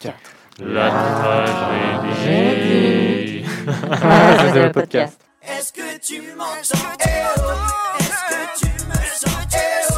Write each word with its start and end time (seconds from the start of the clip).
4. 0.00 0.14
La 0.60 0.90
tragédie. 2.18 3.44
C'est 4.52 4.62
le 4.62 4.72
podcast. 4.72 5.18
Est-ce 5.42 5.72
que 5.72 5.98
tu 5.98 6.20
m'entends? 6.36 6.96
Eh 7.00 7.08
oh 7.36 7.40
Est-ce 8.00 8.22
que 8.30 8.40
tu 8.58 8.66
me 8.86 8.94
sens? 9.14 9.46
Eh 9.52 9.56
oh 9.90 9.96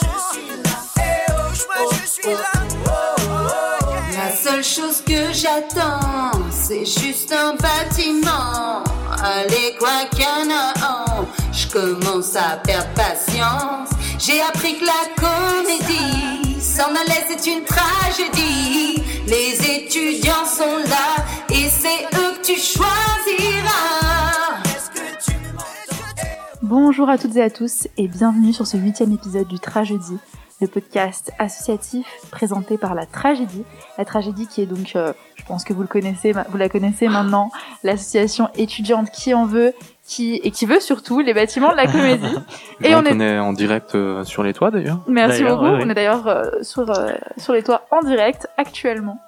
je 0.00 0.06
suis 0.32 0.52
là 0.62 0.76
Eh 0.96 1.00
oh 1.28 1.32
Bouge-moi, 1.48 1.82
je 1.92 2.06
suis 2.08 2.30
là? 2.30 2.52
Yeah. 4.12 4.24
La 4.24 4.30
seule 4.34 4.64
chose 4.64 5.02
que 5.06 5.32
j'attends, 5.32 6.30
c'est 6.50 6.84
juste 6.86 7.32
un 7.32 7.54
bâtiment. 7.54 8.82
Allez, 9.22 9.76
quoi 9.78 10.04
qu'il 10.10 10.22
y 10.22 10.26
en 10.26 10.50
a 10.50 10.72
un, 10.84 11.26
je 11.52 11.66
commence 11.68 12.34
à 12.36 12.56
perdre 12.64 12.88
patience. 12.94 13.90
J'ai 14.18 14.40
appris 14.42 14.78
que 14.78 14.84
la 14.86 15.04
comédie, 15.16 16.53
Bonjour 26.62 27.08
à 27.08 27.16
toutes 27.16 27.36
et 27.36 27.42
à 27.42 27.50
tous 27.50 27.86
et 27.96 28.08
bienvenue 28.08 28.52
sur 28.52 28.66
ce 28.66 28.76
huitième 28.76 29.12
épisode 29.12 29.46
du 29.46 29.60
Tragédie, 29.60 30.18
le 30.60 30.66
podcast 30.66 31.30
associatif 31.38 32.06
présenté 32.32 32.76
par 32.76 32.96
la 32.96 33.06
Tragédie. 33.06 33.62
La 33.96 34.04
Tragédie 34.04 34.48
qui 34.48 34.62
est 34.62 34.66
donc, 34.66 34.96
euh, 34.96 35.12
je 35.36 35.44
pense 35.44 35.62
que 35.62 35.72
vous 35.72 35.82
le 35.82 35.86
connaissez, 35.86 36.32
vous 36.32 36.56
la 36.56 36.68
connaissez 36.68 37.06
maintenant, 37.06 37.52
l'association 37.84 38.48
étudiante 38.56 39.12
qui 39.12 39.32
en 39.32 39.46
veut, 39.46 39.74
qui 40.06 40.36
et 40.44 40.50
qui 40.50 40.66
veut 40.66 40.80
surtout 40.80 41.20
les 41.20 41.32
bâtiments 41.34 41.70
de 41.72 41.76
la 41.76 41.86
comédie. 41.86 42.26
Et 42.82 42.94
on 42.94 42.98
on, 42.98 43.04
est- 43.04 43.18
est 43.18 43.38
en 43.38 43.52
direct 43.52 43.94
euh, 43.94 44.22
sur 44.24 44.42
les 44.42 44.52
toits 44.52 44.70
d'ailleurs. 44.70 45.00
Merci 45.08 45.42
beaucoup. 45.44 45.64
ouais, 45.64 45.70
ouais. 45.70 45.82
On 45.84 45.88
est 45.90 45.94
d'ailleurs 45.94 46.26
euh, 46.26 46.44
sur 46.62 46.90
euh, 46.90 47.12
sur 47.38 47.52
les 47.54 47.62
toits 47.62 47.86
en 47.90 48.02
direct 48.02 48.46
actuellement. 48.58 49.18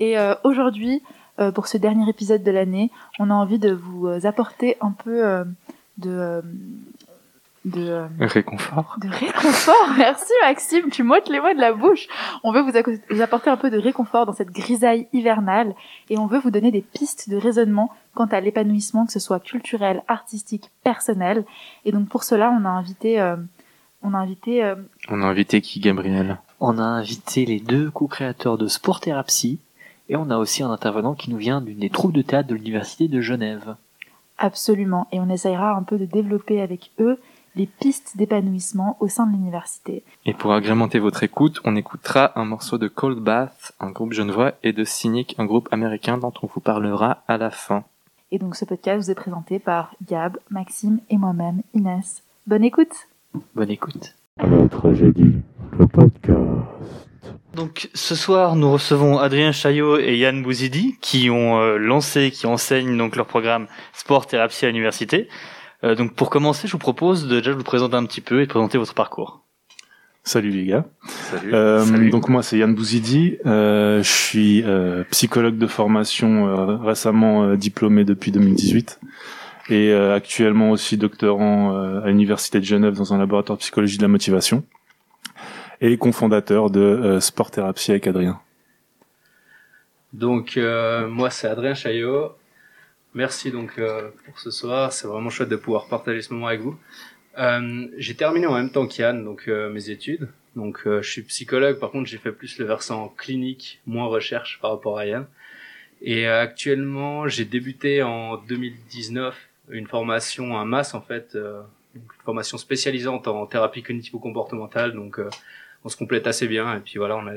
Et 0.00 0.18
euh, 0.18 0.34
aujourd'hui, 0.44 1.02
euh, 1.38 1.50
pour 1.52 1.66
ce 1.66 1.76
dernier 1.76 2.08
épisode 2.08 2.42
de 2.42 2.50
l'année, 2.50 2.90
on 3.18 3.28
a 3.30 3.34
envie 3.34 3.58
de 3.58 3.72
vous 3.72 4.06
euh, 4.06 4.20
apporter 4.24 4.76
un 4.80 4.92
peu 4.92 5.24
euh, 5.24 5.44
de 5.98 6.10
euh, 6.10 6.40
de 7.64 7.88
euh, 7.90 8.06
Réconfort. 8.18 8.96
de 9.00 9.08
réconfort. 9.08 9.90
Merci 9.96 10.32
Maxime, 10.42 10.90
tu 10.90 11.04
m'ôtes 11.04 11.28
les 11.28 11.38
mots 11.38 11.52
de 11.54 11.60
la 11.60 11.72
bouche. 11.72 12.08
On 12.42 12.50
veut 12.52 12.60
vous 12.60 12.72
apporter 13.22 13.50
un 13.50 13.56
peu 13.56 13.70
de 13.70 13.78
réconfort 13.78 14.26
dans 14.26 14.32
cette 14.32 14.50
grisaille 14.50 15.06
hivernale 15.12 15.74
et 16.10 16.18
on 16.18 16.26
veut 16.26 16.40
vous 16.40 16.50
donner 16.50 16.72
des 16.72 16.80
pistes 16.80 17.30
de 17.30 17.36
raisonnement 17.36 17.90
quant 18.14 18.26
à 18.26 18.40
l'épanouissement, 18.40 19.06
que 19.06 19.12
ce 19.12 19.20
soit 19.20 19.40
culturel, 19.40 20.02
artistique, 20.08 20.70
personnel. 20.84 21.44
Et 21.84 21.92
donc 21.92 22.08
pour 22.08 22.24
cela, 22.24 22.50
on 22.50 22.64
a 22.64 22.68
invité, 22.68 23.20
euh, 23.20 23.36
on 24.02 24.14
a 24.14 24.18
invité 24.18 24.64
euh, 24.64 24.76
On 25.08 25.22
a 25.22 25.26
invité 25.26 25.60
qui, 25.60 25.80
Gabriel? 25.80 26.38
On 26.60 26.78
a 26.78 26.84
invité 26.84 27.44
les 27.44 27.60
deux 27.60 27.90
co-créateurs 27.90 28.58
de 28.58 28.68
Sport 28.68 29.00
Thérapie 29.00 29.58
et 30.08 30.16
on 30.16 30.30
a 30.30 30.38
aussi 30.38 30.62
un 30.62 30.70
intervenant 30.70 31.14
qui 31.14 31.30
nous 31.30 31.38
vient 31.38 31.60
d'une 31.60 31.78
des 31.78 31.90
troupes 31.90 32.12
de 32.12 32.22
théâtre 32.22 32.48
de 32.48 32.54
l'Université 32.54 33.08
de 33.08 33.20
Genève. 33.20 33.76
Absolument. 34.38 35.06
Et 35.12 35.20
on 35.20 35.28
essayera 35.28 35.74
un 35.74 35.82
peu 35.82 35.98
de 35.98 36.04
développer 36.04 36.60
avec 36.60 36.90
eux 36.98 37.18
les 37.54 37.66
pistes 37.66 38.16
d'épanouissement 38.16 38.96
au 39.00 39.08
sein 39.08 39.26
de 39.26 39.32
l'université. 39.32 40.02
Et 40.24 40.32
pour 40.34 40.52
agrémenter 40.52 40.98
votre 40.98 41.22
écoute, 41.22 41.60
on 41.64 41.76
écoutera 41.76 42.32
un 42.38 42.44
morceau 42.44 42.78
de 42.78 42.88
Cold 42.88 43.18
Bath, 43.18 43.72
un 43.78 43.90
groupe 43.90 44.12
genevois, 44.12 44.52
et 44.62 44.72
de 44.72 44.84
Cynic, 44.84 45.34
un 45.38 45.44
groupe 45.44 45.68
américain 45.70 46.18
dont 46.18 46.32
on 46.42 46.46
vous 46.46 46.60
parlera 46.60 47.22
à 47.28 47.36
la 47.36 47.50
fin. 47.50 47.84
Et 48.34 48.38
donc 48.38 48.56
ce 48.56 48.64
podcast 48.64 49.04
vous 49.04 49.10
est 49.10 49.14
présenté 49.14 49.58
par 49.58 49.94
Gab, 50.08 50.38
Maxime 50.48 51.00
et 51.10 51.18
moi-même, 51.18 51.60
Inès. 51.74 52.22
Bonne 52.46 52.64
écoute 52.64 53.08
Bonne 53.54 53.70
écoute. 53.70 54.16
La 54.38 54.66
tragédie, 54.68 55.34
le 55.78 55.86
podcast. 55.86 56.40
Donc 57.54 57.90
ce 57.92 58.14
soir, 58.14 58.56
nous 58.56 58.72
recevons 58.72 59.18
Adrien 59.18 59.52
Chaillot 59.52 59.98
et 59.98 60.16
Yann 60.16 60.42
Bouzidi 60.42 60.96
qui 61.02 61.28
ont 61.28 61.60
euh, 61.60 61.76
lancé, 61.76 62.30
qui 62.30 62.46
enseignent 62.46 62.96
donc 62.96 63.16
leur 63.16 63.26
programme 63.26 63.66
Sport 63.92 64.26
Thérapie 64.26 64.64
à 64.64 64.68
l'université. 64.68 65.28
Euh, 65.84 65.94
donc 65.94 66.14
pour 66.14 66.30
commencer, 66.30 66.66
je 66.66 66.72
vous 66.72 66.78
propose 66.78 67.28
de 67.28 67.36
déjà 67.36 67.52
vous 67.52 67.62
présenter 67.62 67.96
un 67.96 68.06
petit 68.06 68.22
peu 68.22 68.40
et 68.40 68.46
de 68.46 68.50
présenter 68.50 68.78
votre 68.78 68.94
parcours. 68.94 69.44
Salut 70.24 70.50
les 70.50 70.66
gars. 70.66 70.84
Salut. 71.08 71.52
Euh, 71.52 71.84
Salut. 71.84 72.10
Donc 72.10 72.28
moi 72.28 72.42
c'est 72.42 72.56
Yann 72.58 72.74
Bouzidi. 72.74 73.38
Euh, 73.44 74.02
je 74.02 74.10
suis 74.10 74.62
euh, 74.62 75.02
psychologue 75.10 75.58
de 75.58 75.66
formation, 75.66 76.46
euh, 76.46 76.76
récemment 76.76 77.42
euh, 77.44 77.56
diplômé 77.56 78.04
depuis 78.04 78.30
2018 78.30 79.00
et 79.68 79.90
euh, 79.90 80.14
actuellement 80.14 80.70
aussi 80.70 80.96
doctorant 80.96 81.76
euh, 81.76 82.02
à 82.02 82.06
l'université 82.08 82.60
de 82.60 82.64
Genève 82.64 82.94
dans 82.94 83.12
un 83.12 83.18
laboratoire 83.18 83.58
de 83.58 83.62
psychologie 83.62 83.96
de 83.96 84.02
la 84.02 84.08
motivation 84.08 84.64
et 85.80 85.98
cofondateur 85.98 86.70
de 86.70 86.80
euh, 86.80 87.20
Sport 87.20 87.50
Thérapie 87.50 87.90
avec 87.90 88.06
Adrien. 88.06 88.40
Donc 90.12 90.56
euh, 90.56 91.08
moi 91.08 91.30
c'est 91.30 91.48
Adrien 91.48 91.74
Chaillot. 91.74 92.32
Merci 93.14 93.50
donc 93.50 93.72
euh, 93.78 94.10
pour 94.24 94.38
ce 94.38 94.52
soir. 94.52 94.92
C'est 94.92 95.08
vraiment 95.08 95.30
chouette 95.30 95.48
de 95.48 95.56
pouvoir 95.56 95.86
partager 95.86 96.22
ce 96.22 96.32
moment 96.32 96.46
avec 96.46 96.60
vous. 96.60 96.76
Euh, 97.38 97.88
j'ai 97.96 98.14
terminé 98.14 98.46
en 98.46 98.54
même 98.54 98.70
temps 98.70 98.86
qu'Yann 98.86 99.24
donc 99.24 99.44
euh, 99.48 99.70
mes 99.70 99.90
études. 99.90 100.28
Donc 100.56 100.82
euh, 100.86 101.02
je 101.02 101.10
suis 101.10 101.22
psychologue. 101.22 101.78
Par 101.78 101.90
contre 101.90 102.08
j'ai 102.08 102.18
fait 102.18 102.32
plus 102.32 102.58
le 102.58 102.66
versant 102.66 103.08
clinique, 103.16 103.80
moins 103.86 104.06
recherche 104.06 104.58
par 104.60 104.72
rapport 104.72 104.98
à 104.98 105.06
Yann. 105.06 105.26
Et 106.02 106.28
euh, 106.28 106.40
actuellement 106.42 107.28
j'ai 107.28 107.44
débuté 107.44 108.02
en 108.02 108.36
2019 108.36 109.36
une 109.70 109.86
formation, 109.86 110.58
un 110.58 110.64
MAS 110.64 110.94
en 110.94 111.00
fait, 111.00 111.34
euh, 111.34 111.62
une 111.94 112.02
formation 112.24 112.58
spécialisante 112.58 113.28
en 113.28 113.46
thérapie 113.46 113.82
cognitivo-comportementale. 113.82 114.92
Donc 114.92 115.20
on 115.84 115.88
se 115.88 115.96
complète 115.96 116.26
assez 116.26 116.46
bien. 116.46 116.76
Et 116.76 116.80
puis 116.80 116.98
voilà 116.98 117.16
on 117.16 117.26
a 117.26 117.32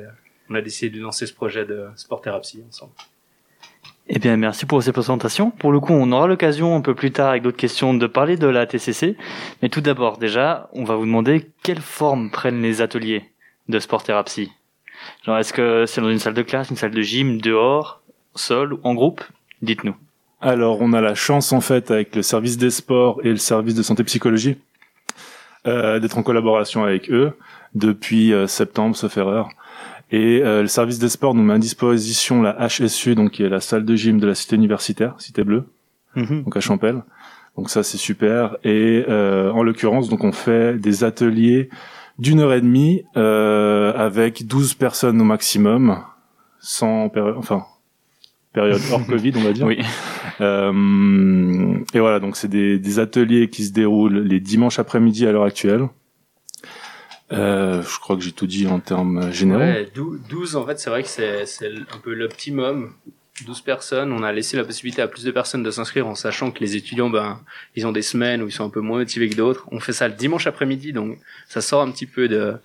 on 0.49 0.55
a 0.55 0.61
décidé 0.61 0.97
de 0.97 1.01
lancer 1.01 1.25
ce 1.25 1.33
projet 1.33 1.65
de 1.65 1.87
sport 1.95 2.21
thérapie 2.21 2.63
ensemble. 2.67 2.93
Eh 4.07 4.19
bien, 4.19 4.37
merci 4.37 4.67
pour 4.67 4.83
ces 4.83 4.91
présentations. 4.91 5.49
Pour 5.49 5.71
le 5.71 5.79
coup, 5.79 5.93
on 5.93 6.11
aura 6.11 6.27
l'occasion 6.27 6.75
un 6.75 6.81
peu 6.81 6.93
plus 6.93 7.11
tard 7.11 7.29
avec 7.29 7.41
d'autres 7.41 7.57
questions 7.57 7.95
de 7.95 8.05
parler 8.05 8.37
de 8.37 8.45
la 8.45 8.67
TCC. 8.67 9.17
Mais 9.61 9.69
tout 9.69 9.81
d'abord, 9.81 10.19
déjà, 10.19 10.69
on 10.73 10.83
va 10.83 10.95
vous 10.95 11.05
demander 11.05 11.49
quelle 11.63 11.81
forme 11.81 12.29
prennent 12.29 12.61
les 12.61 12.81
ateliers 12.81 13.31
de 13.67 13.79
sport 13.79 14.03
thérapie. 14.03 14.51
Genre, 15.25 15.39
est-ce 15.39 15.53
que 15.53 15.85
c'est 15.87 16.01
dans 16.01 16.11
une 16.11 16.19
salle 16.19 16.35
de 16.35 16.43
classe, 16.43 16.69
une 16.69 16.75
salle 16.75 16.91
de 16.91 17.01
gym, 17.01 17.41
dehors, 17.41 18.03
sol, 18.35 18.73
ou 18.73 18.79
en 18.83 18.93
groupe? 18.93 19.23
Dites-nous. 19.63 19.95
Alors, 20.39 20.81
on 20.81 20.93
a 20.93 21.01
la 21.01 21.15
chance, 21.15 21.51
en 21.51 21.61
fait, 21.61 21.89
avec 21.89 22.15
le 22.15 22.21
service 22.21 22.57
des 22.57 22.69
sports 22.69 23.21
et 23.23 23.29
le 23.29 23.37
service 23.37 23.73
de 23.73 23.81
santé 23.81 24.03
psychologie, 24.03 24.57
euh, 25.65 25.97
d'être 25.99 26.19
en 26.19 26.23
collaboration 26.23 26.83
avec 26.83 27.09
eux 27.09 27.35
depuis 27.73 28.33
euh, 28.33 28.45
septembre, 28.45 28.95
sauf 28.95 29.17
erreur. 29.17 29.49
Et 30.11 30.41
euh, 30.43 30.61
le 30.61 30.67
service 30.67 30.99
des 30.99 31.09
sports 31.09 31.33
nous 31.33 31.43
met 31.43 31.53
à 31.53 31.57
disposition 31.57 32.41
la 32.41 32.67
HSU, 32.67 33.15
donc 33.15 33.31
qui 33.31 33.43
est 33.43 33.49
la 33.49 33.59
salle 33.59 33.85
de 33.85 33.95
gym 33.95 34.19
de 34.19 34.27
la 34.27 34.35
cité 34.35 34.55
universitaire, 34.55 35.15
cité 35.17 35.43
bleue, 35.43 35.65
donc 36.15 36.55
à 36.55 36.59
Champel. 36.59 37.03
Donc 37.57 37.69
ça, 37.69 37.83
c'est 37.83 37.97
super. 37.97 38.57
Et 38.63 39.05
euh, 39.07 39.51
en 39.51 39.63
l'occurrence, 39.63 40.09
donc 40.09 40.23
on 40.23 40.31
fait 40.31 40.77
des 40.79 41.03
ateliers 41.03 41.69
d'une 42.19 42.39
heure 42.39 42.53
et 42.53 42.61
demie 42.61 43.03
euh, 43.17 43.93
avec 43.93 44.45
12 44.45 44.75
personnes 44.75 45.19
au 45.21 45.23
maximum, 45.23 45.97
sans 46.59 47.09
période, 47.09 47.35
enfin 47.37 47.63
période 48.53 48.81
hors 48.91 49.05
Covid, 49.07 49.33
on 49.35 49.43
va 49.43 49.53
dire. 49.53 49.65
Oui. 49.65 49.79
Euh, 50.41 51.77
et 51.93 51.99
voilà, 51.99 52.19
donc 52.19 52.37
c'est 52.37 52.47
des, 52.47 52.79
des 52.79 52.99
ateliers 52.99 53.49
qui 53.49 53.65
se 53.65 53.73
déroulent 53.73 54.19
les 54.19 54.39
dimanches 54.39 54.79
après-midi 54.79 55.25
à 55.25 55.31
l'heure 55.31 55.43
actuelle. 55.43 55.87
Euh, 57.31 57.81
je 57.81 57.99
crois 57.99 58.15
que 58.15 58.21
j'ai 58.21 58.31
tout 58.31 58.45
dit 58.47 58.67
en 58.67 58.79
termes 58.79 59.31
généraux. 59.31 59.59
Ouais, 59.61 59.89
dou- 59.93 60.17
12 60.29 60.55
en 60.55 60.65
fait, 60.65 60.79
c'est 60.79 60.89
vrai 60.89 61.01
que 61.03 61.09
c'est 61.09 61.45
c'est 61.45 61.69
un 61.93 61.97
peu 62.03 62.13
l'optimum. 62.13 62.93
12 63.45 63.59
personnes, 63.61 64.13
on 64.13 64.23
a 64.23 64.31
laissé 64.31 64.55
la 64.55 64.63
possibilité 64.63 65.01
à 65.01 65.07
plus 65.09 65.23
de 65.25 65.31
personnes 65.31 65.61
de 65.61 65.69
s'inscrire 65.69 66.07
en 66.07 66.15
sachant 66.15 66.51
que 66.51 66.61
les 66.61 66.77
étudiants, 66.77 67.09
ben, 67.09 67.41
ils 67.75 67.85
ont 67.85 67.91
des 67.91 68.01
semaines 68.01 68.41
où 68.41 68.47
ils 68.47 68.51
sont 68.53 68.63
un 68.63 68.69
peu 68.69 68.79
moins 68.79 68.99
motivés 68.99 69.27
que 69.27 69.35
d'autres. 69.35 69.65
On 69.71 69.81
fait 69.81 69.91
ça 69.91 70.07
le 70.07 70.13
dimanche 70.13 70.47
après-midi, 70.47 70.93
donc 70.93 71.17
ça 71.49 71.59
sort 71.61 71.81
un 71.81 71.91
petit 71.91 72.05
peu 72.05 72.27
de 72.29 72.55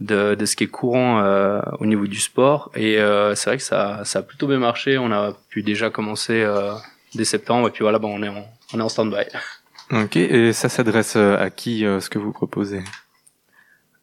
de, 0.00 0.34
de 0.34 0.44
ce 0.46 0.56
qui 0.56 0.64
est 0.64 0.68
courant 0.68 1.20
euh, 1.20 1.60
au 1.78 1.86
niveau 1.86 2.08
du 2.08 2.18
sport. 2.18 2.72
Et 2.74 2.98
euh, 2.98 3.36
c'est 3.36 3.50
vrai 3.50 3.56
que 3.58 3.62
ça, 3.62 4.00
ça 4.04 4.18
a 4.18 4.22
plutôt 4.22 4.48
bien 4.48 4.58
marché. 4.58 4.98
On 4.98 5.12
a 5.12 5.36
pu 5.48 5.62
déjà 5.62 5.88
commencer 5.90 6.42
euh, 6.42 6.72
dès 7.14 7.24
septembre, 7.24 7.68
et 7.68 7.70
puis 7.70 7.82
voilà, 7.82 8.00
ben, 8.00 8.08
on 8.08 8.20
est 8.24 8.28
en, 8.28 8.44
on 8.72 8.78
est 8.80 8.82
en 8.82 8.88
stand-by. 8.88 9.26
Ok, 9.92 10.16
et 10.16 10.52
ça 10.52 10.68
s'adresse 10.68 11.14
euh, 11.14 11.36
à 11.38 11.50
qui 11.50 11.86
euh, 11.86 12.00
ce 12.00 12.10
que 12.10 12.18
vous 12.18 12.32
proposez? 12.32 12.82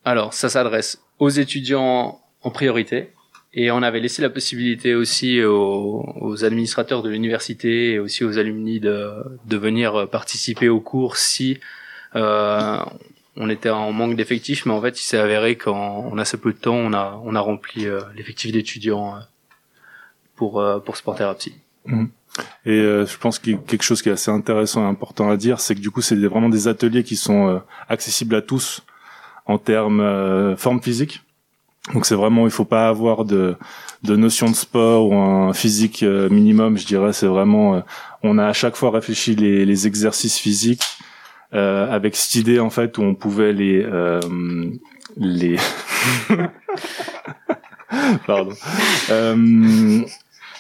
Alors, 0.06 0.34
ça 0.34 0.50
s'adresse 0.50 1.02
aux 1.20 1.30
étudiants 1.30 2.20
en 2.42 2.52
priorité. 2.52 3.12
Et 3.54 3.70
on 3.70 3.84
avait 3.84 4.00
laissé 4.00 4.22
la 4.22 4.30
possibilité 4.30 4.96
aussi 4.96 5.44
aux, 5.44 6.06
aux 6.22 6.46
administrateurs 6.46 7.04
de 7.04 7.10
l'université 7.10 7.92
et 7.92 8.00
aussi 8.00 8.24
aux 8.24 8.38
alumni 8.40 8.80
de, 8.80 9.12
de 9.46 9.58
venir 9.58 10.08
participer 10.10 10.70
aux 10.70 10.80
cours 10.80 11.18
si 11.18 11.60
euh, 12.16 12.78
on 13.36 13.50
était 13.50 13.70
en 13.70 13.92
manque 13.92 14.16
d'effectifs. 14.16 14.66
Mais 14.66 14.72
en 14.72 14.82
fait, 14.82 14.98
il 15.00 15.04
s'est 15.04 15.18
avéré 15.18 15.58
qu'en 15.58 16.08
en 16.08 16.18
assez 16.18 16.38
peu 16.38 16.54
de 16.54 16.58
temps, 16.58 16.76
on 16.76 16.94
a, 16.94 17.22
on 17.26 17.36
a 17.36 17.42
rempli 17.42 17.88
euh, 17.88 18.00
l'effectif 18.16 18.54
d'étudiants 18.54 19.16
euh, 19.16 19.20
pour, 20.38 20.62
euh, 20.62 20.80
pour 20.80 20.96
Sport 20.96 21.18
Thérapie. 21.18 21.56
Et 22.66 22.70
euh, 22.70 23.06
je 23.06 23.18
pense 23.18 23.38
a 23.38 23.58
quelque 23.68 23.84
chose 23.84 24.02
qui 24.02 24.08
est 24.08 24.14
assez 24.14 24.32
intéressant 24.32 24.86
et 24.86 24.90
important 24.90 25.30
à 25.30 25.36
dire, 25.36 25.60
c'est 25.60 25.76
que 25.76 25.82
du 25.82 25.92
coup, 25.92 26.02
c'est 26.02 26.16
vraiment 26.16 26.48
des 26.48 26.70
ateliers 26.70 27.04
qui 27.04 27.18
sont 27.18 27.50
euh, 27.50 27.60
accessibles 27.90 28.36
à 28.36 28.42
tous 28.42 28.82
en 29.46 29.58
termes 29.58 30.02
euh, 30.02 30.56
forme 30.56 30.82
physique. 30.82 31.22
Donc 31.94 32.06
c'est 32.06 32.16
vraiment, 32.16 32.46
il 32.46 32.52
faut 32.52 32.66
pas 32.66 32.88
avoir 32.88 33.26
de, 33.26 33.56
de 34.04 34.16
notion 34.16 34.50
de 34.50 34.56
sport 34.56 35.10
ou 35.10 35.16
un 35.16 35.52
physique 35.54 36.04
euh, 36.04 36.30
minimum, 36.30 36.78
je 36.78 36.86
dirais. 36.86 37.12
C'est 37.12 37.28
vraiment, 37.28 37.76
euh, 37.76 37.82
on 38.24 38.38
a 38.38 38.46
à 38.46 38.54
chaque 38.54 38.76
fois 38.76 38.92
réfléchi 38.92 39.36
les, 39.36 39.66
les 39.66 39.88
exercices 39.88 40.38
physiques 40.38 40.86
euh, 41.54 41.92
avec 41.92 42.16
cette 42.16 42.36
idée 42.36 42.60
en 42.60 42.70
fait 42.70 42.98
où 42.98 43.02
on 43.02 43.16
pouvait 43.16 43.52
les 43.52 43.84
euh, 43.84 44.22
les 45.18 45.58
pardon 48.28 48.54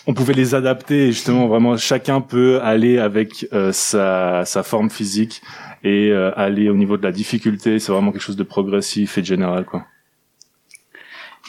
on 0.07 0.13
pouvait 0.13 0.34
les 0.34 0.54
adapter 0.54 1.07
et 1.07 1.12
justement 1.13 1.48
vraiment 1.48 1.77
chacun 1.77 2.19
peut 2.19 2.60
aller 2.62 2.98
avec 2.98 3.48
sa 3.72 4.44
sa 4.44 4.63
forme 4.63 4.89
physique 4.89 5.42
et 5.83 6.12
euh, 6.12 6.31
aller 6.38 6.69
au 6.69 6.75
niveau 6.75 6.98
de 6.98 7.04
la 7.04 7.12
difficulté 7.12 7.80
c'est 7.80 7.92
vraiment 7.92 8.12
quelque 8.12 8.22
chose 8.22 8.36
de 8.36 8.44
progressif 8.44 9.18
et 9.18 9.22
de 9.22 9.25
général 9.25 9.66
quoi 9.66 9.86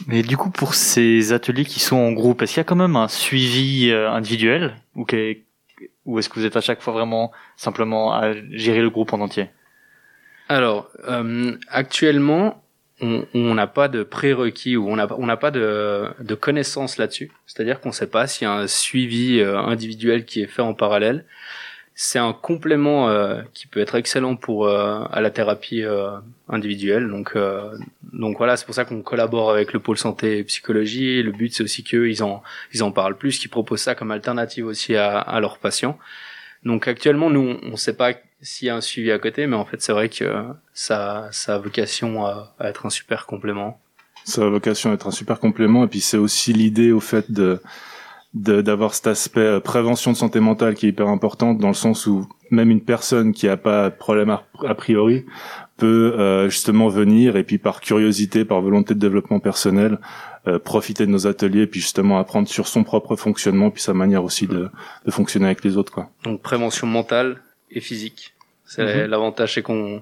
Mais 0.07 0.23
du 0.23 0.37
coup, 0.37 0.51
pour 0.51 0.75
ces 0.75 1.33
ateliers 1.33 1.65
qui 1.65 1.81
sont 1.81 1.97
en 1.97 2.13
groupe, 2.13 2.43
est-ce 2.43 2.55
qu'il 2.55 2.61
y 2.61 2.63
a 2.63 2.65
quand 2.65 2.77
même 2.77 2.97
un 2.97 3.09
suivi 3.09 3.91
euh, 3.91 4.11
individuel 4.11 4.77
ou, 6.05 6.19
est-ce 6.19 6.29
que 6.29 6.35
vous 6.39 6.47
êtes 6.47 6.57
à 6.57 6.61
chaque 6.61 6.83
fois 6.83 6.93
vraiment 6.93 7.33
simplement 7.57 8.13
à 8.13 8.33
gérer 8.51 8.81
le 8.81 8.91
groupe 8.91 9.13
en 9.13 9.21
entier? 9.21 9.51
Alors, 10.49 10.91
euh, 11.09 11.57
actuellement, 11.69 12.63
on 13.01 13.25
on 13.35 13.55
n'a 13.55 13.67
pas 13.67 13.89
de 13.89 14.03
prérequis 14.03 14.77
ou 14.77 14.89
on 14.89 14.97
n'a 14.97 15.09
on 15.19 15.27
n'a 15.27 15.37
pas 15.37 15.51
de, 15.51 16.09
de 16.21 16.35
connaissances 16.35 16.99
là-dessus. 16.99 17.31
C'est-à-dire 17.47 17.81
qu'on 17.81 17.89
ne 17.91 17.95
sait 17.95 18.09
pas 18.09 18.27
s'il 18.27 18.47
y 18.47 18.51
a 18.51 18.53
un 18.53 18.67
suivi 18.67 19.41
euh, 19.41 19.59
individuel 19.59 20.25
qui 20.25 20.43
est 20.43 20.47
fait 20.47 20.63
en 20.63 20.75
parallèle. 20.75 21.25
C'est 21.95 22.19
un 22.19 22.33
complément 22.33 23.09
euh, 23.11 23.43
qui 23.53 23.67
peut 23.67 23.81
être 23.81 23.95
excellent 23.95 24.35
pour 24.35 24.67
euh, 24.67 25.05
à 25.11 25.21
la 25.21 25.31
thérapie 25.31 25.83
euh, 25.83 26.11
individuelle. 26.49 27.09
Donc, 27.09 27.33
euh, 27.37 27.71
donc 28.13 28.39
voilà, 28.39 28.57
c'est 28.57 28.65
pour 28.65 28.75
ça 28.75 28.85
qu'on 28.85 29.03
collabore 29.03 29.51
avec 29.51 29.73
le 29.75 29.79
pôle 29.79 29.99
santé 29.99 30.39
et 30.39 30.45
psychologie. 30.45 31.23
Le 31.23 31.33
but, 31.33 31.53
c'est 31.55 31.63
aussi 31.63 31.85
qu'eux, 31.85 32.09
ils 32.11 32.23
en, 32.23 32.43
ils 32.73 32.83
en 32.83 32.93
parlent 32.93 33.17
plus, 33.19 33.39
qu'ils 33.39 33.51
proposent 33.51 33.83
ça 33.83 33.95
comme 33.95 34.11
alternative 34.11 34.67
aussi 34.67 34.97
à, 34.97 35.19
à 35.19 35.39
leurs 35.41 35.59
patients. 35.59 35.99
Donc 36.65 36.89
actuellement, 36.89 37.29
nous, 37.29 37.59
on 37.63 37.71
ne 37.73 37.77
sait 37.77 37.95
pas 37.97 38.13
s'il 38.41 38.69
y 38.69 38.71
a 38.71 38.77
un 38.77 38.81
suivi 38.81 39.11
à 39.13 39.19
côté, 39.19 39.47
mais 39.47 39.57
en 39.57 39.65
fait, 39.65 39.83
c'est 39.83 39.93
vrai 39.93 40.09
que 40.09 40.45
ça, 40.73 41.29
ça 41.31 41.57
a 41.57 41.59
vocation 41.59 42.25
à, 42.25 42.55
à 42.59 42.69
être 42.71 42.87
un 42.87 42.91
super 42.91 43.27
complément. 43.27 43.81
ça 44.25 44.43
a 44.43 44.49
vocation 44.49 44.91
à 44.91 44.95
être 44.95 45.07
un 45.09 45.13
super 45.13 45.39
complément 45.41 45.85
et 45.85 45.89
puis 45.89 46.01
c'est 46.01 46.17
aussi 46.17 46.53
l'idée 46.53 46.91
au 46.93 47.01
fait 47.01 47.31
de- 47.31 47.61
d'avoir 48.35 48.95
cet 48.95 49.09
aspect 49.09 49.41
euh, 49.41 49.61
prévention 49.61 50.13
de 50.13 50.17
santé 50.17 50.41
mentale 50.41 50.75
qui 50.75 50.87
est 50.87 50.89
hyper 50.91 51.09
importante 51.09 51.59
dans 51.59 51.69
le 51.69 51.75
sens 51.75 52.07
où 52.07 52.27
même 52.51 52.71
une 52.71 52.81
personne 52.81 53.33
qui 53.33 53.47
a 53.49 53.57
pas 53.59 53.91
de 53.91 53.95
problème 53.95 54.31
a, 54.31 54.45
a 54.67 54.75
priori 54.75 55.27
peut 55.77 56.15
euh, 56.19 56.49
justement 56.49 56.89
venir 56.89 57.37
et 57.37 57.45
puis 57.45 57.59
par 57.59 57.81
curiosité, 57.81 58.45
par 58.45 58.63
volonté 58.63 58.95
de 58.95 58.99
développement 59.01 59.39
personnel, 59.39 59.99
euh, 60.47 60.59
profiter 60.59 61.05
de 61.07 61.11
nos 61.11 61.27
ateliers 61.27 61.63
et 61.63 61.67
puis 61.67 61.81
justement 61.81 62.19
apprendre 62.19 62.49
sur 62.49 62.69
son 62.69 62.85
propre 62.85 63.17
fonctionnement 63.17 63.71
puis 63.71 63.83
sa 63.83 63.93
manière 63.93 64.25
aussi 64.25 64.47
de, 64.47 64.71
de 65.05 65.11
fonctionner 65.11 65.47
avec 65.47 65.63
les 65.63 65.77
autres 65.77 65.93
quoi. 65.93 66.09
Donc 66.25 66.41
prévention 66.41 66.87
mentale 66.87 67.43
et 67.71 67.81
physique. 67.81 68.35
C'est 68.65 69.03
Mhm. 69.03 69.11
l'avantage, 69.11 69.55
c'est 69.55 69.63
qu'on 69.63 70.01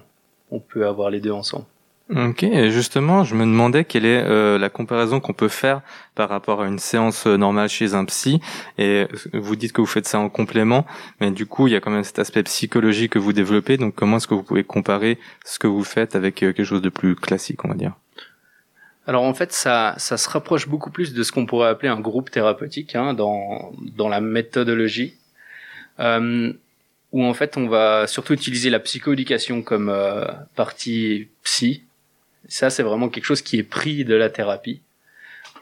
on 0.51 0.59
peut 0.59 0.87
avoir 0.87 1.09
les 1.09 1.19
deux 1.19 1.31
ensemble. 1.31 1.65
Ok, 2.09 2.43
et 2.43 2.71
justement, 2.71 3.23
je 3.23 3.35
me 3.35 3.45
demandais 3.45 3.85
quelle 3.85 4.05
est 4.05 4.21
euh, 4.25 4.57
la 4.57 4.69
comparaison 4.69 5.21
qu'on 5.21 5.31
peut 5.31 5.47
faire 5.47 5.81
par 6.13 6.27
rapport 6.27 6.61
à 6.61 6.67
une 6.67 6.79
séance 6.79 7.25
euh, 7.25 7.37
normale 7.37 7.69
chez 7.69 7.93
un 7.93 8.03
psy. 8.03 8.41
Et 8.77 9.05
euh, 9.05 9.07
vous 9.33 9.55
dites 9.55 9.71
que 9.71 9.79
vous 9.79 9.87
faites 9.87 10.07
ça 10.07 10.19
en 10.19 10.27
complément, 10.27 10.85
mais 11.21 11.31
du 11.31 11.45
coup, 11.45 11.67
il 11.67 11.73
y 11.73 11.75
a 11.77 11.79
quand 11.79 11.89
même 11.89 12.03
cet 12.03 12.19
aspect 12.19 12.43
psychologique 12.43 13.13
que 13.13 13.19
vous 13.19 13.31
développez. 13.31 13.77
Donc, 13.77 13.95
comment 13.95 14.17
est-ce 14.17 14.27
que 14.27 14.33
vous 14.33 14.43
pouvez 14.43 14.65
comparer 14.65 15.19
ce 15.45 15.57
que 15.57 15.67
vous 15.67 15.85
faites 15.85 16.17
avec 16.17 16.43
euh, 16.43 16.51
quelque 16.51 16.65
chose 16.65 16.81
de 16.81 16.89
plus 16.89 17.15
classique, 17.15 17.63
on 17.63 17.69
va 17.69 17.75
dire? 17.75 17.93
Alors 19.07 19.23
en 19.23 19.33
fait, 19.33 19.53
ça, 19.53 19.95
ça 19.97 20.17
se 20.17 20.29
rapproche 20.29 20.67
beaucoup 20.67 20.91
plus 20.91 21.13
de 21.13 21.23
ce 21.23 21.31
qu'on 21.31 21.45
pourrait 21.45 21.69
appeler 21.69 21.89
un 21.89 21.99
groupe 21.99 22.29
thérapeutique 22.29 22.93
hein, 22.95 23.13
dans, 23.13 23.71
dans 23.95 24.09
la 24.09 24.19
méthodologie, 24.19 25.15
euh, 26.01 26.51
où 27.13 27.23
en 27.23 27.33
fait 27.33 27.55
on 27.55 27.67
va 27.67 28.05
surtout 28.05 28.33
utiliser 28.33 28.69
la 28.69 28.79
psychoéducation 28.79 29.61
comme 29.61 29.95
partie 30.55 31.29
psy. 31.43 31.83
Ça, 32.51 32.69
c'est 32.69 32.83
vraiment 32.83 33.09
quelque 33.09 33.25
chose 33.25 33.41
qui 33.41 33.57
est 33.57 33.63
pris 33.63 34.03
de 34.03 34.13
la 34.13 34.29
thérapie, 34.29 34.81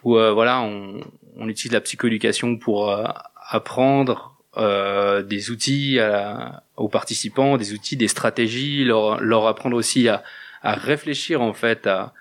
où 0.04 0.18
euh, 0.18 0.32
voilà, 0.32 0.62
on, 0.62 1.02
on 1.38 1.48
utilise 1.48 1.72
la 1.74 1.82
psychoéducation 1.82 2.58
pour 2.58 2.90
euh, 2.90 3.04
apprendre 3.50 4.36
euh, 4.58 5.22
des 5.22 5.52
outils 5.52 6.00
à- 6.00 6.64
aux 6.78 6.90
participants, 6.90 7.58
des 7.58 7.74
outils, 7.74 7.96
des 7.96 8.08
stratégies, 8.08 8.84
leur, 8.86 9.20
leur 9.22 9.46
apprendre 9.46 9.78
aussi 9.78 10.08
à, 10.10 10.24
à 10.64 10.74
réfléchir 10.74 11.42
en 11.42 11.54
fait 11.54 11.86
à 11.88 12.14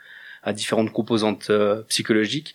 à 0.44 0.52
différentes 0.52 0.92
composantes 0.92 1.50
euh, 1.50 1.82
psychologiques. 1.88 2.54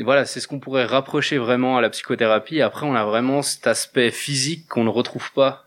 Voilà, 0.00 0.24
c'est 0.24 0.40
ce 0.40 0.48
qu'on 0.48 0.58
pourrait 0.58 0.84
rapprocher 0.84 1.38
vraiment 1.38 1.78
à 1.78 1.80
la 1.80 1.88
psychothérapie. 1.90 2.60
Après, 2.60 2.84
on 2.84 2.94
a 2.94 3.04
vraiment 3.04 3.40
cet 3.40 3.66
aspect 3.68 4.10
physique 4.10 4.66
qu'on 4.68 4.82
ne 4.84 4.90
retrouve 4.90 5.32
pas 5.32 5.65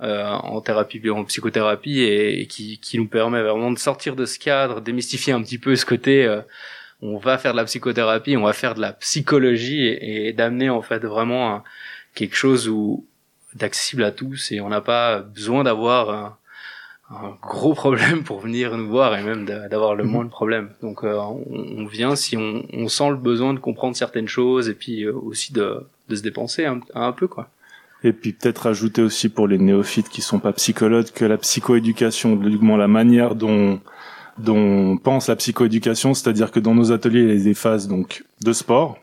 euh, 0.00 0.24
en 0.26 0.60
thérapie, 0.60 1.00
en 1.10 1.24
psychothérapie, 1.24 2.00
et, 2.00 2.40
et 2.40 2.46
qui, 2.46 2.78
qui 2.78 2.98
nous 2.98 3.08
permet 3.08 3.42
vraiment 3.42 3.70
de 3.72 3.78
sortir 3.78 4.14
de 4.16 4.24
ce 4.26 4.38
cadre, 4.38 4.80
démystifier 4.80 5.32
un 5.32 5.42
petit 5.42 5.58
peu 5.58 5.74
ce 5.76 5.84
côté. 5.86 6.24
euh, 6.24 6.40
on 7.00 7.16
va 7.18 7.38
faire 7.38 7.52
de 7.52 7.56
la 7.58 7.64
psychothérapie, 7.64 8.36
on 8.36 8.42
va 8.44 8.52
faire 8.52 8.74
de 8.74 8.80
la 8.80 8.92
psychologie, 8.92 9.86
et, 9.86 10.28
et 10.28 10.32
d'amener 10.32 10.68
en 10.70 10.82
fait 10.82 11.04
vraiment 11.04 11.54
un- 11.54 11.64
quelque 12.14 12.34
chose 12.36 12.68
où 12.68 13.04
d'accessible 13.54 14.02
à 14.04 14.10
tous, 14.12 14.52
et 14.52 14.60
on 14.60 14.68
n'a 14.68 14.80
pas 14.80 15.20
besoin 15.20 15.62
d'avoir 15.64 16.10
un, 16.10 16.36
un 17.10 17.36
gros 17.40 17.72
problème 17.74 18.22
pour 18.24 18.40
venir 18.40 18.76
nous 18.76 18.88
voir 18.88 19.16
et 19.16 19.22
même 19.22 19.44
d'a- 19.46 19.68
d'avoir 19.68 19.94
le 19.94 20.04
Mhm. 20.04 20.10
moins 20.10 20.24
de 20.24 20.30
problèmes. 20.30 20.70
Donc 20.82 21.04
euh, 21.04 21.14
on, 21.16 21.44
on 21.78 21.86
vient 21.86 22.14
si 22.16 22.36
on, 22.36 22.66
on 22.72 22.88
sent 22.88 23.08
le 23.10 23.16
besoin 23.16 23.54
de 23.54 23.58
comprendre 23.60 23.96
certaines 23.96 24.28
choses 24.28 24.68
et 24.68 24.74
puis 24.74 25.04
euh, 25.04 25.12
aussi 25.14 25.52
de, 25.52 25.86
de 26.08 26.16
se 26.16 26.22
dépenser 26.22 26.66
un, 26.66 26.80
un 26.94 27.12
peu 27.12 27.26
quoi. 27.28 27.48
Et 28.04 28.12
puis 28.12 28.32
peut-être 28.32 28.68
ajouter 28.68 29.02
aussi 29.02 29.28
pour 29.28 29.48
les 29.48 29.58
néophytes 29.58 30.08
qui 30.08 30.22
sont 30.22 30.38
pas 30.38 30.52
psychologues 30.52 31.10
que 31.12 31.24
la 31.24 31.36
psychoéducation, 31.36 32.40
la 32.76 32.88
manière 32.88 33.34
dont 33.34 33.80
dont 34.38 34.56
on 34.92 34.96
pense 34.96 35.28
la 35.28 35.34
psychoéducation, 35.34 36.14
c'est-à-dire 36.14 36.52
que 36.52 36.60
dans 36.60 36.74
nos 36.74 36.92
ateliers 36.92 37.22
il 37.22 37.36
y 37.36 37.40
a 37.40 37.44
des 37.44 37.54
phases 37.54 37.88
donc 37.88 38.24
de 38.44 38.52
sport 38.52 38.98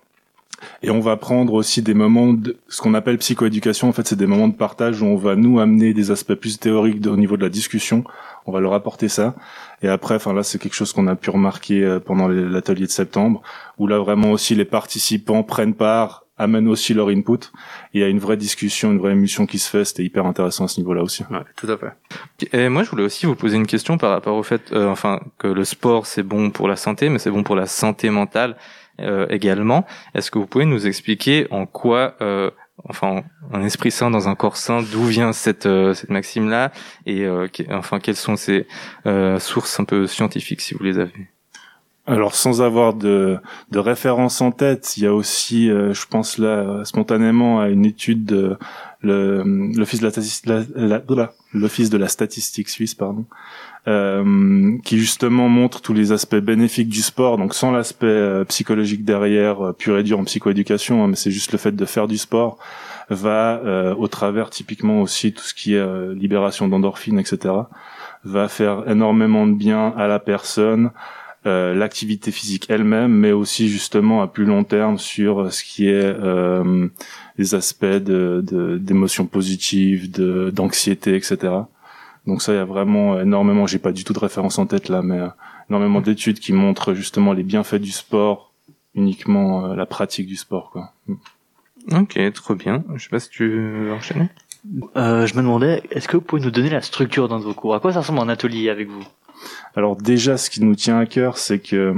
et 0.83 0.89
on 0.89 0.99
va 0.99 1.17
prendre 1.17 1.53
aussi 1.53 1.81
des 1.81 1.93
moments 1.93 2.33
de 2.33 2.57
ce 2.67 2.81
qu'on 2.81 2.93
appelle 2.93 3.17
psychoéducation. 3.17 3.89
En 3.89 3.91
fait, 3.91 4.07
c'est 4.07 4.15
des 4.15 4.25
moments 4.25 4.47
de 4.47 4.55
partage 4.55 5.01
où 5.01 5.05
on 5.05 5.15
va 5.15 5.35
nous 5.35 5.59
amener 5.59 5.93
des 5.93 6.11
aspects 6.11 6.33
plus 6.33 6.59
théoriques 6.59 7.05
au 7.05 7.17
niveau 7.17 7.37
de 7.37 7.43
la 7.43 7.49
discussion. 7.49 8.03
On 8.45 8.51
va 8.51 8.59
leur 8.59 8.73
apporter 8.73 9.09
ça. 9.09 9.35
Et 9.81 9.87
après, 9.89 10.15
enfin 10.15 10.33
là, 10.33 10.43
c'est 10.43 10.59
quelque 10.59 10.75
chose 10.75 10.93
qu'on 10.93 11.07
a 11.07 11.15
pu 11.15 11.29
remarquer 11.29 11.83
euh, 11.83 11.99
pendant 11.99 12.27
l'atelier 12.27 12.85
de 12.85 12.91
septembre, 12.91 13.41
où 13.77 13.87
là 13.87 13.99
vraiment 13.99 14.31
aussi 14.31 14.55
les 14.55 14.65
participants 14.65 15.43
prennent 15.43 15.73
part, 15.73 16.24
amènent 16.37 16.67
aussi 16.67 16.93
leur 16.93 17.09
input. 17.09 17.51
Il 17.93 18.01
y 18.01 18.03
a 18.03 18.07
une 18.07 18.19
vraie 18.19 18.37
discussion, 18.37 18.91
une 18.91 18.99
vraie 18.99 19.13
émulsion 19.13 19.45
qui 19.45 19.59
se 19.59 19.69
fait. 19.69 19.85
C'était 19.85 20.03
hyper 20.03 20.25
intéressant 20.25 20.65
à 20.65 20.67
ce 20.67 20.79
niveau-là 20.79 21.01
aussi. 21.01 21.23
Ouais, 21.31 21.39
tout 21.55 21.67
à 21.69 21.77
fait. 21.77 22.57
Et 22.57 22.69
moi, 22.69 22.83
je 22.83 22.89
voulais 22.89 23.03
aussi 23.03 23.25
vous 23.25 23.35
poser 23.35 23.55
une 23.57 23.67
question 23.67 23.97
par 23.97 24.11
rapport 24.11 24.35
au 24.35 24.43
fait, 24.43 24.71
euh, 24.71 24.87
enfin, 24.89 25.21
que 25.37 25.47
le 25.47 25.63
sport 25.63 26.05
c'est 26.05 26.23
bon 26.23 26.51
pour 26.51 26.67
la 26.67 26.75
santé, 26.75 27.09
mais 27.09 27.19
c'est 27.19 27.31
bon 27.31 27.43
pour 27.43 27.55
la 27.55 27.67
santé 27.67 28.09
mentale 28.09 28.57
euh, 28.99 29.27
également. 29.29 29.85
Est-ce 30.13 30.31
que 30.31 30.39
vous 30.39 30.47
pouvez 30.47 30.65
nous 30.65 30.87
expliquer 30.87 31.47
en 31.51 31.65
quoi, 31.65 32.15
euh, 32.21 32.51
enfin, 32.87 33.23
un 33.53 33.63
esprit 33.63 33.91
sain 33.91 34.11
dans 34.11 34.27
un 34.27 34.35
corps 34.35 34.57
sain, 34.57 34.81
d'où 34.81 35.05
vient 35.05 35.33
cette 35.33 35.65
euh, 35.65 35.93
cette 35.93 36.09
maxime-là, 36.09 36.71
et 37.05 37.25
euh, 37.25 37.47
enfin, 37.71 37.99
quelles 37.99 38.15
sont 38.15 38.35
ces 38.35 38.67
euh, 39.05 39.39
sources 39.39 39.79
un 39.79 39.85
peu 39.85 40.07
scientifiques 40.07 40.61
si 40.61 40.73
vous 40.73 40.83
les 40.83 40.99
avez 40.99 41.29
Alors 42.07 42.35
sans 42.35 42.61
avoir 42.61 42.93
de, 42.93 43.37
de 43.71 43.79
référence 43.79 44.39
en 44.41 44.51
tête, 44.51 44.95
il 44.95 45.03
y 45.03 45.07
a 45.07 45.13
aussi, 45.13 45.71
euh, 45.71 45.91
je 45.93 46.05
pense 46.05 46.37
là 46.37 46.85
spontanément 46.85 47.59
à 47.59 47.69
une 47.69 47.83
étude 47.83 48.25
de 48.25 48.57
l'office 49.01 50.01
de 50.01 50.65
la, 50.85 51.01
l'office 51.53 51.89
de 51.89 51.97
la 51.97 52.07
statistique 52.07 52.69
suisse, 52.69 52.93
pardon, 52.93 53.25
euh, 53.87 54.77
qui 54.83 54.97
justement 54.97 55.47
montre 55.47 55.81
tous 55.81 55.93
les 55.93 56.11
aspects 56.11 56.35
bénéfiques 56.35 56.89
du 56.89 57.01
sport, 57.01 57.37
donc 57.37 57.53
sans 57.53 57.71
l'aspect 57.71 58.07
euh, 58.07 58.43
psychologique 58.45 59.05
derrière, 59.05 59.67
euh, 59.67 59.73
pur 59.73 59.97
et 59.97 60.03
dur 60.03 60.19
en 60.19 60.23
psychoéducation, 60.23 61.03
hein, 61.03 61.07
mais 61.07 61.15
c'est 61.15 61.31
juste 61.31 61.51
le 61.51 61.57
fait 61.57 61.75
de 61.75 61.85
faire 61.85 62.07
du 62.07 62.17
sport 62.17 62.57
va 63.09 63.61
euh, 63.63 63.93
au 63.93 64.07
travers 64.07 64.49
typiquement 64.49 65.01
aussi 65.01 65.33
tout 65.33 65.43
ce 65.43 65.53
qui 65.53 65.75
est 65.75 66.13
libération 66.15 66.67
d'endorphines, 66.67 67.19
etc. 67.19 67.53
va 68.23 68.47
faire 68.47 68.89
énormément 68.89 69.45
de 69.45 69.53
bien 69.53 69.93
à 69.95 70.07
la 70.07 70.17
personne 70.17 70.89
l'activité 71.45 72.31
physique 72.31 72.65
elle-même, 72.69 73.11
mais 73.11 73.31
aussi 73.31 73.69
justement 73.69 74.21
à 74.21 74.27
plus 74.27 74.45
long 74.45 74.63
terme 74.63 74.97
sur 74.97 75.41
euh, 75.41 75.49
ce 75.51 75.63
qui 75.63 75.87
est 75.87 75.93
euh, 76.03 76.87
les 77.37 77.53
aspects 77.55 77.85
de 77.85 78.43
de- 78.45 78.77
d'émotions 78.77 79.25
positives, 79.27 80.11
de 80.11 80.49
d'anxiété, 80.49 81.15
etc. 81.15 81.37
Donc 82.27 82.41
ça, 82.41 82.53
il 82.53 82.55
y 82.55 82.59
a 82.59 82.65
vraiment 82.65 83.19
énormément. 83.19 83.67
J'ai 83.67 83.77
pas 83.79 83.91
du 83.91 84.03
tout 84.03 84.13
de 84.13 84.19
référence 84.19 84.57
en 84.57 84.65
tête 84.65 84.89
là, 84.89 85.01
mais 85.03 85.19
euh, 85.19 85.27
énormément 85.69 86.01
d'études 86.01 86.39
qui 86.39 86.53
montrent 86.53 86.93
justement 86.93 87.33
les 87.33 87.43
bienfaits 87.43 87.75
du 87.81 87.91
sport, 87.91 88.51
uniquement 88.95 89.65
euh, 89.67 89.75
la 89.75 89.85
pratique 89.85 90.25
du 90.27 90.35
sport, 90.35 90.71
quoi. 90.71 90.91
Ok, 91.91 92.17
trop 92.33 92.55
bien. 92.55 92.83
Je 92.95 93.03
sais 93.03 93.09
pas 93.09 93.19
si 93.19 93.29
tu 93.29 93.47
veux 93.47 93.93
enchaîner? 93.93 94.29
Euh, 94.97 95.27
je 95.27 95.35
me 95.35 95.41
demandais, 95.41 95.83
est-ce 95.91 96.07
que 96.07 96.17
vous 96.17 96.23
pouvez 96.23 96.41
nous 96.41 96.49
donner 96.49 96.71
la 96.71 96.81
structure 96.81 97.27
d'un 97.29 97.37
de 97.37 97.43
vos 97.43 97.53
cours? 97.53 97.75
À 97.75 97.79
quoi 97.79 97.93
ça 97.93 97.99
ressemble 97.99 98.17
un 98.19 98.29
atelier 98.29 98.69
avec 98.69 98.89
vous? 98.89 99.05
Alors 99.75 99.95
déjà, 99.95 100.37
ce 100.37 100.49
qui 100.49 100.63
nous 100.63 100.75
tient 100.75 100.97
à 100.99 101.05
cœur, 101.05 101.37
c'est 101.37 101.59
que 101.59 101.93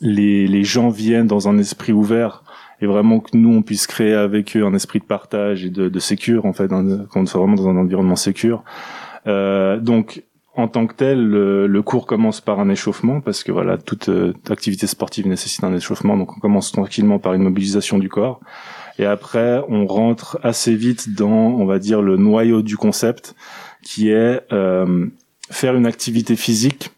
les, 0.00 0.46
les 0.46 0.64
gens 0.64 0.88
viennent 0.88 1.26
dans 1.26 1.48
un 1.48 1.58
esprit 1.58 1.92
ouvert 1.92 2.44
et 2.80 2.86
vraiment 2.86 3.20
que 3.20 3.36
nous 3.36 3.52
on 3.52 3.62
puisse 3.62 3.86
créer 3.86 4.14
avec 4.14 4.56
eux 4.56 4.64
un 4.64 4.74
esprit 4.74 5.00
de 5.00 5.04
partage 5.04 5.64
et 5.64 5.70
de, 5.70 5.88
de 5.88 6.46
en 6.46 6.52
fait, 6.52 6.72
un- 6.72 7.04
qu'on 7.06 7.26
soit 7.26 7.40
vraiment 7.40 7.56
dans 7.56 7.68
un 7.68 7.76
environnement 7.76 8.16
sécure. 8.16 8.62
Euh, 9.26 9.78
donc 9.78 10.22
en 10.56 10.66
tant 10.68 10.86
que 10.86 10.94
tel, 10.94 11.24
le, 11.24 11.66
le 11.66 11.82
cours 11.82 12.06
commence 12.06 12.40
par 12.40 12.58
un 12.60 12.68
échauffement 12.68 13.20
parce 13.20 13.44
que 13.44 13.52
voilà, 13.52 13.78
toute 13.78 14.08
euh, 14.08 14.32
activité 14.50 14.86
sportive 14.86 15.26
nécessite 15.28 15.62
un 15.64 15.74
échauffement, 15.74 16.16
donc 16.16 16.36
on 16.36 16.40
commence 16.40 16.72
tranquillement 16.72 17.18
par 17.18 17.34
une 17.34 17.42
mobilisation 17.42 17.98
du 17.98 18.08
corps. 18.08 18.40
Et 18.98 19.06
après, 19.06 19.62
on 19.68 19.86
rentre 19.86 20.38
assez 20.42 20.74
vite 20.74 21.14
dans, 21.14 21.28
on 21.28 21.64
va 21.64 21.78
dire, 21.78 22.02
le 22.02 22.16
noyau 22.16 22.60
du 22.62 22.76
concept, 22.76 23.34
qui 23.82 24.10
est 24.10 24.42
euh, 24.52 25.06
faire 25.50 25.74
une 25.74 25.86
activité 25.86 26.36
physique 26.36 26.90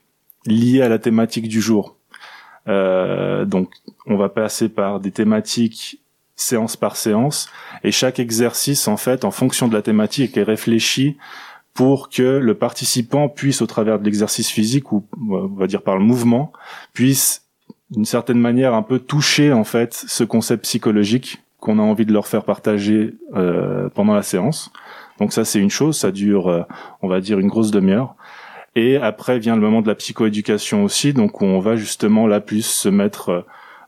liée 0.47 0.83
à 0.83 0.89
la 0.89 0.99
thématique 0.99 1.49
du 1.49 1.61
jour. 1.61 1.97
Euh, 2.69 3.45
donc, 3.45 3.71
on 4.07 4.17
va 4.17 4.29
passer 4.29 4.69
par 4.69 5.01
des 5.01 5.11
thématiques 5.11 6.03
séance 6.35 6.77
par 6.77 6.97
séance, 6.97 7.49
et 7.85 7.93
chaque 7.93 8.19
exercice, 8.19 8.89
en 8.89 8.97
fait, 8.97 9.25
en 9.25 9.31
fonction 9.31 9.69
de 9.69 9.75
la 9.75 9.83
thématique, 9.83 10.37
est 10.37 10.43
réfléchi 10.43 11.17
pour 11.75 12.11
que 12.11 12.23
le 12.23 12.55
participant 12.55 13.29
puisse, 13.29 13.63
au 13.63 13.67
travers 13.67 13.99
de 13.99 14.05
l'exercice 14.05 14.51
physique, 14.51 14.93
ou 14.93 15.07
on 15.31 15.47
va 15.47 15.67
dire 15.67 15.83
par 15.83 15.97
le 15.97 16.05
mouvement, 16.05 16.53
puisse 16.93 17.47
d'une 17.91 18.05
certaine 18.05 18.39
manière 18.39 18.75
un 18.75 18.83
peu 18.83 18.99
toucher 18.99 19.53
en 19.53 19.65
fait 19.65 19.93
ce 19.95 20.25
concept 20.25 20.65
psychologique 20.65 21.43
qu'on 21.61 21.79
a 21.79 21.83
envie 21.83 22.07
de 22.07 22.13
leur 22.13 22.27
faire 22.27 22.45
partager 22.45 23.15
euh, 23.35 23.89
pendant 23.91 24.15
la 24.15 24.23
séance. 24.23 24.73
Donc 25.19 25.33
ça 25.33 25.45
c'est 25.45 25.61
une 25.61 25.71
chose, 25.71 25.99
ça 25.99 26.11
dure 26.11 26.49
euh, 26.49 26.63
on 27.03 27.09
va 27.09 27.21
dire 27.21 27.39
une 27.39 27.49
grosse 27.49 27.71
demi-heure. 27.71 28.17
Et 28.75 28.97
après 28.97 29.39
vient 29.39 29.55
le 29.55 29.61
moment 29.61 29.83
de 29.83 29.89
la 29.89 29.95
psychoéducation 29.95 30.85
aussi, 30.85 31.13
donc 31.13 31.41
où 31.41 31.45
on 31.45 31.61
va 31.61 31.77
justement 31.77 32.27
là 32.27 32.41
plus 32.41 32.65
se 32.65 32.89
mettre 32.89 33.29
euh, 33.29 33.41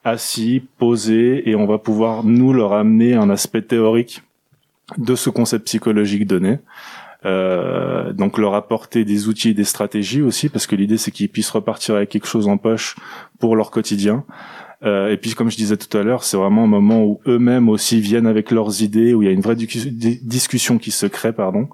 assis, 0.04 0.62
posé, 0.78 1.48
et 1.48 1.54
on 1.54 1.66
va 1.66 1.78
pouvoir 1.78 2.24
nous 2.24 2.52
leur 2.52 2.74
amener 2.74 3.14
un 3.14 3.30
aspect 3.30 3.62
théorique 3.62 4.22
de 4.98 5.14
ce 5.14 5.30
concept 5.30 5.64
psychologique 5.64 6.26
donné. 6.26 6.58
Euh, 7.24 8.12
donc 8.12 8.36
leur 8.36 8.54
apporter 8.54 9.06
des 9.06 9.28
outils 9.28 9.50
et 9.50 9.54
des 9.54 9.64
stratégies 9.64 10.20
aussi, 10.20 10.50
parce 10.50 10.66
que 10.66 10.76
l'idée 10.76 10.98
c'est 10.98 11.10
qu'ils 11.10 11.30
puissent 11.30 11.50
repartir 11.50 11.94
avec 11.94 12.10
quelque 12.10 12.26
chose 12.26 12.46
en 12.48 12.58
poche 12.58 12.96
pour 13.38 13.56
leur 13.56 13.70
quotidien. 13.70 14.24
Euh, 14.82 15.10
et 15.10 15.16
puis 15.16 15.32
comme 15.32 15.50
je 15.50 15.56
disais 15.56 15.78
tout 15.78 15.96
à 15.96 16.02
l'heure, 16.02 16.24
c'est 16.24 16.36
vraiment 16.36 16.64
un 16.64 16.66
moment 16.66 17.02
où 17.02 17.20
eux-mêmes 17.26 17.70
aussi 17.70 17.98
viennent 17.98 18.26
avec 18.26 18.50
leurs 18.50 18.82
idées, 18.82 19.14
où 19.14 19.22
il 19.22 19.26
y 19.26 19.28
a 19.28 19.32
une 19.32 19.40
vraie 19.40 19.54
discu- 19.54 19.88
di- 19.88 20.20
discussion 20.22 20.76
qui 20.76 20.90
se 20.90 21.06
crée, 21.06 21.32
pardon. 21.32 21.70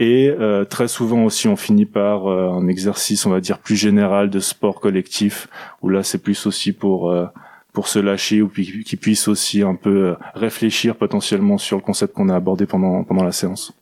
Et 0.00 0.28
euh, 0.30 0.64
très 0.64 0.86
souvent 0.88 1.24
aussi, 1.24 1.48
on 1.48 1.56
finit 1.56 1.86
par 1.86 2.28
euh, 2.28 2.50
un 2.50 2.68
exercice, 2.68 3.26
on 3.26 3.30
va 3.30 3.40
dire 3.40 3.58
plus 3.58 3.76
général 3.76 4.30
de 4.30 4.38
sport 4.40 4.80
collectif, 4.80 5.48
où 5.82 5.88
là 5.88 6.02
c'est 6.04 6.18
plus 6.22 6.46
aussi 6.46 6.72
pour 6.72 7.10
euh, 7.10 7.26
pour 7.72 7.88
se 7.88 7.98
lâcher 7.98 8.40
ou 8.42 8.48
puis 8.48 8.84
qu'ils 8.84 8.98
puissent 8.98 9.28
aussi 9.28 9.62
un 9.62 9.74
peu 9.74 9.90
euh, 10.10 10.14
réfléchir 10.34 10.94
potentiellement 10.96 11.58
sur 11.58 11.76
le 11.76 11.82
concept 11.82 12.14
qu'on 12.14 12.28
a 12.28 12.36
abordé 12.36 12.66
pendant 12.66 13.02
pendant 13.04 13.24
la 13.24 13.32
séance. 13.32 13.72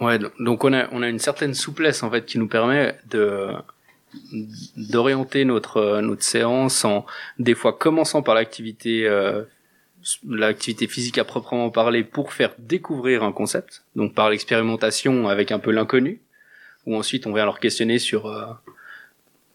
Ouais, 0.00 0.18
do- 0.18 0.30
donc 0.38 0.64
on 0.64 0.72
a, 0.72 0.86
on 0.92 1.02
a 1.02 1.08
une 1.08 1.18
certaine 1.18 1.54
souplesse 1.54 2.02
en 2.02 2.10
fait 2.10 2.24
qui 2.24 2.38
nous 2.38 2.48
permet 2.48 2.96
de 3.10 3.48
d'orienter 4.76 5.44
notre 5.44 5.76
euh, 5.78 6.00
notre 6.00 6.22
séance 6.22 6.84
en 6.84 7.04
des 7.38 7.54
fois 7.54 7.72
commençant 7.72 8.22
par 8.22 8.34
l'activité 8.34 9.06
euh, 9.06 9.42
l'activité 10.26 10.86
physique 10.86 11.18
à 11.18 11.24
proprement 11.24 11.70
parler 11.70 12.04
pour 12.04 12.32
faire 12.32 12.54
découvrir 12.58 13.22
un 13.22 13.32
concept 13.32 13.84
donc 13.96 14.14
par 14.14 14.30
l'expérimentation 14.30 15.28
avec 15.28 15.52
un 15.52 15.58
peu 15.58 15.70
l'inconnu 15.70 16.20
ou 16.86 16.96
ensuite 16.96 17.26
on 17.26 17.34
vient 17.34 17.44
leur 17.44 17.60
questionner 17.60 17.98
sur 17.98 18.26
euh, 18.26 18.46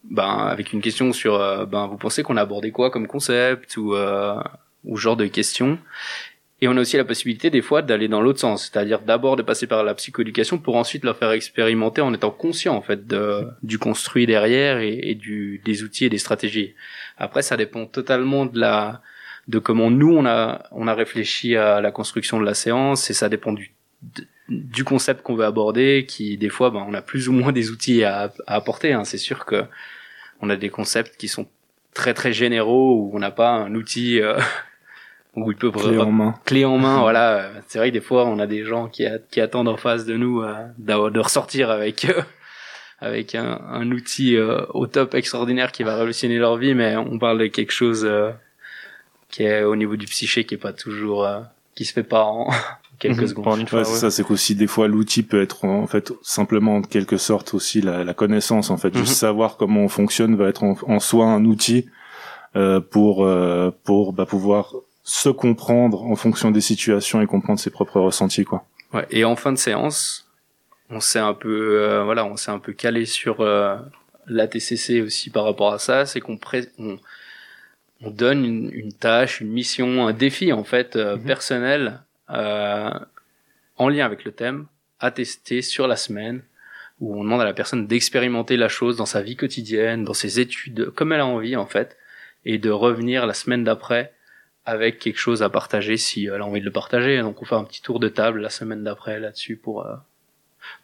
ben 0.04 0.46
avec 0.46 0.72
une 0.72 0.80
question 0.80 1.12
sur 1.12 1.34
euh, 1.34 1.66
ben 1.66 1.86
vous 1.86 1.96
pensez 1.96 2.22
qu'on 2.22 2.36
a 2.36 2.42
abordé 2.42 2.70
quoi 2.70 2.90
comme 2.90 3.06
concept 3.06 3.76
ou 3.76 3.94
euh, 3.94 4.40
ou 4.84 4.96
genre 4.96 5.16
de 5.16 5.26
questions 5.26 5.78
et 6.62 6.68
on 6.68 6.76
a 6.76 6.80
aussi 6.80 6.96
la 6.96 7.04
possibilité 7.04 7.50
des 7.50 7.60
fois 7.60 7.82
d'aller 7.82 8.08
dans 8.08 8.22
l'autre 8.22 8.40
sens, 8.40 8.70
c'est-à-dire 8.70 9.00
d'abord 9.00 9.36
de 9.36 9.42
passer 9.42 9.66
par 9.66 9.84
la 9.84 9.94
psychoéducation 9.94 10.56
pour 10.56 10.76
ensuite 10.76 11.04
leur 11.04 11.18
faire 11.18 11.32
expérimenter 11.32 12.00
en 12.00 12.14
étant 12.14 12.30
conscient 12.30 12.74
en 12.74 12.80
fait 12.80 13.06
de, 13.06 13.46
du 13.62 13.78
construit 13.78 14.26
derrière 14.26 14.78
et, 14.78 14.98
et 15.02 15.14
du, 15.14 15.60
des 15.66 15.82
outils 15.82 16.06
et 16.06 16.08
des 16.08 16.16
stratégies. 16.16 16.74
Après, 17.18 17.42
ça 17.42 17.58
dépend 17.58 17.84
totalement 17.84 18.46
de 18.46 18.58
la 18.58 19.02
de 19.48 19.58
comment 19.58 19.90
nous 19.90 20.12
on 20.16 20.26
a 20.26 20.64
on 20.72 20.88
a 20.88 20.94
réfléchi 20.94 21.56
à 21.56 21.80
la 21.80 21.90
construction 21.92 22.40
de 22.40 22.44
la 22.44 22.54
séance 22.54 23.10
et 23.10 23.14
ça 23.14 23.28
dépend 23.28 23.52
du 23.52 23.72
du 24.48 24.84
concept 24.84 25.22
qu'on 25.22 25.34
veut 25.34 25.44
aborder 25.44 26.04
qui 26.08 26.36
des 26.38 26.48
fois 26.48 26.70
ben, 26.70 26.84
on 26.88 26.94
a 26.94 27.02
plus 27.02 27.28
ou 27.28 27.32
moins 27.32 27.52
des 27.52 27.70
outils 27.70 28.04
à, 28.04 28.32
à 28.46 28.54
apporter 28.56 28.92
hein. 28.92 29.04
c'est 29.04 29.18
sûr 29.18 29.44
que 29.44 29.64
on 30.40 30.50
a 30.50 30.56
des 30.56 30.68
concepts 30.68 31.16
qui 31.16 31.28
sont 31.28 31.46
très 31.94 32.12
très 32.14 32.32
généraux 32.32 32.94
où 32.96 33.10
on 33.14 33.18
n'a 33.18 33.30
pas 33.30 33.50
un 33.50 33.74
outil 33.74 34.20
euh, 34.20 34.38
où 35.36 35.50
il 35.50 35.56
peut 35.56 35.70
Clé 35.70 35.98
en 35.98 36.10
main. 36.12 36.34
clé 36.44 36.64
en 36.64 36.78
main, 36.78 36.98
voilà. 37.00 37.50
C'est 37.68 37.78
vrai 37.78 37.88
que 37.90 37.94
des 37.94 38.00
fois, 38.00 38.24
on 38.26 38.38
a 38.38 38.46
des 38.46 38.64
gens 38.64 38.88
qui, 38.88 39.04
a- 39.06 39.18
qui 39.18 39.40
attendent 39.42 39.68
en 39.68 39.76
face 39.76 40.04
de 40.06 40.16
nous 40.16 40.40
euh, 40.42 40.54
de 40.78 41.18
ressortir 41.20 41.70
avec 41.70 42.04
euh, 42.06 42.22
avec 43.00 43.34
un, 43.34 43.60
un 43.68 43.90
outil 43.90 44.36
euh, 44.36 44.62
au 44.74 44.86
top 44.86 45.14
extraordinaire 45.14 45.72
qui 45.72 45.82
va 45.82 45.94
révolutionner 45.94 46.38
leur 46.38 46.56
vie, 46.56 46.74
mais 46.74 46.96
on 46.96 47.18
parle 47.18 47.38
de 47.38 47.46
quelque 47.48 47.72
chose 47.72 48.04
euh, 48.06 48.30
qui 49.30 49.42
est 49.44 49.62
au 49.62 49.76
niveau 49.76 49.96
du 49.96 50.06
psyché 50.06 50.44
qui 50.44 50.54
est 50.54 50.58
pas 50.58 50.72
toujours 50.72 51.24
euh, 51.24 51.40
qui 51.74 51.84
se 51.84 51.92
fait 51.92 52.02
pas 52.02 52.24
en 52.24 52.48
quelques 52.98 53.18
Mhm. 53.20 53.26
secondes. 53.28 53.46
En 53.48 53.56
une 53.58 53.68
fois, 53.68 53.80
Ouais, 53.80 53.84
c'est 53.84 53.92
ouais. 53.92 53.98
ça, 53.98 54.10
c'est 54.10 54.24
qu'aussi 54.24 54.54
des 54.54 54.66
fois 54.66 54.88
l'outil 54.88 55.22
peut 55.22 55.40
être 55.42 55.64
en 55.64 55.86
fait 55.86 56.12
simplement 56.22 56.76
en 56.76 56.82
quelque 56.82 57.16
sorte 57.18 57.54
aussi 57.54 57.80
la, 57.82 58.04
la 58.04 58.14
connaissance 58.14 58.70
en 58.70 58.76
fait, 58.76 58.94
Mhm. 58.94 59.00
juste 59.04 59.14
savoir 59.18 59.56
comment 59.56 59.80
on 59.82 59.88
fonctionne 59.88 60.36
va 60.36 60.48
être 60.48 60.62
en, 60.62 60.76
en 60.86 61.00
soi 61.00 61.26
un 61.26 61.44
outil 61.44 61.88
euh, 62.56 62.80
pour 62.80 63.24
euh, 63.24 63.70
pour 63.84 64.12
bah, 64.12 64.24
pouvoir 64.26 64.72
se 65.02 65.28
comprendre 65.28 66.02
en 66.02 66.16
fonction 66.16 66.50
des 66.50 66.60
situations 66.62 67.20
et 67.20 67.26
comprendre 67.26 67.60
ses 67.60 67.70
propres 67.70 68.00
ressentis 68.00 68.44
quoi. 68.44 68.64
Ouais. 68.94 69.06
Et 69.10 69.24
en 69.24 69.36
fin 69.36 69.52
de 69.52 69.58
séance, 69.58 70.28
on 70.90 71.00
s'est 71.00 71.18
un 71.18 71.34
peu, 71.34 71.80
euh, 71.82 72.04
voilà, 72.04 72.24
on 72.24 72.36
s'est 72.36 72.50
un 72.52 72.58
peu 72.60 72.72
calé 72.72 73.04
sur 73.06 73.40
euh, 73.40 73.76
la 74.26 74.46
TCC 74.48 75.02
aussi 75.02 75.30
par 75.30 75.44
rapport 75.44 75.72
à 75.72 75.78
ça. 75.78 76.06
C'est 76.06 76.20
qu'on 76.20 76.36
pré- 76.38 76.70
on, 76.78 76.96
on 78.02 78.10
donne 78.10 78.44
une, 78.44 78.70
une 78.72 78.92
tâche, 78.92 79.40
une 79.40 79.50
mission, 79.50 80.06
un 80.06 80.12
défi 80.12 80.52
en 80.52 80.64
fait 80.64 80.96
euh, 80.96 81.16
personnel 81.16 82.00
euh, 82.30 82.90
en 83.76 83.88
lien 83.88 84.04
avec 84.04 84.24
le 84.24 84.32
thème 84.32 84.66
à 85.00 85.10
tester 85.10 85.62
sur 85.62 85.86
la 85.86 85.96
semaine 85.96 86.42
où 87.00 87.14
on 87.14 87.24
demande 87.24 87.42
à 87.42 87.44
la 87.44 87.52
personne 87.52 87.86
d'expérimenter 87.86 88.56
la 88.56 88.68
chose 88.68 88.96
dans 88.96 89.06
sa 89.06 89.22
vie 89.22 89.36
quotidienne, 89.36 90.04
dans 90.04 90.14
ses 90.14 90.40
études, 90.40 90.90
comme 90.90 91.12
elle 91.12 91.20
a 91.20 91.26
envie 91.26 91.56
en 91.56 91.66
fait, 91.66 91.96
et 92.44 92.58
de 92.58 92.70
revenir 92.70 93.26
la 93.26 93.34
semaine 93.34 93.64
d'après 93.64 94.12
avec 94.64 94.98
quelque 94.98 95.18
chose 95.18 95.42
à 95.42 95.50
partager 95.50 95.96
si 95.96 96.26
elle 96.26 96.40
a 96.40 96.46
envie 96.46 96.60
de 96.60 96.64
le 96.64 96.72
partager. 96.72 97.20
Donc 97.20 97.40
on 97.42 97.44
fait 97.44 97.54
un 97.54 97.64
petit 97.64 97.82
tour 97.82 98.00
de 98.00 98.08
table 98.08 98.40
la 98.40 98.50
semaine 98.50 98.82
d'après 98.82 99.20
là-dessus 99.20 99.56
pour 99.56 99.86
euh, 99.86 99.94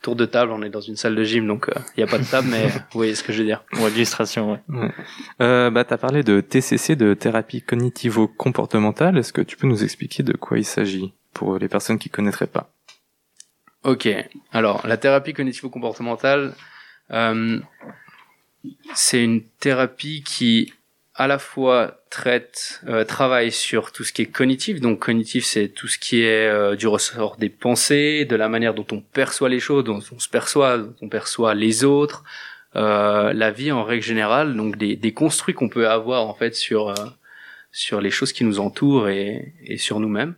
tour 0.01 0.17
de 0.17 0.25
table. 0.25 0.53
On 0.53 0.63
est 0.63 0.71
dans 0.71 0.81
une 0.81 0.97
salle 0.97 1.15
de 1.15 1.25
gym 1.25 1.47
donc 1.47 1.71
il 1.97 2.01
n'y 2.03 2.05
a 2.05 2.07
pas 2.07 2.19
de 2.19 2.25
table, 2.25 2.49
mais 2.51 2.69
vous 2.69 2.83
voyez 2.95 3.15
ce 3.15 3.23
que 3.23 3.33
je 3.33 3.39
veux 3.39 3.45
dire. 3.45 3.65
Ou 3.75 3.89
illustration, 3.89 4.53
ouais. 4.53 4.91
Euh, 5.41 5.71
bah, 5.71 5.85
tu 5.85 5.95
as 5.95 5.99
parlé 5.99 6.23
de 6.23 6.41
TCC, 6.41 6.97
de 6.97 7.15
thérapie 7.15 7.63
cognitivo-comportementale. 7.63 9.19
Est-ce 9.19 9.33
que 9.33 9.43
tu 9.43 9.57
peux 9.57 9.67
nous 9.67 9.85
expliquer 9.85 10.23
de 10.23 10.37
quoi 10.37 10.59
il 10.59 10.65
s'agit 10.65 11.13
pour 11.33 11.59
les 11.59 11.69
personnes 11.69 11.99
qui 11.99 12.11
connaîtraient 12.11 12.47
pas? 12.47 12.71
Ok. 13.85 14.09
Alors 14.53 14.87
la 14.87 14.97
thérapie 14.97 15.33
cognitivo-comportementale, 15.33 16.55
euh, 17.11 17.59
c'est 18.95 19.23
une 19.23 19.43
thérapie 19.43 20.23
qui 20.23 20.73
à 21.15 21.27
la 21.27 21.39
fois 21.39 22.03
traite, 22.11 22.81
euh, 22.89 23.05
travaille 23.05 23.53
sur 23.53 23.93
tout 23.93 24.03
ce 24.05 24.13
qui 24.13 24.23
est 24.23 24.27
cognitif. 24.27 24.81
Donc 24.81 25.01
cognitif, 25.01 25.45
c'est 25.45 25.69
tout 25.69 25.89
ce 25.89 25.99
qui 25.99 26.23
est 26.23 26.49
euh, 26.49 26.75
du 26.75 26.87
ressort 26.87 27.37
des 27.37 27.51
pensées, 27.51 28.25
de 28.25 28.37
la 28.37 28.49
manière 28.49 28.75
dont 28.75 28.87
on 28.93 29.01
perçoit 29.01 29.51
les 29.51 29.61
choses, 29.61 29.85
dont 29.85 30.01
on 30.13 30.19
se 30.19 30.29
perçoit, 30.29 30.79
dont 30.79 30.95
on 31.03 31.09
perçoit 31.09 31.55
les 31.55 31.85
autres, 31.85 32.25
euh, 32.77 33.33
la 33.35 33.51
vie 33.51 33.73
en 33.73 33.85
règle 33.85 34.03
générale. 34.03 34.57
Donc 34.57 34.77
des, 34.77 34.97
des 34.97 35.13
construits 35.13 35.55
qu'on 35.55 35.69
peut 35.69 35.89
avoir 35.89 36.27
en 36.27 36.35
fait 36.35 36.55
sur 36.55 36.89
euh, 36.89 36.95
sur 37.73 38.01
les 38.01 38.11
choses 38.11 38.33
qui 38.33 38.45
nous 38.45 38.61
entourent 38.61 39.09
et, 39.09 39.55
et 39.65 39.77
sur 39.77 40.01
nous-mêmes. 40.01 40.35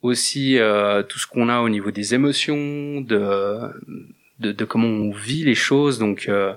Aussi 0.00 0.58
euh, 0.58 1.04
tout 1.04 1.20
ce 1.20 1.28
qu'on 1.28 1.48
a 1.48 1.60
au 1.60 1.68
niveau 1.68 1.92
des 1.92 2.14
émotions, 2.14 3.00
de, 3.00 3.60
de 4.40 4.50
de 4.50 4.64
comment 4.64 4.88
on 4.88 5.12
vit 5.12 5.44
les 5.44 5.54
choses, 5.54 6.00
donc 6.00 6.26
euh, 6.28 6.54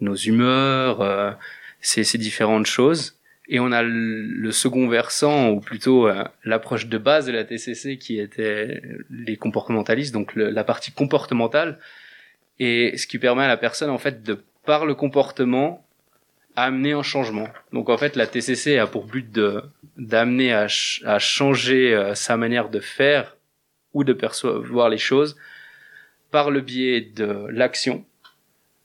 nos 0.00 0.16
humeurs. 0.16 1.36
Ces, 1.80 2.04
ces 2.04 2.18
différentes 2.18 2.66
choses. 2.66 3.14
Et 3.50 3.60
on 3.60 3.72
a 3.72 3.82
le, 3.82 4.50
second 4.52 4.88
versant, 4.88 5.48
ou 5.50 5.60
plutôt 5.60 6.06
euh, 6.06 6.22
l'approche 6.44 6.86
de 6.86 6.98
base 6.98 7.26
de 7.26 7.32
la 7.32 7.44
TCC, 7.44 7.96
qui 7.96 8.18
était 8.18 8.82
les 9.10 9.36
comportementalistes, 9.36 10.12
donc 10.12 10.34
le- 10.34 10.50
la 10.50 10.64
partie 10.64 10.92
comportementale, 10.92 11.78
et 12.58 12.96
ce 12.98 13.06
qui 13.06 13.18
permet 13.18 13.44
à 13.44 13.48
la 13.48 13.56
personne, 13.56 13.88
en 13.90 13.98
fait, 13.98 14.22
de 14.22 14.42
par 14.66 14.84
le 14.84 14.94
comportement, 14.94 15.86
amener 16.56 16.92
un 16.92 17.02
changement. 17.02 17.48
Donc 17.72 17.88
en 17.88 17.96
fait, 17.96 18.16
la 18.16 18.26
TCC 18.26 18.76
a 18.78 18.86
pour 18.86 19.06
but 19.06 19.30
de 19.32 19.62
d'amener 19.96 20.52
à, 20.52 20.66
à 21.04 21.18
changer 21.18 21.94
euh, 21.94 22.14
sa 22.14 22.36
manière 22.36 22.68
de 22.68 22.80
faire 22.80 23.36
ou 23.94 24.04
de 24.04 24.12
percevoir 24.12 24.88
les 24.90 24.98
choses 24.98 25.36
par 26.30 26.50
le 26.50 26.60
biais 26.60 27.00
de 27.00 27.46
l'action 27.50 28.04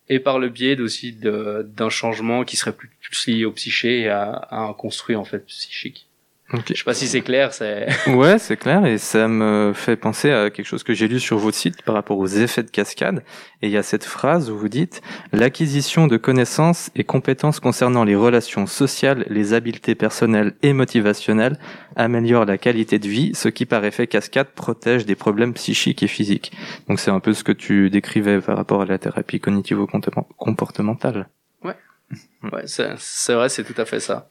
et 0.09 0.19
par 0.19 0.39
le 0.39 0.49
biais 0.49 0.79
aussi 0.79 1.13
d'un 1.13 1.89
changement 1.89 2.43
qui 2.43 2.57
serait 2.57 2.73
plus, 2.73 2.89
plus 3.01 3.27
lié 3.27 3.45
au 3.45 3.51
psyché 3.51 4.01
et 4.01 4.09
à, 4.09 4.31
à 4.31 4.59
un 4.59 4.73
construit 4.73 5.15
en 5.15 5.25
fait 5.25 5.45
psychique. 5.45 6.07
Ok. 6.53 6.65
Je 6.69 6.77
sais 6.77 6.83
pas 6.83 6.93
si 6.93 7.07
c'est 7.07 7.21
clair, 7.21 7.51
c'est 7.51 7.87
Ouais, 8.07 8.37
c'est 8.37 8.57
clair, 8.57 8.85
et 8.85 8.99
ça 8.99 9.27
me 9.27 9.73
fait 9.73 9.95
penser 9.95 10.31
à 10.31 10.51
quelque 10.51 10.67
chose 10.67 10.83
que 10.83 10.93
j'ai 10.93 11.07
lu 11.07 11.19
sur 11.19 11.39
votre 11.39 11.57
site 11.57 11.81
par 11.81 11.95
rapport 11.95 12.19
aux 12.19 12.27
effets 12.27 12.61
de 12.61 12.69
cascade. 12.69 13.23
Et 13.63 13.67
il 13.67 13.71
y 13.71 13.77
a 13.77 13.81
cette 13.81 14.03
phrase 14.03 14.51
où 14.51 14.57
vous 14.57 14.69
dites 14.69 15.01
l'acquisition 15.31 16.05
de 16.05 16.15
connaissances 16.17 16.91
et 16.95 17.03
compétences 17.03 17.59
concernant 17.59 18.03
les 18.03 18.15
relations 18.15 18.67
sociales, 18.67 19.25
les 19.29 19.53
habiletés 19.53 19.95
personnelles 19.95 20.53
et 20.61 20.73
motivationnelles 20.73 21.57
améliore 21.95 22.45
la 22.45 22.59
qualité 22.59 22.99
de 22.99 23.07
vie, 23.07 23.31
ce 23.33 23.49
qui 23.49 23.65
par 23.65 23.83
effet 23.83 24.05
cascade 24.05 24.49
protège 24.53 25.07
des 25.07 25.15
problèmes 25.15 25.53
psychiques 25.53 26.03
et 26.03 26.07
physiques. 26.07 26.51
Donc 26.87 26.99
c'est 26.99 27.11
un 27.11 27.19
peu 27.19 27.33
ce 27.33 27.43
que 27.43 27.51
tu 27.51 27.89
décrivais 27.89 28.39
par 28.41 28.57
rapport 28.57 28.83
à 28.83 28.85
la 28.85 28.99
thérapie 28.99 29.39
cognitivo-comportementale. 29.39 31.29
ouais, 31.63 32.63
c'est 32.65 32.93
c'est 32.99 33.33
vrai, 33.33 33.49
c'est 33.49 33.63
tout 33.63 33.79
à 33.81 33.85
fait 33.85 33.99
ça. 33.99 34.29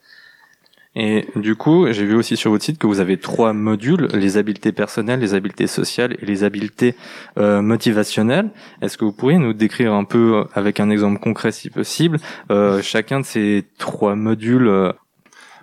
Et 0.94 1.26
du 1.36 1.56
coup, 1.56 1.90
j'ai 1.90 2.04
vu 2.04 2.14
aussi 2.14 2.36
sur 2.36 2.50
votre 2.50 2.64
site 2.64 2.78
que 2.78 2.86
vous 2.86 3.00
avez 3.00 3.16
trois 3.16 3.54
modules, 3.54 4.08
les 4.12 4.36
habiletés 4.36 4.72
personnelles, 4.72 5.20
les 5.20 5.32
habiletés 5.34 5.66
sociales 5.66 6.16
et 6.20 6.26
les 6.26 6.44
habiletés 6.44 6.94
euh, 7.38 7.62
motivationnelles. 7.62 8.50
Est-ce 8.82 8.98
que 8.98 9.04
vous 9.06 9.12
pourriez 9.12 9.38
nous 9.38 9.54
décrire 9.54 9.94
un 9.94 10.04
peu, 10.04 10.36
euh, 10.36 10.44
avec 10.52 10.80
un 10.80 10.90
exemple 10.90 11.18
concret 11.18 11.50
si 11.50 11.70
possible, 11.70 12.18
euh, 12.50 12.82
chacun 12.82 13.20
de 13.20 13.24
ces 13.24 13.64
trois 13.78 14.16
modules 14.16 14.68
euh, 14.68 14.92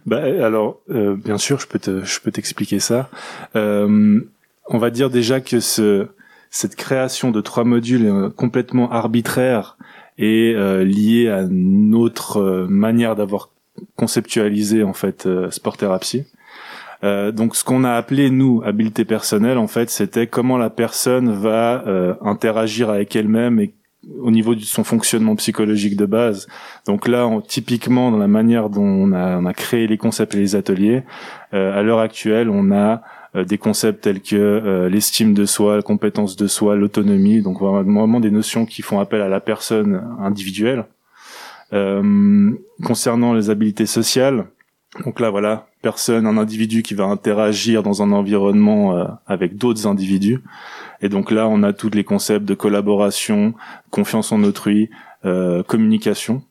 Bah, 0.07 0.23
alors, 0.23 0.81
euh, 0.89 1.15
bien 1.15 1.37
sûr, 1.37 1.59
je 1.59 1.67
peux 1.67 1.79
te, 1.79 2.03
je 2.03 2.19
peux 2.21 2.31
t'expliquer 2.31 2.79
ça. 2.79 3.11
Euh, 3.55 4.19
on 4.67 4.77
va 4.79 4.89
dire 4.89 5.11
déjà 5.11 5.41
que 5.41 5.59
ce, 5.59 6.07
cette 6.49 6.75
création 6.75 7.29
de 7.31 7.41
trois 7.41 7.63
modules 7.63 8.05
est 8.05 8.09
euh, 8.09 8.29
complètement 8.29 8.91
arbitraire 8.91 9.77
et 10.17 10.53
euh, 10.55 10.83
liée 10.83 11.29
à 11.29 11.43
notre 11.49 12.37
euh, 12.37 12.67
manière 12.67 13.15
d'avoir 13.15 13.49
conceptualisé 13.95 14.83
en 14.83 14.93
fait 14.93 15.25
euh, 15.25 15.51
sport 15.51 15.77
thérapie. 15.77 16.25
Euh, 17.03 17.31
donc, 17.31 17.55
ce 17.55 17.63
qu'on 17.63 17.85
a 17.85 17.93
appelé 17.93 18.29
nous 18.29 18.61
habileté 18.65 19.05
personnelle, 19.05 19.57
en 19.57 19.67
fait, 19.67 19.89
c'était 19.89 20.27
comment 20.27 20.57
la 20.57 20.69
personne 20.69 21.31
va 21.31 21.83
euh, 21.87 22.13
interagir 22.21 22.89
avec 22.89 23.15
elle-même 23.15 23.59
et 23.59 23.73
au 24.19 24.31
niveau 24.31 24.55
de 24.55 24.61
son 24.61 24.83
fonctionnement 24.83 25.35
psychologique 25.35 25.95
de 25.95 26.05
base. 26.05 26.47
Donc 26.87 27.07
là, 27.07 27.29
typiquement 27.47 28.11
dans 28.11 28.17
la 28.17 28.27
manière 28.27 28.69
dont 28.69 28.81
on 28.81 29.11
a, 29.11 29.37
on 29.37 29.45
a 29.45 29.53
créé 29.53 29.87
les 29.87 29.97
concepts 29.97 30.35
et 30.35 30.39
les 30.39 30.55
ateliers, 30.55 31.03
euh, 31.53 31.77
à 31.77 31.83
l'heure 31.83 31.99
actuelle, 31.99 32.49
on 32.49 32.71
a 32.71 33.01
euh, 33.35 33.43
des 33.43 33.57
concepts 33.57 34.01
tels 34.01 34.21
que 34.21 34.35
euh, 34.35 34.89
l'estime 34.89 35.33
de 35.33 35.45
soi, 35.45 35.75
la 35.75 35.81
compétence 35.81 36.35
de 36.35 36.47
soi, 36.47 36.75
l'autonomie, 36.75 37.41
donc 37.41 37.59
vraiment 37.59 38.19
des 38.19 38.31
notions 38.31 38.65
qui 38.65 38.81
font 38.81 38.99
appel 38.99 39.21
à 39.21 39.29
la 39.29 39.39
personne 39.39 40.01
individuelle. 40.19 40.85
Euh, 41.73 42.51
concernant 42.83 43.33
les 43.33 43.49
habiletés 43.49 43.85
sociales, 43.85 44.47
donc 45.05 45.19
là 45.19 45.29
voilà, 45.29 45.67
personne, 45.81 46.25
un 46.25 46.37
individu 46.37 46.81
qui 46.81 46.95
va 46.95 47.05
interagir 47.05 47.83
dans 47.83 48.01
un 48.01 48.11
environnement 48.11 48.97
euh, 48.97 49.05
avec 49.27 49.55
d'autres 49.55 49.85
individus. 49.85 50.41
Et 51.01 51.09
donc 51.09 51.31
là, 51.31 51.47
on 51.47 51.63
a 51.63 51.73
tous 51.73 51.91
les 51.91 52.03
concepts 52.03 52.45
de 52.45 52.55
collaboration, 52.55 53.53
confiance 53.91 54.31
en 54.31 54.43
autrui, 54.43 54.89
euh, 55.25 55.63
communication. 55.63 56.41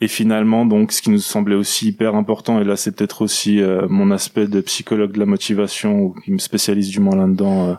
Et 0.00 0.08
finalement, 0.08 0.64
donc, 0.64 0.92
ce 0.92 1.02
qui 1.02 1.10
nous 1.10 1.18
semblait 1.18 1.56
aussi 1.56 1.88
hyper 1.88 2.14
important, 2.14 2.58
et 2.60 2.64
là, 2.64 2.76
c'est 2.76 2.96
peut-être 2.96 3.22
aussi 3.22 3.60
euh, 3.60 3.86
mon 3.88 4.10
aspect 4.10 4.46
de 4.46 4.60
psychologue 4.62 5.12
de 5.12 5.18
la 5.18 5.26
motivation, 5.26 6.00
ou 6.00 6.14
qui 6.24 6.32
me 6.32 6.38
spécialise 6.38 6.88
du 6.88 7.00
moins 7.00 7.16
là-dedans 7.16 7.68
euh, 7.68 7.74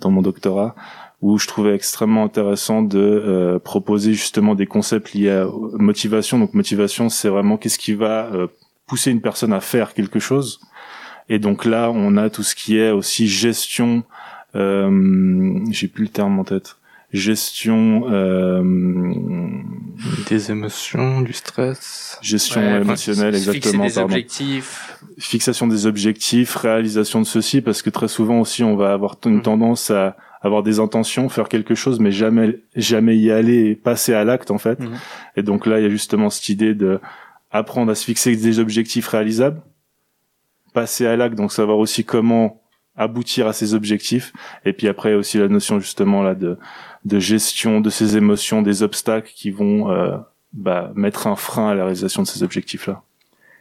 dans 0.00 0.10
mon 0.10 0.22
doctorat, 0.22 0.74
où 1.20 1.38
je 1.38 1.46
trouvais 1.48 1.74
extrêmement 1.74 2.24
intéressant 2.24 2.82
de 2.82 2.98
euh, 2.98 3.58
proposer 3.58 4.12
justement 4.14 4.54
des 4.54 4.66
concepts 4.66 5.12
liés 5.14 5.30
à 5.30 5.46
motivation. 5.72 6.38
Donc, 6.38 6.54
motivation, 6.54 7.08
c'est 7.08 7.28
vraiment 7.28 7.56
qu'est-ce 7.56 7.78
qui 7.78 7.94
va 7.94 8.26
euh, 8.32 8.46
pousser 8.86 9.10
une 9.10 9.20
personne 9.20 9.52
à 9.52 9.60
faire 9.60 9.94
quelque 9.94 10.20
chose. 10.20 10.60
Et 11.28 11.38
donc 11.38 11.64
là, 11.64 11.90
on 11.92 12.16
a 12.16 12.30
tout 12.30 12.42
ce 12.42 12.54
qui 12.54 12.78
est 12.78 12.90
aussi 12.90 13.26
gestion 13.28 14.04
euh, 14.56 15.58
j'ai 15.70 15.88
plus 15.88 16.04
le 16.04 16.08
terme 16.10 16.38
en 16.38 16.44
tête. 16.44 16.76
Gestion, 17.12 18.04
euh, 18.10 18.62
des 20.28 20.50
émotions, 20.50 21.20
du 21.22 21.32
stress 21.32 22.18
gestion 22.22 22.60
Ouais, 22.60 22.68
enfin, 22.74 22.80
émotionnelle, 22.82 23.34
fixer 23.34 23.50
exactement. 23.56 23.86
des 23.86 23.92
pardon. 23.92 24.12
objectifs. 24.14 24.98
Fixation 25.18 25.66
des 25.66 25.86
objectifs, 25.86 26.54
réalisation 26.54 27.20
de 27.20 27.26
ceci, 27.26 27.60
parce 27.60 27.82
que 27.82 27.90
très 27.90 28.08
souvent 28.08 28.40
aussi, 28.40 28.62
on 28.62 28.76
va 28.76 28.92
avoir 28.92 29.16
une 29.26 29.36
Mhm. 29.36 29.42
tendance 29.42 29.90
à 29.90 30.16
avoir 30.40 30.62
des 30.62 30.80
intentions, 30.80 31.28
faire 31.28 31.48
quelque 31.48 31.74
chose, 31.74 31.98
mais 32.00 32.12
jamais, 32.12 32.60
jamais 32.76 33.16
y 33.16 33.30
aller 33.30 33.70
et 33.70 33.74
passer 33.74 34.14
à 34.14 34.24
l'acte 34.24 34.50
en 34.50 34.58
fait. 34.58 34.78
Mhm. 34.78 34.96
Et 35.36 35.42
donc 35.42 35.66
là, 35.66 35.80
il 35.80 35.82
y 35.82 35.86
a 35.86 35.90
justement 35.90 36.30
cette 36.30 36.48
idée 36.48 36.74
de 36.74 37.00
apprendre 37.50 37.90
à 37.90 37.94
se 37.94 38.04
fixer 38.04 38.36
des 38.36 38.58
objectifs 38.58 39.08
réalisables, 39.08 39.62
passer 40.74 41.06
à 41.06 41.16
l'acte, 41.16 41.36
donc 41.36 41.52
savoir 41.52 41.78
aussi 41.78 42.04
comment 42.04 42.62
aboutir 42.96 43.46
à 43.46 43.52
ces 43.52 43.74
objectifs, 43.74 44.32
et 44.64 44.72
puis 44.72 44.88
après 44.88 45.14
aussi 45.14 45.38
la 45.38 45.48
notion 45.48 45.78
justement 45.78 46.22
là 46.22 46.34
de 46.34 46.58
de 47.04 47.18
gestion 47.20 47.80
de 47.80 47.90
ces 47.90 48.16
émotions, 48.16 48.60
des 48.60 48.82
obstacles 48.82 49.30
qui 49.32 49.50
vont 49.50 49.90
euh, 49.90 50.16
bah, 50.52 50.92
mettre 50.96 51.28
un 51.28 51.36
frein 51.36 51.70
à 51.70 51.74
la 51.74 51.84
réalisation 51.84 52.22
de 52.22 52.26
ces 52.26 52.42
objectifs 52.42 52.86
là. 52.86 53.02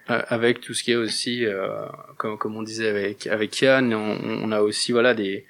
Euh, 0.09 0.21
avec 0.29 0.61
tout 0.61 0.73
ce 0.73 0.83
qui 0.83 0.91
est 0.91 0.95
aussi, 0.95 1.45
euh, 1.45 1.67
comme, 2.17 2.37
comme 2.37 2.55
on 2.55 2.63
disait 2.63 2.89
avec 2.89 3.27
avec 3.27 3.61
Yann, 3.61 3.93
on, 3.93 4.17
on 4.23 4.51
a 4.51 4.61
aussi 4.61 4.91
voilà 4.91 5.13
des 5.13 5.45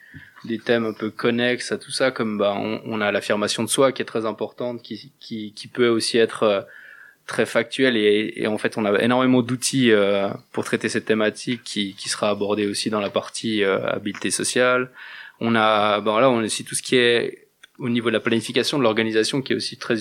des 0.46 0.60
thèmes 0.60 0.86
un 0.86 0.94
peu 0.94 1.10
connexes 1.10 1.72
à 1.72 1.78
tout 1.78 1.92
ça, 1.92 2.12
comme 2.12 2.38
bah 2.38 2.56
on, 2.58 2.82
on 2.86 3.02
a 3.02 3.12
l'affirmation 3.12 3.64
de 3.64 3.70
soi 3.70 3.92
qui 3.92 4.02
est 4.02 4.06
très 4.06 4.26
importante, 4.26 4.82
qui 4.82 5.12
qui 5.20 5.54
qui 5.54 5.68
peut 5.68 5.88
aussi 5.88 6.18
être 6.18 6.44
euh, 6.44 6.62
très 7.28 7.46
factuelle 7.46 7.98
et, 7.98 8.34
et 8.38 8.48
en 8.48 8.58
fait 8.58 8.78
on 8.78 8.86
a 8.86 9.00
énormément 9.02 9.42
d'outils 9.42 9.92
euh, 9.92 10.30
pour 10.54 10.64
traiter 10.64 10.90
cette 10.90 11.06
thématique 11.06 11.62
qui 11.64 11.94
qui 11.96 12.10
sera 12.10 12.30
abordée 12.30 12.66
aussi 12.66 12.90
dans 12.90 13.02
la 13.02 13.10
partie 13.10 13.64
euh, 13.64 13.86
habileté 13.86 14.32
sociale. 14.32 14.90
On 15.40 15.56
a 15.56 16.00
bon 16.02 16.18
là 16.18 16.30
on 16.30 16.40
a 16.40 16.44
aussi 16.44 16.64
tout 16.64 16.74
ce 16.74 16.82
qui 16.82 16.96
est 16.96 17.48
au 17.78 17.90
niveau 17.90 18.10
de 18.10 18.14
la 18.14 18.20
planification 18.20 18.78
de 18.80 18.84
l'organisation 18.84 19.42
qui 19.42 19.54
est 19.54 19.56
aussi 19.56 19.78
très 19.78 19.96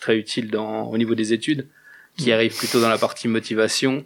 très 0.00 0.16
utile 0.16 0.50
dans 0.50 0.88
au 0.88 0.98
niveau 0.98 1.14
des 1.14 1.32
études 1.32 1.68
qui 2.18 2.32
arrive 2.32 2.54
plutôt 2.54 2.80
dans 2.80 2.90
la 2.90 2.98
partie 2.98 3.28
motivation 3.28 4.04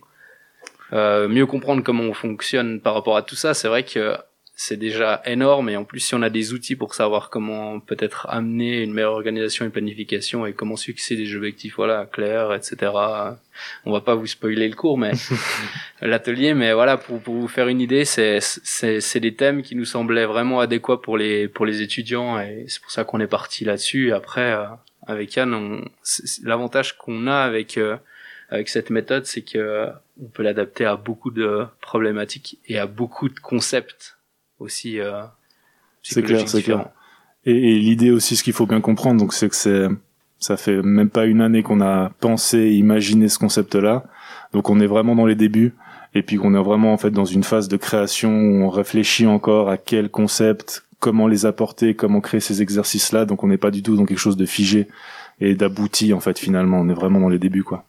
euh, 0.93 1.27
mieux 1.27 1.47
comprendre 1.47 1.83
comment 1.83 2.05
on 2.05 2.15
fonctionne 2.15 2.81
par 2.81 2.95
rapport 2.95 3.17
à 3.17 3.23
tout 3.23 3.35
ça 3.35 3.53
c'est 3.55 3.67
vrai 3.67 3.83
que 3.85 4.17
c'est 4.57 4.77
déjà 4.77 5.23
énorme. 5.27 5.69
Et 5.69 5.77
en 5.77 5.85
plus 5.85 6.01
si 6.01 6.15
on 6.15 6.23
a 6.23 6.31
des 6.31 6.53
outils 6.53 6.77
pour 6.77 6.95
savoir 6.95 7.31
comment 7.31 7.79
peut-être 7.79 8.27
amener 8.29 8.83
une 8.83 8.93
meilleure 8.93 9.13
organisation 9.13 9.67
et 9.67 9.71
planification 9.71 10.47
et 10.47 10.53
comment 10.53 10.77
fixer 10.77 11.15
des 11.15 11.35
objectifs 11.37 11.77
voilà 11.77 12.07
clairs 12.07 12.53
etc 12.55 12.93
on 13.85 13.93
va 13.93 14.01
pas 14.01 14.15
vous 14.15 14.27
spoiler 14.27 14.69
le 14.69 14.75
cours 14.75 14.99
mais 14.99 15.13
l'atelier 16.01 16.55
mais 16.55 16.73
voilà 16.73 16.97
pour, 16.97 17.21
pour 17.21 17.35
vous 17.35 17.49
faire 17.49 17.69
une 17.69 17.81
idée 17.81 18.05
c'est 18.05 18.39
c'est 18.41 19.01
c'est 19.01 19.21
des 19.21 19.35
thèmes 19.35 19.63
qui 19.63 19.77
nous 19.77 19.85
semblaient 19.85 20.27
vraiment 20.27 20.61
adéquats 20.61 20.99
pour 20.99 21.17
les 21.17 21.49
pour 21.49 21.67
les 21.67 21.83
étudiants. 21.83 22.39
Et 22.41 22.65
c'est 22.69 22.81
pour 22.81 22.91
ça 22.91 23.05
qu'on 23.05 23.21
est 23.21 23.27
parti 23.27 23.65
là-dessus. 23.65 24.13
Après 24.13 24.53
euh, 24.53 24.67
avec 25.07 25.35
Yann 25.37 25.85
l'avantage 26.45 26.97
qu'on 26.99 27.27
a 27.27 27.37
avec 27.37 27.79
euh, 27.79 27.97
avec 28.51 28.69
cette 28.69 28.91
méthode 28.91 29.27
c'est 29.27 29.43
que 29.43 29.59
euh, 29.59 29.87
on 30.23 30.27
peut 30.27 30.43
l'adapter 30.43 30.85
à 30.85 30.97
beaucoup 30.97 31.31
de 31.31 31.67
problématiques 31.81 32.59
et 32.67 32.79
à 32.79 32.87
beaucoup 32.87 33.29
de 33.29 33.39
concepts 33.39 34.16
aussi 34.59 35.01
euh, 35.01 35.23
C'est 36.03 36.23
clair, 36.23 36.49
c'est 36.49 36.63
clair. 36.63 36.89
Et, 37.45 37.53
et 37.53 37.79
l'idée 37.79 38.11
aussi, 38.11 38.37
ce 38.37 38.43
qu'il 38.43 38.53
faut 38.53 38.67
bien 38.67 38.81
comprendre, 38.81 39.21
donc 39.21 39.33
c'est 39.33 39.49
que 39.49 39.57
c'est, 39.57 39.89
ça 40.39 40.57
fait 40.57 40.83
même 40.83 41.11
pas 41.11 41.27
une 41.27 41.41
année 41.41 41.63
qu'on 41.63 41.81
a 41.81 42.11
pensé, 42.21 42.71
imaginé 42.73 43.29
ce 43.29 43.39
concept-là. 43.39 44.05
Donc 44.53 44.71
on 44.71 44.81
est 44.81 44.87
vraiment 44.87 45.15
dans 45.15 45.27
les 45.27 45.35
débuts. 45.35 45.75
Et 46.15 46.23
puis 46.23 46.39
qu'on 46.39 46.55
est 46.55 46.63
vraiment 46.63 46.93
en 46.93 46.97
fait 46.97 47.11
dans 47.11 47.25
une 47.27 47.45
phase 47.45 47.69
de 47.69 47.77
création 47.77 48.31
où 48.31 48.63
on 48.63 48.71
réfléchit 48.71 49.27
encore 49.27 49.69
à 49.69 49.77
quel 49.77 50.09
concept, 50.09 50.87
comment 50.99 51.29
les 51.29 51.45
apporter, 51.45 51.95
comment 51.95 52.21
créer 52.21 52.41
ces 52.41 52.63
exercices-là. 52.63 53.27
Donc 53.27 53.45
on 53.45 53.49
n'est 53.49 53.59
pas 53.59 53.71
du 53.71 53.83
tout 53.83 53.97
dans 53.97 54.07
quelque 54.07 54.19
chose 54.19 54.37
de 54.37 54.47
figé 54.47 54.89
et 55.41 55.55
d'abouti 55.55 56.15
en 56.15 56.21
fait 56.21 56.39
finalement. 56.39 56.81
On 56.81 56.89
est 56.89 56.95
vraiment 56.95 57.21
dans 57.21 57.29
les 57.29 57.39
débuts 57.39 57.65
quoi. 57.65 57.85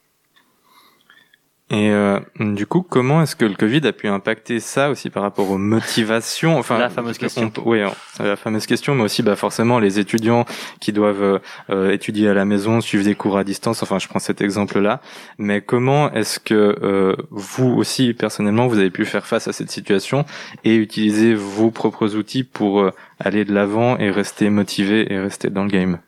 Et 1.69 1.89
euh, 1.91 2.19
du 2.39 2.65
coup, 2.65 2.81
comment 2.81 3.21
est-ce 3.21 3.35
que 3.35 3.43
le 3.43 3.53
Covid 3.55 3.85
a 3.87 3.91
pu 3.91 4.07
impacter 4.07 4.61
ça 4.61 4.89
aussi 4.89 5.09
par 5.09 5.21
rapport 5.21 5.51
aux 5.51 5.57
motivations? 5.57 6.57
Enfin, 6.57 6.77
La 6.77 6.89
fameuse 6.89 7.17
question. 7.17 7.51
on- 7.57 7.69
oui, 7.69 7.79
la 8.19 8.37
fameuse 8.37 8.65
question, 8.65 8.95
mais 8.95 9.03
aussi 9.03 9.21
bah, 9.21 9.35
forcément 9.35 9.77
les 9.79 9.99
étudiants 9.99 10.45
qui 10.79 10.93
doivent 10.93 11.21
euh, 11.23 11.39
euh, 11.69 11.91
étudier 11.91 12.29
à 12.29 12.33
la 12.33 12.45
maison, 12.45 12.79
suivre 12.79 13.03
des 13.03 13.15
cours 13.15 13.37
à 13.37 13.43
distance. 13.43 13.83
Enfin, 13.83 13.99
je 13.99 14.07
prends 14.07 14.19
cet 14.19 14.39
exemple-là. 14.39 15.01
Mais 15.39 15.59
comment 15.59 16.09
est-ce 16.13 16.39
que 16.39 16.53
euh, 16.81 17.15
vous 17.31 17.67
aussi 17.67 18.13
personnellement 18.13 18.67
vous 18.67 18.79
avez 18.79 18.89
pu 18.89 19.03
faire 19.03 19.25
face 19.27 19.49
à 19.49 19.51
cette 19.51 19.69
situation 19.69 20.23
et 20.63 20.75
utiliser 20.77 21.33
vos 21.33 21.69
propres 21.69 22.15
outils 22.15 22.43
pour 22.45 22.79
euh, 22.79 22.91
aller 23.19 23.43
de 23.43 23.53
l'avant 23.53 23.97
et 23.97 24.09
rester 24.09 24.49
motivé 24.49 25.11
et 25.11 25.19
rester 25.19 25.49
dans 25.49 25.63
le 25.63 25.69
game? 25.69 25.99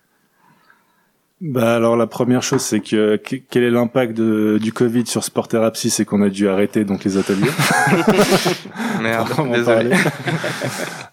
Bah 1.41 1.75
alors 1.75 1.95
la 1.95 2.05
première 2.05 2.43
chose 2.43 2.59
c'est 2.61 2.81
que 2.81 3.15
que- 3.15 3.37
quel 3.49 3.63
est 3.63 3.69
l'impact 3.71 4.13
de- 4.13 4.57
du 4.61 4.73
Covid 4.73 5.05
sur 5.05 5.23
Sport 5.23 5.47
Therapy 5.47 5.89
c'est 5.89 6.03
qu'on 6.03 6.21
a 6.21 6.27
dû 6.29 6.49
arrêter 6.49 6.83
donc 6.83 7.05
les 7.05 7.17
ateliers. 7.17 7.49
Merde, 9.01 9.29
désolé. 9.53 9.95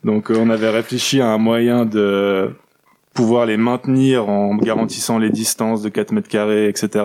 Donc 0.02 0.30
euh, 0.32 0.36
on 0.38 0.50
avait 0.50 0.70
réfléchi 0.70 1.20
à 1.20 1.28
un 1.28 1.38
moyen 1.38 1.84
de 1.84 2.50
pouvoir 3.14 3.46
les 3.46 3.56
maintenir 3.56 4.28
en 4.28 4.56
garantissant 4.56 5.18
les 5.18 5.30
distances 5.30 5.80
de 5.82 5.88
4 5.90 6.10
mètres 6.12 6.28
carrés, 6.28 6.68
etc. 6.68 7.04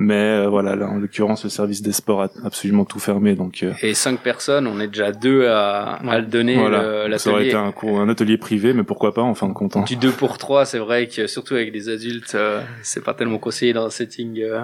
Mais 0.00 0.14
euh, 0.14 0.48
voilà, 0.48 0.76
là, 0.76 0.86
en 0.88 0.94
l'occurrence, 0.98 1.42
le 1.42 1.50
service 1.50 1.82
des 1.82 1.90
sports 1.90 2.22
a 2.22 2.28
absolument 2.44 2.84
tout 2.84 3.00
fermé, 3.00 3.34
donc 3.34 3.64
euh, 3.64 3.72
Et 3.82 3.94
cinq 3.94 4.20
personnes, 4.20 4.68
on 4.68 4.78
est 4.78 4.86
déjà 4.86 5.10
deux 5.10 5.46
à, 5.48 5.94
à 5.94 6.18
le 6.20 6.26
donner 6.26 6.54
voilà. 6.56 7.08
le- 7.08 7.18
ça 7.18 7.30
aurait 7.32 7.46
été 7.48 7.56
un, 7.56 7.72
cours, 7.72 7.98
un 7.98 8.08
atelier 8.08 8.38
privé, 8.38 8.72
mais 8.74 8.84
pourquoi 8.84 9.12
pas 9.12 9.22
en 9.22 9.34
fin 9.34 9.48
de 9.48 9.54
compte. 9.54 9.76
hein. 9.76 9.82
Du 9.88 9.96
2 9.96 10.12
pour 10.12 10.38
3, 10.38 10.66
c'est 10.66 10.78
vrai 10.78 11.08
que 11.08 11.26
surtout 11.26 11.54
avec 11.54 11.72
des 11.72 11.88
adultes, 11.88 12.36
euh, 12.36 12.60
c'est 12.82 13.02
pas 13.02 13.12
tellement 13.12 13.38
conseillé 13.38 13.72
dans 13.72 13.86
un 13.86 13.90
setting 13.90 14.40
euh, 14.40 14.60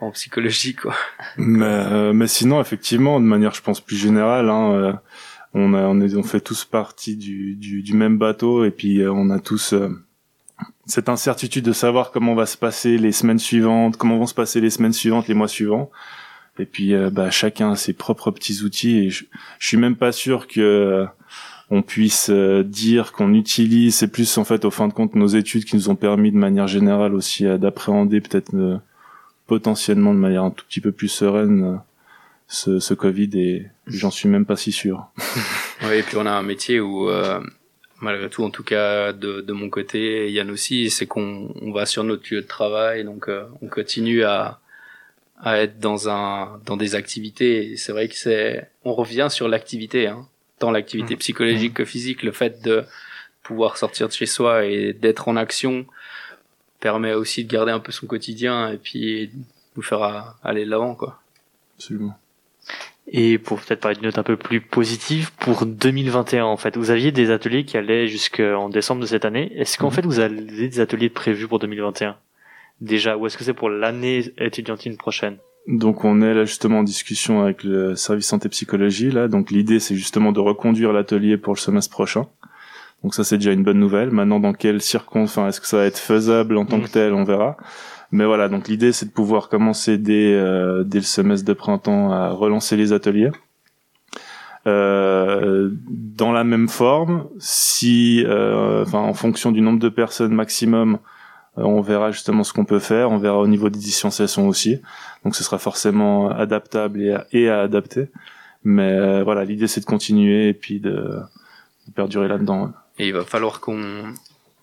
en 0.00 0.10
psychologie, 0.10 0.74
quoi. 0.74 0.94
Mais, 1.38 1.64
euh, 1.64 2.12
mais 2.12 2.26
sinon, 2.26 2.60
effectivement, 2.60 3.20
de 3.20 3.24
manière, 3.24 3.54
je 3.54 3.62
pense, 3.62 3.80
plus 3.80 3.96
générale, 3.96 4.50
hein, 4.50 4.72
euh, 4.74 4.92
on, 5.54 5.72
a, 5.72 5.80
on, 5.84 5.98
est, 6.02 6.14
on 6.14 6.22
fait 6.22 6.40
tous 6.40 6.66
partie 6.66 7.16
du, 7.16 7.54
du, 7.56 7.82
du 7.82 7.94
même 7.94 8.18
bateau 8.18 8.66
et 8.66 8.70
puis 8.70 9.00
euh, 9.00 9.10
on 9.12 9.30
a 9.30 9.38
tous 9.38 9.72
euh, 9.72 9.88
cette 10.86 11.08
incertitude 11.08 11.64
de 11.64 11.72
savoir 11.72 12.10
comment 12.10 12.34
va 12.34 12.46
se 12.46 12.56
passer 12.56 12.98
les 12.98 13.12
semaines 13.12 13.38
suivantes, 13.38 13.96
comment 13.96 14.18
vont 14.18 14.26
se 14.26 14.34
passer 14.34 14.60
les 14.60 14.70
semaines 14.70 14.92
suivantes, 14.92 15.28
les 15.28 15.34
mois 15.34 15.48
suivants. 15.48 15.90
Et 16.58 16.66
puis, 16.66 16.94
euh, 16.94 17.10
bah, 17.10 17.30
chacun 17.30 17.72
a 17.72 17.76
ses 17.76 17.92
propres 17.92 18.30
petits 18.30 18.62
outils 18.62 18.98
et 18.98 19.10
je, 19.10 19.24
je 19.58 19.66
suis 19.66 19.78
même 19.78 19.96
pas 19.96 20.12
sûr 20.12 20.46
que 20.46 20.60
euh, 20.60 21.06
on 21.72 21.80
puisse 21.80 22.28
euh, 22.28 22.62
dire 22.62 23.12
qu'on 23.12 23.32
utilise. 23.32 23.96
C'est 23.96 24.08
plus 24.08 24.36
en 24.36 24.44
fait, 24.44 24.66
au 24.66 24.70
fin 24.70 24.88
de 24.88 24.92
compte, 24.92 25.14
nos 25.14 25.26
études 25.26 25.64
qui 25.64 25.74
nous 25.74 25.88
ont 25.88 25.96
permis 25.96 26.30
de 26.30 26.36
manière 26.36 26.66
générale 26.66 27.14
aussi 27.14 27.44
d'appréhender 27.58 28.20
peut-être 28.20 28.54
euh, 28.54 28.76
potentiellement 29.46 30.12
de 30.12 30.18
manière 30.18 30.44
un 30.44 30.50
tout 30.50 30.66
petit 30.66 30.82
peu 30.82 30.92
plus 30.92 31.08
sereine 31.08 31.64
euh, 31.64 31.76
ce, 32.46 32.78
ce 32.78 32.92
Covid 32.92 33.30
et 33.34 33.66
j'en 33.86 34.10
suis 34.10 34.28
même 34.28 34.44
pas 34.44 34.56
si 34.56 34.70
sûr. 34.70 35.06
Oui, 35.84 35.96
et 35.96 36.02
puis 36.04 36.16
on 36.16 36.26
a 36.26 36.30
un 36.30 36.44
métier 36.44 36.78
où, 36.78 37.08
malgré 38.02 38.28
tout, 38.28 38.44
en 38.44 38.50
tout 38.50 38.64
cas 38.64 39.12
de, 39.14 39.40
de 39.40 39.52
mon 39.52 39.70
côté, 39.70 40.30
Yann 40.30 40.50
aussi, 40.50 40.90
c'est 40.90 41.06
qu'on 41.06 41.54
on 41.62 41.72
va 41.72 41.86
sur 41.86 42.04
notre 42.04 42.24
lieu 42.34 42.42
de 42.42 42.46
travail, 42.46 43.04
donc 43.04 43.28
euh, 43.28 43.44
on 43.62 43.68
continue 43.68 44.24
à, 44.24 44.60
à 45.40 45.58
être 45.58 45.78
dans 45.78 46.08
un 46.10 46.60
dans 46.66 46.76
des 46.76 46.94
activités. 46.94 47.76
C'est 47.78 47.92
vrai 47.92 48.08
que 48.08 48.14
c'est, 48.14 48.68
on 48.84 48.92
revient 48.92 49.28
sur 49.30 49.48
l'activité, 49.48 50.06
hein, 50.08 50.28
tant 50.58 50.70
l'activité 50.70 51.14
psychologique 51.16 51.74
que 51.74 51.84
physique. 51.84 52.22
Le 52.22 52.32
fait 52.32 52.60
de 52.62 52.84
pouvoir 53.42 53.76
sortir 53.76 54.08
de 54.08 54.12
chez 54.12 54.26
soi 54.26 54.64
et 54.66 54.92
d'être 54.92 55.28
en 55.28 55.36
action 55.36 55.86
permet 56.80 57.14
aussi 57.14 57.44
de 57.44 57.50
garder 57.50 57.72
un 57.72 57.80
peu 57.80 57.92
son 57.92 58.06
quotidien 58.06 58.70
et 58.70 58.76
puis 58.78 59.30
nous 59.76 59.82
faire 59.82 60.02
à- 60.02 60.38
aller 60.42 60.64
de 60.64 60.70
l'avant, 60.70 60.94
quoi. 60.94 61.20
Absolument. 61.78 62.16
Et 63.14 63.36
pour 63.36 63.60
peut-être 63.60 63.80
parler 63.80 63.96
d'une 63.96 64.06
note 64.06 64.16
un 64.16 64.22
peu 64.22 64.38
plus 64.38 64.62
positive, 64.62 65.30
pour 65.38 65.66
2021 65.66 66.44
en 66.46 66.56
fait, 66.56 66.78
vous 66.78 66.90
aviez 66.90 67.12
des 67.12 67.30
ateliers 67.30 67.64
qui 67.64 67.76
allaient 67.76 68.06
jusqu'en 68.08 68.70
décembre 68.70 69.02
de 69.02 69.06
cette 69.06 69.26
année. 69.26 69.52
Est-ce 69.54 69.76
qu'en 69.76 69.88
Mhm. 69.88 69.92
fait 69.92 70.06
vous 70.06 70.18
avez 70.18 70.34
des 70.68 70.80
ateliers 70.80 71.10
prévus 71.10 71.46
pour 71.46 71.58
2021 71.58 72.16
déjà 72.80 73.16
ou 73.18 73.26
est-ce 73.26 73.36
que 73.36 73.44
c'est 73.44 73.52
pour 73.54 73.68
l'année 73.68 74.32
étudiantine 74.38 74.96
prochaine? 74.96 75.36
Donc 75.68 76.04
on 76.04 76.22
est 76.22 76.32
là 76.34 76.44
justement 76.46 76.78
en 76.78 76.82
discussion 76.82 77.42
avec 77.42 77.62
le 77.64 77.94
service 77.96 78.26
santé 78.26 78.48
psychologie 78.48 79.10
là. 79.10 79.28
Donc 79.28 79.50
l'idée 79.50 79.78
c'est 79.78 79.94
justement 79.94 80.32
de 80.32 80.40
reconduire 80.40 80.92
l'atelier 80.92 81.36
pour 81.36 81.52
le 81.54 81.58
semestre 81.60 81.92
prochain. 81.92 82.26
Donc 83.04 83.14
ça 83.14 83.24
c'est 83.24 83.36
déjà 83.36 83.52
une 83.52 83.62
bonne 83.62 83.78
nouvelle. 83.78 84.10
Maintenant 84.10 84.40
dans 84.40 84.54
quelles 84.54 84.80
circonstances, 84.80 85.36
enfin 85.38 85.48
est-ce 85.48 85.60
que 85.60 85.66
ça 85.66 85.76
va 85.76 85.84
être 85.84 85.98
faisable 85.98 86.56
en 86.56 86.64
tant 86.64 86.80
que 86.80 86.88
tel, 86.88 87.12
on 87.12 87.24
verra. 87.24 87.56
Mais 88.12 88.24
voilà, 88.24 88.48
donc 88.48 88.68
l'idée 88.68 88.92
c'est 88.92 89.06
de 89.06 89.10
pouvoir 89.10 89.48
commencer 89.48 89.98
dès 89.98 90.34
euh, 90.34 90.84
dès 90.84 90.98
le 90.98 91.04
semestre 91.04 91.46
de 91.46 91.52
printemps 91.54 92.12
à 92.12 92.30
relancer 92.30 92.76
les 92.76 92.92
ateliers. 92.92 93.30
Euh, 94.66 95.70
dans 95.88 96.30
la 96.30 96.44
même 96.44 96.68
forme, 96.68 97.28
si, 97.38 98.22
euh, 98.26 98.84
en 98.92 99.14
fonction 99.14 99.50
du 99.50 99.60
nombre 99.60 99.80
de 99.80 99.88
personnes 99.88 100.32
maximum, 100.32 100.98
euh, 101.58 101.62
on 101.62 101.80
verra 101.80 102.10
justement 102.12 102.44
ce 102.44 102.52
qu'on 102.52 102.64
peut 102.64 102.78
faire. 102.78 103.10
On 103.10 103.18
verra 103.18 103.38
au 103.38 103.46
niveau 103.46 103.70
des 103.70 103.78
distanciations 103.78 104.48
aussi. 104.48 104.80
Donc, 105.24 105.34
ce 105.34 105.42
sera 105.42 105.58
forcément 105.58 106.30
adaptable 106.30 107.26
et 107.32 107.48
à, 107.48 107.60
adapter. 107.60 108.08
Mais 108.64 108.92
euh, 108.92 109.24
voilà, 109.24 109.44
l'idée 109.44 109.66
c'est 109.66 109.80
de 109.80 109.86
continuer 109.86 110.48
et 110.48 110.54
puis 110.54 110.78
de, 110.78 110.90
de 110.90 111.92
perdurer 111.94 112.28
là-dedans. 112.28 112.70
Et 112.98 113.08
il 113.08 113.12
va 113.12 113.24
falloir 113.24 113.60
qu'on 113.60 114.14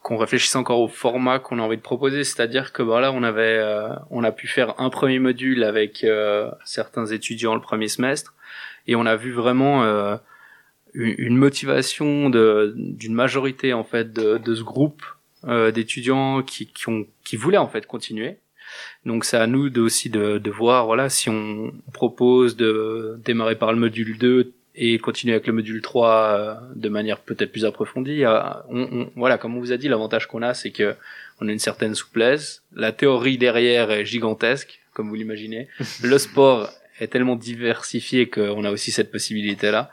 qu'on 0.01 0.17
réfléchisse 0.17 0.55
encore 0.55 0.79
au 0.79 0.87
format 0.87 1.39
qu'on 1.39 1.59
a 1.59 1.61
envie 1.61 1.77
de 1.77 1.81
proposer, 1.81 2.23
c'est-à-dire 2.23 2.71
que 2.71 2.81
bah 2.81 3.01
là 3.01 3.11
on 3.11 3.23
avait 3.23 3.57
euh, 3.57 3.89
on 4.09 4.23
a 4.23 4.31
pu 4.31 4.47
faire 4.47 4.79
un 4.79 4.89
premier 4.89 5.19
module 5.19 5.63
avec 5.63 6.03
euh, 6.03 6.49
certains 6.65 7.05
étudiants 7.07 7.55
le 7.55 7.61
premier 7.61 7.87
semestre 7.87 8.33
et 8.87 8.95
on 8.95 9.05
a 9.05 9.15
vu 9.15 9.31
vraiment 9.31 9.83
euh, 9.83 10.15
une, 10.93 11.35
motivation 11.35 12.29
d'une 12.29 13.13
majorité 13.13 13.73
en 13.73 13.83
fait 13.83 14.13
de, 14.13 14.37
de 14.37 14.55
ce 14.55 14.63
groupe 14.63 15.03
euh, 15.45 15.71
d'étudiants 15.71 16.43
qui 16.43 16.67
qui 16.67 16.89
ont 16.89 17.05
qui 17.23 17.35
voulaient 17.35 17.57
en 17.57 17.67
fait 17.67 17.85
continuer. 17.85 18.37
Donc 19.05 19.25
c'est 19.25 19.37
à 19.37 19.47
nous 19.47 19.69
de, 19.69 19.81
aussi 19.81 20.09
de, 20.09 20.37
de 20.37 20.51
voir 20.51 20.85
voilà 20.85 21.09
si 21.09 21.29
on 21.29 21.73
propose 21.91 22.55
de 22.55 23.19
démarrer 23.25 23.55
par 23.55 23.73
le 23.73 23.79
module 23.79 24.17
2 24.17 24.53
et 24.81 24.97
continuer 24.97 25.33
avec 25.33 25.45
le 25.45 25.53
module 25.53 25.81
3 25.81 26.09
euh, 26.09 26.55
de 26.75 26.87
manière 26.89 27.19
peut-être 27.19 27.51
plus 27.51 27.65
approfondie. 27.65 28.23
Euh, 28.23 28.39
on, 28.69 28.81
on- 28.81 29.11
voilà, 29.17 29.37
comme 29.37 29.55
on 29.57 29.59
vous 29.59 29.73
a 29.73 29.77
dit, 29.77 29.89
l'avantage 29.89 30.27
qu'on 30.27 30.41
a, 30.41 30.53
c'est 30.53 30.71
que 30.71 30.95
on 31.41 31.47
a 31.47 31.51
une 31.51 31.59
certaine 31.59 31.95
souplesse. 31.95 32.63
La 32.73 32.91
théorie 32.93 33.37
derrière 33.37 33.91
est 33.91 34.05
gigantesque, 34.05 34.79
comme 34.93 35.09
vous 35.09 35.15
l'imaginez. 35.15 35.67
Le 36.03 36.17
sport 36.17 36.69
est 36.99 37.07
tellement 37.07 37.35
diversifié 37.35 38.29
qu'on 38.29 38.63
a 38.63 38.71
aussi 38.71 38.91
cette 38.91 39.11
possibilité-là. 39.11 39.89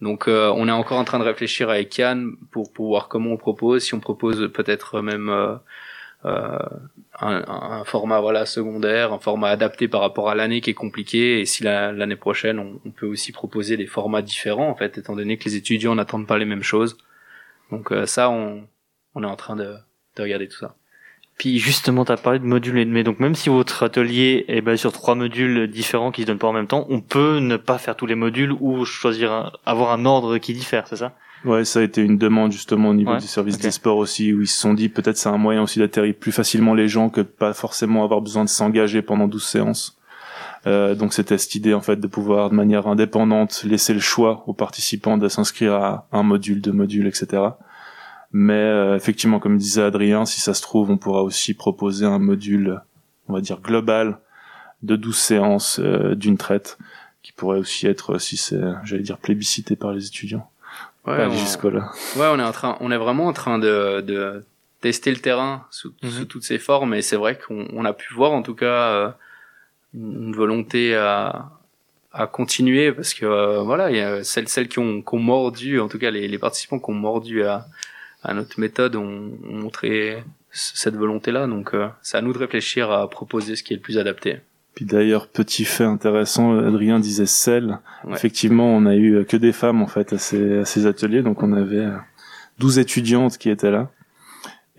Donc, 0.00 0.26
euh, 0.28 0.50
on 0.56 0.66
est 0.66 0.72
encore 0.72 0.98
en 0.98 1.04
train 1.04 1.18
de 1.18 1.24
réfléchir 1.24 1.70
avec 1.70 1.96
Yann 1.98 2.32
pour, 2.50 2.72
pour 2.72 2.88
voir 2.88 3.08
comment 3.08 3.30
on 3.32 3.36
propose, 3.36 3.84
si 3.84 3.94
on 3.94 4.00
propose 4.00 4.50
peut-être 4.52 5.00
même 5.00 5.28
euh, 5.28 5.54
euh, 6.24 6.58
un, 7.20 7.42
un 7.46 7.84
format 7.84 8.20
voilà 8.20 8.46
secondaire, 8.46 9.12
un 9.12 9.18
format 9.18 9.48
adapté 9.50 9.88
par 9.88 10.00
rapport 10.00 10.30
à 10.30 10.34
l'année 10.34 10.60
qui 10.60 10.70
est 10.70 10.74
compliqué, 10.74 11.40
et 11.40 11.46
si 11.46 11.62
la- 11.62 11.92
l'année 11.92 12.16
prochaine 12.16 12.58
on, 12.58 12.80
on 12.86 12.90
peut 12.90 13.06
aussi 13.06 13.32
proposer 13.32 13.76
des 13.76 13.86
formats 13.86 14.22
différents 14.22 14.68
en 14.68 14.74
fait, 14.74 14.98
étant 14.98 15.14
donné 15.14 15.36
que 15.36 15.44
les 15.44 15.56
étudiants 15.56 15.94
n'attendent 15.94 16.26
pas 16.26 16.38
les 16.38 16.44
mêmes 16.46 16.62
choses. 16.62 16.96
Donc 17.70 17.92
euh, 17.92 18.06
ça, 18.06 18.30
on, 18.30 18.66
on 19.14 19.22
est 19.22 19.26
en 19.26 19.36
train 19.36 19.56
de, 19.56 19.74
de 20.16 20.22
regarder 20.22 20.48
tout 20.48 20.58
ça. 20.58 20.74
Puis 21.38 21.58
justement, 21.58 22.04
tu 22.04 22.12
as 22.12 22.16
parlé 22.16 22.38
de 22.38 22.44
modules, 22.44 22.86
mais 22.88 23.02
donc 23.04 23.18
même 23.18 23.34
si 23.34 23.48
votre 23.48 23.82
atelier 23.82 24.44
est 24.48 24.60
basé 24.60 24.76
sur 24.76 24.92
trois 24.92 25.14
modules 25.14 25.66
différents 25.68 26.12
qui 26.12 26.22
se 26.22 26.26
donnent 26.26 26.38
pas 26.38 26.46
en 26.48 26.52
même 26.52 26.66
temps, 26.66 26.86
on 26.88 27.00
peut 27.00 27.38
ne 27.38 27.56
pas 27.56 27.78
faire 27.78 27.96
tous 27.96 28.06
les 28.06 28.14
modules 28.14 28.52
ou 28.60 28.84
choisir 28.84 29.32
un, 29.32 29.52
avoir 29.64 29.92
un 29.92 30.04
ordre 30.04 30.38
qui 30.38 30.52
diffère, 30.52 30.86
c'est 30.86 30.96
ça? 30.96 31.16
Ouais, 31.44 31.64
ça 31.64 31.80
a 31.80 31.82
été 31.82 32.02
une 32.02 32.18
demande 32.18 32.52
justement 32.52 32.90
au 32.90 32.94
niveau 32.94 33.12
Ouais, 33.12 33.18
du 33.18 33.26
service 33.26 33.56
ok. 33.56 33.62
des 33.62 33.70
sports 33.70 33.96
aussi, 33.96 34.32
où 34.32 34.42
ils 34.42 34.46
se 34.46 34.60
sont 34.60 34.74
dit 34.74 34.88
peut-être 34.88 35.16
c'est 35.16 35.28
un 35.28 35.38
moyen 35.38 35.62
aussi 35.62 35.78
d'atterrir 35.80 36.14
plus 36.14 36.30
facilement 36.32 36.74
les 36.74 36.88
gens 36.88 37.08
que 37.08 37.20
de 37.20 37.26
pas 37.26 37.52
forcément 37.52 38.04
avoir 38.04 38.20
besoin 38.20 38.44
de 38.44 38.48
s'engager 38.48 39.02
pendant 39.02 39.26
12 39.26 39.42
séances. 39.44 39.98
Euh, 40.68 40.94
donc 40.94 41.12
c'était 41.12 41.38
cette 41.38 41.56
idée 41.56 41.74
en 41.74 41.80
fait 41.80 41.96
de 41.96 42.06
pouvoir 42.06 42.50
de 42.50 42.54
manière 42.54 42.86
indépendante 42.86 43.64
laisser 43.64 43.92
le 43.94 43.98
choix 44.00 44.44
aux 44.46 44.52
participants 44.54 45.18
de 45.18 45.26
s'inscrire 45.28 45.74
à 45.74 46.06
un 46.12 46.22
module, 46.22 46.60
deux 46.60 46.70
modules, 46.70 47.08
etc. 47.08 47.42
Mais 48.30 48.52
euh, 48.54 48.94
effectivement, 48.96 49.40
comme 49.40 49.58
disait 49.58 49.82
Adrien, 49.82 50.24
si 50.24 50.40
ça 50.40 50.54
se 50.54 50.62
trouve, 50.62 50.90
on 50.90 50.96
pourra 50.98 51.22
aussi 51.24 51.54
proposer 51.54 52.06
un 52.06 52.20
module, 52.20 52.80
on 53.28 53.32
va 53.32 53.40
dire 53.40 53.60
global, 53.60 54.18
de 54.82 54.94
12 54.96 55.16
séances 55.16 55.80
euh, 55.80 56.14
d'une 56.14 56.38
traite, 56.38 56.78
qui 57.22 57.32
pourrait 57.32 57.58
aussi 57.58 57.86
être, 57.88 58.18
si 58.18 58.36
c'est, 58.36 58.60
j'allais 58.84 59.02
dire, 59.02 59.18
plébiscité 59.18 59.76
par 59.76 59.92
les 59.92 60.06
étudiants. 60.06 60.48
Ouais, 61.06 61.16
Pas 61.16 61.28
on- 61.28 61.32
jusqu'au 61.32 61.70
là. 61.70 61.90
Ouais, 62.16 62.26
on 62.32 62.38
est 62.38 62.42
en 62.44 62.52
train, 62.52 62.76
on 62.80 62.90
est 62.92 62.96
vraiment 62.96 63.26
en 63.26 63.32
train 63.32 63.58
de, 63.58 64.00
de 64.02 64.44
tester 64.80 65.10
le 65.10 65.16
terrain 65.18 65.66
sous, 65.70 65.92
Mhm. 66.02 66.10
sous 66.10 66.24
toutes 66.26 66.44
ses 66.44 66.58
formes, 66.58 66.94
et 66.94 67.02
c'est 67.02 67.16
vrai 67.16 67.38
qu'on 67.38 67.66
on 67.72 67.84
a 67.84 67.92
pu 67.92 68.12
voir 68.14 68.32
en 68.32 68.42
tout 68.42 68.54
cas 68.54 68.66
euh, 68.92 69.10
une 69.94 70.32
volonté 70.34 70.94
à, 70.94 71.50
à 72.12 72.26
continuer 72.26 72.92
parce 72.92 73.14
que 73.14 73.26
euh, 73.26 73.60
voilà, 73.62 73.90
il 73.90 73.96
y 73.96 74.00
a 74.00 74.22
celles, 74.24 74.48
celles 74.48 74.68
qui 74.68 74.78
ont, 74.78 75.02
qui 75.02 75.14
ont 75.14 75.18
mordu, 75.18 75.80
en 75.80 75.88
tout 75.88 75.98
cas 75.98 76.10
les, 76.10 76.28
les 76.28 76.38
participants 76.38 76.78
qui 76.78 76.90
ont 76.90 76.94
mordu 76.94 77.42
à, 77.44 77.66
à 78.22 78.32
notre 78.34 78.58
méthode 78.60 78.94
ont, 78.96 79.32
ont 79.44 79.52
montré 79.56 80.22
cette 80.52 80.94
volonté-là, 80.96 81.46
donc 81.46 81.74
euh, 81.74 81.88
c'est 82.02 82.16
à 82.18 82.20
nous 82.20 82.32
de 82.32 82.38
réfléchir 82.38 82.90
à 82.90 83.08
proposer 83.08 83.56
ce 83.56 83.62
qui 83.62 83.72
est 83.72 83.76
le 83.76 83.82
plus 83.82 83.98
adapté. 83.98 84.38
Puis 84.74 84.84
d'ailleurs, 84.86 85.28
petit 85.28 85.64
fait 85.64 85.84
intéressant, 85.84 86.58
Adrien 86.58 86.98
disait 86.98 87.26
celle. 87.26 87.78
Ouais. 88.04 88.14
Effectivement, 88.14 88.66
on 88.66 88.86
a 88.86 88.96
eu 88.96 89.24
que 89.26 89.36
des 89.36 89.52
femmes 89.52 89.82
en 89.82 89.86
fait 89.86 90.12
à 90.12 90.18
ces, 90.18 90.60
à 90.60 90.64
ces 90.64 90.86
ateliers, 90.86 91.22
donc 91.22 91.42
on 91.42 91.52
avait 91.52 91.76
euh, 91.76 91.96
12 92.58 92.78
étudiantes 92.78 93.38
qui 93.38 93.50
étaient 93.50 93.70
là 93.70 93.90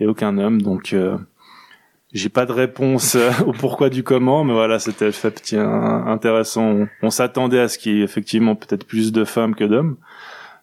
et 0.00 0.06
aucun 0.06 0.36
homme. 0.38 0.60
Donc 0.62 0.92
euh, 0.92 1.16
j'ai 2.12 2.28
pas 2.28 2.46
de 2.46 2.52
réponse 2.52 3.14
euh, 3.16 3.30
au 3.46 3.52
pourquoi 3.52 3.90
du 3.90 4.02
comment, 4.02 4.44
mais 4.44 4.52
voilà, 4.52 4.78
c'était 4.78 5.12
fait 5.12 5.30
petit, 5.30 5.56
intéressant. 5.56 6.64
On, 6.64 6.88
on 7.02 7.10
s'attendait 7.10 7.60
à 7.60 7.68
ce 7.68 7.78
qu'il 7.78 7.96
y 7.96 8.00
ait 8.00 8.04
effectivement 8.04 8.54
peut-être 8.56 8.86
plus 8.86 9.12
de 9.12 9.24
femmes 9.24 9.54
que 9.54 9.64
d'hommes, 9.64 9.96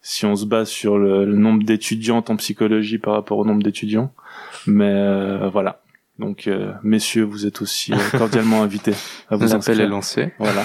si 0.01 0.25
on 0.25 0.35
se 0.35 0.45
base 0.45 0.69
sur 0.69 0.97
le, 0.97 1.25
le 1.25 1.35
nombre 1.35 1.63
d'étudiantes 1.63 2.29
en 2.29 2.35
psychologie 2.37 2.97
par 2.97 3.13
rapport 3.13 3.37
au 3.37 3.45
nombre 3.45 3.63
d'étudiants. 3.63 4.13
Mais 4.67 4.91
euh, 4.91 5.49
voilà. 5.49 5.80
Donc, 6.21 6.47
euh, 6.47 6.71
messieurs, 6.83 7.23
vous 7.23 7.45
êtes 7.45 7.61
aussi 7.61 7.91
euh, 7.93 7.97
cordialement 8.17 8.61
invités 8.63 8.93
à 9.29 9.35
vous 9.35 9.47
L'appel 9.47 9.81
est 9.81 9.87
lancé. 9.87 10.33
Voilà. 10.39 10.63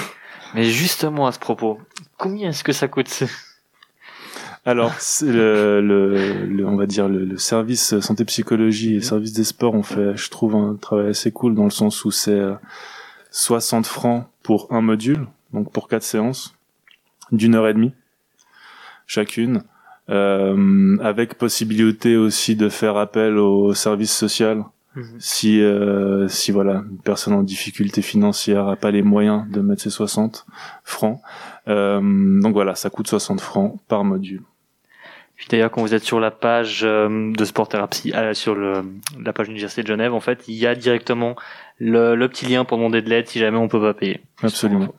Mais 0.55 0.65
justement 0.65 1.27
à 1.27 1.33
ce 1.33 1.39
propos, 1.39 1.81
combien 2.19 2.51
est-ce 2.51 2.63
que 2.63 2.73
ça 2.73 2.89
coûte 2.89 3.25
Alors, 4.65 4.93
le, 5.23 5.81
le, 5.81 6.45
le- 6.47 6.67
on 6.67 6.77
va 6.77 6.87
dire 6.87 7.09
le, 7.09 7.25
le 7.25 7.39
service 7.39 7.99
santé 8.01 8.25
psychologie 8.27 8.93
et 8.93 8.97
le 8.97 9.01
service 9.03 9.33
des 9.33 9.45
sports 9.45 9.75
ont 9.75 9.83
fait, 9.83 10.17
je 10.17 10.29
trouve, 10.31 10.55
un 10.55 10.75
travail 10.75 11.09
assez 11.09 11.31
cool 11.33 11.55
dans 11.55 11.65
le 11.65 11.71
sens 11.71 12.05
où 12.05 12.11
c'est 12.11 12.31
euh, 12.33 12.55
60 13.31 13.87
francs 13.87 14.27
pour 14.43 14.69
un 14.71 14.81
module, 14.81 15.27
donc 15.53 15.73
pour 15.73 15.89
quatre 15.89 16.03
séances, 16.03 16.55
d'une 17.33 17.55
heure 17.55 17.67
et 17.69 17.75
demie 17.75 17.93
chacune, 19.07 19.63
euh, 20.11 20.97
avec 21.01 21.35
possibilité 21.35 22.17
aussi 22.17 22.57
de 22.57 22.69
faire 22.69 22.97
appel 22.97 23.39
au 23.39 23.73
service 23.75 24.13
social 24.13 24.65
si 25.19 25.61
euh, 25.61 26.29
si 26.29 26.53
voilà 26.53 26.85
une 26.91 26.99
personne 26.99 27.35
en 27.35 27.43
difficulté 27.43 28.03
financière 28.03 28.69
a 28.69 28.77
pas 28.77 28.91
les 28.91 29.03
moyens 29.03 29.45
de 29.51 29.61
mettre 29.61 29.83
ses 29.83 29.91
60 29.91 30.47
francs. 30.85 31.21
Euh, 31.69 32.01
donc 32.41 32.53
voilà, 32.53 32.75
ça 32.75 32.91
coûte 32.91 33.09
60 33.09 33.41
francs 33.41 33.79
par 33.89 34.05
module. 34.05 34.43
Puis 35.37 35.49
d'ailleurs, 35.51 35.71
quand 35.71 35.83
vous 35.83 35.95
êtes 35.95 36.03
sur 36.03 36.19
la 36.19 36.31
page 36.31 36.81
euh, 36.83 37.31
de 37.33 37.45
Sport 37.45 37.69
Therapy, 37.69 38.13
euh, 38.15 38.33
sur 38.33 38.55
le, 38.55 38.83
la 39.23 39.35
page 39.35 39.47
de 39.47 39.53
l'Université 39.53 39.83
de 39.83 39.87
Genève, 39.87 40.15
en 40.15 40.21
fait, 40.21 40.45
il 40.49 40.55
y 40.55 40.67
a 40.67 40.75
directement 40.75 41.37
le, 41.79 42.15
le 42.15 42.29
petit 42.29 42.47
lien 42.47 42.65
pour 42.65 42.79
demander 42.79 43.03
de 43.03 43.11
l'aide 43.11 43.29
si 43.29 43.39
jamais 43.39 43.59
on 43.59 43.69
peut 43.69 43.81
pas 43.81 43.93
payer. 43.93 44.23
Absolument. 44.43 44.95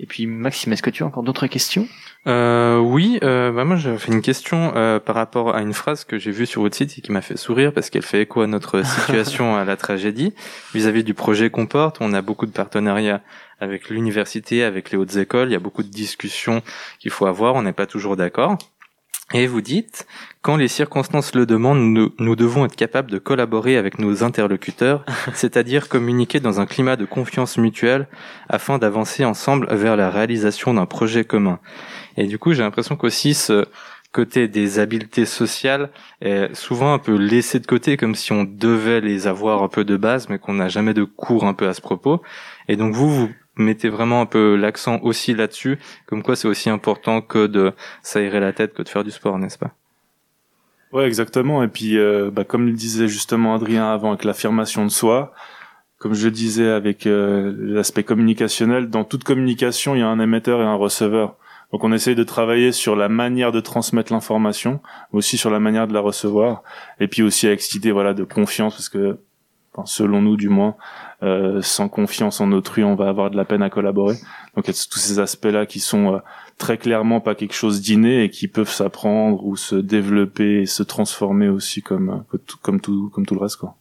Et 0.00 0.06
puis 0.06 0.26
Maxime, 0.26 0.72
est-ce 0.72 0.82
que 0.82 0.90
tu 0.90 1.02
as 1.02 1.06
encore 1.06 1.24
d'autres 1.24 1.48
questions? 1.48 1.88
Euh, 2.26 2.78
oui, 2.78 3.18
euh, 3.22 3.50
bah 3.52 3.64
moi 3.64 3.76
j'avais 3.76 3.98
une 4.08 4.22
question 4.22 4.72
euh, 4.76 5.00
par 5.00 5.16
rapport 5.16 5.54
à 5.54 5.62
une 5.62 5.72
phrase 5.72 6.04
que 6.04 6.18
j'ai 6.18 6.30
vue 6.30 6.46
sur 6.46 6.62
votre 6.62 6.76
site 6.76 6.98
et 6.98 7.00
qui 7.00 7.10
m'a 7.10 7.20
fait 7.20 7.36
sourire 7.36 7.72
parce 7.72 7.90
qu'elle 7.90 8.02
fait 8.02 8.22
écho 8.22 8.42
à 8.42 8.46
notre 8.46 8.82
situation 8.86 9.56
à 9.56 9.64
la 9.64 9.76
tragédie 9.76 10.34
vis-à-vis 10.74 11.04
du 11.04 11.14
projet 11.14 11.50
Comporte. 11.50 11.98
On 12.00 12.12
a 12.12 12.22
beaucoup 12.22 12.46
de 12.46 12.52
partenariats 12.52 13.22
avec 13.60 13.88
l'université, 13.88 14.62
avec 14.62 14.90
les 14.90 14.98
hautes 14.98 15.16
écoles. 15.16 15.48
Il 15.48 15.52
y 15.52 15.56
a 15.56 15.60
beaucoup 15.60 15.82
de 15.82 15.88
discussions 15.88 16.62
qu'il 17.00 17.10
faut 17.10 17.26
avoir. 17.26 17.54
On 17.54 17.62
n'est 17.62 17.72
pas 17.72 17.86
toujours 17.86 18.16
d'accord. 18.16 18.56
Et 19.34 19.46
vous 19.46 19.60
dites, 19.60 20.06
quand 20.40 20.56
les 20.56 20.68
circonstances 20.68 21.34
le 21.34 21.44
demandent, 21.44 21.80
nous, 21.80 22.12
nous 22.18 22.34
devons 22.34 22.64
être 22.64 22.76
capables 22.76 23.10
de 23.10 23.18
collaborer 23.18 23.76
avec 23.76 23.98
nos 23.98 24.24
interlocuteurs, 24.24 25.04
c'est-à-dire 25.34 25.88
communiquer 25.88 26.40
dans 26.40 26.60
un 26.60 26.66
climat 26.66 26.96
de 26.96 27.04
confiance 27.04 27.58
mutuelle 27.58 28.08
afin 28.48 28.78
d'avancer 28.78 29.26
ensemble 29.26 29.68
vers 29.70 29.96
la 29.96 30.08
réalisation 30.08 30.72
d'un 30.72 30.86
projet 30.86 31.24
commun. 31.24 31.58
Et 32.16 32.26
du 32.26 32.38
coup, 32.38 32.54
j'ai 32.54 32.62
l'impression 32.62 32.96
qu'aussi 32.96 33.34
ce 33.34 33.66
côté 34.12 34.48
des 34.48 34.78
habiletés 34.78 35.26
sociales 35.26 35.90
est 36.22 36.54
souvent 36.54 36.94
un 36.94 36.98
peu 36.98 37.14
laissé 37.14 37.60
de 37.60 37.66
côté, 37.66 37.98
comme 37.98 38.14
si 38.14 38.32
on 38.32 38.44
devait 38.44 39.02
les 39.02 39.26
avoir 39.26 39.62
un 39.62 39.68
peu 39.68 39.84
de 39.84 39.98
base, 39.98 40.30
mais 40.30 40.38
qu'on 40.38 40.54
n'a 40.54 40.68
jamais 40.68 40.94
de 40.94 41.04
cours 41.04 41.44
un 41.44 41.52
peu 41.52 41.68
à 41.68 41.74
ce 41.74 41.82
propos. 41.82 42.22
Et 42.68 42.76
donc 42.76 42.94
vous, 42.94 43.10
vous 43.14 43.30
mettez 43.58 43.88
vraiment 43.88 44.20
un 44.20 44.26
peu 44.26 44.56
l'accent 44.56 44.98
aussi 45.02 45.34
là-dessus, 45.34 45.78
comme 46.06 46.22
quoi 46.22 46.36
c'est 46.36 46.48
aussi 46.48 46.70
important 46.70 47.20
que 47.20 47.46
de 47.46 47.72
s'aérer 48.02 48.40
la 48.40 48.52
tête 48.52 48.74
que 48.74 48.82
de 48.82 48.88
faire 48.88 49.04
du 49.04 49.10
sport, 49.10 49.38
n'est-ce 49.38 49.58
pas? 49.58 49.72
Ouais, 50.92 51.06
exactement. 51.06 51.62
Et 51.62 51.68
puis, 51.68 51.98
euh, 51.98 52.30
bah, 52.32 52.44
comme 52.44 52.66
le 52.66 52.72
disait 52.72 53.08
justement 53.08 53.54
Adrien 53.54 53.92
avant 53.92 54.10
avec 54.10 54.24
l'affirmation 54.24 54.84
de 54.84 54.90
soi, 54.90 55.34
comme 55.98 56.14
je 56.14 56.28
disais 56.28 56.68
avec 56.68 57.06
euh, 57.06 57.54
l'aspect 57.58 58.04
communicationnel, 58.04 58.88
dans 58.88 59.04
toute 59.04 59.24
communication, 59.24 59.94
il 59.94 59.98
y 59.98 60.02
a 60.02 60.08
un 60.08 60.20
émetteur 60.20 60.60
et 60.60 60.64
un 60.64 60.76
receveur. 60.76 61.36
Donc, 61.72 61.84
on 61.84 61.92
essaye 61.92 62.14
de 62.14 62.24
travailler 62.24 62.72
sur 62.72 62.96
la 62.96 63.10
manière 63.10 63.52
de 63.52 63.60
transmettre 63.60 64.12
l'information, 64.12 64.80
aussi 65.12 65.36
sur 65.36 65.50
la 65.50 65.60
manière 65.60 65.86
de 65.86 65.92
la 65.92 66.00
recevoir, 66.00 66.62
et 66.98 67.08
puis 67.08 67.22
aussi 67.22 67.46
avec 67.46 67.60
cette 67.60 67.74
idée, 67.74 67.92
voilà, 67.92 68.14
de 68.14 68.24
confiance, 68.24 68.74
parce 68.74 68.88
que, 68.88 69.18
selon 69.86 70.22
nous 70.22 70.36
du 70.36 70.48
moins, 70.48 70.76
euh, 71.22 71.60
sans 71.62 71.88
confiance 71.88 72.40
en 72.40 72.52
autrui, 72.52 72.84
on 72.84 72.94
va 72.94 73.08
avoir 73.08 73.30
de 73.30 73.36
la 73.36 73.44
peine 73.44 73.62
à 73.62 73.70
collaborer. 73.70 74.14
Donc, 74.54 74.66
il 74.66 74.68
y 74.68 74.70
a 74.70 74.86
tous 74.90 74.98
ces 74.98 75.18
aspects-là 75.18 75.66
qui 75.66 75.80
sont 75.80 76.14
euh, 76.14 76.18
très 76.58 76.78
clairement 76.78 77.20
pas 77.20 77.34
quelque 77.34 77.54
chose 77.54 77.80
d'inné 77.80 78.24
et 78.24 78.30
qui 78.30 78.48
peuvent 78.48 78.70
s'apprendre 78.70 79.44
ou 79.44 79.56
se 79.56 79.76
développer 79.76 80.62
et 80.62 80.66
se 80.66 80.82
transformer 80.82 81.48
aussi 81.48 81.82
comme 81.82 82.10
euh, 82.10 82.18
comme 82.28 82.40
tout 82.40 82.58
comme 82.62 82.80
tout, 82.80 83.10
comme 83.10 83.26
tout 83.26 83.34
le 83.34 83.40
reste 83.40 83.56
quoi. 83.56 83.76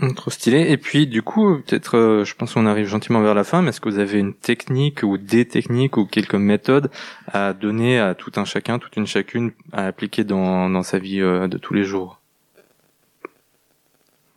Hum, 0.00 0.14
Trop 0.14 0.30
stylé. 0.30 0.70
Et 0.70 0.76
puis, 0.76 1.06
du 1.08 1.22
coup, 1.22 1.58
peut-être, 1.58 1.96
euh, 1.96 2.24
je 2.24 2.34
pense 2.36 2.54
qu'on 2.54 2.66
arrive 2.66 2.86
gentiment 2.86 3.20
vers 3.20 3.34
la 3.34 3.42
fin, 3.42 3.62
mais 3.62 3.70
est-ce 3.70 3.80
que 3.80 3.88
vous 3.88 3.98
avez 3.98 4.20
une 4.20 4.32
technique 4.34 5.02
ou 5.02 5.18
des 5.18 5.44
techniques 5.44 5.96
ou 5.96 6.06
quelques 6.06 6.34
méthodes 6.34 6.90
à 7.26 7.52
donner 7.52 7.98
à 7.98 8.14
tout 8.14 8.30
un 8.36 8.44
chacun, 8.44 8.78
toute 8.78 8.96
une 8.96 9.06
chacune, 9.08 9.50
à 9.72 9.86
appliquer 9.86 10.22
dans, 10.22 10.70
dans 10.70 10.84
sa 10.84 10.98
vie 11.00 11.20
euh, 11.20 11.48
de 11.48 11.58
tous 11.58 11.74
les 11.74 11.82
jours? 11.84 12.17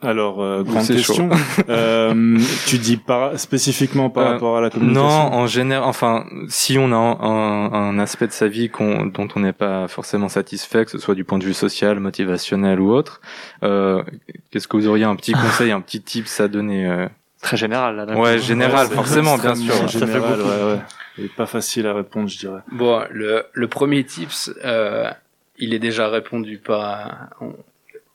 Alors 0.02 0.42
euh, 0.42 0.64
grande 0.64 0.88
question. 0.88 1.30
Euh, 1.70 2.38
tu 2.68 2.78
dis 2.80 2.98
par, 2.98 3.38
spécifiquement 3.40 4.10
par 4.10 4.26
Euh, 4.26 4.32
rapport 4.34 4.58
à 4.58 4.62
la 4.62 4.68
Non, 4.68 4.74
communication. 4.74 5.34
en 5.34 5.48
général, 5.48 5.88
enfin, 5.88 6.26
si 6.50 6.78
on 6.80 6.92
a 6.92 6.96
un, 6.96 7.20
un- 7.22 7.72
un 7.74 8.00
aspect 8.00 8.28
de 8.28 8.32
sa 8.32 8.48
vie 8.48 8.70
qu'on, 8.70 9.06
dont 9.06 9.28
on 9.36 9.42
n'est 9.42 9.54
pas 9.54 9.88
forcément 9.88 10.28
satisfait, 10.30 10.86
que 10.86 10.92
ce 10.92 10.98
soit 10.98 11.16
du 11.16 11.24
point 11.24 11.38
de 11.38 11.44
vue 11.44 11.54
social, 11.54 12.00
motivationnel 12.00 12.80
ou 12.80 12.92
autre, 12.92 13.22
euh, 13.64 14.02
qu'est-ce 14.50 14.68
que 14.68 14.76
vous 14.78 14.88
auriez 14.88 15.06
un 15.06 15.16
petit 15.16 15.34
conseil, 15.34 15.72
un 15.72 15.82
petit 15.82 16.02
tips 16.02 16.40
à 16.42 16.48
donner 16.48 16.88
euh 16.90 17.08
Très 17.42 17.58
général. 17.58 17.96
Là, 17.96 18.06
d'un 18.06 18.16
Ouais, 18.18 18.38
coup. 18.38 18.44
général, 18.44 18.88
forcément, 18.88 19.36
bien 19.38 19.56
sûr. 19.56 19.74
Ça 19.74 19.88
fait 19.88 20.00
général, 20.00 20.38
beaucoup. 20.38 20.50
ouais, 20.50 20.74
ouais. 20.74 20.80
Et 21.26 21.28
pas 21.28 21.48
facile 21.48 21.88
à 21.88 21.94
répondre, 21.94 22.28
je 22.30 22.38
dirais. 22.38 22.60
Bon, 22.72 23.02
le, 23.10 23.46
le 23.54 23.68
premier 23.68 24.04
tips, 24.04 24.52
euh, 24.64 25.10
il 25.58 25.74
est 25.74 25.80
déjà 25.80 26.08
répondu 26.08 26.60
par, 26.60 27.30
on- 27.42 27.56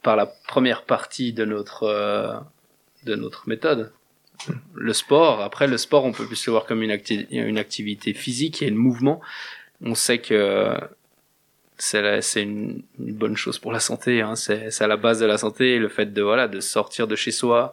par 0.07 0.15
la 0.15 0.27
première 0.27 0.83
partie 0.85 1.33
de 1.33 1.45
notre, 1.45 1.83
euh, 1.83 2.33
de 3.03 3.17
notre 3.17 3.49
méthode. 3.49 3.91
Le 4.75 4.93
sport, 4.93 5.41
après 5.41 5.67
le 5.67 5.79
sport, 5.79 6.05
on 6.05 6.13
peut 6.13 6.27
plus 6.27 6.47
le 6.47 6.53
voir 6.53 6.65
comme 6.65 6.83
une, 6.85 6.93
acti- 6.93 7.27
une 7.31 7.59
activité 7.59 8.15
physique 8.15 8.63
et 8.63 8.71
le 8.71 8.77
mouvement. 8.77 9.21
On 9.83 9.97
sait 9.97 10.19
que 10.19 10.77
c'est 11.77 12.43
une, 12.43 12.83
une 13.01 13.15
bonne 13.15 13.37
chose 13.37 13.59
pour 13.59 13.73
la 13.73 13.81
santé. 13.81 14.23
Hein. 14.23 14.37
C'est 14.37 14.81
à 14.81 14.87
la 14.87 14.97
base 14.97 15.19
de 15.19 15.27
la 15.27 15.39
santé, 15.39 15.81
le 15.81 15.89
fait 15.89 16.13
de 16.13 16.23
voilà 16.23 16.47
de 16.47 16.61
sortir 16.61 17.09
de 17.09 17.17
chez 17.17 17.33
soi, 17.33 17.73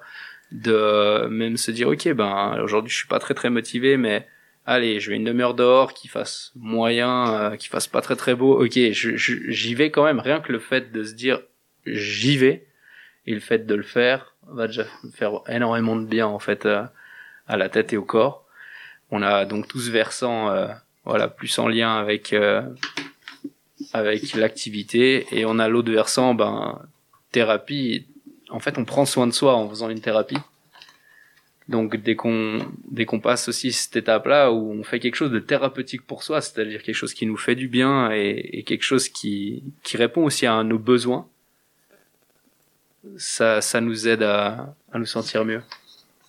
de 0.51 1.27
même 1.27 1.55
se 1.55 1.69
dire 1.69 1.87
ok 1.87 2.13
ben 2.13 2.59
aujourd'hui 2.63 2.91
je 2.91 2.97
suis 2.97 3.07
pas 3.07 3.19
très 3.19 3.35
très 3.35 3.51
motivé, 3.51 3.95
mais 3.95 4.27
allez, 4.65 4.99
je 4.99 5.11
vais 5.11 5.17
une 5.17 5.25
demi-heure 5.25 5.53
dehors, 5.53 5.93
qu'il 5.93 6.09
fasse 6.09 6.51
moyen, 6.55 7.13
euh, 7.33 7.55
qu'il 7.57 7.69
fasse 7.69 7.87
pas 7.87 8.01
très 8.01 8.15
très 8.15 8.33
beau. 8.33 8.59
Ok, 8.63 8.73
j'y 8.73 9.75
vais 9.75 9.91
quand 9.91 10.03
même. 10.03 10.19
Rien 10.19 10.39
que 10.41 10.51
le 10.51 10.59
fait 10.59 10.91
de 10.91 11.03
se 11.03 11.13
dire 11.13 11.39
j'y 11.85 12.37
vais 12.37 12.65
et 13.25 13.33
le 13.33 13.39
fait 13.39 13.65
de 13.65 13.75
le 13.75 13.83
faire 13.83 14.35
va 14.47 14.67
déjà 14.67 14.85
faire 15.13 15.41
énormément 15.47 15.95
de 15.95 16.05
bien 16.05 16.27
en 16.27 16.39
fait 16.39 16.65
euh, 16.65 16.83
à 17.47 17.57
la 17.57 17.69
tête 17.69 17.93
et 17.93 17.97
au 17.97 18.03
corps. 18.03 18.45
On 19.11 19.21
a 19.21 19.45
donc 19.45 19.67
tous 19.67 19.89
versants, 19.89 20.49
euh, 20.49 20.67
voilà, 21.05 21.27
plus 21.27 21.57
en 21.59 21.67
lien 21.67 21.95
avec 21.95 22.33
euh, 22.33 22.61
avec 23.93 24.33
l'activité 24.33 25.27
et 25.31 25.45
on 25.45 25.59
a 25.59 25.67
l'autre 25.67 25.91
versant, 25.91 26.33
ben 26.33 26.81
thérapie. 27.31 28.07
En 28.49 28.59
fait, 28.59 28.77
on 28.77 28.85
prend 28.85 29.05
soin 29.05 29.27
de 29.27 29.31
soi 29.31 29.55
en 29.55 29.69
faisant 29.69 29.89
une 29.89 30.01
thérapie. 30.01 30.37
Donc 31.69 31.95
dès 31.95 32.15
qu'on 32.15 32.59
dès 32.89 33.05
qu'on 33.05 33.21
passe 33.21 33.47
aussi 33.47 33.71
cette 33.71 33.95
étape-là 33.95 34.51
où 34.51 34.71
on 34.71 34.83
fait 34.83 34.99
quelque 34.99 35.15
chose 35.15 35.31
de 35.31 35.39
thérapeutique 35.39 36.01
pour 36.05 36.23
soi, 36.23 36.41
c'est-à-dire 36.41 36.83
quelque 36.83 36.95
chose 36.95 37.13
qui 37.13 37.25
nous 37.25 37.37
fait 37.37 37.55
du 37.55 37.69
bien 37.69 38.11
et, 38.11 38.49
et 38.51 38.63
quelque 38.63 38.83
chose 38.83 39.07
qui 39.07 39.63
qui 39.83 39.95
répond 39.95 40.25
aussi 40.25 40.45
à 40.45 40.61
nos 40.63 40.79
besoins, 40.79 41.27
ça 43.17 43.61
ça 43.61 43.81
nous 43.81 44.07
aide 44.07 44.23
à 44.23 44.73
à 44.91 44.99
nous 44.99 45.05
sentir 45.05 45.45
mieux. 45.45 45.61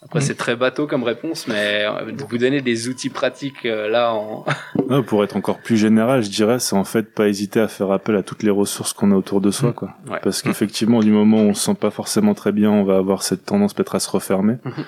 Après 0.03 0.21
c'est 0.21 0.35
très 0.35 0.55
bateau 0.55 0.87
comme 0.87 1.03
réponse, 1.03 1.49
mais 1.49 1.87
euh, 1.87 2.13
de 2.13 2.23
vous 2.25 2.37
donner 2.37 2.61
des 2.61 2.89
outils 2.89 3.09
pratiques 3.09 3.65
euh, 3.65 3.89
là 3.89 4.13
en 4.13 4.45
Ouais, 4.91 5.03
pour 5.03 5.25
être 5.25 5.35
encore 5.35 5.61
plus 5.61 5.79
général, 5.79 6.23
je 6.23 6.29
dirais, 6.29 6.59
c'est 6.59 6.77
en 6.77 6.85
fait 6.85 7.15
pas 7.15 7.27
hésiter 7.27 7.59
à 7.59 7.69
faire 7.69 7.91
appel 7.91 8.15
à 8.17 8.23
toutes 8.23 8.43
les 8.43 8.51
ressources 8.51 8.93
qu'on 8.93 9.13
a 9.13 9.15
autour 9.15 9.41
de 9.41 9.51
soi, 9.51 9.73
quoi. 9.73 9.95
Ouais. 10.11 10.19
Parce 10.23 10.43
qu'effectivement, 10.43 11.01
du 11.01 11.11
moment 11.11 11.39
où 11.39 11.49
on 11.49 11.55
se 11.55 11.65
sent 11.65 11.75
pas 11.75 11.91
forcément 11.91 12.35
très 12.35 12.53
bien, 12.53 12.71
on 12.71 12.85
va 12.85 12.99
avoir 12.99 13.23
cette 13.23 13.47
tendance 13.47 13.73
peut-être 13.73 13.95
à 13.95 14.01
se 14.01 14.11
refermer. 14.11 14.57
Mhm. 14.65 14.85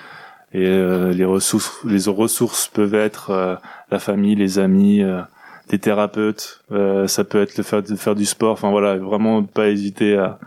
Et 0.53 0.67
euh, 0.67 1.13
les 1.13 1.25
ressources, 1.25 1.79
les 1.83 2.09
ressources 2.09 2.67
peuvent 2.67 2.93
être 2.93 3.31
euh, 3.31 3.55
la 3.89 3.97
famille, 3.97 4.35
les 4.35 4.59
amis, 4.59 5.01
euh, 5.01 5.21
des 5.69 5.79
thérapeutes. 5.79 6.61
euh, 6.71 7.07
ça 7.07 7.23
peut 7.23 7.41
être 7.41 7.57
le 7.57 7.63
fait 7.63 7.81
de 7.91 7.95
faire 7.95 8.15
du 8.15 8.25
sport. 8.25 8.51
Enfin 8.53 8.69
voilà, 8.69 8.97
vraiment 8.97 9.43
pas 9.43 9.67
hésiter 9.67 10.15
à, 10.15 10.39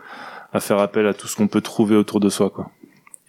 à 0.53 0.61
faire 0.61 0.79
appel 0.79 1.07
à 1.07 1.15
tout 1.15 1.27
ce 1.29 1.37
qu'on 1.37 1.49
peut 1.49 1.61
trouver 1.61 1.97
autour 1.97 2.21
de 2.21 2.29
soi, 2.29 2.51
quoi. 2.51 2.71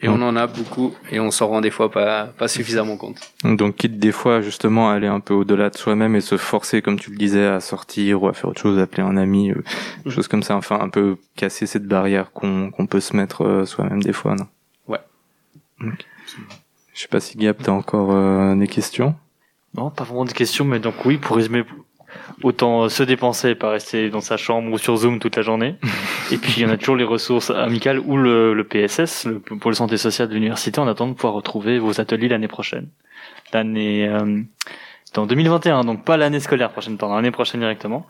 et 0.01 0.07
on 0.09 0.21
en 0.23 0.35
a 0.35 0.47
beaucoup 0.47 0.95
et 1.11 1.19
on 1.19 1.29
s'en 1.29 1.47
rend 1.47 1.61
des 1.61 1.69
fois 1.69 1.91
pas 1.91 2.25
pas 2.25 2.47
suffisamment 2.47 2.97
compte. 2.97 3.19
Donc 3.43 3.75
quitte 3.75 3.99
des 3.99 4.11
fois 4.11 4.41
justement 4.41 4.89
à 4.89 4.93
aller 4.93 5.05
un 5.07 5.19
peu 5.19 5.35
au-delà 5.35 5.69
de 5.69 5.77
soi-même 5.77 6.15
et 6.15 6.21
se 6.21 6.37
forcer, 6.37 6.81
comme 6.81 6.99
tu 6.99 7.11
le 7.11 7.17
disais, 7.17 7.45
à 7.45 7.59
sortir 7.59 8.23
ou 8.23 8.27
à 8.27 8.33
faire 8.33 8.49
autre 8.49 8.61
chose, 8.61 8.79
appeler 8.79 9.03
un 9.03 9.15
ami, 9.17 9.51
euh, 9.51 9.63
des 10.05 10.11
choses 10.11 10.27
comme 10.27 10.41
ça, 10.41 10.55
enfin 10.55 10.79
un 10.81 10.89
peu 10.89 11.17
casser 11.35 11.67
cette 11.67 11.85
barrière 11.85 12.31
qu'on 12.31 12.71
qu'on 12.71 12.87
peut 12.87 12.99
se 12.99 13.15
mettre 13.15 13.43
euh, 13.45 13.65
soi-même 13.65 14.01
des 14.01 14.13
fois, 14.13 14.33
non? 14.35 14.47
Ouais. 14.87 14.99
Ok. 15.83 16.05
Je 16.93 17.01
sais 17.01 17.07
pas 17.07 17.19
si 17.19 17.37
Gab, 17.37 17.57
t'as 17.61 17.71
encore 17.71 18.11
euh, 18.11 18.55
des 18.55 18.67
questions? 18.67 19.15
Non, 19.75 19.89
pas 19.89 20.03
vraiment 20.03 20.25
de 20.25 20.33
questions, 20.33 20.65
mais 20.65 20.79
donc 20.79 20.95
oui, 21.05 21.17
pour 21.17 21.37
résumer, 21.37 21.63
autant 22.43 22.89
se 22.89 23.03
dépenser 23.03 23.55
pas 23.55 23.69
rester 23.69 24.09
dans 24.09 24.21
sa 24.21 24.37
chambre 24.37 24.71
ou 24.71 24.77
sur 24.77 24.95
Zoom 24.95 25.19
toute 25.19 25.35
la 25.35 25.41
journée. 25.41 25.75
et 26.31 26.37
puis 26.37 26.53
il 26.57 26.63
y 26.63 26.65
en 26.65 26.69
a 26.69 26.77
toujours 26.77 26.95
les 26.95 27.03
ressources 27.03 27.49
amicales 27.49 27.99
ou 27.99 28.17
le, 28.17 28.53
le 28.53 28.63
PSS, 28.63 29.25
le 29.25 29.39
pôle 29.39 29.75
santé 29.75 29.97
sociale 29.97 30.29
de 30.29 30.33
l'université, 30.33 30.79
en 30.79 30.87
attendant 30.87 31.11
de 31.11 31.15
pouvoir 31.15 31.33
retrouver 31.33 31.79
vos 31.79 31.99
ateliers 31.99 32.27
l'année 32.27 32.47
prochaine. 32.47 32.89
L'année 33.53 34.07
euh, 34.07 34.41
en 35.17 35.25
2021, 35.25 35.83
donc 35.83 36.05
pas 36.05 36.17
l'année 36.17 36.39
scolaire 36.39 36.71
prochaine, 36.71 36.95
dans 36.95 37.13
l'année 37.13 37.31
prochaine 37.31 37.59
directement. 37.59 38.07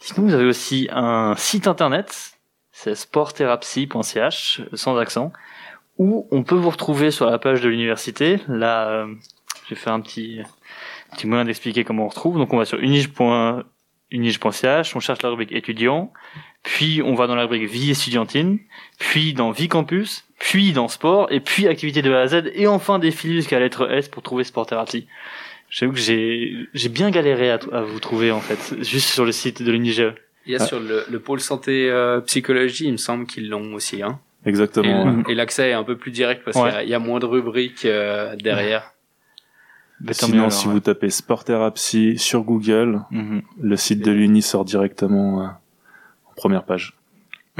Sinon, 0.00 0.26
vous 0.26 0.34
avez 0.34 0.44
aussi 0.44 0.88
un 0.92 1.34
site 1.36 1.66
internet, 1.66 2.32
c'est 2.72 2.94
sporttherapsy.ch, 2.94 4.62
sans 4.74 4.98
accent, 4.98 5.32
où 5.98 6.28
on 6.30 6.42
peut 6.42 6.56
vous 6.56 6.70
retrouver 6.70 7.10
sur 7.10 7.26
la 7.26 7.38
page 7.38 7.62
de 7.62 7.68
l'université. 7.68 8.40
Là, 8.48 8.88
euh, 8.88 9.14
j'ai 9.68 9.74
fait 9.74 9.90
un 9.90 10.00
petit, 10.00 10.40
petit 11.12 11.26
moyen 11.26 11.44
d'expliquer 11.44 11.84
comment 11.84 12.04
on 12.06 12.08
retrouve. 12.08 12.36
Donc, 12.38 12.52
on 12.52 12.56
va 12.58 12.64
sur 12.64 12.78
unige.ch, 14.12 14.96
on 14.96 15.00
cherche 15.00 15.22
la 15.22 15.28
rubrique 15.30 15.52
étudiant, 15.52 16.12
puis 16.62 17.00
on 17.04 17.14
va 17.14 17.26
dans 17.26 17.34
la 17.34 17.42
rubrique 17.42 17.68
vie 17.70 17.90
estudiantine, 17.90 18.58
puis 18.98 19.34
dans 19.34 19.50
vie 19.50 19.68
campus, 19.68 20.24
puis 20.38 20.72
dans 20.72 20.88
sport, 20.88 21.30
et 21.30 21.40
puis 21.40 21.68
activité 21.68 22.02
de 22.02 22.12
A 22.12 22.20
à 22.22 22.26
Z, 22.28 22.50
et 22.54 22.66
enfin 22.66 22.98
défiler 22.98 23.34
jusqu'à 23.34 23.58
la 23.58 23.66
lettre 23.66 23.90
S 23.90 24.08
pour 24.08 24.22
trouver 24.22 24.44
sport 24.44 24.66
thérapie. 24.66 25.06
J'avoue 25.68 25.92
que 25.92 25.98
j'ai, 25.98 26.52
j'ai 26.74 26.88
bien 26.88 27.10
galéré 27.10 27.50
à, 27.50 27.60
à 27.72 27.82
vous 27.82 28.00
trouver, 28.00 28.32
en 28.32 28.40
fait, 28.40 28.82
juste 28.82 29.08
sur 29.10 29.24
le 29.24 29.30
site 29.32 29.62
de 29.62 29.70
l'UNIGE. 29.70 30.12
Il 30.46 30.52
y 30.52 30.56
a 30.56 30.58
sur 30.66 30.80
le, 30.80 31.04
le 31.08 31.20
pôle 31.20 31.38
santé 31.40 31.88
euh, 31.90 32.20
psychologie, 32.22 32.86
il 32.86 32.92
me 32.92 32.96
semble 32.96 33.26
qu'ils 33.26 33.48
l'ont 33.48 33.74
aussi. 33.74 34.02
Hein. 34.02 34.18
Et, 34.44 34.48
Exactement. 34.48 35.04
ouais. 35.04 35.22
et 35.28 35.34
l'accès 35.34 35.68
est 35.70 35.74
un 35.74 35.84
peu 35.84 35.96
plus 35.96 36.10
direct 36.10 36.42
parce 36.44 36.56
Ouais. 36.56 36.70
qu'il 36.70 36.72
y 36.72 36.78
a- 36.78 36.82
il 36.84 36.88
y, 36.88 36.94
a 36.94 36.98
moins 36.98 37.20
de 37.20 37.26
rubriques 37.26 37.84
euh, 37.84 38.34
derrière. 38.36 38.92
Bah, 40.00 40.12
tant 40.14 40.26
Sinon, 40.26 40.36
mieux, 40.36 40.42
alors, 40.44 40.52
si 40.52 40.66
ouais. 40.66 40.72
vous 40.74 40.80
tapez 40.80 41.10
Sport 41.10 41.44
Therapy 41.44 42.18
sur 42.18 42.42
Google, 42.42 43.02
Mhm. 43.10 43.42
le 43.60 43.76
site 43.76 44.04
de 44.04 44.10
l'Uni 44.10 44.40
sort 44.42 44.64
directement 44.64 45.42
euh, 45.42 45.44
en 45.46 46.34
première 46.36 46.64
page. 46.64 46.94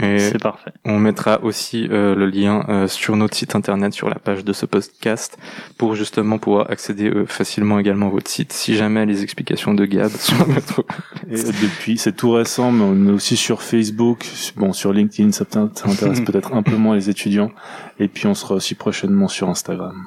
Et 0.01 0.19
C'est 0.19 0.39
parfait. 0.41 0.71
on 0.87 0.99
mettra 0.99 1.43
aussi 1.43 1.87
euh, 1.91 2.15
le 2.15 2.25
lien 2.27 2.65
euh, 2.71 2.89
sur 2.89 3.17
notre 3.17 3.37
site 3.37 3.55
internet, 3.55 3.93
sur 3.93 4.09
la 4.09 4.15
page 4.15 4.45
de 4.45 4.53
ce 4.55 4.65
podcast, 4.65 5.37
pour 5.77 5.95
justement 5.95 6.39
pouvoir 6.39 6.71
accéder 6.71 7.11
euh, 7.11 7.27
facilement 7.27 7.79
également 7.79 8.07
à 8.07 8.11
votre 8.11 8.31
site, 8.31 8.53
si 8.55 8.77
jamais 8.77 9.05
les 9.05 9.23
explications 9.23 9.75
de 9.75 9.85
Gab 9.85 10.09
sont 10.11 10.37
trop 10.67 10.87
Et 11.31 11.35
depuis, 11.43 11.99
c'est 11.99 12.13
tout 12.17 12.31
récent, 12.31 12.73
mais 12.73 12.85
on 12.85 13.09
est 13.09 13.13
aussi 13.13 13.37
sur 13.37 13.61
Facebook, 13.63 14.25
bon, 14.57 14.73
sur 14.73 14.95
LinkedIn, 14.95 15.33
ça 15.33 15.45
ça 15.51 15.61
intéresse 15.61 16.21
peut-être 16.25 16.55
un 16.55 16.63
peu 16.63 16.77
moins 16.77 16.95
les 16.95 17.11
étudiants. 17.11 17.51
Et 17.99 18.09
puis, 18.09 18.27
on 18.27 18.35
sera 18.35 18.55
aussi 18.55 18.75
prochainement 18.77 19.29
sur 19.29 19.51
Instagram. 19.51 20.07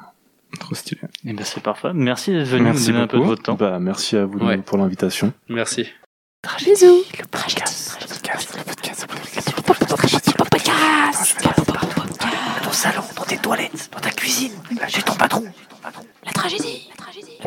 Trop 0.58 0.74
stylé. 0.74 1.00
Et 1.24 1.32
ben, 1.32 1.44
c'est 1.44 1.62
parfait. 1.62 1.90
Merci 1.94 2.32
d'être 2.32 2.46
venu 2.48 2.64
Merci 2.64 2.86
nous 2.88 2.92
donner 2.92 3.04
un 3.04 3.06
peu 3.06 3.18
de 3.18 3.22
votre 3.24 3.42
temps. 3.42 3.54
Bah, 3.54 3.78
merci 3.80 4.16
à 4.16 4.24
vous 4.26 4.38
Ouais. 4.38 4.58
pour 4.58 4.78
l'invitation. 4.78 5.32
Merci. 5.48 5.88
Bisous. 6.58 7.02
Dans 11.04 12.64
ton 12.64 12.72
salon, 12.72 13.02
dans 13.16 13.22
tes 13.24 13.36
toilettes, 13.38 13.88
dans 13.92 14.00
ta 14.00 14.10
cuisine, 14.10 14.52
chez 14.88 15.02
ton 15.02 15.14
patron. 15.14 15.44
La 16.24 16.32
tragédie, 16.32 16.88
la 16.90 16.96
tragédie. 16.96 17.38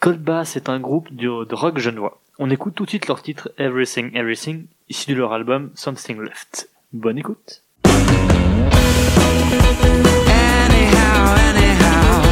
Cold 0.00 0.22
Bass 0.22 0.56
est 0.56 0.68
un 0.68 0.80
groupe 0.80 1.12
de, 1.14 1.44
de 1.44 1.54
rock 1.54 1.78
genevois. 1.78 2.20
On 2.38 2.48
écoute 2.50 2.74
tout 2.74 2.84
de 2.84 2.90
suite 2.90 3.06
leur 3.08 3.22
titre 3.22 3.52
Everything 3.58 4.10
Everything, 4.16 4.66
issu 4.88 5.10
de 5.12 5.16
leur 5.16 5.32
album 5.32 5.70
Something 5.74 6.20
Left. 6.20 6.70
Bonne 6.92 7.18
écoute. 7.18 7.62
Anyhow, 10.80 11.34
anyhow, 11.48 12.22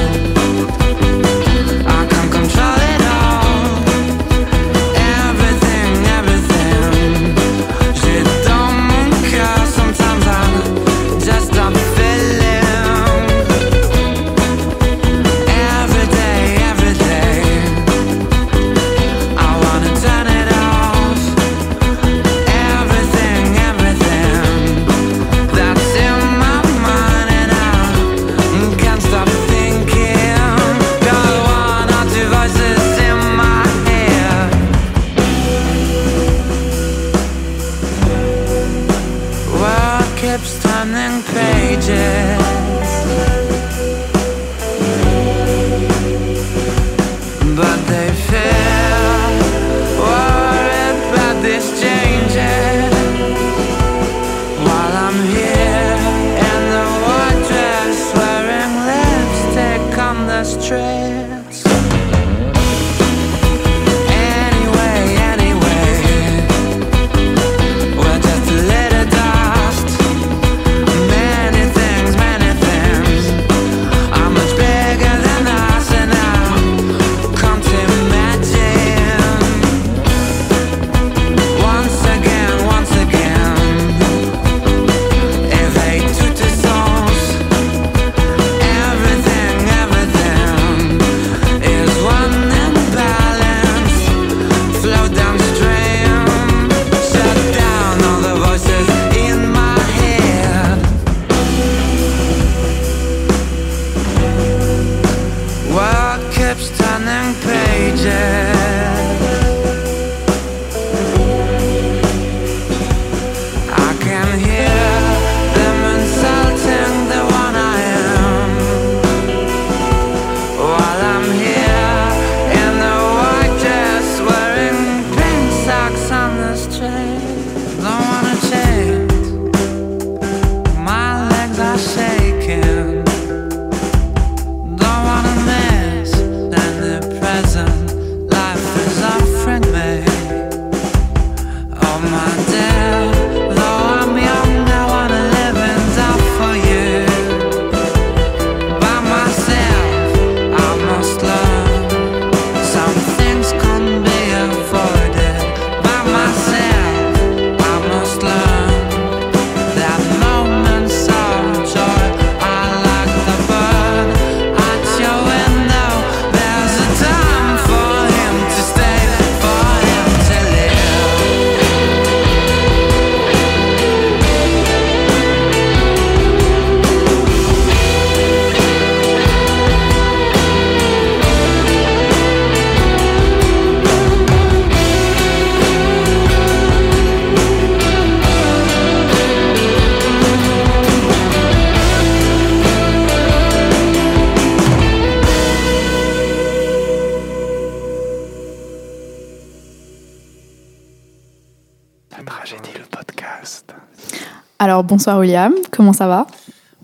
bonsoir 204.88 205.18
William, 205.18 205.52
comment 205.70 205.92
ça 205.92 206.08
va? 206.08 206.26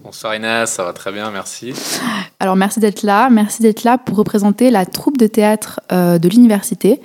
Bonsoir 0.02 0.34
Inès, 0.34 0.70
ça 0.70 0.84
va 0.84 0.92
très 0.92 1.10
bien, 1.10 1.30
merci. 1.30 1.72
Alors 2.38 2.54
merci 2.54 2.78
d'être 2.78 3.02
là, 3.02 3.30
merci 3.30 3.62
d'être 3.62 3.84
là 3.84 3.96
pour 3.96 4.18
représenter 4.18 4.70
la 4.70 4.84
troupe 4.84 5.16
de 5.16 5.26
théâtre 5.26 5.80
euh, 5.90 6.18
de 6.18 6.28
l'université 6.28 7.00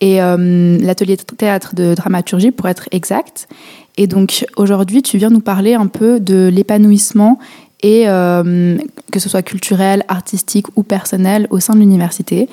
et 0.00 0.22
euh, 0.22 0.78
l'atelier 0.78 1.16
de 1.16 1.22
théâtre 1.22 1.74
de 1.74 1.94
dramaturgie 1.94 2.52
pour 2.52 2.68
être 2.68 2.88
exact. 2.92 3.48
Et 3.96 4.06
donc 4.06 4.46
aujourd'hui 4.56 5.02
tu 5.02 5.18
viens 5.18 5.30
nous 5.30 5.40
parler 5.40 5.74
un 5.74 5.88
peu 5.88 6.20
de 6.20 6.48
l'épanouissement 6.52 7.40
et 7.82 8.04
euh, 8.06 8.78
que 9.10 9.18
ce 9.18 9.28
soit 9.28 9.42
culturel, 9.42 10.04
artistique 10.06 10.66
ou 10.76 10.84
personnel 10.84 11.48
au 11.50 11.58
sein 11.58 11.74
de 11.74 11.80
l'université. 11.80 12.48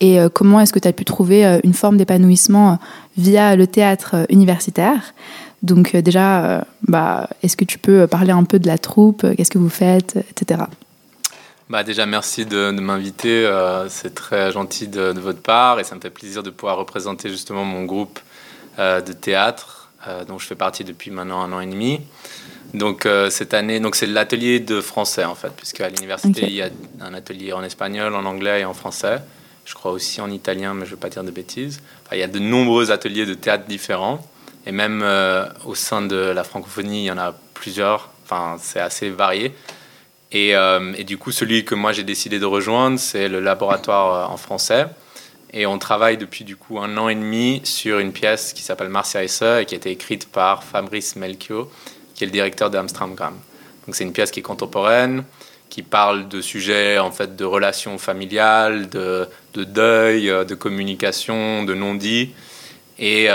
Et 0.00 0.18
euh, 0.18 0.30
comment 0.32 0.60
est-ce 0.60 0.72
que 0.72 0.78
tu 0.78 0.88
as 0.88 0.92
pu 0.92 1.04
trouver 1.04 1.60
une 1.62 1.74
forme 1.74 1.98
d'épanouissement 1.98 2.78
via 3.18 3.54
le 3.54 3.66
théâtre 3.66 4.26
universitaire? 4.30 5.14
Donc 5.64 5.94
euh, 5.94 6.02
déjà, 6.02 6.44
euh, 6.44 6.60
bah, 6.86 7.28
est-ce 7.42 7.56
que 7.56 7.64
tu 7.64 7.78
peux 7.78 8.06
parler 8.06 8.32
un 8.32 8.44
peu 8.44 8.58
de 8.58 8.66
la 8.66 8.76
troupe, 8.76 9.24
euh, 9.24 9.34
qu'est-ce 9.34 9.50
que 9.50 9.58
vous 9.58 9.70
faites, 9.70 10.16
etc. 10.30 10.64
Bah 11.70 11.82
déjà 11.82 12.04
merci 12.04 12.44
de, 12.44 12.72
de 12.72 12.80
m'inviter, 12.80 13.46
euh, 13.46 13.88
c'est 13.88 14.14
très 14.14 14.52
gentil 14.52 14.86
de, 14.86 15.14
de 15.14 15.20
votre 15.20 15.40
part 15.40 15.80
et 15.80 15.84
ça 15.84 15.94
me 15.94 16.00
fait 16.00 16.10
plaisir 16.10 16.42
de 16.42 16.50
pouvoir 16.50 16.76
représenter 16.76 17.30
justement 17.30 17.64
mon 17.64 17.84
groupe 17.84 18.20
euh, 18.78 19.00
de 19.00 19.14
théâtre 19.14 19.88
euh, 20.06 20.26
dont 20.26 20.38
je 20.38 20.46
fais 20.46 20.56
partie 20.56 20.84
depuis 20.84 21.10
maintenant 21.10 21.40
un 21.40 21.50
an 21.52 21.60
et 21.60 21.66
demi. 21.66 22.00
Donc 22.74 23.06
euh, 23.06 23.30
cette 23.30 23.54
année, 23.54 23.80
donc 23.80 23.96
c'est 23.96 24.06
l'atelier 24.06 24.60
de 24.60 24.82
français 24.82 25.24
en 25.24 25.34
fait, 25.34 25.52
puisque 25.56 25.80
à 25.80 25.88
l'université 25.88 26.42
il 26.42 26.54
y 26.54 26.60
a 26.60 26.68
un 27.00 27.14
atelier 27.14 27.54
en 27.54 27.62
espagnol, 27.62 28.14
en 28.14 28.26
anglais 28.26 28.60
et 28.60 28.64
en 28.66 28.74
français. 28.74 29.22
Je 29.64 29.72
crois 29.72 29.92
aussi 29.92 30.20
en 30.20 30.30
italien, 30.30 30.74
mais 30.74 30.84
je 30.84 30.90
ne 30.90 30.96
veux 30.96 31.00
pas 31.00 31.08
dire 31.08 31.24
de 31.24 31.30
bêtises. 31.30 31.80
Enfin, 32.04 32.16
il 32.16 32.18
y 32.18 32.22
a 32.22 32.28
de 32.28 32.38
nombreux 32.38 32.90
ateliers 32.90 33.24
de 33.24 33.32
théâtre 33.32 33.64
différents. 33.66 34.20
Et 34.66 34.72
même 34.72 35.02
euh, 35.02 35.46
au 35.64 35.74
sein 35.74 36.02
de 36.02 36.16
la 36.16 36.44
francophonie, 36.44 37.02
il 37.02 37.06
y 37.06 37.10
en 37.10 37.18
a 37.18 37.34
plusieurs. 37.54 38.10
Enfin, 38.24 38.56
c'est 38.60 38.80
assez 38.80 39.10
varié. 39.10 39.54
Et, 40.32 40.56
euh, 40.56 40.92
du 41.04 41.18
coup, 41.18 41.32
celui 41.32 41.64
que 41.64 41.74
moi 41.74 41.92
j'ai 41.92 42.02
décidé 42.02 42.38
de 42.38 42.46
rejoindre, 42.46 42.98
c'est 42.98 43.28
le 43.28 43.40
laboratoire 43.40 44.30
euh, 44.30 44.32
en 44.32 44.36
français. 44.36 44.86
Et 45.52 45.66
on 45.66 45.78
travaille 45.78 46.16
depuis 46.16 46.44
du 46.44 46.56
coup 46.56 46.80
un 46.80 46.96
an 46.96 47.08
et 47.08 47.14
demi 47.14 47.60
sur 47.62 48.00
une 48.00 48.12
pièce 48.12 48.52
qui 48.52 48.62
s'appelle 48.62 48.88
Marcia 48.88 49.26
Sœurs 49.28 49.58
et 49.58 49.66
qui 49.66 49.74
a 49.74 49.76
été 49.76 49.90
écrite 49.90 50.28
par 50.28 50.64
Fabrice 50.64 51.14
Melchior, 51.14 51.68
qui 52.14 52.24
est 52.24 52.26
le 52.26 52.32
directeur 52.32 52.70
d'Amstramgram. 52.70 53.34
Donc 53.86 53.94
c'est 53.94 54.02
une 54.02 54.12
pièce 54.12 54.32
qui 54.32 54.40
est 54.40 54.42
contemporaine, 54.42 55.22
qui 55.68 55.82
parle 55.82 56.26
de 56.26 56.40
sujets 56.40 56.98
en 56.98 57.12
fait 57.12 57.36
de 57.36 57.44
relations 57.44 57.98
familiales, 57.98 58.88
de, 58.88 59.28
de 59.52 59.62
deuil, 59.62 60.26
de 60.26 60.54
communication, 60.56 61.62
de 61.62 61.74
non-dit, 61.74 62.32
et, 62.98 63.28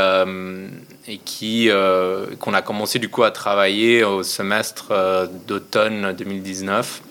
et 1.10 1.18
qui 1.18 1.70
euh, 1.70 2.28
qu'on 2.40 2.54
a 2.54 2.62
commencé 2.62 3.00
du 3.00 3.10
coup 3.10 3.24
à 3.24 3.32
travailler 3.32 4.04
au 4.04 4.22
semestre 4.22 4.90
euh, 4.92 5.26
d'automne 5.48 6.14
2019. 6.14 7.02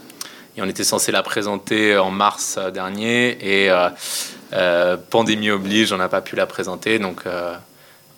Et 0.57 0.62
on 0.62 0.66
était 0.66 0.84
censé 0.84 1.11
la 1.11 1.24
présenter 1.24 1.99
en 1.99 2.11
mars 2.11 2.57
euh, 2.59 2.70
dernier, 2.70 3.36
et 3.42 3.70
pandémie 5.11 5.51
oblige, 5.51 5.92
on 5.92 5.99
n'a 5.99 6.09
pas 6.09 6.20
pu 6.22 6.36
la 6.36 6.46
présenter, 6.46 6.99
donc 6.99 7.24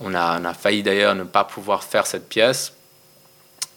on, 0.01 0.15
a, 0.15 0.55
failli 0.55 0.85
d'ailleurs 0.85 1.17
ne 1.17 1.25
pas 1.25 1.43
pouvoir 1.43 1.83
faire 1.83 2.07
cette 2.07 2.29
pièce. 2.29 2.73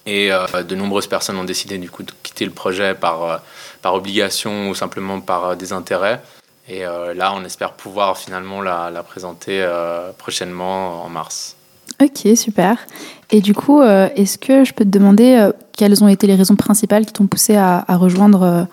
Et 0.06 0.30
de 0.30 0.76
nombreuses 0.76 1.08
personnes 1.08 1.38
ont 1.38 1.46
décidé 1.46 1.78
du 1.80 1.90
coup 1.90 2.04
de 2.04 2.12
quitter 2.22 2.46
le 2.46 2.52
projet 2.52 2.94
par, 2.94 3.42
par 3.82 3.96
obligation 3.96 4.70
ou 4.70 4.76
simplement 4.76 5.20
par 5.20 5.56
désintérêt. 5.56 6.22
Et 6.68 6.82
là, 6.82 7.34
on 7.34 7.44
espère 7.44 7.72
pouvoir 7.72 8.20
finalement 8.20 8.62
la, 8.62 9.04
présenter 9.04 9.68
prochainement 10.20 11.04
en 11.04 11.10
mars. 11.10 11.56
Ok, 12.04 12.36
super. 12.36 12.78
Et 13.32 13.40
du 13.40 13.54
coup, 13.54 13.82
euh, 13.82 14.10
est-ce 14.16 14.38
que 14.38 14.66
je 14.66 14.74
peux 14.74 14.84
te 14.84 14.90
demander 14.90 15.36
euh, 15.36 15.52
quelles 15.78 16.04
ont 16.04 16.10
été 16.10 16.28
les 16.28 16.36
raisons 16.36 16.58
principales 16.58 17.06
qui 17.06 17.14
t'ont 17.14 17.28
poussé 17.28 17.56
à, 17.56 17.86
rejoindre 17.90 18.44
euh, 18.44 18.64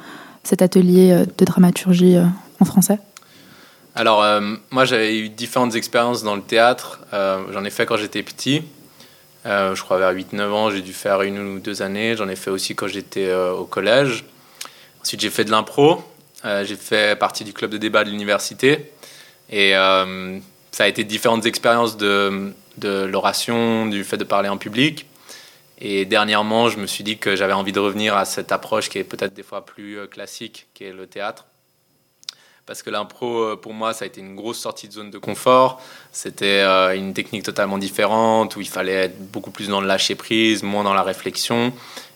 cet 0.42 0.62
atelier 0.62 1.24
de 1.38 1.44
dramaturgie 1.44 2.16
en 2.58 2.64
français? 2.64 2.98
Alors, 3.94 4.24
moi, 4.70 4.84
j'avais 4.84 5.18
eu 5.18 5.28
différentes 5.28 5.74
expériences 5.74 6.22
dans 6.22 6.34
le 6.34 6.42
théâtre. 6.42 7.00
J'en 7.12 7.64
ai 7.64 7.70
fait 7.70 7.86
quand 7.86 7.96
j'étais 7.96 8.22
petit. 8.22 8.62
Je 9.44 9.82
crois 9.82 9.98
vers 9.98 10.12
8-9 10.12 10.50
ans, 10.50 10.70
j'ai 10.70 10.80
dû 10.80 10.92
faire 10.92 11.22
une 11.22 11.38
ou 11.38 11.58
deux 11.58 11.82
années. 11.82 12.16
J'en 12.16 12.28
ai 12.28 12.36
fait 12.36 12.50
aussi 12.50 12.74
quand 12.74 12.86
j'étais 12.86 13.34
au 13.34 13.64
collège. 13.64 14.24
Ensuite, 15.02 15.20
j'ai 15.20 15.28
fait 15.28 15.44
de 15.44 15.50
l'impro. 15.50 16.02
J'ai 16.44 16.76
fait 16.76 17.18
partie 17.18 17.44
du 17.44 17.52
club 17.52 17.70
de 17.70 17.78
débat 17.78 18.04
de 18.04 18.10
l'université. 18.10 18.92
Et 19.50 19.72
ça 19.72 20.84
a 20.84 20.86
été 20.86 21.04
différentes 21.04 21.44
expériences 21.44 21.98
de, 21.98 22.54
de 22.80 23.04
l'oration, 23.04 23.86
du 23.86 24.02
fait 24.02 24.16
de 24.16 24.24
parler 24.24 24.48
en 24.48 24.56
public. 24.56 25.06
Et 25.80 26.04
dernièrement, 26.04 26.68
je 26.68 26.78
me 26.78 26.86
suis 26.86 27.02
dit 27.04 27.16
que 27.16 27.36
j'avais 27.36 27.54
envie 27.54 27.72
de 27.72 27.80
revenir 27.80 28.14
à 28.16 28.26
cette 28.26 28.52
approche 28.52 28.90
qui 28.90 28.98
est 28.98 29.04
peut-être 29.04 29.32
des 29.32 29.42
fois 29.42 29.64
plus 29.64 29.98
euh, 29.98 30.06
classique, 30.06 30.66
qui 30.74 30.84
est 30.84 30.92
le 30.92 31.06
théâtre 31.06 31.46
parce 32.66 32.84
que 32.84 32.90
l'impro, 32.90 33.42
euh, 33.42 33.56
pour 33.56 33.74
moi, 33.74 33.92
ça 33.92 34.04
a 34.04 34.06
été 34.06 34.20
une 34.20 34.36
grosse 34.36 34.58
sortie 34.58 34.86
de 34.86 34.92
zone 34.92 35.10
de 35.10 35.18
confort. 35.18 35.82
C'était 36.12 36.60
euh, 36.60 36.94
une 36.94 37.14
technique 37.14 37.42
totalement 37.42 37.78
différente 37.78 38.54
où 38.54 38.60
il 38.60 38.68
fallait 38.68 38.92
être 38.92 39.32
beaucoup 39.32 39.50
plus 39.50 39.66
dans 39.66 39.80
le 39.80 39.88
lâcher 39.88 40.14
prise, 40.14 40.62
moins 40.62 40.84
dans 40.84 40.94
la 40.94 41.02
réflexion. 41.02 41.72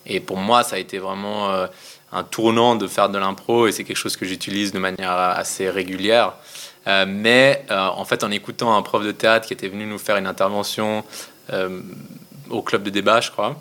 Et 0.06 0.20
pour 0.20 0.36
moi, 0.36 0.62
ça 0.62 0.76
a 0.76 0.78
été 0.78 0.98
vraiment 0.98 1.66
un 2.12 2.22
tournant 2.22 2.76
de 2.76 2.86
faire 2.86 3.08
de 3.08 3.18
l'impro 3.18 3.66
et 3.66 3.72
c'est 3.72 3.82
quelque 3.82 3.96
chose 3.96 4.16
que 4.16 4.26
j'utilise 4.26 4.70
de 4.70 4.78
manière 4.78 5.10
assez 5.10 5.68
régulière. 5.68 6.34
Euh, 6.86 7.06
mais 7.08 7.64
euh, 7.70 7.78
en 7.78 8.04
fait, 8.04 8.24
en 8.24 8.30
écoutant 8.30 8.76
un 8.76 8.82
prof 8.82 9.04
de 9.04 9.12
théâtre 9.12 9.46
qui 9.46 9.54
était 9.54 9.68
venu 9.68 9.86
nous 9.86 9.98
faire 9.98 10.16
une 10.16 10.26
intervention 10.26 11.04
euh, 11.52 11.80
au 12.50 12.62
club 12.62 12.82
de 12.82 12.90
débat, 12.90 13.20
je 13.20 13.30
crois, 13.30 13.60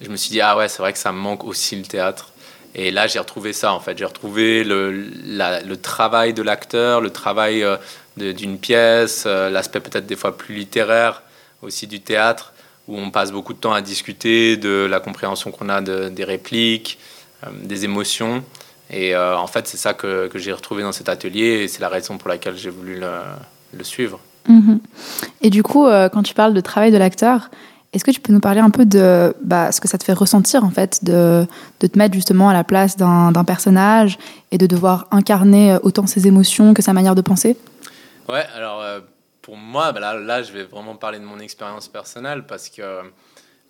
je 0.00 0.08
me 0.08 0.16
suis 0.16 0.30
dit, 0.30 0.40
ah 0.40 0.56
ouais, 0.56 0.68
c'est 0.68 0.78
vrai 0.82 0.92
que 0.92 0.98
ça 0.98 1.12
me 1.12 1.18
manque 1.18 1.44
aussi 1.44 1.76
le 1.76 1.82
théâtre. 1.82 2.32
Et 2.74 2.90
là, 2.90 3.06
j'ai 3.06 3.18
retrouvé 3.18 3.52
ça, 3.52 3.72
en 3.72 3.80
fait. 3.80 3.98
J'ai 3.98 4.04
retrouvé 4.04 4.62
le, 4.62 5.74
travail 5.76 6.34
de 6.34 6.42
l'acteur, 6.42 7.00
le 7.00 7.10
travail 7.10 7.66
d'une 8.16 8.58
pièce, 8.58 9.24
l'aspect 9.26 9.80
peut-être 9.80 10.06
des 10.06 10.14
fois 10.14 10.36
plus 10.36 10.54
littéraire 10.54 11.22
aussi 11.62 11.88
du 11.88 12.00
théâtre, 12.00 12.52
où 12.86 12.96
on 12.96 13.10
passe 13.10 13.32
beaucoup 13.32 13.54
de 13.54 13.58
temps 13.58 13.72
à 13.72 13.82
discuter 13.82 14.56
de 14.56 14.86
la 14.88 15.00
compréhension 15.00 15.50
qu'on 15.50 15.68
a 15.68 15.80
de- 15.80 16.10
des 16.10 16.22
répliques, 16.22 17.00
des 17.52 17.84
émotions. 17.84 18.44
Et 18.90 19.14
euh, 19.14 19.36
en 19.38 19.46
fait, 19.46 19.66
c'est 19.68 19.76
ça 19.76 19.94
que, 19.94 20.26
que 20.28 20.38
j'ai 20.38 20.52
retrouvé 20.52 20.82
dans 20.82 20.92
cet 20.92 21.08
atelier, 21.08 21.62
et 21.62 21.68
c'est 21.68 21.80
la 21.80 21.88
raison 21.88 22.18
pour 22.18 22.28
laquelle 22.28 22.56
j'ai 22.56 22.70
voulu 22.70 22.98
le, 22.98 23.10
le 23.72 23.84
suivre. 23.84 24.20
Mhm. 24.48 24.80
Et 25.42 25.50
du 25.50 25.62
coup, 25.62 25.86
euh, 25.86 26.08
quand 26.08 26.22
tu 26.22 26.34
parles 26.34 26.54
de 26.54 26.60
travail 26.60 26.90
de 26.90 26.96
l'acteur, 26.96 27.50
est-ce 27.92 28.04
que 28.04 28.10
tu 28.10 28.20
peux 28.20 28.32
nous 28.32 28.40
parler 28.40 28.60
un 28.60 28.70
peu 28.70 28.84
de 28.84 29.34
bah, 29.42 29.72
ce 29.72 29.80
que 29.80 29.88
ça 29.88 29.98
te 29.98 30.04
fait 30.04 30.12
ressentir, 30.12 30.64
en 30.64 30.70
fait, 30.70 31.04
de, 31.04 31.46
de 31.80 31.86
te 31.86 31.98
mettre 31.98 32.14
justement 32.14 32.48
à 32.48 32.52
la 32.52 32.64
place 32.64 32.96
d'un 32.96 33.44
personnage 33.44 34.18
et 34.50 34.58
de 34.58 34.66
devoir 34.66 35.06
incarner 35.10 35.72
euh, 35.72 35.78
autant 35.82 36.06
ses 36.06 36.26
émotions 36.26 36.74
que 36.74 36.82
sa 36.82 36.92
manière 36.92 37.14
de 37.14 37.22
penser? 37.22 37.56
Ouais, 38.28 38.44
alors 38.54 38.80
euh, 38.80 39.00
pour 39.42 39.56
moi, 39.56 39.90
bah 39.92 40.00
là, 40.00 40.14
là, 40.14 40.42
je 40.42 40.52
vais 40.52 40.62
vraiment 40.62 40.94
parler 40.94 41.18
de 41.18 41.24
mon 41.24 41.40
expérience 41.40 41.88
personnelle 41.88 42.44
parce 42.46 42.68
que 42.68 42.82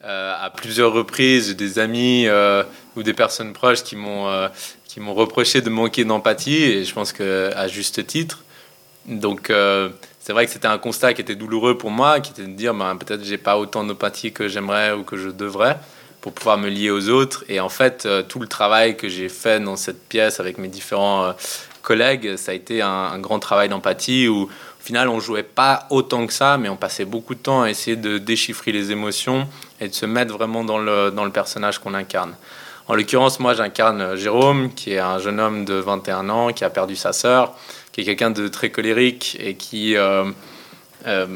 à 0.03 0.51
plusieurs 0.55 0.93
reprises, 0.93 1.55
des 1.57 1.79
amis 1.79 2.27
euh, 2.27 2.63
ou 2.97 3.03
des 3.03 3.13
personnes 3.13 3.53
proches 3.53 3.83
qui 3.83 3.97
m'ont 3.97 4.29
euh, 4.29 4.49
qui 4.87 5.01
reproché 5.01 5.61
de 5.61 5.71
manquer 5.71 6.05
d'empathie 6.05 6.63
et 6.63 6.85
je 6.85 6.93
pense 6.93 7.13
que 7.13 7.51
à 7.55 7.69
juste 7.69 8.07
titre. 8.07 8.43
Donc 9.07 9.51
euh, 9.51 9.89
c'est 10.19 10.33
vrai 10.33 10.47
que 10.47 10.53
c'était 10.53 10.69
un 10.69 10.79
constat 10.79 11.15
qui 11.15 11.21
était 11.21 11.35
douloureux 11.35 11.79
pour 11.79 11.91
moi, 11.91 12.21
qui 12.21 12.33
était 12.33 12.43
de 12.43 12.53
dire 12.53 12.75
ben, 12.75 12.97
peut-être 12.97 13.25
j'ai 13.25 13.39
pas 13.39 13.59
autant 13.59 13.85
d'empathie 13.85 14.33
que 14.33 14.49
j'aimerais 14.49 14.93
ou 14.93 15.05
que 15.05 15.17
je 15.17 15.29
devrais 15.29 15.77
pour 16.21 16.33
pouvoir 16.33 16.59
me 16.59 16.69
lier 16.69 16.91
aux 16.91 17.09
autres. 17.09 17.45
Et 17.49 17.61
en 17.61 17.69
fait, 17.69 18.05
euh, 18.05 18.23
tout 18.23 18.41
le 18.41 18.47
travail 18.47 18.97
que 18.97 19.09
j'ai 19.09 19.29
fait 19.29 19.61
dans 19.61 19.77
cette 19.77 20.07
pièce 20.09 20.39
avec 20.41 20.59
mes 20.59 20.69
différents 20.69 21.25
euh, 21.25 21.33
collègues, 21.83 22.37
ça 22.37 22.53
a 22.53 22.55
été 22.55 22.83
un, 22.83 23.19
grand 23.19 23.39
travail 23.39 23.69
d'empathie 23.69 24.29
final 24.91 25.09
on 25.09 25.21
jouait 25.21 25.45
pas 25.45 25.87
autant 25.91 26.27
que 26.27 26.33
ça, 26.33 26.59
mais 26.59 26.69
on 26.69 26.75
passait 26.75 27.05
beaucoup 27.05 27.37
de 27.37 27.39
temps 27.39 27.63
à 27.63 27.71
essayer 27.71 27.97
de 27.97 28.19
déchiffrer 28.19 28.73
les 28.73 28.91
émotions 28.91 29.47
et 29.81 29.87
de 29.87 29.95
se 29.95 30.05
mettre 30.05 30.35
vraiment 30.35 30.65
dans 30.65 30.79
le, 30.79 31.13
dans 31.13 31.25
le 31.25 31.31
personnage 31.31 31.79
qu'on 31.79 31.95
incarne. 31.95 32.35
En 32.89 32.97
l'occurrence, 32.97 33.39
moi 33.39 33.55
j'incarne 33.55 34.17
Jérôme, 34.17 34.75
qui 34.75 34.95
est 34.95 34.99
un 34.99 35.21
jeune 35.21 35.39
homme 35.39 35.65
de 35.65 35.75
21 35.75 36.29
ans, 36.29 36.53
qui 36.53 36.65
a 36.65 36.71
perdu 36.71 36.97
sa 36.97 37.13
sœur, 37.13 37.55
qui 37.93 38.01
est 38.01 38.05
quelqu'un 38.05 38.33
de 38.33 38.49
très 38.49 38.71
colérique 38.71 39.37
et 39.39 39.55
qui, 39.55 39.97
euh, 39.97 40.25
euh, 41.07 41.27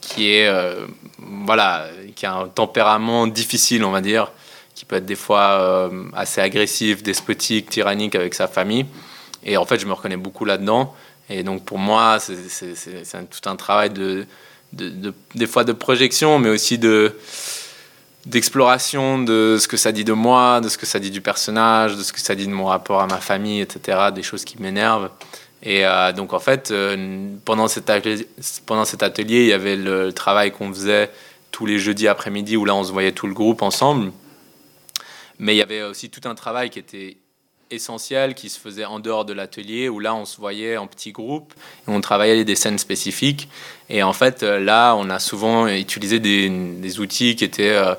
qui 0.00 0.30
est 0.30 0.46
euh, 0.46 0.86
voilà, 1.18 1.86
qui 2.14 2.24
a 2.24 2.34
un 2.34 2.46
tempérament 2.46 3.26
difficile, 3.26 3.84
on 3.84 3.90
va 3.90 4.00
dire, 4.00 4.30
qui 4.76 4.84
peut 4.84 4.94
être 4.94 5.06
des 5.06 5.16
fois 5.16 5.58
euh, 5.60 6.04
assez 6.14 6.40
agressif, 6.40 7.02
despotique, 7.02 7.68
tyrannique 7.68 8.14
avec 8.14 8.34
sa 8.34 8.46
famille. 8.46 8.86
Et 9.42 9.56
en 9.56 9.64
fait, 9.64 9.80
je 9.80 9.86
me 9.86 9.92
reconnais 9.92 10.16
beaucoup 10.16 10.44
là-dedans. 10.44 10.94
Et 11.30 11.42
donc 11.42 11.64
pour 11.64 11.78
moi, 11.78 12.18
c'est 12.18 12.36
tout 13.30 13.48
un 13.48 13.56
travail 13.56 13.90
de, 13.90 14.26
de, 14.72 14.88
de- 14.90 15.14
des 15.34 15.46
fois 15.46 15.64
de 15.64 15.72
projection, 15.72 16.38
mais 16.38 16.50
aussi 16.50 16.76
de 16.76 17.14
d'exploration 18.26 19.18
de 19.22 19.56
ce 19.58 19.66
que 19.66 19.78
ça 19.78 19.92
dit 19.92 20.04
de 20.04 20.12
moi, 20.12 20.60
de 20.60 20.68
ce 20.68 20.76
que 20.76 20.84
ça 20.84 20.98
dit 20.98 21.10
du 21.10 21.22
personnage, 21.22 21.96
de 21.96 22.02
ce 22.02 22.12
que 22.12 22.20
ça 22.20 22.34
dit 22.34 22.46
de 22.46 22.52
mon 22.52 22.66
rapport 22.66 23.00
à 23.00 23.06
ma 23.06 23.16
famille, 23.16 23.60
etc. 23.62 24.10
Des 24.14 24.22
choses 24.22 24.44
qui 24.44 24.60
m'énervent. 24.60 25.08
Et 25.62 25.86
euh, 25.86 26.12
donc 26.12 26.34
en 26.34 26.38
fait, 26.38 26.70
euh, 26.70 27.30
pendant, 27.46 27.66
cet 27.68 27.88
atelier, 27.88 28.26
pendant 28.66 28.84
cet 28.84 29.02
atelier, 29.02 29.40
il 29.42 29.46
y 29.46 29.52
avait 29.54 29.76
le 29.76 30.12
travail 30.12 30.52
qu'on 30.52 30.70
faisait 30.72 31.10
tous 31.50 31.64
les 31.64 31.78
jeudis 31.78 32.08
après-midi 32.08 32.56
où 32.58 32.64
là 32.66 32.74
on 32.74 32.84
se 32.84 32.92
voyait 32.92 33.12
tout 33.12 33.26
le 33.26 33.34
groupe 33.34 33.62
ensemble. 33.62 34.12
Mais 35.38 35.54
il 35.54 35.58
y 35.58 35.62
avait 35.62 35.82
aussi 35.82 36.10
tout 36.10 36.28
un 36.28 36.34
travail 36.34 36.68
qui 36.68 36.78
était 36.78 37.16
essentiel 37.70 38.34
qui 38.34 38.48
se 38.48 38.58
faisait 38.58 38.84
en 38.84 38.98
dehors 38.98 39.24
de 39.24 39.32
l'atelier 39.32 39.88
où 39.88 40.00
là 40.00 40.14
on 40.14 40.24
se 40.24 40.36
voyait 40.38 40.76
en 40.76 40.86
petits 40.86 41.12
groupes 41.12 41.54
et 41.86 41.90
on 41.90 42.00
travaillait 42.00 42.44
des 42.44 42.56
scènes 42.56 42.78
spécifiques. 42.78 43.48
Et 43.88 44.02
en 44.02 44.12
fait 44.12 44.42
euh, 44.42 44.58
là 44.58 44.94
on 44.94 45.08
a 45.10 45.18
souvent 45.18 45.66
utilisé 45.66 46.20
des, 46.20 47.00
outils 47.00 47.36
qui 47.36 47.44
étaient 47.44 47.70
euh, 47.70 47.94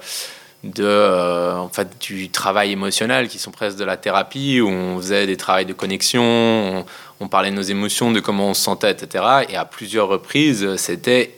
de 0.64 0.84
euh, 0.84 1.68
fait 1.70 1.98
du 2.00 2.30
travail 2.30 2.72
émotionnel 2.72 3.28
qui 3.28 3.40
sont 3.40 3.52
presque 3.52 3.78
de 3.78 3.86
la 3.86 3.98
thérapie 3.98 4.62
où 4.62 4.68
on 4.68 4.98
faisait 4.98 5.26
des 5.26 5.38
travaux 5.38 5.64
de 5.64 5.74
connexion 5.74 6.86
on, 7.20 7.28
parlait 7.28 7.52
de 7.52 7.56
nos 7.56 7.62
émotions 7.62 8.12
de 8.12 8.20
comment 8.20 8.50
on 8.50 8.54
se 8.54 8.62
sentait 8.62 8.92
etc 8.92 9.46
et 9.50 9.56
à 9.56 9.66
plusieurs 9.66 10.08
reprises 10.08 10.76
c'était 10.76 11.38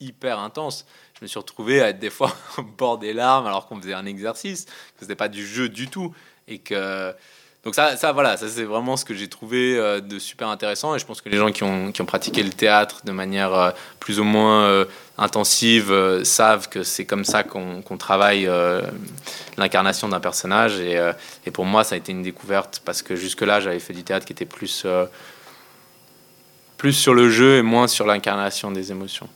hyper 0.00 0.38
intense. 0.38 0.86
Je 1.18 1.24
me 1.24 1.28
suis 1.28 1.38
retrouvé 1.38 1.80
à 1.80 1.88
être 1.88 1.98
des 1.98 2.10
fois 2.10 2.34
au 2.58 2.62
bord 2.62 2.98
des 2.98 3.12
larmes 3.12 3.46
alors 3.46 3.66
qu'on 3.66 3.80
faisait 3.80 3.94
un 3.94 4.06
exercice 4.06 4.66
que 4.66 5.00
c'était 5.00 5.14
pas 5.14 5.28
du 5.28 5.46
jeu 5.46 5.68
du 5.68 5.88
tout 5.88 6.14
et 6.46 6.58
que 6.58 7.14
donc 7.64 7.74
ça, 7.74 7.96
ça 7.96 8.12
voilà, 8.12 8.36
ça 8.36 8.46
c'est 8.48 8.64
vraiment 8.64 8.96
ce 8.96 9.06
que 9.06 9.14
j'ai 9.14 9.28
trouvé 9.28 9.78
euh, 9.78 10.00
de 10.00 10.18
super 10.18 10.48
intéressant. 10.48 10.94
Et 10.94 10.98
je 10.98 11.06
pense 11.06 11.22
que 11.22 11.30
les 11.30 11.38
gens 11.38 11.50
qui 11.50 11.62
ont, 11.62 11.92
qui 11.92 12.02
ont 12.02 12.06
pratiqué 12.06 12.42
le 12.42 12.50
théâtre 12.50 13.00
de 13.04 13.12
manière 13.12 13.54
euh, 13.54 13.70
plus 14.00 14.20
ou 14.20 14.24
moins 14.24 14.64
euh, 14.64 14.84
intensive 15.16 15.92
savent 16.24 16.68
que 16.68 16.82
c'est 16.82 17.06
comme 17.06 17.24
ça 17.24 17.42
qu'on 17.42 17.80
qu'on 17.80 17.96
travaille 17.96 18.50
l'incarnation 19.56 20.08
d'un 20.08 20.20
personnage. 20.20 20.78
Et, 20.80 20.98
et 21.46 21.50
pour 21.50 21.64
moi 21.64 21.84
ça 21.84 21.94
a 21.94 21.98
été 21.98 22.12
une 22.12 22.22
découverte 22.22 22.82
parce 22.84 23.00
que 23.02 23.16
jusque-là 23.16 23.60
j'avais 23.60 23.78
fait 23.78 23.94
du 23.94 24.02
théâtre 24.02 24.26
qui 24.26 24.32
était 24.32 24.44
plus, 24.44 24.86
plus 26.76 26.92
sur 26.92 27.14
le 27.14 27.30
jeu 27.30 27.56
et 27.56 27.62
moins 27.62 27.86
sur 27.86 28.06
l'incarnation 28.06 28.70
des 28.72 28.90
émotions. 28.90 29.28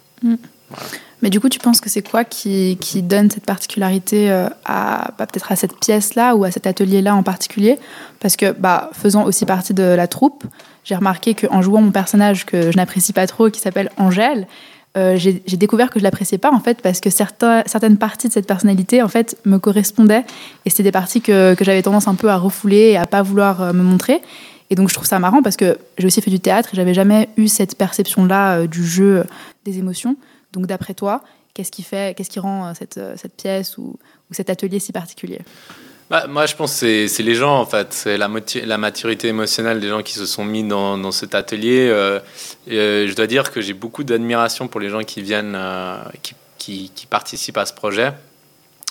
Mais 1.20 1.30
du 1.30 1.40
coup, 1.40 1.48
tu 1.48 1.58
penses 1.58 1.80
que 1.80 1.90
c'est 1.90 2.08
quoi 2.08 2.24
qui, 2.24 2.78
qui 2.80 3.02
donne 3.02 3.30
cette 3.30 3.44
particularité 3.44 4.30
euh, 4.30 4.48
à 4.64 5.12
bah, 5.18 5.26
peut-être 5.26 5.50
à 5.50 5.56
cette 5.56 5.78
pièce-là 5.78 6.36
ou 6.36 6.44
à 6.44 6.50
cet 6.50 6.66
atelier-là 6.66 7.14
en 7.14 7.22
particulier? 7.22 7.78
Parce 8.20 8.36
que, 8.36 8.52
bah, 8.52 8.90
faisant 8.92 9.24
aussi 9.24 9.44
partie 9.44 9.74
de 9.74 9.82
la 9.82 10.06
troupe, 10.06 10.44
j'ai 10.84 10.94
remarqué 10.94 11.34
qu'en 11.34 11.60
jouant 11.60 11.80
mon 11.80 11.90
personnage 11.90 12.46
que 12.46 12.70
je 12.70 12.76
n'apprécie 12.76 13.12
pas 13.12 13.26
trop, 13.26 13.50
qui 13.50 13.60
s'appelle 13.60 13.90
Angèle, 13.96 14.46
euh, 14.96 15.16
j'ai 15.16 15.56
découvert 15.56 15.90
que 15.90 15.98
je 15.98 16.04
l'appréciais 16.04 16.38
pas 16.38 16.50
en 16.50 16.60
fait 16.60 16.80
parce 16.80 17.00
que 17.00 17.10
certains, 17.10 17.62
certaines 17.66 17.98
parties 17.98 18.28
de 18.28 18.32
cette 18.32 18.46
personnalité 18.46 19.02
en 19.02 19.08
fait 19.08 19.36
me 19.44 19.58
correspondaient 19.58 20.24
et 20.64 20.70
c'était 20.70 20.84
des 20.84 20.92
parties 20.92 21.20
que, 21.20 21.54
que 21.54 21.64
j'avais 21.64 21.82
tendance 21.82 22.08
un 22.08 22.14
peu 22.14 22.30
à 22.30 22.36
refouler 22.36 22.92
et 22.92 22.96
à 22.96 23.06
pas 23.06 23.22
vouloir 23.22 23.60
euh, 23.60 23.72
me 23.72 23.82
montrer. 23.82 24.22
Et 24.70 24.74
donc 24.74 24.88
je 24.88 24.94
trouve 24.94 25.06
ça 25.06 25.18
marrant 25.18 25.42
parce 25.42 25.56
que 25.56 25.78
j'ai 25.98 26.06
aussi 26.06 26.20
fait 26.22 26.30
du 26.30 26.40
théâtre 26.40 26.70
et 26.72 26.76
j'avais 26.76 26.94
jamais 26.94 27.28
eu 27.36 27.48
cette 27.48 27.76
perception-là 27.76 28.66
du 28.66 28.84
jeu, 28.84 29.24
des 29.64 29.78
émotions. 29.78 30.16
Donc 30.58 30.66
d'après 30.66 30.94
toi, 30.94 31.22
qu'est-ce 31.54 31.70
qui 31.70 31.84
fait, 31.84 32.16
qu'est-ce 32.16 32.30
qui 32.30 32.40
rend 32.40 32.66
euh, 32.66 32.72
cette, 32.76 32.98
euh, 32.98 33.14
cette 33.16 33.36
pièce 33.36 33.78
ou, 33.78 33.96
cet 34.32 34.50
atelier 34.50 34.80
si 34.80 34.90
particulier? 34.90 35.38
Bah, 36.10 36.26
moi, 36.26 36.46
je 36.46 36.56
pense 36.56 36.80
que 36.80 37.06
c'est- 37.06 37.22
les 37.22 37.36
gens, 37.36 37.60
en 37.60 37.64
fait. 37.64 37.92
C'est 37.92 38.18
la, 38.18 38.28
la 38.64 38.78
maturité 38.78 39.28
émotionnelle 39.28 39.78
des 39.78 39.88
gens 39.88 40.02
qui 40.02 40.14
se 40.14 40.26
sont 40.26 40.44
mis 40.44 40.64
dans, 40.64 41.12
cet 41.12 41.36
atelier. 41.36 41.88
Euh, 41.88 42.18
je 42.66 43.14
dois 43.14 43.28
dire 43.28 43.52
que 43.52 43.60
j'ai 43.60 43.72
beaucoup 43.72 44.02
d'admiration 44.02 44.66
pour 44.66 44.80
les 44.80 44.88
gens 44.90 45.04
qui 45.04 45.22
viennent, 45.22 45.56
qui, 46.58 46.90
participent 47.08 47.58
à 47.58 47.64
ce 47.64 47.72
projet. 47.72 48.12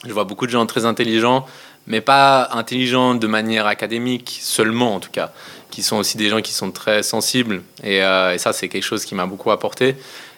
Je 0.05 0.13
vois 0.13 0.23
beaucoup 0.23 0.45
de 0.45 0.51
gens 0.51 0.65
très 0.65 0.85
intelligents, 0.85 1.45
mais 1.85 1.99
pas 1.99 2.49
intelligents 2.53 3.13
de 3.13 3.27
manière 3.27 3.67
académique 3.67 4.39
seulement, 4.41 4.95
en 4.95 4.99
tout 5.01 5.11
cas, 5.11 5.31
qui 5.69 5.83
sont 5.83 5.97
aussi 5.97 6.15
des 6.15 6.29
gens 6.29 6.41
qui 6.41 6.53
sont 6.53 6.71
très 6.71 7.03
sensibles. 7.03 7.61
Et 7.83 7.99
ça, 8.37 8.53
c'est 8.53 8.69
quelque 8.69 8.85
chose 8.85 9.03
qui 9.03 9.15
m'a 9.15 9.25
beaucoup 9.25 9.51
apporté. 9.51 9.97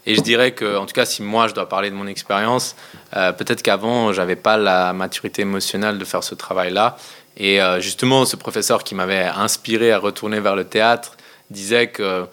Et 0.09 0.15
je 0.15 0.21
dirais 0.21 0.53
que, 0.53 0.75
en 0.75 0.87
tout 0.87 0.93
cas, 0.93 1.05
si 1.05 1.21
moi 1.21 1.47
je 1.47 1.53
dois 1.53 1.69
parler 1.69 1.91
de 1.91 1.95
mon 1.95 2.07
expérience, 2.07 2.75
euh, 3.15 3.31
peut-être 3.31 3.61
qu'avant 3.61 4.11
j'avais 4.11 4.35
pas 4.35 4.57
la 4.57 4.91
maturité 4.91 5.43
émotionnelle 5.43 5.99
de 5.99 6.03
faire 6.03 6.23
ce 6.23 6.33
travail-là. 6.33 6.97
Et 7.37 7.61
euh, 7.61 7.79
justement, 7.79 8.25
ce 8.25 8.35
professeur 8.35 8.83
qui 8.83 8.95
m'avait 8.95 9.25
inspiré 9.25 9.91
à 9.91 9.99
retourner 9.99 10.39
vers 10.39 10.55
le 10.55 10.63
théâtre 10.63 11.15
disait 11.51 11.89
que 11.89 12.25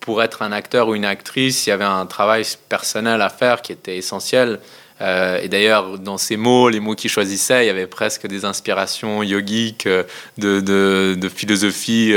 pour 0.00 0.22
être 0.22 0.42
un 0.42 0.52
acteur 0.52 0.88
ou 0.88 0.94
une 0.94 1.06
actrice, 1.06 1.66
il 1.66 1.70
y 1.70 1.72
avait 1.72 1.84
un 1.84 2.04
travail 2.04 2.44
personnel 2.68 3.22
à 3.22 3.30
faire 3.30 3.62
qui 3.62 3.72
était 3.72 3.96
essentiel. 3.96 4.60
Euh, 5.00 5.40
et 5.42 5.48
d'ailleurs, 5.48 5.98
dans 5.98 6.18
ces 6.18 6.36
mots, 6.36 6.68
les 6.68 6.80
mots 6.80 6.94
qu'il 6.94 7.08
choisissait, 7.08 7.64
il 7.64 7.68
y 7.68 7.70
avait 7.70 7.86
presque 7.86 8.26
des 8.26 8.44
inspirations 8.44 9.22
yogiques, 9.22 9.88
de, 10.36 11.28
philosophie 11.34 12.14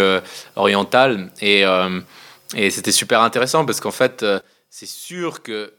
orientale. 0.57 1.31
Et, 1.41 1.63
c'était 2.69 2.91
super 2.91 3.21
intéressant 3.21 3.65
parce 3.65 3.79
qu'en 3.79 3.91
fait, 3.91 4.23
c'est 4.75 4.87
sûr 4.87 5.43
que 5.43 5.71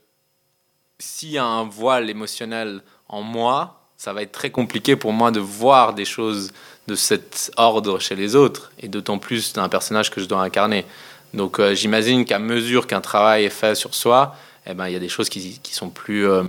s'il 1.00 1.30
y 1.30 1.38
a 1.38 1.44
un 1.44 1.64
voile 1.64 2.08
émotionnel 2.08 2.80
en 3.08 3.22
moi, 3.22 3.90
ça 3.96 4.12
va 4.12 4.22
être 4.22 4.30
très 4.30 4.50
compliqué 4.50 4.94
pour 4.94 5.12
moi 5.12 5.32
de 5.32 5.40
voir 5.40 5.94
des 5.94 6.04
choses 6.04 6.52
de 6.86 6.94
cet 6.94 7.50
ordre 7.56 7.98
chez 7.98 8.14
les 8.14 8.36
autres, 8.36 8.70
et 8.78 8.86
d'autant 8.86 9.18
plus 9.18 9.52
d'un 9.52 9.68
personnage 9.68 10.12
que 10.12 10.20
je 10.20 10.26
dois 10.26 10.42
incarner. 10.42 10.86
Donc 11.32 11.58
euh, 11.58 11.74
j'imagine 11.74 12.24
qu'à 12.24 12.38
mesure 12.38 12.86
qu'un 12.86 13.00
travail 13.00 13.42
est 13.42 13.50
fait 13.50 13.74
sur 13.74 13.96
soi, 13.96 14.36
eh 14.64 14.74
ben, 14.74 14.86
il 14.86 14.92
y 14.92 14.96
a 14.96 15.00
des 15.00 15.08
choses 15.08 15.28
qui, 15.28 15.60
sont 15.72 15.90
plus, 15.90 16.28
euh, 16.28 16.44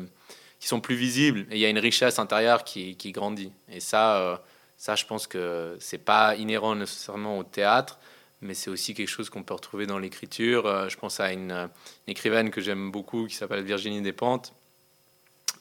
qui 0.59 0.67
sont 0.67 0.81
plus 0.81 0.95
visibles, 0.95 1.47
et 1.49 1.55
il 1.55 1.59
y 1.59 1.65
a 1.65 1.69
une 1.69 1.79
richesse 1.79 2.19
intérieure 2.19 2.63
qui, 2.63 2.95
qui 2.95 3.11
grandit. 3.11 3.51
Et 3.71 3.79
ça, 3.79 4.17
euh, 4.17 4.37
ça, 4.77 4.93
je 4.93 5.05
pense 5.05 5.25
que 5.25 5.75
c'est 5.79 5.97
pas 5.97 6.35
inhérent 6.35 6.75
nécessairement 6.75 7.39
au 7.39 7.43
théâtre, 7.43 7.97
mais 8.45 8.53
c'est 8.53 8.69
aussi 8.69 8.93
quelque 8.93 9.09
chose 9.09 9.29
qu'on 9.29 9.43
peut 9.43 9.53
retrouver 9.53 9.85
dans 9.87 9.97
l'écriture. 9.97 10.65
Euh, 10.65 10.87
je 10.89 10.97
pense 10.97 11.19
à 11.19 11.33
une, 11.33 11.69
écrivaine 12.07 12.51
que 12.51 12.61
j'aime 12.61 12.91
beaucoup 12.91 13.27
qui 13.27 13.35
s'appelle 13.35 13.63
Virginie 13.63 14.01
Despentes, 14.01 14.53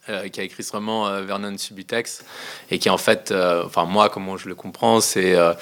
euh, 0.09 0.28
qui 0.28 0.41
a 0.41 0.43
écrit 0.43 0.62
ce 0.62 0.72
roman 0.72 1.09
euh, 1.09 1.22
Vernon 1.22 1.57
Subutex, 1.57 2.24
et 2.70 2.78
qui 2.78 2.91
en 2.91 2.99
fait, 2.99 3.30
euh, 3.30 3.64
enfin 3.64 3.87
moi, 3.87 4.11
comment 4.11 4.37
je 4.37 4.49
le 4.49 4.55
comprends, 4.55 5.01
c'est 5.01 5.35
euh, 5.35 5.55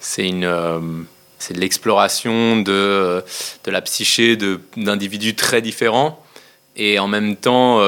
c'est 0.00 0.28
une 0.28 1.06
c'est 1.38 1.56
l'exploration 1.56 2.60
de, 2.60 3.22
de 3.64 3.70
la 3.70 3.82
psyché 3.82 4.36
d'individus 4.36 5.34
très 5.34 5.60
différents 5.60 6.22
et 6.76 6.98
en 6.98 7.08
même 7.08 7.36
temps 7.36 7.82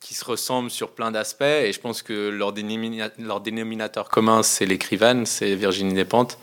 qui 0.00 0.14
se 0.14 0.24
ressemblent 0.24 0.70
sur 0.70 0.90
plein 0.90 1.10
d'aspects. 1.10 1.42
Et 1.42 1.72
je 1.72 1.80
pense 1.80 2.02
que 2.02 2.28
leur, 2.28 2.54
leur 3.18 3.40
dénominateur 3.40 4.08
commun, 4.08 4.42
c'est 4.42 4.66
l'écrivaine, 4.66 5.26
c'est 5.26 5.54
Virginie 5.54 5.94
Despentes. 5.94 6.38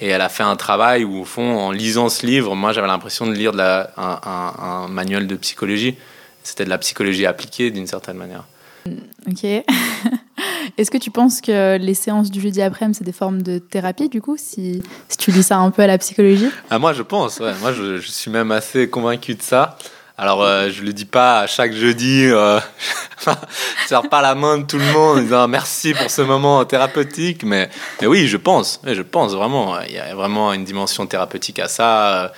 Et 0.00 0.08
elle 0.08 0.20
a 0.20 0.28
fait 0.28 0.44
un 0.44 0.54
travail 0.56 1.04
où, 1.04 1.20
au 1.20 1.24
fond, 1.24 1.58
en 1.58 1.70
lisant 1.72 2.08
ce 2.08 2.24
livre, 2.24 2.54
moi 2.54 2.72
j'avais 2.72 2.86
l'impression 2.86 3.26
de 3.26 3.32
lire 3.32 3.52
de 3.52 3.58
la- 3.58 3.90
un, 3.96 4.20
un- 4.24 4.62
un 4.84 4.88
manuel 4.88 5.26
de 5.26 5.34
psychologie. 5.36 5.96
C'était 6.44 6.64
de 6.64 6.70
la 6.70 6.78
psychologie 6.78 7.26
appliquée 7.26 7.70
d'une 7.70 7.86
certaine 7.86 8.16
manière. 8.16 8.44
Ok. 9.28 9.44
Est-ce 10.78 10.90
que 10.90 10.98
tu 10.98 11.10
penses 11.10 11.40
que 11.40 11.76
les 11.78 11.94
séances 11.94 12.30
du 12.30 12.40
jeudi 12.40 12.62
après-midi, 12.62 12.98
c'est 12.98 13.04
des 13.04 13.12
formes 13.12 13.42
de 13.42 13.58
thérapie, 13.58 14.08
du 14.08 14.20
coup, 14.20 14.36
si, 14.38 14.80
si 15.08 15.16
tu 15.16 15.30
lis 15.32 15.42
ça 15.42 15.56
un 15.58 15.70
peu 15.70 15.82
à 15.82 15.86
la 15.88 15.98
psychologie? 15.98 16.48
Ah, 16.70 16.78
moi, 16.78 16.92
je 16.92 17.02
pense, 17.02 17.40
ouais. 17.40 17.52
Moi, 17.60 17.72
je, 17.72 17.98
je 17.98 18.10
suis 18.10 18.30
même 18.30 18.52
assez 18.52 18.88
convaincu 18.88 19.34
de 19.34 19.42
ça. 19.42 19.76
Alors, 20.20 20.42
euh, 20.42 20.68
je 20.70 20.82
le 20.82 20.92
dis 20.92 21.04
pas 21.04 21.46
chaque 21.46 21.72
jeudi, 21.72 22.24
euh, 22.24 22.58
je 23.24 23.86
serre 23.86 24.08
pas 24.08 24.20
la 24.20 24.34
main 24.34 24.58
de 24.58 24.66
tout 24.66 24.76
le 24.76 24.92
monde 24.92 25.18
en 25.18 25.22
disant 25.22 25.46
merci 25.46 25.94
pour 25.94 26.10
ce 26.10 26.22
moment 26.22 26.64
thérapeutique, 26.64 27.44
mais, 27.44 27.70
mais 28.00 28.08
oui, 28.08 28.26
je 28.26 28.36
pense, 28.36 28.80
je 28.84 29.02
pense 29.02 29.32
vraiment. 29.32 29.80
Il 29.82 29.92
y 29.92 29.98
a 29.98 30.16
vraiment 30.16 30.52
une 30.52 30.64
dimension 30.64 31.06
thérapeutique 31.06 31.60
à 31.60 31.68
ça. 31.68 32.24
euh, 32.24 32.28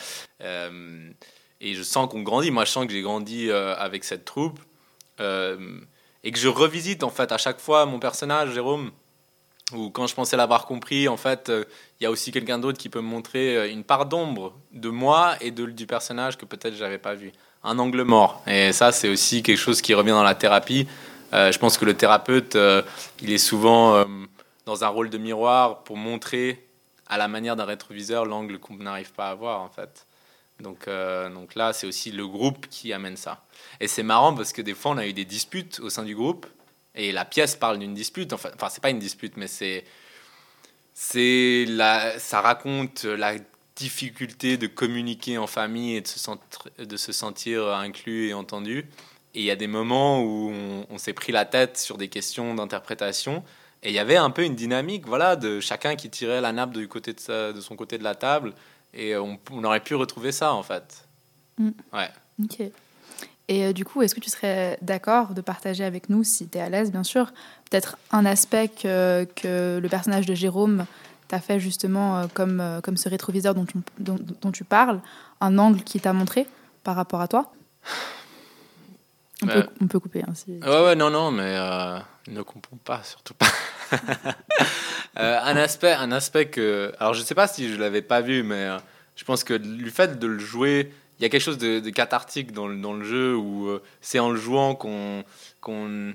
euh, 0.42 1.08
et 1.62 1.72
je 1.72 1.82
sens 1.82 2.06
qu'on 2.10 2.20
grandit. 2.20 2.50
Moi, 2.50 2.66
je 2.66 2.70
sens 2.70 2.84
que 2.86 2.92
j'ai 2.92 3.00
grandi 3.00 3.48
euh, 3.48 3.74
avec 3.78 4.04
cette 4.04 4.26
troupe. 4.26 4.60
et 5.18 6.32
que 6.32 6.38
je 6.38 6.48
revisite, 6.48 7.02
en 7.02 7.10
fait, 7.10 7.32
à 7.32 7.38
chaque 7.38 7.60
fois 7.60 7.86
mon 7.86 7.98
personnage, 7.98 8.52
Jérôme, 8.52 8.90
ou 9.72 9.88
quand 9.88 10.06
je 10.06 10.14
pensais 10.14 10.36
l'avoir 10.36 10.66
compris, 10.66 11.08
en 11.08 11.16
fait, 11.16 11.50
il 11.50 12.04
y 12.04 12.06
a 12.06 12.10
aussi 12.10 12.30
quelqu'un 12.30 12.58
d'autre 12.58 12.76
qui 12.76 12.90
peut 12.90 13.00
me 13.00 13.08
montrer 13.08 13.70
une 13.70 13.84
part 13.84 14.04
d'ombre 14.04 14.52
de 14.72 14.90
moi 14.90 15.36
et 15.40 15.50
de, 15.50 15.64
du 15.64 15.86
personnage 15.86 16.36
que 16.36 16.44
peut-être 16.44 16.74
j'avais 16.74 16.98
pas 16.98 17.14
vu. 17.14 17.32
Un 17.62 17.78
angle 17.78 18.02
mort. 18.02 18.42
Et 18.46 18.72
ça, 18.72 18.90
c'est 18.90 19.08
aussi 19.08 19.42
quelque 19.42 19.58
chose 19.58 19.82
qui 19.82 19.92
revient 19.92 20.10
dans 20.10 20.22
la 20.22 20.34
thérapie. 20.34 20.88
Euh, 21.32 21.52
je 21.52 21.58
pense 21.58 21.76
que 21.76 21.84
le 21.84 21.94
thérapeute, 21.94 22.56
euh, 22.56 22.82
il 23.20 23.30
est 23.30 23.38
souvent 23.38 23.94
euh, 23.94 24.04
dans 24.64 24.82
un 24.82 24.88
rôle 24.88 25.10
de 25.10 25.18
miroir 25.18 25.82
pour 25.84 25.96
montrer 25.96 26.66
à 27.06 27.18
la 27.18 27.28
manière 27.28 27.56
d'un 27.56 27.66
rétroviseur 27.66 28.24
l'angle 28.24 28.58
qu'on 28.58 28.76
n'arrive 28.76 29.12
pas 29.12 29.28
à 29.30 29.34
voir, 29.34 29.60
en 29.60 29.68
fait. 29.68 30.06
Donc, 30.60 30.88
donc 31.32 31.54
là, 31.54 31.72
c'est 31.72 31.86
aussi 31.86 32.12
le 32.12 32.26
groupe 32.28 32.66
qui 32.68 32.92
amène 32.92 33.16
ça. 33.16 33.42
Et 33.80 33.88
c'est 33.88 34.02
marrant 34.02 34.34
parce 34.34 34.52
que 34.52 34.60
des 34.60 34.74
fois, 34.74 34.92
on 34.92 34.98
a 34.98 35.06
eu 35.06 35.14
des 35.14 35.24
disputes 35.24 35.80
au 35.80 35.88
sein 35.88 36.02
du 36.02 36.14
groupe. 36.14 36.46
Et 36.94 37.12
la 37.12 37.24
pièce 37.24 37.56
parle 37.56 37.78
d'une 37.78 37.94
dispute. 37.94 38.34
Enfin, 38.34 38.50
enfin 38.54 38.68
c'est 38.68 38.82
pas 38.82 38.90
une 38.90 38.98
dispute, 38.98 39.38
mais 39.38 39.46
c'est. 39.46 39.84
c'est 40.92 41.66
ça 42.18 42.42
raconte 42.42 43.04
la 43.04 43.36
difficulté 43.80 44.56
de 44.58 44.66
communiquer 44.66 45.38
en 45.38 45.46
famille 45.46 45.96
et 45.96 46.00
de 46.02 46.06
se, 46.08 46.18
sentir, 46.18 46.60
de 46.78 46.96
se 46.96 47.12
sentir 47.12 47.66
inclus 47.68 48.28
et 48.28 48.34
entendu. 48.34 48.86
Et 49.34 49.40
il 49.40 49.44
y 49.44 49.50
a 49.50 49.56
des 49.56 49.66
moments 49.68 50.22
où 50.22 50.50
on, 50.52 50.86
on 50.90 50.98
s'est 50.98 51.14
pris 51.14 51.32
la 51.32 51.44
tête 51.46 51.78
sur 51.78 51.96
des 51.96 52.08
questions 52.08 52.54
d'interprétation. 52.54 53.42
Et 53.82 53.88
il 53.88 53.94
y 53.94 53.98
avait 53.98 54.16
un 54.16 54.30
peu 54.30 54.44
une 54.44 54.54
dynamique, 54.54 55.06
voilà, 55.06 55.36
de 55.36 55.60
chacun 55.60 55.96
qui 55.96 56.10
tirait 56.10 56.42
la 56.42 56.52
nappe 56.52 56.72
du 56.72 56.86
côté 56.88 57.14
de, 57.14 57.20
sa- 57.20 57.52
de 57.54 57.60
son 57.62 57.74
côté 57.76 57.96
de 57.96 58.04
la 58.04 58.14
table. 58.14 58.52
Et 58.92 59.16
on, 59.16 59.38
on 59.50 59.64
aurait 59.64 59.80
pu 59.80 59.94
retrouver 59.94 60.32
ça, 60.32 60.52
en 60.52 60.62
fait. 60.62 61.04
Mm. 61.58 61.70
Ouais. 61.94 62.10
Ok. 62.44 62.60
Et 63.48 63.64
euh, 63.64 63.72
du 63.72 63.84
coup, 63.84 64.02
est-ce 64.02 64.14
que 64.14 64.20
tu 64.20 64.30
serais 64.30 64.78
d'accord 64.82 65.32
de 65.32 65.40
partager 65.40 65.84
avec 65.84 66.08
nous, 66.10 66.22
si 66.22 66.46
tu 66.48 66.58
es 66.58 66.60
à 66.60 66.68
l'aise, 66.68 66.90
bien 66.92 67.02
sûr, 67.04 67.32
peut-être 67.70 67.96
un 68.12 68.26
aspect 68.26 68.68
que, 68.68 69.26
que 69.36 69.78
le 69.82 69.88
personnage 69.88 70.26
de 70.26 70.34
Jérôme 70.34 70.84
t'a 71.30 71.40
fait 71.40 71.58
justement 71.60 72.18
euh, 72.18 72.26
comme, 72.32 72.60
euh, 72.60 72.80
comme 72.80 72.96
ce 72.96 73.08
rétroviseur 73.08 73.54
dont 73.54 73.64
tu, 73.64 73.78
dont, 73.98 74.18
dont 74.42 74.50
tu 74.52 74.64
parles, 74.64 75.00
un 75.40 75.58
angle 75.58 75.82
qui 75.82 76.00
t'a 76.00 76.12
montré 76.12 76.46
par 76.84 76.96
rapport 76.96 77.20
à 77.20 77.28
toi? 77.28 77.52
On, 79.42 79.46
peut, 79.46 79.66
on 79.80 79.86
peut 79.86 80.00
couper. 80.00 80.22
Hein, 80.26 80.34
si- 80.34 80.58
Ouais, 80.62 80.84
ouais, 80.84 80.94
non, 80.96 81.08
non, 81.10 81.30
mais 81.30 81.54
euh, 81.56 81.98
ne 82.28 82.42
comprends 82.42 82.76
pas, 82.84 83.02
surtout 83.04 83.34
pas. 83.34 83.46
Euh, 85.18 85.40
un 85.42 85.56
aspect, 85.56 85.90
un 85.92 86.12
aspect 86.12 86.46
que, 86.46 86.92
alors 87.00 87.14
je 87.14 87.22
sais 87.22 87.34
pas 87.34 87.48
si 87.48 87.68
je 87.72 87.76
l'avais 87.76 88.00
pas 88.00 88.20
vu, 88.20 88.44
mais 88.44 88.54
euh, 88.66 88.78
je 89.16 89.24
pense 89.24 89.42
que 89.42 89.54
le 89.54 89.90
fait 89.90 90.20
de 90.20 90.26
le 90.28 90.38
jouer, 90.38 90.92
il 91.18 91.22
y 91.22 91.26
a 91.26 91.28
quelque 91.28 91.42
chose 91.42 91.58
de, 91.58 91.80
de 91.80 91.90
cathartique 91.90 92.52
dans 92.52 92.68
le, 92.68 92.76
dans 92.76 92.92
le 92.92 93.04
jeu 93.04 93.36
où 93.36 93.68
c'est 94.00 94.20
en 94.20 94.30
le 94.30 94.36
jouant 94.38 94.76
qu'on 94.76 95.24
qu'on 95.60 96.14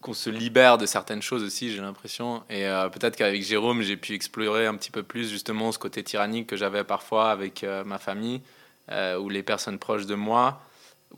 qu'on 0.00 0.14
se 0.14 0.30
libère 0.30 0.78
de 0.78 0.86
certaines 0.86 1.22
choses 1.22 1.42
aussi, 1.42 1.72
j'ai 1.72 1.80
l'impression. 1.80 2.42
Et 2.48 2.66
euh, 2.66 2.88
peut-être 2.88 3.16
qu'avec 3.16 3.42
Jérôme, 3.42 3.82
j'ai 3.82 3.96
pu 3.96 4.14
explorer 4.14 4.66
un 4.66 4.76
petit 4.76 4.90
peu 4.90 5.02
plus 5.02 5.28
justement 5.28 5.72
ce 5.72 5.78
côté 5.78 6.04
tyrannique 6.04 6.46
que 6.46 6.56
j'avais 6.56 6.84
parfois 6.84 7.30
avec 7.30 7.64
euh, 7.64 7.82
ma 7.84 7.98
famille 7.98 8.40
euh, 8.90 9.18
ou 9.18 9.28
les 9.28 9.42
personnes 9.42 9.78
proches 9.78 10.06
de 10.06 10.14
moi 10.14 10.62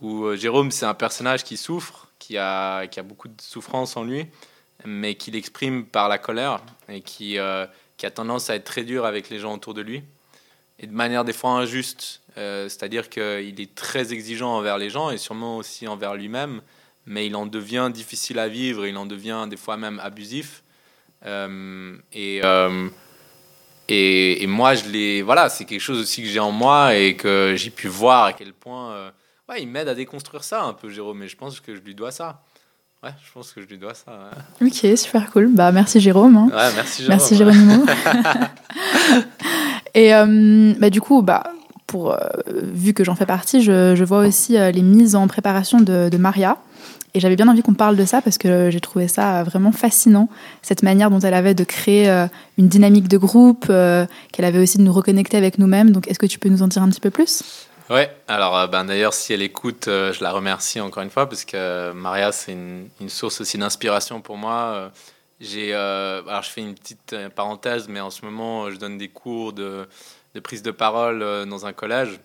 où 0.00 0.34
Jérôme, 0.34 0.70
c'est 0.70 0.86
un 0.86 0.94
personnage 0.94 1.42
qui 1.44 1.56
souffre, 1.56 2.08
qui 2.18 2.38
a, 2.38 2.86
qui 2.86 3.00
a 3.00 3.02
beaucoup 3.02 3.26
de 3.28 3.40
souffrance 3.42 3.96
en 3.96 4.04
lui, 4.04 4.24
mais 4.84 5.16
qui 5.16 5.32
l'exprime 5.32 5.84
par 5.84 6.08
la 6.08 6.16
colère 6.16 6.62
et 6.88 7.00
qui, 7.00 7.36
qui 7.96 8.06
a 8.06 8.10
tendance 8.10 8.50
à 8.50 8.54
être 8.54 8.64
très 8.64 8.84
dur 8.84 9.04
avec 9.04 9.30
les 9.30 9.40
gens 9.40 9.52
autour 9.52 9.74
de 9.74 9.82
lui. 9.82 10.04
Et 10.78 10.86
de 10.86 10.92
manière 10.92 11.24
des 11.24 11.32
fois 11.32 11.50
injuste, 11.50 12.22
c'est-à-dire 12.36 13.10
qu'il 13.10 13.60
est 13.60 13.74
très 13.74 14.12
exigeant 14.12 14.56
envers 14.56 14.78
les 14.78 14.90
gens 14.90 15.10
et 15.10 15.18
sûrement 15.18 15.56
aussi 15.56 15.88
envers 15.88 16.14
lui-même, 16.14 16.62
mais 17.10 17.26
il 17.26 17.34
en 17.34 17.44
devient 17.44 17.90
difficile 17.92 18.38
à 18.38 18.48
vivre, 18.48 18.86
il 18.86 18.96
en 18.96 19.04
devient 19.04 19.46
des 19.50 19.56
fois 19.56 19.76
même 19.76 20.00
abusif. 20.02 20.62
Euh, 21.26 21.96
et, 22.12 22.40
euh, 22.44 22.88
et, 23.88 24.42
et 24.42 24.46
moi, 24.46 24.74
je 24.76 24.88
l'ai, 24.88 25.20
voilà, 25.20 25.48
c'est 25.48 25.64
quelque 25.64 25.80
chose 25.80 25.98
aussi 26.00 26.22
que 26.22 26.28
j'ai 26.28 26.38
en 26.40 26.52
moi 26.52 26.94
et 26.94 27.16
que 27.16 27.54
j'ai 27.56 27.70
pu 27.70 27.88
voir 27.88 28.24
à 28.26 28.32
quel 28.32 28.52
point 28.52 28.92
euh, 28.92 29.10
ouais, 29.48 29.60
il 29.60 29.68
m'aide 29.68 29.88
à 29.88 29.94
déconstruire 29.94 30.44
ça 30.44 30.62
un 30.62 30.72
peu, 30.72 30.88
Jérôme. 30.88 31.22
Et 31.24 31.28
je 31.28 31.36
pense 31.36 31.58
que 31.60 31.74
je 31.74 31.80
lui 31.80 31.94
dois 31.96 32.12
ça. 32.12 32.40
Ouais, 33.02 33.10
je 33.26 33.32
pense 33.32 33.52
que 33.52 33.60
je 33.60 33.66
lui 33.66 33.78
dois 33.78 33.94
ça. 33.94 34.30
Ouais, 34.60 34.68
Ok, 34.68 34.96
super 34.98 35.30
cool. 35.32 35.48
Bah, 35.48 35.72
merci 35.72 36.00
Jérôme. 36.00 36.36
hein. 36.36 36.48
Ouais, 36.54 36.70
merci 36.76 37.02
Jérôme. 37.02 37.16
Merci 37.18 37.36
Géronimo. 37.36 37.84
Et 39.94 40.12
bah, 40.78 40.90
du 40.90 41.00
coup, 41.00 41.22
bah, 41.22 41.42
pour, 41.90 42.12
euh, 42.12 42.18
vu 42.46 42.94
que 42.94 43.02
j'en 43.02 43.16
fais 43.16 43.26
partie, 43.26 43.62
je, 43.62 43.96
je 43.96 44.04
vois 44.04 44.20
aussi 44.20 44.56
euh, 44.56 44.70
les 44.70 44.82
mises 44.82 45.16
en 45.16 45.26
préparation 45.26 45.80
de, 45.80 46.08
de 46.08 46.16
Maria. 46.18 46.56
Et 47.14 47.20
j'avais 47.20 47.36
bien 47.36 47.48
envie 47.48 47.62
qu'on 47.62 47.74
parle 47.74 47.96
de 47.96 48.04
ça 48.04 48.22
parce 48.22 48.38
que 48.38 48.70
j'ai 48.70 48.80
trouvé 48.80 49.08
ça 49.08 49.42
vraiment 49.42 49.72
fascinant, 49.72 50.28
cette 50.62 50.82
manière 50.82 51.10
dont 51.10 51.18
elle 51.20 51.34
avait 51.34 51.54
de 51.54 51.64
créer 51.64 52.08
euh, 52.08 52.26
une 52.56 52.68
dynamique 52.68 53.08
de 53.08 53.18
groupe, 53.18 53.66
euh, 53.68 54.06
qu'elle 54.32 54.44
avait 54.44 54.60
aussi 54.60 54.78
de 54.78 54.82
nous 54.82 54.92
reconnecter 54.92 55.36
avec 55.36 55.58
nous-mêmes. 55.58 55.90
Donc 55.90 56.08
est-ce 56.08 56.18
que 56.18 56.26
tu 56.26 56.38
peux 56.38 56.48
nous 56.48 56.62
en 56.62 56.68
dire 56.68 56.82
un 56.82 56.88
petit 56.88 57.00
peu 57.00 57.10
plus? 57.10 57.66
Ouais, 57.88 58.14
alors 58.28 58.56
euh, 58.56 58.66
ben, 58.68 58.84
d'ailleurs, 58.84 59.14
si 59.14 59.32
elle 59.32 59.42
écoute, 59.42 59.84
je 59.86 60.22
la 60.22 60.30
remercie 60.30 60.80
encore 60.80 61.02
une 61.02 61.10
fois 61.10 61.28
parce 61.28 61.44
que 61.44 61.92
Maria, 61.92 62.30
c'est 62.30 62.52
une, 62.52 63.08
source 63.08 63.40
aussi 63.40 63.58
d'inspiration 63.58 64.20
pour 64.20 64.36
moi. 64.36 64.92
J'ai, 65.40 65.74
alors 65.74 66.42
je 66.42 66.50
fais 66.50 66.60
une 66.60 66.74
petite 66.74 67.16
parenthèse, 67.34 67.88
mais 67.88 68.00
en 68.00 68.10
ce 68.10 68.24
moment, 68.24 68.70
je 68.70 68.76
donne 68.76 68.98
des 68.98 69.08
cours 69.08 69.52
de, 69.52 69.88
prise 70.44 70.62
de 70.62 70.70
parole 70.70 71.48
dans 71.48 71.66
un 71.66 71.72
collège 71.72 72.20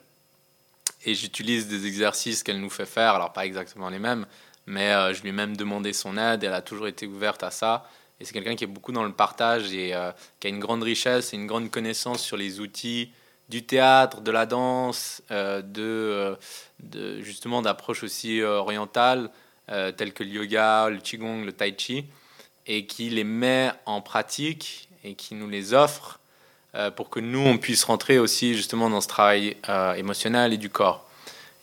et 1.06 1.16
j'utilise 1.16 1.68
des 1.68 1.88
exercices 1.88 2.44
qu'elle 2.44 2.60
nous 2.60 2.70
fait 2.70 2.86
faire, 2.86 3.16
alors 3.16 3.32
pas 3.32 3.46
exactement 3.46 3.90
les 3.90 4.00
mêmes, 4.00 4.26
mais 4.66 4.91
euh, 4.91 5.13
je 5.13 5.22
lui 5.22 5.30
ai 5.30 5.32
même 5.32 5.55
demandé 5.55 5.93
son 5.93 6.18
aide 6.18 6.43
elle 6.43 6.53
a 6.53 6.61
toujours 6.61 6.88
été 6.88 7.05
ouverte 7.05 7.43
à 7.43 7.51
ça. 7.51 7.89
Et 8.20 8.26
c'est 8.26 8.34
quelqu'un 8.34 8.55
qui 8.55 8.63
est 8.63 8.68
beaucoup 8.68 8.93
dans 8.93 9.03
le 9.03 9.11
partage 9.11 9.74
et 9.74 9.93
euh, 9.93 10.11
qui 10.39 10.47
a 10.47 10.49
une 10.49 10.59
grande 10.59 10.84
richesse 10.84 11.34
et 11.34 11.36
une 11.36 11.47
grande 11.47 11.70
connaissance 11.70 12.22
sur 12.22 12.38
les 12.38 12.59
outils 12.61 13.09
du 13.49 13.63
théâtre, 13.63 14.22
de 14.22 14.32
la 14.32 14.45
danse, 14.45 15.22
euh, 15.32 15.61
de, 15.61 16.38
de 16.80 17.22
justement 17.22 17.61
d'approches 17.61 18.03
aussi 18.03 18.41
orientales 18.41 19.30
telles 19.68 20.13
que 20.13 20.24
le 20.24 20.30
yoga, 20.30 20.89
le 20.89 20.99
qigong, 20.99 21.43
le 21.43 21.51
tai 21.51 21.74
chi, 21.76 22.05
et 22.68 22.86
qui 22.86 23.09
les 23.09 23.24
met 23.24 23.72
en 23.88 23.99
pratique 23.99 24.89
et 25.03 25.16
qui 25.16 25.34
nous 25.34 25.49
les 25.49 25.74
offre 25.74 26.20
pour 26.95 27.09
que 27.09 27.20
nous 27.20 27.39
on 27.39 27.57
puisse 27.57 27.84
rentrer 27.84 28.20
aussi 28.20 28.53
justement 28.53 28.91
dans 28.91 29.01
ce 29.01 29.07
travail 29.07 29.57
émotionnel 29.97 30.53
et 30.53 30.57
du 30.57 30.70
corps. 30.70 31.09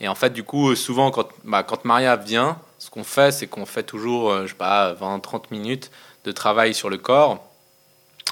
Et 0.00 0.08
en 0.08 0.16
fait, 0.16 0.30
du 0.30 0.42
coup, 0.42 0.74
souvent 0.74 1.12
quand, 1.12 1.28
bah, 1.44 1.62
quand 1.62 1.84
Maria 1.84 2.16
vient, 2.16 2.58
ce 2.82 2.90
qu'on 2.90 3.04
fait, 3.04 3.30
c'est 3.30 3.46
qu'on 3.46 3.64
fait 3.64 3.84
toujours, 3.84 4.32
euh, 4.32 4.42
je 4.42 4.48
sais 4.48 4.54
pas, 4.56 4.92
20-30 4.94 5.52
minutes 5.52 5.92
de 6.24 6.32
travail 6.32 6.74
sur 6.74 6.90
le 6.90 6.98
corps. 6.98 7.48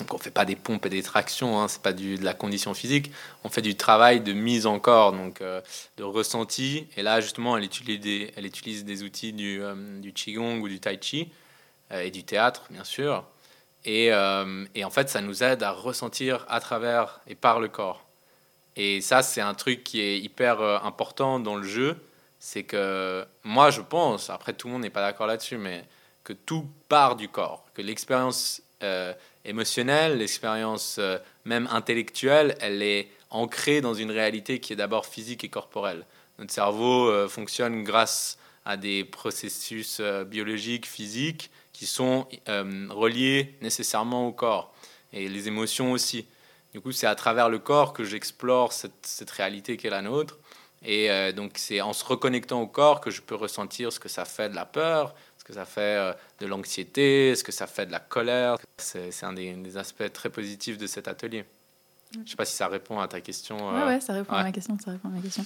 Donc 0.01 0.12
on 0.12 0.18
fait 0.18 0.32
pas 0.32 0.44
des 0.44 0.57
pompes 0.57 0.84
et 0.86 0.88
des 0.88 1.05
tractions, 1.05 1.61
hein, 1.61 1.68
c'est 1.68 1.82
pas 1.82 1.92
du, 1.92 2.16
de 2.16 2.24
la 2.24 2.34
condition 2.34 2.74
physique. 2.74 3.12
On 3.44 3.48
fait 3.48 3.62
du 3.62 3.76
travail 3.76 4.20
de 4.22 4.32
mise 4.32 4.66
en 4.66 4.80
corps, 4.80 5.12
donc 5.12 5.40
euh, 5.40 5.61
de 5.98 6.03
ressenti. 6.03 6.88
Et 6.96 7.03
là, 7.03 7.20
justement, 7.20 7.57
elle 7.57 7.62
utilise 7.62 8.01
des, 8.01 8.32
elle 8.34 8.44
utilise 8.44 8.84
des 8.84 9.05
outils 9.05 9.32
du, 9.32 9.62
euh, 9.62 10.01
du 10.01 10.12
qigong 10.12 10.59
ou 10.61 10.68
du 10.68 10.80
tai 10.80 10.98
chi 11.01 11.30
et 11.92 12.11
du 12.11 12.24
théâtre, 12.24 12.64
bien 12.70 12.84
sûr. 12.84 13.24
Et, 13.84 14.11
et 14.74 14.84
en 14.84 14.90
fait, 14.90 15.09
ça 15.09 15.20
nous 15.20 15.42
aide 15.42 15.64
à 15.64 15.72
ressentir 15.72 16.46
à 16.48 16.61
travers 16.61 17.20
et 17.26 17.34
par 17.34 17.59
le 17.59 17.66
corps. 17.66 18.05
Et 18.76 19.01
ça, 19.01 19.22
c'est 19.22 19.40
un 19.40 19.55
truc 19.55 19.82
qui 19.82 20.01
est 20.01 20.20
hyper 20.20 20.61
important 20.84 21.40
dans 21.40 21.57
le 21.57 21.64
jeu. 21.64 22.01
C'est 22.41 22.64
que 22.64 23.24
moi, 23.45 23.70
je 23.70 23.82
pense, 23.82 24.30
après 24.30 24.55
tout 24.55 24.66
le 24.66 24.72
monde 24.72 24.82
n'est 24.82 24.91
pas 24.91 25.03
d'accord 25.03 25.26
là-dessus, 25.26 25.59
mais 25.59 25.84
que 26.24 26.32
tout 26.32 26.66
part 26.88 27.14
du 27.16 27.28
corps, 27.28 27.66
que 27.74 27.82
l'expérience 27.82 28.62
euh, 28.82 29.12
émotionnelle, 29.45 30.18
l'expérience 30.18 30.97
euh, 30.99 31.18
même 31.45 31.68
intellectuelle, 31.70 32.57
elle 32.61 32.82
est 32.82 33.09
ancrée 33.28 33.82
dans 33.82 33.93
une 33.93 34.11
réalité 34.11 34.59
qui 34.59 34.72
est 34.72 34.76
d'abord 34.76 35.05
physique 35.05 35.45
et 35.45 35.51
corporelle. 35.51 36.07
Notre 36.38 36.53
cerveau 36.53 37.09
euh, 37.09 37.28
fonctionne 37.28 37.84
grâce 37.84 38.38
à 38.64 38.78
des 38.78 39.05
processus 39.05 40.01
biologiques, 40.26 40.86
physiques, 40.86 41.51
qui 41.72 41.86
sont 41.86 42.26
reliés 42.47 43.55
nécessairement 43.62 44.26
au 44.26 44.32
corps, 44.32 44.74
et 45.14 45.28
les 45.28 45.49
émotions 45.49 45.93
aussi. 45.93 46.26
Du 46.74 46.80
coup, 46.80 46.93
c'est 46.93 47.07
à 47.07 47.14
travers 47.14 47.49
le 47.49 47.59
corps 47.59 47.95
que 47.95 48.05
j'explore 48.05 48.72
cette 48.74 49.30
réalité 49.30 49.78
qui 49.78 49.86
est 49.86 49.91
la 49.91 50.03
nôtre. 50.03 50.38
Et 50.84 51.10
euh, 51.10 51.32
donc, 51.32 51.52
c'est 51.56 51.80
en 51.80 51.92
se 51.92 52.04
reconnectant 52.04 52.62
au 52.62 52.66
corps 52.66 53.00
que 53.00 53.10
je 53.10 53.20
peux 53.20 53.34
ressentir 53.34 53.92
ce 53.92 54.00
que 54.00 54.08
ça 54.08 54.24
fait 54.24 54.48
de 54.48 54.54
la 54.54 54.64
peur, 54.64 55.14
ce 55.38 55.44
que 55.44 55.52
ça 55.52 55.64
fait 55.64 55.80
euh, 55.80 56.12
de 56.40 56.46
l'anxiété, 56.46 57.34
ce 57.34 57.44
que 57.44 57.52
ça 57.52 57.66
fait 57.66 57.86
de 57.86 57.92
la 57.92 58.00
colère. 58.00 58.56
C'est 58.78 59.24
un 59.24 59.32
des, 59.32 59.52
des 59.52 59.76
aspects 59.76 60.10
très 60.12 60.30
positifs 60.30 60.78
de 60.78 60.86
cet 60.86 61.06
atelier. 61.06 61.44
Je 62.12 62.18
ne 62.18 62.26
sais 62.26 62.36
pas 62.36 62.44
si 62.44 62.56
ça 62.56 62.66
répond 62.66 62.98
à 62.98 63.06
ta 63.06 63.20
question. 63.20 63.56
Euh, 63.72 63.86
ouais, 63.86 64.00
ça 64.00 64.14
répond 64.14 64.32
à 64.32 64.42
ma 64.42 64.50
question, 64.50 64.76
ça 64.84 64.90
répond 64.90 65.08
à 65.08 65.12
ma 65.12 65.20
question. 65.20 65.44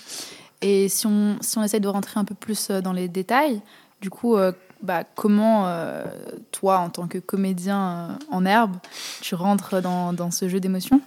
Et 0.62 0.88
si 0.88 1.06
on, 1.06 1.36
si 1.42 1.58
on 1.58 1.62
essaie 1.62 1.80
de 1.80 1.88
rentrer 1.88 2.18
un 2.18 2.24
peu 2.24 2.34
plus 2.34 2.70
dans 2.70 2.92
les 2.92 3.08
détails, 3.08 3.60
du 4.00 4.08
coup, 4.08 4.36
euh, 4.36 4.52
bah, 4.80 5.04
comment 5.14 5.66
euh, 5.66 6.04
toi, 6.52 6.78
en 6.78 6.88
tant 6.88 7.06
que 7.06 7.18
comédien 7.18 8.18
en 8.30 8.46
herbe, 8.46 8.76
tu 9.20 9.34
rentres 9.34 9.82
dans, 9.82 10.14
dans 10.14 10.30
ce 10.30 10.48
jeu 10.48 10.58
d'émotions? 10.58 11.02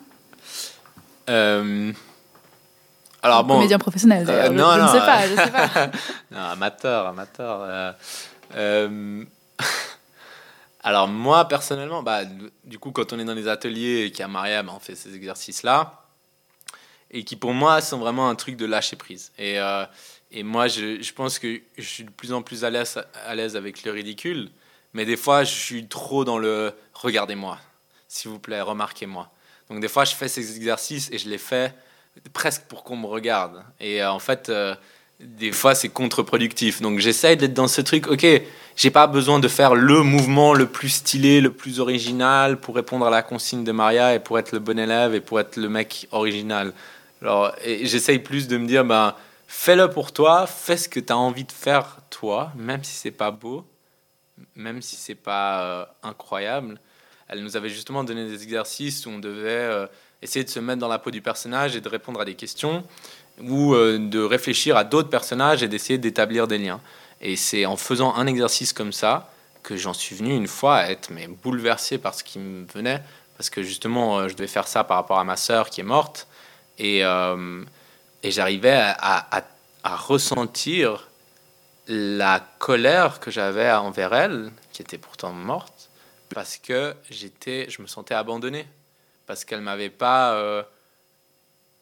Alors 3.24 3.44
bon, 3.44 3.56
Comédien 3.56 3.80
professionnel. 3.80 4.26
Euh, 4.30 4.48
je, 4.48 4.52
non, 4.52 4.74
je 4.74 4.80
non, 4.80 4.86
ne 4.86 4.90
sais 4.92 5.02
euh, 5.02 5.06
pas, 5.06 5.28
je 5.28 5.36
sais 5.36 5.52
pas. 5.52 5.92
non, 6.32 6.40
amateur, 6.40 7.08
amateur. 7.08 7.62
euh, 7.62 7.92
euh, 8.56 9.24
alors 10.84 11.08
moi 11.08 11.48
personnellement, 11.48 12.04
bah, 12.04 12.22
du 12.64 12.80
coup 12.80 12.92
quand 12.92 13.14
on 13.14 13.20
est 13.20 13.26
dans 13.26 13.34
les 13.34 13.48
ateliers 13.48 14.06
et 14.06 14.12
qu'il 14.12 14.20
y 14.20 14.24
a 14.24 14.28
Maria, 14.28 14.64
bah, 14.64 14.74
on 14.76 14.80
fait 14.80 14.96
ces 14.96 15.16
exercices-là 15.16 16.04
et 17.12 17.24
qui 17.24 17.36
pour 17.36 17.54
moi 17.54 17.82
sont 17.82 17.98
vraiment 17.98 18.30
un 18.30 18.36
truc 18.36 18.58
de 18.58 18.66
lâcher 18.66 18.96
prise. 18.96 19.32
Et, 19.38 19.60
euh, 19.60 19.86
et 20.32 20.44
moi 20.44 20.68
je, 20.68 21.02
je 21.02 21.14
pense 21.14 21.40
que 21.40 21.62
je 21.78 21.84
suis 21.84 22.04
de 22.04 22.10
plus 22.10 22.34
en 22.34 22.42
plus 22.42 22.64
à 22.64 22.70
l'aise, 22.70 23.02
à 23.26 23.36
l'aise 23.36 23.56
avec 23.56 23.84
le 23.84 23.92
ridicule, 23.92 24.50
mais 24.94 25.06
des 25.06 25.18
fois 25.18 25.44
je 25.44 25.54
suis 25.54 25.88
trop 25.88 26.26
dans 26.26 26.38
le 26.38 26.74
regardez-moi, 26.94 27.60
s'il 28.08 28.32
vous 28.32 28.40
plaît, 28.40 28.62
remarquez-moi. 28.62 29.30
Donc 29.70 29.80
des 29.80 29.88
fois 29.88 30.06
je 30.06 30.16
fais 30.16 30.28
ces 30.28 30.56
exercices 30.56 31.10
et 31.12 31.18
je 31.18 31.30
les 31.30 31.38
fais 31.38 31.74
presque 32.34 32.64
pour 32.64 32.84
qu'on 32.84 32.98
me 32.98 33.08
regarde. 33.08 33.64
Et 33.80 34.02
euh, 34.02 34.12
en 34.12 34.20
fait, 34.20 34.50
euh, 34.50 34.76
des 35.20 35.52
fois, 35.52 35.76
c'est 35.76 35.90
contre-productif. 35.90 36.82
Donc 36.82 37.00
j'essaye 37.00 37.38
d'être 37.38 37.54
dans 37.54 37.68
ce 37.68 37.82
truc, 37.82 38.08
ok, 38.08 38.26
j'ai 38.76 38.92
pas 38.92 39.08
besoin 39.08 39.40
de 39.40 39.48
faire 39.48 39.76
le 39.76 40.04
mouvement 40.04 40.54
le 40.54 40.68
plus 40.68 40.90
stylé, 40.90 41.42
le 41.42 41.52
plus 41.52 41.80
original 41.80 42.60
pour 42.60 42.76
répondre 42.76 43.06
à 43.08 43.10
la 43.10 43.24
consigne 43.24 43.64
de 43.64 43.72
Maria 43.72 44.14
et 44.14 44.20
pour 44.20 44.38
être 44.38 44.52
le 44.52 44.60
bon 44.60 44.78
élève 44.78 45.16
et 45.16 45.22
pour 45.22 45.40
être 45.40 45.58
le 45.58 45.70
mec 45.70 46.08
original. 46.12 46.74
Alors, 47.22 47.56
j'essaye 47.66 48.20
plus 48.20 48.48
de 48.48 48.58
me 48.58 48.68
dire, 48.68 48.86
ben, 48.86 49.16
fais-le 49.48 49.90
pour 49.90 50.12
toi, 50.12 50.46
fais 50.46 50.78
ce 50.78 50.88
que 50.88 51.00
tu 51.00 51.12
as 51.12 51.18
envie 51.18 51.46
de 51.46 51.52
faire 51.52 51.98
toi, 52.12 52.52
même 52.56 52.84
si 52.84 52.94
c'est 52.94 53.12
pas 53.12 53.32
beau, 53.32 53.66
même 54.56 54.84
si 54.84 54.96
c'est 54.96 55.16
pas 55.16 55.64
euh, 55.64 55.86
incroyable. 56.04 56.80
Elle 57.28 57.44
nous 57.44 57.58
avait 57.58 57.70
justement 57.70 58.04
donné 58.04 58.28
des 58.28 58.44
exercices 58.44 59.06
où 59.08 59.10
on 59.10 59.20
devait 59.20 59.88
essayer 60.22 60.44
de 60.44 60.50
se 60.50 60.60
mettre 60.60 60.80
dans 60.80 60.88
la 60.88 61.00
peau 61.00 61.12
du 61.12 61.22
personnage 61.22 61.76
et 61.76 61.82
de 61.82 61.90
répondre 61.90 62.22
à 62.22 62.26
des 62.26 62.36
questions. 62.36 62.84
ou 63.40 63.76
euh, 63.76 64.00
de 64.00 64.20
réfléchir 64.20 64.76
à 64.78 64.84
d'autres 64.84 65.10
personnages 65.10 65.62
et 65.62 65.68
d'essayer 65.68 66.00
d'établir 66.00 66.48
des 66.48 66.58
liens. 66.58 66.82
Et 67.22 67.36
c'est 67.36 67.68
en 67.68 67.78
faisant 67.78 68.16
un 68.16 68.26
exercice 68.26 68.74
comme 68.74 68.92
ça 68.92 69.32
que 69.62 69.78
j'en 69.78 69.94
suis 69.94 70.16
venu 70.16 70.36
une 70.36 70.48
fois 70.48 70.78
à 70.78 70.90
être 70.90 71.12
mais 71.12 71.28
bouleversé 71.28 72.00
par 72.00 72.16
ce 72.16 72.24
qui 72.24 72.40
me 72.40 72.66
venait, 72.66 73.00
parce 73.38 73.52
que 73.52 73.62
justement, 73.62 74.18
euh, 74.18 74.28
je 74.28 74.34
devais 74.34 74.48
faire 74.48 74.68
ça 74.68 74.84
par 74.84 74.98
rapport 74.98 75.20
à 75.20 75.24
ma 75.24 75.36
sœur 75.36 75.70
qui 75.70 75.82
est 75.82 75.84
morte, 75.84 76.28
et, 76.80 77.06
euh, 77.06 77.64
j'arrivais 78.24 78.94
à 79.00 79.46
ressentir 79.84 81.08
la 81.88 82.46
colère 82.60 83.20
que 83.20 83.32
j'avais 83.32 83.72
envers 83.72 84.14
elle, 84.14 84.52
qui 84.74 84.82
était 84.82 84.98
pourtant 84.98 85.32
morte, 85.32 85.90
parce 86.34 86.58
que 86.58 86.94
j'étais, 87.10 87.68
je 87.70 87.82
me 87.82 87.88
sentais 87.88 88.14
abandonné, 88.14 88.68
parce 89.28 89.46
qu'elle 89.46 89.62
m'avait 89.62 89.92
pas, 89.92 90.34
euh, 90.34 90.64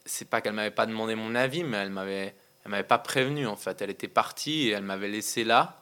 c'est 0.06 0.30
pas 0.30 0.42
qu'elle 0.42 0.54
m'avait 0.54 0.72
pas 0.72 0.86
demandé 0.86 1.16
mon 1.16 1.36
avis, 1.36 1.64
mais 1.64 1.78
elle 1.78 1.92
m'avait, 1.92 2.36
elle 2.66 2.72
m'avait 2.72 2.84
pas 2.84 2.98
prévenu 2.98 3.48
en 3.48 3.56
fait. 3.56 3.82
Elle 3.82 3.92
était 3.92 4.10
partie 4.10 4.68
et 4.68 4.72
elle 4.72 4.84
m'avait 4.84 5.08
laissé 5.08 5.46
là, 5.46 5.80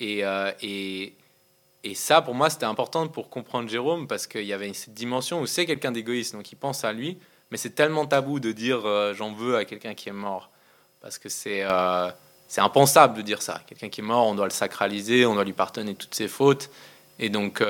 et 0.00 0.24
euh, 0.24 0.52
et 0.60 1.14
et 1.84 1.94
ça, 1.94 2.20
pour 2.20 2.34
moi, 2.34 2.50
c'était 2.50 2.66
important 2.66 3.06
pour 3.06 3.30
comprendre 3.30 3.68
Jérôme 3.68 4.08
parce 4.08 4.26
qu'il 4.26 4.44
y 4.44 4.52
avait 4.52 4.72
cette 4.72 4.94
dimension 4.94 5.40
où 5.40 5.46
c'est 5.46 5.64
quelqu'un 5.64 5.92
d'égoïste, 5.92 6.34
donc 6.34 6.50
il 6.50 6.56
pense 6.56 6.84
à 6.84 6.92
lui, 6.92 7.18
mais 7.50 7.56
c'est 7.56 7.70
tellement 7.70 8.04
tabou 8.04 8.40
de 8.40 8.50
dire 8.50 8.84
euh, 8.84 9.14
j'en 9.14 9.32
veux 9.32 9.56
à 9.56 9.64
quelqu'un 9.64 9.94
qui 9.94 10.08
est 10.08 10.12
mort 10.12 10.50
parce 11.00 11.18
que 11.18 11.28
c'est 11.28 11.62
euh, 11.62 12.10
c'est 12.48 12.60
impensable 12.60 13.16
de 13.16 13.22
dire 13.22 13.42
ça. 13.42 13.62
Quelqu'un 13.66 13.88
qui 13.88 14.00
est 14.00 14.04
mort, 14.04 14.26
on 14.26 14.34
doit 14.34 14.46
le 14.46 14.52
sacraliser, 14.52 15.24
on 15.26 15.34
doit 15.34 15.44
lui 15.44 15.52
pardonner 15.52 15.94
toutes 15.94 16.14
ses 16.14 16.28
fautes, 16.28 16.70
et 17.20 17.28
donc 17.28 17.62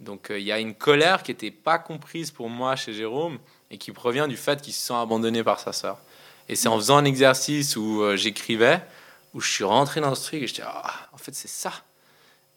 donc 0.00 0.30
euh, 0.30 0.38
il 0.38 0.46
y 0.46 0.52
a 0.52 0.58
une 0.58 0.74
colère 0.74 1.22
qui 1.22 1.30
n'était 1.30 1.50
pas 1.50 1.78
comprise 1.78 2.30
pour 2.30 2.48
moi 2.48 2.74
chez 2.74 2.92
Jérôme 2.92 3.38
et 3.70 3.78
qui 3.78 3.92
provient 3.92 4.26
du 4.26 4.36
fait 4.36 4.60
qu'il 4.62 4.72
se 4.72 4.86
sent 4.86 4.94
abandonné 4.94 5.44
par 5.44 5.60
sa 5.60 5.72
sœur. 5.72 5.98
Et 6.48 6.56
c'est 6.56 6.68
en 6.68 6.76
faisant 6.76 6.96
un 6.96 7.04
exercice 7.04 7.76
où 7.76 8.02
euh, 8.02 8.16
j'écrivais, 8.16 8.82
où 9.34 9.40
je 9.40 9.50
suis 9.50 9.64
rentré 9.64 10.00
dans 10.00 10.14
ce 10.14 10.26
truc 10.26 10.42
et 10.42 10.46
je 10.46 10.54
dis 10.54 10.62
ah, 10.64 11.08
en 11.12 11.18
fait 11.18 11.34
c'est 11.34 11.48
ça. 11.48 11.72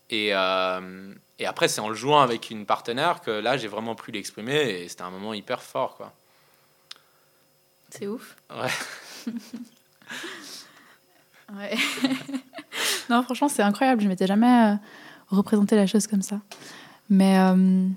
Et, 0.10 0.30
euh, 0.34 1.14
et 1.40 1.46
après, 1.46 1.68
c'est 1.68 1.82
en 1.82 1.90
le 1.90 1.96
jouant 1.96 2.22
avec 2.22 2.50
une 2.50 2.66
partenaire 2.66 3.22
que 3.22 3.32
là, 3.32 3.58
j'ai 3.58 3.68
vraiment 3.68 3.96
pu 3.96 4.12
l'exprimer 4.12 4.84
et 4.84 4.88
c'était 4.88 5.02
un 5.02 5.10
moment 5.10 5.34
hyper 5.34 5.62
fort. 5.62 5.96
Quoi. 5.96 6.14
C'est 7.90 8.08
ouf. 8.08 8.36
Ouais. 8.50 9.34
Ouais. 11.54 11.76
non, 13.10 13.22
franchement, 13.22 13.50
c'est 13.50 13.62
incroyable. 13.62 14.02
Je 14.02 14.08
m'étais 14.08 14.26
jamais 14.26 14.76
représenté 15.30 15.76
la 15.76 15.86
chose 15.86 16.08
comme 16.08 16.22
ça. 16.22 16.40
Mais 17.10 17.38
euh, 17.38 17.88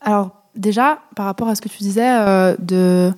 alors, 0.00 0.42
déjà, 0.54 1.00
par 1.16 1.26
rapport 1.26 1.48
à 1.48 1.54
ce 1.54 1.60
que 1.60 1.68
tu 1.68 1.78
disais 1.78 2.08
euh, 2.18 2.56
de, 2.58 3.12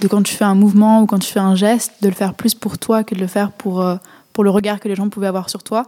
de 0.00 0.08
quand 0.08 0.22
tu 0.22 0.34
fais 0.34 0.44
un 0.44 0.54
mouvement 0.54 1.02
ou 1.02 1.06
quand 1.06 1.18
tu 1.18 1.32
fais 1.32 1.40
un 1.40 1.54
geste, 1.54 1.92
de 2.02 2.08
le 2.08 2.14
faire 2.14 2.34
plus 2.34 2.54
pour 2.54 2.78
toi 2.78 3.04
que 3.04 3.14
de 3.14 3.20
le 3.20 3.26
faire 3.26 3.52
pour, 3.52 3.82
euh, 3.82 3.96
pour 4.32 4.44
le 4.44 4.50
regard 4.50 4.80
que 4.80 4.88
les 4.88 4.94
gens 4.94 5.08
pouvaient 5.08 5.26
avoir 5.26 5.50
sur 5.50 5.62
toi. 5.62 5.86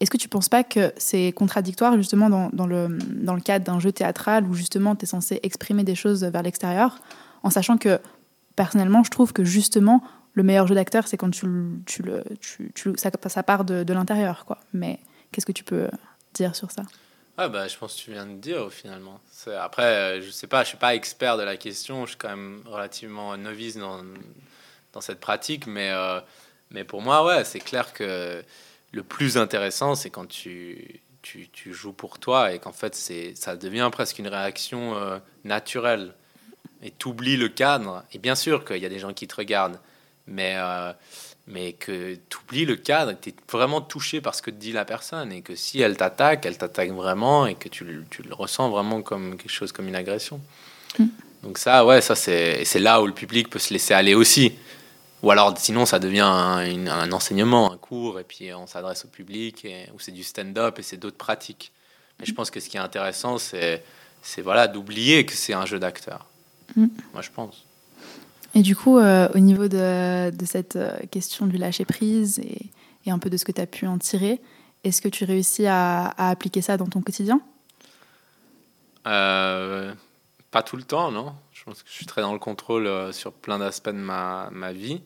Est-ce 0.00 0.10
que 0.10 0.18
tu 0.18 0.28
penses 0.28 0.50
pas 0.50 0.62
que 0.62 0.92
c'est 0.98 1.32
contradictoire 1.32 1.96
justement 1.96 2.28
dans, 2.28 2.50
dans, 2.52 2.66
le, 2.66 2.98
dans 3.10 3.34
le 3.34 3.40
cadre 3.40 3.64
d'un 3.64 3.80
jeu 3.80 3.92
théâtral 3.92 4.44
où 4.44 4.52
justement 4.54 4.94
tu 4.94 5.04
es 5.04 5.06
censé 5.06 5.40
exprimer 5.42 5.84
des 5.84 5.94
choses 5.94 6.22
vers 6.22 6.42
l'extérieur, 6.42 6.98
en 7.42 7.48
sachant 7.50 7.78
que 7.78 7.98
personnellement, 8.56 9.02
je 9.04 9.10
trouve 9.10 9.32
que 9.32 9.42
justement, 9.44 10.02
le 10.34 10.42
meilleur 10.42 10.66
jeu 10.66 10.74
d'acteur, 10.74 11.08
c'est 11.08 11.16
quand 11.16 11.30
tu, 11.30 11.46
tu 11.86 12.02
le, 12.02 12.22
tu, 12.40 12.70
tu- 12.74 12.92
ça, 12.96 13.10
ça 13.26 13.42
part 13.42 13.64
de, 13.64 13.84
de 13.84 13.92
l'intérieur, 13.94 14.44
quoi. 14.44 14.58
Mais 14.74 14.98
qu'est-ce 15.32 15.46
que 15.46 15.52
tu 15.52 15.64
peux 15.64 15.88
dire 16.36 16.54
sur 16.54 16.70
ça? 16.70 16.82
Ouais, 17.38 17.50
bah, 17.50 17.68
je 17.68 17.76
pense 17.76 17.94
que 17.94 18.00
tu 18.00 18.12
viens 18.12 18.26
de 18.26 18.34
dire 18.34 18.70
finalement. 18.72 19.20
Après, 19.60 19.84
euh, 19.84 20.22
je 20.22 20.30
sais 20.30 20.46
pas, 20.46 20.62
je 20.62 20.68
suis 20.68 20.78
pas 20.78 20.94
expert 20.94 21.36
de 21.36 21.42
la 21.42 21.56
question, 21.56 22.06
je 22.06 22.10
suis 22.10 22.18
quand 22.18 22.30
même 22.30 22.62
relativement 22.64 23.36
novice 23.36 23.76
dans, 23.76 24.02
dans 24.94 25.02
cette 25.02 25.20
pratique, 25.20 25.66
mais, 25.66 25.90
euh, 25.90 26.20
mais 26.70 26.84
pour 26.84 27.02
moi, 27.02 27.26
ouais, 27.26 27.44
c'est 27.44 27.60
clair 27.60 27.92
que 27.92 28.42
le 28.92 29.02
plus 29.02 29.36
intéressant, 29.36 29.94
c'est 29.94 30.08
quand 30.08 30.26
tu, 30.26 31.02
tu, 31.20 31.74
joues 31.74 31.92
pour 31.92 32.18
toi 32.18 32.52
et 32.52 32.58
qu'en 32.58 32.72
fait, 32.72 32.94
c'est, 32.94 33.34
ça 33.34 33.56
devient 33.56 33.90
presque 33.92 34.18
une 34.18 34.28
réaction 34.28 34.96
euh, 34.96 35.18
naturelle. 35.44 36.14
Et 36.82 36.92
tu 36.96 37.08
oublies 37.08 37.36
le 37.36 37.48
cadre. 37.48 38.04
Et 38.12 38.18
bien 38.18 38.34
sûr 38.34 38.64
qu'il 38.64 38.78
y 38.78 38.86
a 38.86 38.88
des 38.88 38.98
gens 38.98 39.12
qui 39.12 39.26
te 39.26 39.34
regardent, 39.34 39.80
mais, 40.26 40.56
mais 41.48 41.72
que 41.74 42.14
tu 42.28 42.38
oublies 42.44 42.64
le 42.64 42.76
cadre, 42.76 43.12
tu 43.20 43.30
es 43.30 43.34
vraiment 43.50 43.80
touché 43.80 44.20
par 44.20 44.34
ce 44.34 44.42
que 44.42 44.50
te 44.50 44.56
dit 44.56 44.72
la 44.72 44.84
personne. 44.84 45.30
Et 45.32 45.42
que 45.42 45.54
si 45.54 45.80
elle 45.80 45.96
t'attaque, 45.96 46.44
elle 46.46 46.58
t'attaque 46.58 46.90
vraiment 46.90 47.46
et 47.46 47.54
que 47.54 47.68
tu, 47.68 47.84
le- 47.84 48.04
tu 48.10 48.22
le 48.22 48.34
ressens 48.34 48.68
vraiment 48.70 49.02
comme 49.02 49.36
quelque 49.36 49.50
chose, 49.50 49.70
comme 49.72 49.86
une 49.88 49.94
agression. 49.96 50.40
Mm. 50.98 51.06
Donc 51.44 51.58
ça, 51.58 51.84
ouais, 51.86 52.00
ça 52.00 52.16
c'est, 52.16 52.64
là 52.80 53.00
où 53.00 53.06
le 53.06 53.12
public 53.12 53.48
peut 53.48 53.58
se 53.60 53.72
laisser 53.72 53.94
aller 53.94 54.14
aussi. 54.14 54.54
Ou 55.22 55.30
alors, 55.30 55.56
sinon, 55.58 55.86
ça 55.86 55.98
devient 55.98 56.20
un, 56.20 56.64
une- 56.68 56.88
un 56.88 57.12
enseignement, 57.12 57.72
un 57.72 57.76
cours, 57.76 58.18
et 58.18 58.24
puis 58.24 58.52
on 58.52 58.66
s'adresse 58.66 59.04
au 59.04 59.08
public, 59.08 59.64
et, 59.64 59.86
ou 59.94 60.00
c'est 60.00 60.12
du 60.12 60.24
stand-up, 60.24 60.78
et 60.78 60.82
c'est 60.82 60.96
d'autres 60.96 61.16
pratiques. 61.16 61.72
Mais 62.18 62.26
je 62.26 62.32
pense 62.32 62.50
que 62.50 62.60
ce 62.60 62.68
qui 62.68 62.76
est 62.76 62.80
intéressant, 62.80 63.38
c'est, 63.38 63.84
c'est 64.22 64.42
voilà, 64.42 64.66
d'oublier 64.68 65.24
que 65.26 65.34
c'est 65.34 65.52
un 65.52 65.66
jeu 65.66 65.78
d'acteur. 65.78 66.26
Mm. 66.74 66.86
Moi, 67.12 67.22
je 67.22 67.30
pense. 67.30 67.64
Et 68.56 68.62
du 68.62 68.74
coup, 68.74 68.96
euh, 68.96 69.28
au 69.34 69.38
niveau 69.38 69.68
de, 69.68 70.32
cette 70.46 70.76
euh, 70.76 70.96
question 71.10 71.44
du 71.44 71.58
lâcher-prise 71.58 72.38
et, 72.38 72.70
et 73.04 73.10
un 73.10 73.18
peu 73.18 73.28
de 73.28 73.36
ce 73.36 73.44
que 73.44 73.52
tu 73.52 73.60
as 73.60 73.66
pu 73.66 73.86
en 73.86 73.98
tirer, 73.98 74.40
est-ce 74.82 75.02
que 75.02 75.10
tu 75.10 75.26
réussis 75.26 75.66
à, 75.66 76.06
appliquer 76.16 76.62
ça 76.62 76.78
dans 76.78 76.86
ton 76.86 77.02
quotidien? 77.02 77.42
Euh, 79.06 79.92
pas 80.50 80.62
tout 80.62 80.78
le 80.78 80.84
temps, 80.84 81.10
non. 81.10 81.34
Je 81.52 81.64
pense 81.64 81.82
que 81.82 81.88
je 81.90 81.94
suis 81.94 82.06
très 82.06 82.22
dans 82.22 82.32
le 82.32 82.38
contrôle 82.38 83.12
sur 83.12 83.34
plein 83.34 83.58
d'aspects 83.58 83.90
de 83.90 83.92
ma, 83.92 84.72
vie. 84.72 85.02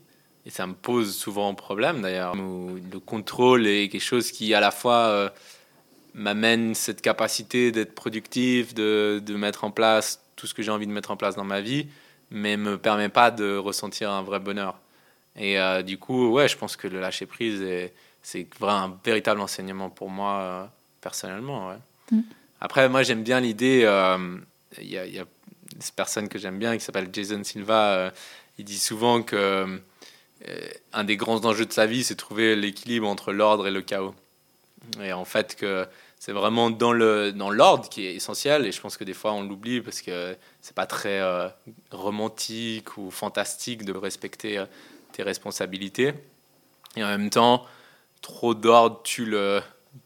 Et 0.46 0.50
ça 0.50 0.68
me 0.68 0.74
pose 0.74 1.12
souvent 1.12 1.52
problème 1.56 2.02
d'ailleurs. 2.02 2.36
Le 2.36 3.00
contrôle 3.00 3.66
est 3.66 3.88
quelque 3.88 4.00
chose 4.00 4.30
qui 4.30 4.54
à 4.54 4.60
la 4.60 4.70
fois 4.70 5.32
m'amène 6.14 6.76
cette 6.76 7.02
capacité 7.02 7.72
d'être 7.72 7.96
productif, 7.96 8.74
de 8.74 9.34
mettre 9.34 9.64
en 9.64 9.72
place 9.72 10.22
tout 10.36 10.46
ce 10.46 10.54
que 10.54 10.62
j'ai 10.62 10.70
envie 10.70 10.86
de 10.86 10.92
mettre 10.92 11.10
en 11.10 11.16
place 11.16 11.34
dans 11.34 11.44
ma 11.44 11.60
vie, 11.60 11.88
mais 12.30 12.56
me 12.56 12.78
permet 12.78 13.08
pas 13.08 13.30
de 13.30 13.56
ressentir 13.56 14.10
un 14.10 14.22
vrai 14.22 14.38
bonheur. 14.40 14.78
Et 15.36 15.58
euh, 15.60 15.82
du 15.82 15.98
coup, 15.98 16.30
ouais, 16.30 16.48
je 16.48 16.56
pense 16.56 16.76
que 16.76 16.88
le 16.88 17.00
lâcher 17.00 17.26
prise, 17.26 17.62
est- 17.62 17.92
c'est 18.22 18.46
vraiment 18.58 18.82
un 18.84 18.98
véritable 19.04 19.40
enseignement 19.40 19.90
pour 19.90 20.10
moi 20.10 20.32
euh, 20.40 20.64
personnellement. 21.00 21.68
Ouais. 21.68 21.76
Mm. 22.12 22.20
Après, 22.60 22.88
moi, 22.88 23.02
j'aime 23.02 23.22
bien 23.22 23.40
l'idée. 23.40 23.82
euh, 23.84 24.36
Il 24.78 24.88
y, 24.88 24.98
a, 24.98 25.06
y 25.06 25.18
a 25.18 25.24
cette 25.78 25.94
personne 25.94 26.28
que 26.28 26.38
j'aime 26.38 26.58
bien 26.58 26.76
qui 26.76 26.84
s'appelle 26.84 27.08
Jason 27.12 27.42
Silva. 27.42 28.12
il 28.58 28.64
dit 28.64 28.78
souvent 28.78 29.22
que 29.22 29.80
un 30.92 31.04
des 31.04 31.16
grands 31.16 31.44
enjeux 31.44 31.66
de 31.66 31.72
sa 31.72 31.86
vie, 31.86 32.02
c'est 32.04 32.14
trouver 32.16 32.56
l'équilibre 32.56 33.06
entre 33.08 33.32
l'ordre 33.32 33.66
et 33.66 33.70
le 33.70 33.82
chaos. 33.82 34.14
Et 35.02 35.12
en 35.12 35.24
fait, 35.24 35.54
que 35.56 35.86
c'est 36.20 36.32
vraiment 36.32 36.68
dans 36.70 36.92
le 36.92 37.32
dans 37.32 37.50
l'ordre 37.50 37.88
qui 37.88 38.06
est 38.06 38.14
essentiel. 38.14 38.66
Et 38.66 38.72
je 38.72 38.80
pense 38.80 38.96
que 38.98 39.04
des 39.04 39.14
fois, 39.14 39.32
on 39.32 39.42
l'oublie 39.42 39.80
parce 39.80 40.02
que 40.02 40.36
c'est 40.60 40.74
pas 40.76 40.86
très 40.86 41.18
euh, 41.20 41.48
romantique 41.90 42.96
ou 42.98 43.10
fantastique 43.10 43.84
de 43.84 43.92
respecter 43.92 44.58
euh, 44.58 44.66
tes 45.12 45.22
responsabilités. 45.22 46.12
Et 46.96 47.02
en 47.02 47.08
même 47.08 47.30
temps, 47.30 47.64
trop 48.20 48.54
d'ordre 48.54 49.00
tue 49.02 49.24
le 49.24 49.60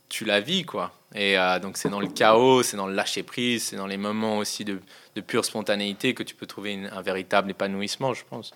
tue 0.08 0.24
la 0.24 0.40
vie, 0.40 0.64
quoi. 0.64 0.92
Et 1.16 1.36
euh, 1.38 1.58
donc 1.58 1.76
c'est 1.76 1.88
dans 1.88 1.98
le 2.00 2.06
chaos, 2.08 2.62
c'est 2.62 2.76
dans 2.76 2.86
le 2.86 2.94
lâcher 2.94 3.22
prise, 3.24 3.64
c'est 3.64 3.76
dans 3.76 3.86
les 3.88 3.96
moments 3.96 4.38
aussi 4.38 4.64
de, 4.64 4.80
de 5.16 5.20
pure 5.20 5.44
spontanéité 5.44 6.14
que 6.14 6.22
tu 6.22 6.34
peux 6.36 6.46
trouver 6.46 6.72
une- 6.74 6.86
un 6.86 7.02
véritable 7.02 7.50
épanouissement, 7.50 8.14
je 8.14 8.22
pense. 8.30 8.52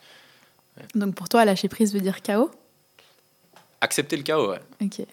Donc 0.94 1.14
pour 1.16 1.28
toi, 1.28 1.44
lâcher-prise 1.44 1.92
veut 1.92 2.00
dire 2.00 2.22
chaos? 2.22 2.50
Accepter 3.80 4.16
le 4.16 4.22
chaos, 4.22 4.50
ouais. 4.52 4.60
Ok. 4.80 5.04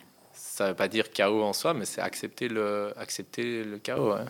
Ça 0.55 0.69
veut 0.69 0.73
pas 0.73 0.87
dire 0.87 1.11
chaos 1.11 1.43
en 1.43 1.51
soi, 1.51 1.73
mais 1.73 1.83
c'est 1.83 1.99
accepter 1.99 2.47
le, 2.47 2.93
accepter 2.95 3.65
le 3.65 3.77
chaos. 3.77 4.13
ouais. 4.13 4.23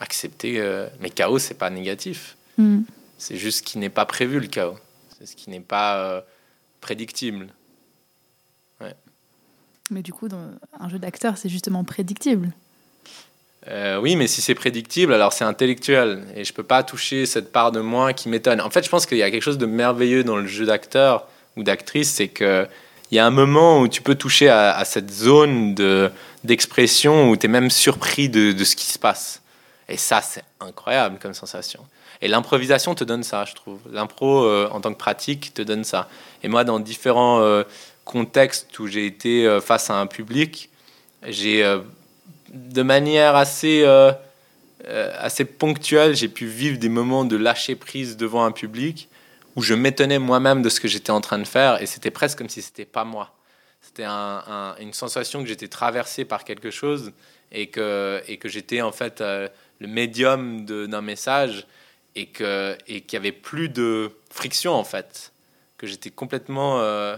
Accepter, 0.00 0.58
euh, 0.58 0.88
mais 1.00 1.10
chaos, 1.10 1.38
c'est 1.38 1.58
pas 1.58 1.68
négatif. 1.68 2.38
Hmm. 2.56 2.80
C'est 3.18 3.36
juste 3.36 3.58
ce 3.58 3.62
qui 3.62 3.76
n'est 3.76 3.90
pas 3.90 4.06
prévu, 4.06 4.40
le 4.40 4.46
chaos. 4.46 4.78
C'est 5.18 5.26
ce 5.26 5.36
qui 5.36 5.50
n'est 5.50 5.60
pas 5.60 5.98
euh, 5.98 6.20
prédictible. 6.80 7.48
Mais 9.90 10.00
du 10.02 10.14
coup, 10.14 10.28
dans 10.28 10.50
un 10.80 10.88
jeu 10.88 10.98
d'acteur, 10.98 11.36
c'est 11.36 11.50
justement 11.50 11.84
prédictible. 11.84 12.52
Euh, 13.68 14.00
oui, 14.00 14.16
mais 14.16 14.28
si 14.28 14.40
c'est 14.40 14.54
prédictible, 14.54 15.12
alors 15.12 15.34
c'est 15.34 15.44
intellectuel. 15.44 16.24
Et 16.34 16.44
je 16.44 16.54
peux 16.54 16.62
pas 16.62 16.84
toucher 16.84 17.26
cette 17.26 17.52
part 17.52 17.70
de 17.70 17.80
moi 17.80 18.14
qui 18.14 18.30
m'étonne. 18.30 18.62
En 18.62 18.70
fait, 18.70 18.82
je 18.82 18.88
pense 18.88 19.04
qu'il 19.04 19.18
y 19.18 19.22
a 19.22 19.30
quelque 19.30 19.42
chose 19.42 19.58
de 19.58 19.66
merveilleux 19.66 20.24
dans 20.24 20.38
le 20.38 20.46
jeu 20.46 20.64
d'acteur 20.64 21.28
ou 21.54 21.62
d'actrice, 21.62 22.14
c'est 22.14 22.28
que 22.28 22.66
il 23.10 23.16
y 23.16 23.18
a 23.18 23.26
un 23.26 23.30
moment 23.30 23.80
où 23.80 23.88
tu 23.88 24.02
peux 24.02 24.14
toucher 24.14 24.48
à, 24.48 24.84
cette 24.84 25.10
zone 25.10 25.74
de, 25.74 26.10
d'expression 26.44 27.30
où 27.30 27.36
tu 27.36 27.46
es 27.46 27.48
même 27.48 27.70
surpris 27.70 28.28
de, 28.28 28.52
de 28.52 28.64
ce 28.64 28.74
qui 28.74 28.86
se 28.86 28.98
passe. 28.98 29.42
Et 29.88 29.96
ça, 29.96 30.20
c'est 30.22 30.42
incroyable 30.60 31.18
comme 31.20 31.34
sensation. 31.34 31.84
Et 32.22 32.28
l'improvisation 32.28 32.94
te 32.94 33.04
donne 33.04 33.22
ça, 33.22 33.44
je 33.44 33.54
trouve. 33.54 33.80
L'impro, 33.92 34.44
euh, 34.44 34.68
en 34.72 34.80
tant 34.80 34.92
que 34.92 34.98
pratique, 34.98 35.52
te 35.54 35.62
donne 35.62 35.84
ça. 35.84 36.08
Et 36.42 36.48
moi, 36.48 36.64
dans 36.64 36.80
différents 36.80 37.40
euh, 37.40 37.62
contextes 38.04 38.78
où 38.78 38.86
j'ai 38.86 39.06
été 39.06 39.46
euh, 39.46 39.60
face 39.60 39.90
à 39.90 39.94
un 39.94 40.06
public, 40.06 40.70
j'ai, 41.26 41.64
de 42.52 42.82
manière 42.82 43.34
assez, 43.34 43.84
assez 44.86 45.44
ponctuelle, 45.44 46.14
j'ai 46.14 46.28
pu 46.28 46.46
vivre 46.46 46.78
des 46.78 46.88
moments 46.88 47.24
de 47.24 47.36
lâcher 47.36 47.74
prise 47.74 48.16
devant 48.16 48.44
un 48.44 48.52
public 48.52 49.08
où 49.56 49.62
je 49.62 49.74
m'étonnais 49.74 50.18
moi-même 50.18 50.62
de 50.62 50.68
ce 50.68 50.80
que 50.80 50.88
j'étais 50.88 51.10
en 51.10 51.20
train 51.20 51.38
de 51.38 51.46
faire 51.46 51.80
et 51.82 51.86
c'était 51.86 52.10
presque 52.10 52.38
comme 52.38 52.48
si 52.48 52.62
c'était 52.62 52.84
pas 52.84 53.04
moi. 53.04 53.34
C'était 53.80 54.04
un- 54.04 54.42
un- 54.46 54.76
une 54.78 54.92
sensation 54.92 55.40
que 55.42 55.48
j'étais 55.48 55.68
traversé 55.68 56.24
par 56.24 56.44
quelque 56.44 56.70
chose 56.70 57.12
et 57.52 57.68
que, 57.68 58.22
j'étais 58.44 58.82
en 58.82 58.92
fait 58.92 59.20
euh, 59.20 59.48
le 59.80 59.86
médium 59.88 60.64
d'un 60.66 61.00
message 61.02 61.66
et 62.14 62.26
que 62.26 62.76
et 62.86 63.02
qu'il 63.02 63.16
y 63.16 63.20
avait 63.20 63.32
plus 63.32 63.68
de 63.68 64.10
friction 64.30 64.72
en 64.72 64.84
fait, 64.84 65.32
que 65.78 65.86
j'étais 65.86 66.10
complètement 66.10 66.80
euh, 66.80 67.16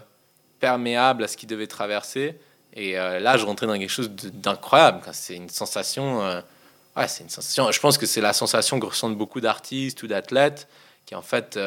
perméable 0.61 1.25
à 1.25 1.29
ce 1.29 1.37
qui 1.37 1.47
devait 1.47 1.67
traverser. 1.69 2.37
Et 2.75 2.99
euh, 2.99 3.19
là, 3.19 3.37
je 3.37 3.47
rentrais 3.47 3.67
dans 3.67 3.79
quelque 3.79 3.89
chose 3.91 4.11
d'incroyable. 4.11 5.01
C'est 5.13 5.35
une 5.35 5.49
sensation. 5.49 6.21
Je 6.97 7.81
pense 7.81 7.97
que 7.99 8.07
c'est 8.07 8.21
la 8.21 8.33
sensation 8.33 8.79
que 8.79 8.87
ressentent 8.87 9.17
beaucoup 9.17 9.41
d'artistes 9.41 10.03
ou 10.03 10.07
d'athlètes, 10.07 10.69
qui 11.07 11.15
en 11.17 11.23
fait. 11.23 11.59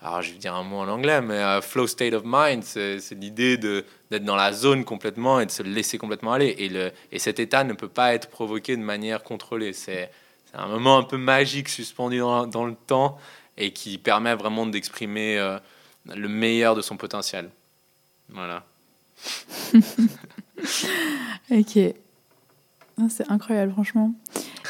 Alors, 0.00 0.22
je 0.22 0.30
vais 0.30 0.38
dire 0.38 0.54
un 0.54 0.62
mot 0.62 0.76
en 0.76 0.88
anglais, 0.88 1.20
mais 1.20 1.34
euh, 1.34 1.60
flow 1.60 1.88
state 1.88 2.14
of 2.14 2.22
mind, 2.24 2.62
c'est 2.62 3.00
l'idée 3.12 3.56
d'être 3.56 4.24
dans 4.24 4.36
la 4.36 4.52
zone 4.52 4.84
complètement 4.84 5.40
et 5.40 5.46
de 5.46 5.50
se 5.50 5.64
laisser 5.64 5.98
complètement 5.98 6.32
aller. 6.32 6.54
Et, 6.58 6.68
le, 6.68 6.92
et 7.10 7.18
cet 7.18 7.40
état 7.40 7.64
ne 7.64 7.72
peut 7.72 7.88
pas 7.88 8.14
être 8.14 8.28
provoqué 8.30 8.76
de 8.76 8.82
manière 8.82 9.24
contrôlée. 9.24 9.72
C'est 9.72 10.10
un 10.54 10.68
moment 10.68 10.98
un 10.98 11.02
peu 11.02 11.16
magique 11.16 11.68
suspendu 11.68 12.18
dans, 12.18 12.66
le 12.66 12.74
temps 12.86 13.18
et 13.56 13.72
qui 13.72 13.98
permet 13.98 14.36
vraiment 14.36 14.66
d'exprimer 14.66 15.36
euh, 15.36 15.58
le 16.14 16.28
meilleur 16.28 16.76
de 16.76 16.82
son 16.82 16.96
potentiel. 16.96 17.50
Voilà. 18.30 18.64
Ok. 21.50 21.78
Ah, 22.98 23.04
C'est 23.08 23.30
incroyable, 23.30 23.72
franchement. 23.72 24.12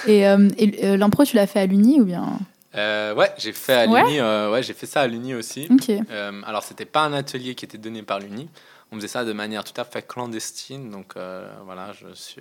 Et, 0.07 0.21
et, 0.21 0.85
euh, 0.85 0.97
l'impro, 0.97 1.25
tu 1.25 1.35
l'as 1.35 1.47
fait 1.47 1.61
à 1.61 1.67
l'Uni 1.67 1.99
ou 2.01 2.05
bien? 2.05 2.39
Euh, 2.75 3.15
ouais, 3.15 3.33
j'ai 3.39 3.53
fait 3.53 3.73
à 3.75 3.87
Ouais 3.87 4.03
l'Uni. 4.03 4.21
euh, 4.21 4.51
ouais, 4.53 4.63
j'ai 4.63 4.75
fait 4.75 4.87
ça 4.87 5.01
à 5.01 5.07
l'Uni 5.07 5.35
aussi. 5.35 5.69
Ok. 5.71 5.91
Euh, 6.11 6.33
alors, 6.47 6.63
c'était 6.63 6.85
pas 6.85 7.01
un 7.03 7.13
atelier 7.13 7.55
qui 7.55 7.65
était 7.65 7.79
donné 7.79 8.03
par 8.03 8.19
l'Uni. 8.21 8.49
On 8.91 8.97
faisait 8.97 9.09
ça 9.09 9.23
de 9.25 9.35
manière 9.35 9.65
tout 9.65 9.79
à 9.79 9.85
fait 9.85 10.07
clandestine. 10.07 10.91
Donc, 10.91 11.13
euh, 11.17 11.47
voilà, 11.67 11.93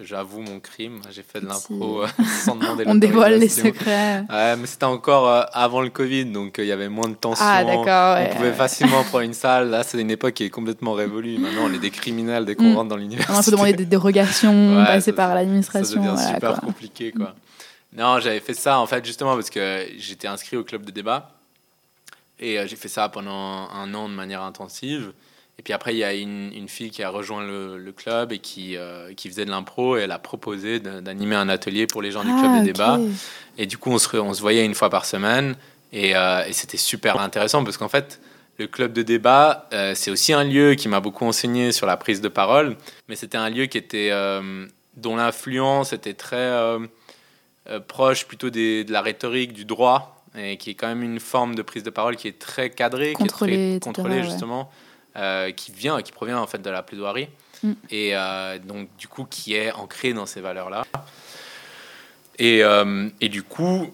j'avoue 0.02 0.40
mon 0.42 0.62
crime. 0.62 1.02
J'ai 1.12 1.22
fait 1.24 1.42
de 1.42 1.46
l'impro 1.46 2.04
sans 2.46 2.56
demander 2.56 2.84
On 2.88 2.96
dévoile 2.96 3.38
les 3.40 3.50
secrets. 3.50 4.24
Ouais, 4.30 4.56
mais 4.56 4.66
c'était 4.66 4.86
encore 4.86 5.46
avant 5.52 5.82
le 5.82 5.90
Covid, 5.90 6.26
donc 6.26 6.56
il 6.60 6.66
y 6.66 6.72
avait 6.72 6.88
moins 6.88 7.10
de 7.10 7.16
tension. 7.16 7.44
Ah, 7.46 7.66
d'accord. 7.66 8.16
ouais, 8.16 8.30
on 8.32 8.36
pouvait 8.38 8.54
facilement 8.54 9.04
prendre 9.04 9.26
une 9.26 9.34
salle. 9.34 9.70
Là, 9.70 9.84
c'est 9.84 10.00
une 10.00 10.12
époque 10.12 10.36
qui 10.36 10.46
est 10.46 10.50
complètement 10.50 10.94
révolue. 10.94 11.38
Maintenant, 11.38 11.64
on 11.66 11.74
est 11.74 11.80
des 11.80 11.90
criminels 11.92 12.46
dès 12.46 12.56
qu'on 12.56 12.72
Mm. 12.72 12.76
rentre 12.78 12.90
dans 12.90 12.96
On 12.96 13.00
l'université. 13.00 13.44
peut 13.44 13.52
demander 13.52 13.74
des 13.74 13.86
dérogations, 13.86 14.76
passer 14.86 15.12
ça- 15.12 15.18
par 15.18 15.30
ça 15.30 15.36
l'administration. 15.36 16.00
devient 16.02 16.14
voilà, 16.16 16.34
super 16.34 16.50
quoi. 16.52 16.60
compliqué, 16.60 17.12
quoi. 17.12 17.36
Non, 17.98 18.20
j'avais 18.20 18.40
fait 18.40 18.54
ça, 18.54 18.80
en 18.80 18.86
fait, 18.86 19.04
justement, 19.04 19.34
parce 19.34 19.50
que 19.50 19.86
j'étais 19.98 20.28
inscrit 20.28 20.56
au 20.56 20.64
club 20.64 20.86
de 20.86 20.92
débat. 20.92 21.32
Et 22.40 22.60
euh, 22.60 22.68
j'ai 22.68 22.76
fait 22.76 22.88
ça 22.88 23.10
pendant 23.10 23.68
un 23.70 23.94
an 23.96 24.08
de 24.08 24.14
manière 24.14 24.44
intensive. 24.44 25.12
Et 25.60 25.64
puis 25.64 25.74
après, 25.74 25.96
il 25.96 25.98
y 25.98 26.04
a 26.04 26.14
une, 26.14 26.54
une 26.54 26.70
fille 26.70 26.92
qui 26.92 27.02
a 27.02 27.10
rejoint 27.10 27.44
le, 27.44 27.80
le 27.80 27.92
club 27.92 28.32
et 28.32 28.38
qui, 28.38 28.78
euh, 28.78 29.12
qui 29.16 29.28
faisait 29.28 29.44
de 29.46 29.50
l'impro. 29.50 29.98
Et 29.98 30.02
elle 30.02 30.12
a 30.12 30.20
proposé 30.20 30.80
d'animer 30.80 31.36
un 31.36 31.50
atelier 31.50 31.88
pour 31.88 32.04
les 32.04 32.12
gens 32.12 32.24
du 32.24 32.30
club 32.36 32.52
Ah, 32.54 32.58
de 32.58 32.60
ok. 32.60 32.64
débat. 32.66 33.00
Et 33.58 33.66
du 33.66 33.80
coup, 33.80 33.90
on 33.90 33.98
se, 33.98 34.08
re- 34.10 34.20
on 34.20 34.36
se 34.36 34.42
voyait 34.42 34.64
une 34.64 34.76
fois 34.76 34.92
par 34.92 35.06
semaine. 35.06 35.56
Et, 35.92 36.16
euh, 36.16 36.46
et 36.46 36.54
c'était 36.54 36.78
super 36.78 37.20
intéressant 37.20 37.64
parce 37.64 37.78
qu'en 37.78 37.90
fait, 37.90 38.22
le 38.60 38.68
club 38.68 38.94
de 38.94 39.02
débat, 39.02 39.68
euh, 39.74 39.94
c'est 39.96 40.12
aussi 40.12 40.32
un 40.34 40.44
lieu 40.44 40.76
qui 40.76 40.88
m'a 40.90 41.00
beaucoup 41.00 41.26
enseigné 41.26 41.72
sur 41.72 41.88
la 41.88 41.98
prise 41.98 42.22
de 42.22 42.28
parole. 42.28 42.78
Mais 43.08 43.16
c'était 43.16 43.38
un 43.40 43.50
lieu 43.50 43.66
qui 43.66 43.80
était, 43.80 44.12
dont 44.96 45.16
l'influence 45.16 45.92
était 45.92 46.14
très 46.14 46.78
proche 47.88 48.26
plutôt 48.26 48.50
des- 48.50 48.84
de 48.84 48.92
la 48.92 49.02
rhétorique, 49.02 49.54
du 49.54 49.66
droit. 49.66 50.14
Et 50.38 50.58
qui 50.58 50.70
est 50.70 50.74
quand 50.76 50.88
même 50.88 51.02
une 51.02 51.20
forme 51.20 51.56
de 51.56 51.64
prise 51.64 51.82
de 51.82 51.90
parole 51.90 52.16
qui 52.16 52.28
est 52.28 52.38
très 52.38 52.70
cadrée, 52.70 53.14
Contrôlée, 53.14 53.52
qui 53.54 53.60
est 53.60 53.80
très 53.80 53.90
contrôlée 53.90 54.24
justement, 54.24 54.70
euh, 55.16 55.52
qui 55.52 55.72
vient, 55.72 56.00
qui 56.04 56.12
provient 56.12 56.38
en 56.40 56.46
fait 56.46 56.62
de 56.62 56.70
la 56.70 56.84
plaidoirie. 56.84 57.28
Mm. 57.64 57.72
Et 57.90 58.10
euh, 58.16 58.60
donc, 58.60 58.88
du 58.98 59.08
coup, 59.08 59.26
qui 59.28 59.56
est 59.56 59.72
ancrée 59.72 60.14
dans 60.14 60.28
ces 60.28 60.42
valeurs-là. 60.42 60.84
Et, 62.38 62.64
euh, 62.64 63.10
et 63.20 63.30
du 63.30 63.42
coup, 63.42 63.92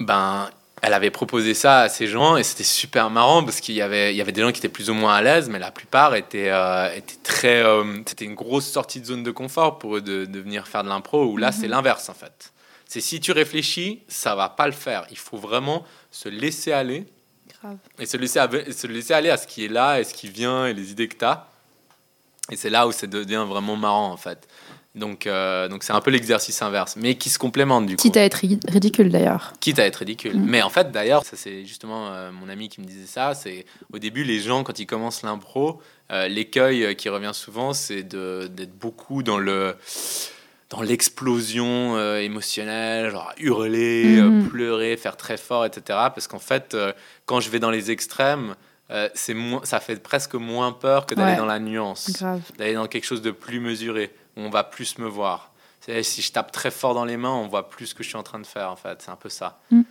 ben, 0.00 0.48
elle 0.80 0.94
avait 0.94 1.10
proposé 1.10 1.52
ça 1.52 1.80
à 1.80 1.88
ces 1.90 2.06
gens 2.06 2.36
et 2.36 2.42
c'était 2.44 2.64
super 2.64 3.10
marrant 3.10 3.44
parce 3.44 3.60
qu'il 3.60 3.74
y 3.74 3.82
avait, 3.82 4.14
il 4.14 4.16
y 4.16 4.22
avait 4.22 4.32
des 4.32 4.40
gens 4.40 4.52
qui 4.52 4.58
étaient 4.60 4.68
plus 4.68 4.88
ou 4.88 4.94
moins 4.94 5.14
à 5.16 5.22
l'aise, 5.22 5.50
mais 5.50 5.58
la 5.58 5.70
plupart 5.72 6.14
étaient, 6.14 6.50
euh, 6.50 6.94
étaient 6.94 7.18
très. 7.22 7.62
euh, 7.62 7.84
c'était 8.06 8.24
une 8.24 8.36
grosse 8.36 8.70
sortie 8.70 9.00
de 9.00 9.06
zone 9.06 9.22
de 9.22 9.30
confort 9.32 9.78
pour 9.78 9.96
eux 9.96 10.00
de, 10.00 10.24
de 10.24 10.40
venir 10.40 10.66
faire 10.66 10.82
de 10.84 10.88
l'impro, 10.88 11.24
où 11.26 11.36
là, 11.36 11.52
c'est 11.52 11.68
l'inverse 11.68 12.08
en 12.08 12.14
fait. 12.14 12.52
C'est 12.88 13.00
si 13.02 13.20
tu 13.20 13.32
réfléchis, 13.32 14.00
ça 14.08 14.34
va 14.34 14.48
pas 14.48 14.66
le 14.66 14.72
faire. 14.72 15.06
Il 15.10 15.18
faut 15.18 15.36
vraiment 15.36 15.84
se 16.10 16.28
laisser 16.28 16.72
aller 16.72 17.04
Grave. 17.60 17.76
et 17.98 18.06
se 18.06 18.16
laisser, 18.16 18.40
se 18.72 18.86
laisser 18.86 19.12
aller 19.12 19.28
à 19.30 19.36
ce 19.36 19.46
qui 19.46 19.64
est 19.66 19.68
là 19.68 20.00
et 20.00 20.04
ce 20.04 20.14
qui 20.14 20.28
vient 20.30 20.66
et 20.66 20.72
les 20.72 20.90
idées 20.90 21.06
que 21.06 21.16
tu 21.16 21.24
as. 21.24 21.46
Et 22.50 22.56
c'est 22.56 22.70
là 22.70 22.88
où 22.88 22.92
ça 22.92 23.06
devient 23.06 23.44
vraiment 23.46 23.76
marrant 23.76 24.10
en 24.10 24.16
fait. 24.16 24.48
Donc, 24.94 25.26
euh, 25.26 25.68
donc 25.68 25.84
c'est 25.84 25.92
un 25.92 26.00
peu 26.00 26.10
l'exercice 26.10 26.60
inverse, 26.62 26.96
mais 26.96 27.14
qui 27.16 27.28
se 27.28 27.38
complémente 27.38 27.84
du 27.86 27.94
coup. 27.96 28.00
Quitte 28.02 28.16
à 28.16 28.22
être 28.24 28.34
ri- 28.36 28.58
ridicule 28.66 29.10
d'ailleurs. 29.10 29.52
Quitte 29.60 29.78
à 29.78 29.84
être 29.86 29.96
ridicule. 29.96 30.36
Mm. 30.38 30.44
Mais 30.48 30.62
en 30.62 30.70
fait, 30.70 30.90
d'ailleurs, 30.90 31.24
ça 31.26 31.36
c'est 31.36 31.66
justement 31.66 32.08
euh, 32.08 32.32
mon 32.32 32.48
ami 32.48 32.70
qui 32.70 32.80
me 32.80 32.86
disait 32.86 33.06
ça. 33.06 33.34
C'est 33.34 33.66
au 33.92 33.98
début, 33.98 34.24
les 34.24 34.40
gens 34.40 34.64
quand 34.64 34.78
ils 34.78 34.86
commencent 34.86 35.22
l'impro, 35.22 35.82
euh, 36.10 36.26
l'écueil 36.26 36.96
qui 36.96 37.10
revient 37.10 37.32
souvent, 37.34 37.74
c'est 37.74 38.02
d'être 38.02 38.76
beaucoup 38.78 39.22
dans 39.22 39.38
le 39.38 39.76
dans 40.70 40.82
l'explosion 40.82 41.96
euh, 41.96 42.18
émotionnelle, 42.20 43.10
genre 43.10 43.32
hurler, 43.38 44.18
euh, 44.18 44.28
Mhm. 44.28 44.48
pleurer, 44.48 44.96
faire 44.96 45.16
très 45.16 45.36
fort, 45.36 45.64
etc. 45.64 45.82
Parce 46.14 46.26
qu'en 46.28 46.38
fait, 46.38 46.74
euh, 46.74 46.92
quand 47.26 47.40
je 47.40 47.48
vais 47.50 47.58
dans 47.58 47.70
les 47.70 47.90
extrêmes, 47.90 48.54
c'est 49.14 49.34
moins, 49.34 49.60
ça 49.64 49.80
fait 49.80 50.02
presque 50.02 50.34
moins 50.34 50.72
peur 50.72 51.04
que 51.04 51.14
d'aller 51.14 51.32
Ouais. 51.32 51.36
dans 51.36 51.44
la 51.44 51.58
nuance 51.58 52.10
d'aller 52.56 52.72
dans 52.72 52.86
quelque 52.86 53.04
chose 53.04 53.20
de 53.20 53.30
plus 53.30 53.60
mesuré, 53.60 54.14
où 54.36 54.40
on 54.40 54.48
va 54.48 54.64
plus 54.64 54.96
me 54.98 55.06
voir. 55.06 55.52
Si 56.02 56.22
je 56.22 56.32
tape 56.32 56.52
très 56.52 56.70
fort 56.70 56.94
dans 56.94 57.04
les 57.04 57.18
mains, 57.18 57.32
on 57.34 57.48
voit 57.48 57.68
plus 57.68 57.88
ce 57.88 57.94
que 57.94 58.02
je 58.02 58.08
suis 58.08 58.16
en 58.16 58.22
train 58.22 58.38
de 58.38 58.46
faire, 58.46 58.70
en 58.70 58.76
fait. 58.76 59.00
C'est 59.02 59.10
un 59.10 59.16
peu 59.16 59.28
ça. 59.28 59.58
Mm. 59.70 59.82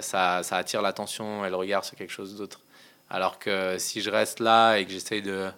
Ça. 0.00 0.42
Ça 0.44 0.56
attire 0.56 0.80
l'attention 0.80 1.44
et 1.44 1.50
le 1.50 1.56
regard 1.56 1.84
sur 1.84 1.96
quelque 1.96 2.12
chose 2.12 2.36
d'autre. 2.36 2.60
Alors 3.10 3.38
que 3.40 3.78
si 3.78 4.00
je 4.00 4.10
reste 4.10 4.38
là 4.40 4.76
et 4.76 4.84
que 4.86 4.92
j'essaye 4.92 5.22
de, 5.22 5.48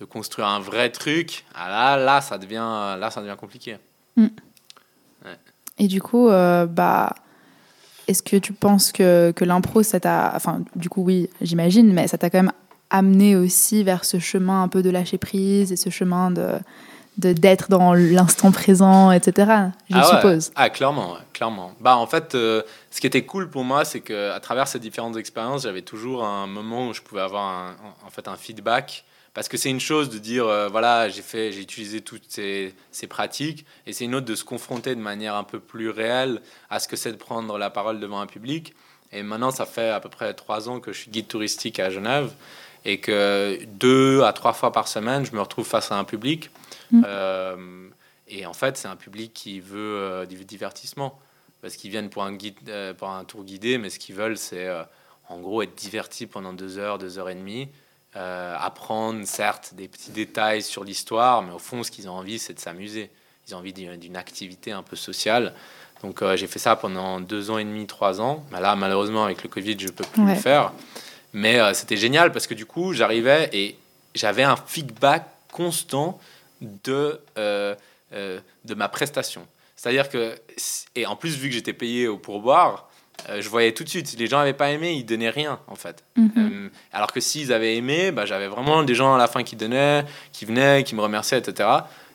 de 0.00 0.04
construire 0.06 0.48
un 0.48 0.58
vrai 0.60 0.88
truc, 0.90 1.44
ah 1.54 1.68
là, 1.70 1.96
là, 2.02 2.20
ça 2.22 2.38
devient, 2.38 2.96
là, 2.98 3.10
ça 3.10 3.20
devient 3.20 3.36
compliqué. 3.38 3.76
Et 5.78 5.88
du 5.88 6.00
coup, 6.00 6.28
euh, 6.28 6.66
bah, 6.66 7.14
est-ce 8.08 8.22
que 8.22 8.36
tu 8.36 8.52
penses 8.52 8.92
que, 8.92 9.32
que 9.34 9.44
l'impro, 9.44 9.82
ça 9.82 10.00
t'a. 10.00 10.32
Enfin, 10.34 10.60
du 10.76 10.88
coup, 10.88 11.02
oui, 11.02 11.28
j'imagine, 11.40 11.92
mais 11.92 12.08
ça 12.08 12.18
t'a 12.18 12.30
quand 12.30 12.38
même 12.38 12.52
amené 12.90 13.36
aussi 13.36 13.82
vers 13.82 14.04
ce 14.04 14.18
chemin 14.18 14.62
un 14.62 14.68
peu 14.68 14.82
de 14.82 14.90
lâcher 14.90 15.18
prise 15.18 15.72
et 15.72 15.76
ce 15.76 15.90
chemin 15.90 16.30
de 16.30 16.58
d'être 17.18 17.68
dans 17.68 17.92
l'instant 17.92 18.52
présent, 18.52 19.10
etc. 19.10 19.50
Je 19.90 19.96
ah 19.96 19.98
ouais. 19.98 20.16
suppose. 20.16 20.50
Ah, 20.54 20.70
clairement, 20.70 21.12
ouais, 21.12 21.18
clairement. 21.34 21.72
Bah, 21.78 21.96
en 21.98 22.06
fait, 22.06 22.34
euh, 22.34 22.62
ce 22.90 23.02
qui 23.02 23.06
était 23.06 23.26
cool 23.26 23.50
pour 23.50 23.64
moi, 23.64 23.84
c'est 23.84 24.00
que 24.00 24.30
à 24.30 24.40
travers 24.40 24.66
ces 24.66 24.78
différentes 24.78 25.18
expériences, 25.18 25.64
j'avais 25.64 25.82
toujours 25.82 26.24
un 26.24 26.46
moment 26.46 26.88
où 26.88 26.94
je 26.94 27.02
pouvais 27.02 27.20
avoir 27.20 27.44
un, 27.44 27.76
en 28.06 28.10
fait 28.10 28.28
un 28.28 28.36
feedback. 28.36 29.04
Parce 29.34 29.48
que 29.48 29.56
c'est 29.56 29.70
une 29.70 29.80
chose 29.80 30.10
de 30.10 30.18
dire, 30.18 30.46
euh, 30.46 30.68
voilà, 30.68 31.08
j'ai 31.08 31.22
fait, 31.22 31.52
j'ai 31.52 31.62
utilisé 31.62 32.02
toutes 32.02 32.24
ces, 32.28 32.74
ces 32.90 33.06
pratiques, 33.06 33.64
et 33.86 33.92
c'est 33.92 34.04
une 34.04 34.14
autre 34.14 34.26
de 34.26 34.34
se 34.34 34.44
confronter 34.44 34.94
de 34.94 35.00
manière 35.00 35.34
un 35.34 35.44
peu 35.44 35.58
plus 35.58 35.88
réelle 35.88 36.42
à 36.68 36.80
ce 36.80 36.88
que 36.88 36.96
c'est 36.96 37.12
de 37.12 37.16
prendre 37.16 37.56
la 37.56 37.70
parole 37.70 37.98
devant 37.98 38.20
un 38.20 38.26
public. 38.26 38.74
Et 39.10 39.22
maintenant, 39.22 39.50
ça 39.50 39.64
fait 39.64 39.88
à 39.88 40.00
peu 40.00 40.10
près 40.10 40.34
trois 40.34 40.68
ans 40.68 40.80
que 40.80 40.92
je 40.92 40.98
suis 40.98 41.10
guide 41.10 41.28
touristique 41.28 41.80
à 41.80 41.88
Genève, 41.88 42.32
et 42.84 42.98
que 42.98 43.58
deux 43.64 44.22
à 44.22 44.32
trois 44.32 44.52
fois 44.52 44.72
par 44.72 44.86
semaine, 44.86 45.24
je 45.24 45.32
me 45.32 45.40
retrouve 45.40 45.66
face 45.66 45.92
à 45.92 45.96
un 45.96 46.04
public. 46.04 46.50
Mm. 46.90 47.02
Euh, 47.06 47.88
et 48.28 48.44
en 48.44 48.52
fait, 48.52 48.76
c'est 48.76 48.88
un 48.88 48.96
public 48.96 49.32
qui 49.32 49.60
veut 49.60 49.96
euh, 49.96 50.26
du 50.26 50.44
divertissement. 50.44 51.18
Parce 51.62 51.76
qu'ils 51.76 51.90
viennent 51.92 52.10
pour 52.10 52.24
un, 52.24 52.32
guide, 52.32 52.58
pour 52.98 53.08
un 53.08 53.24
tour 53.24 53.44
guidé, 53.44 53.78
mais 53.78 53.88
ce 53.88 54.00
qu'ils 54.00 54.16
veulent, 54.16 54.36
c'est 54.36 54.68
en 55.28 55.38
gros 55.38 55.62
être 55.62 55.76
divertis 55.76 56.26
pendant 56.26 56.52
deux 56.52 56.76
heures, 56.76 56.98
deux 56.98 57.20
heures 57.20 57.30
et 57.30 57.36
demie. 57.36 57.68
Euh, 58.16 58.54
apprendre, 58.58 59.24
certes, 59.26 59.72
des 59.74 59.88
petits 59.88 60.10
détails 60.10 60.62
sur 60.62 60.84
l'histoire, 60.84 61.42
mais 61.42 61.52
au 61.52 61.58
fond, 61.58 61.82
ce 61.82 61.90
qu'ils 61.90 62.08
ont 62.08 62.12
envie, 62.12 62.38
c'est 62.38 62.52
de 62.54 62.58
s'amuser. 62.60 63.10
Ils 63.48 63.54
ont 63.54 63.58
envie 63.58 63.72
d'une 63.72 64.16
activité 64.16 64.70
un 64.72 64.82
peu 64.82 64.96
sociale. 64.96 65.54
Donc, 66.02 66.20
euh, 66.22 66.36
j'ai 66.36 66.46
fait 66.46 66.58
ça 66.58 66.76
pendant 66.76 67.20
deux 67.20 67.50
ans 67.50 67.58
et 67.58 67.64
demi, 67.64 67.86
trois 67.86 68.20
ans. 68.20 68.44
Là, 68.52 68.76
malheureusement, 68.76 69.24
avec 69.24 69.42
le 69.42 69.48
Covid, 69.48 69.76
je 69.78 69.88
peux 69.88 70.04
plus 70.04 70.22
Ouais. 70.22 70.34
le 70.34 70.40
faire. 70.40 70.72
Mais 71.32 71.58
euh, 71.60 71.72
c'était 71.74 71.96
génial 71.96 72.32
parce 72.32 72.46
que 72.46 72.54
du 72.54 72.66
coup, 72.66 72.92
j'arrivais 72.92 73.48
et 73.52 73.76
j'avais 74.14 74.42
un 74.42 74.56
feedback 74.56 75.26
constant 75.50 76.20
de, 76.60 77.20
de 77.36 78.74
ma 78.74 78.88
prestation. 78.88 79.46
C'est-à-dire 79.76 80.08
que, 80.08 80.34
et 80.94 81.06
en 81.06 81.16
plus, 81.16 81.36
vu 81.36 81.48
que 81.48 81.54
j'étais 81.54 81.72
payé 81.72 82.06
au 82.08 82.18
pourboire, 82.18 82.88
euh, 83.28 83.40
je 83.40 83.48
voyais 83.48 83.72
tout 83.72 83.84
de 83.84 83.88
suite, 83.88 84.16
les 84.18 84.26
gens 84.26 84.38
n'avaient 84.38 84.52
pas 84.52 84.70
aimé, 84.70 84.92
ils 84.94 85.04
donnaient 85.04 85.30
rien, 85.30 85.60
en 85.68 85.76
fait. 85.76 86.02
Mhm. 86.16 86.30
Euh, 86.38 86.68
alors 86.92 87.12
que 87.12 87.20
s'ils 87.20 87.52
avaient 87.52 87.76
aimé, 87.76 88.10
bah, 88.10 88.26
j'avais 88.26 88.48
vraiment 88.48 88.82
des 88.82 88.94
gens 88.94 89.14
à 89.14 89.18
la 89.18 89.28
fin 89.28 89.42
qui 89.44 89.54
donnaient, 89.56 90.04
qui 90.32 90.44
venaient, 90.44 90.82
qui 90.84 90.94
me 90.94 91.00
remerciaient, 91.02 91.38
etc. 91.38 91.68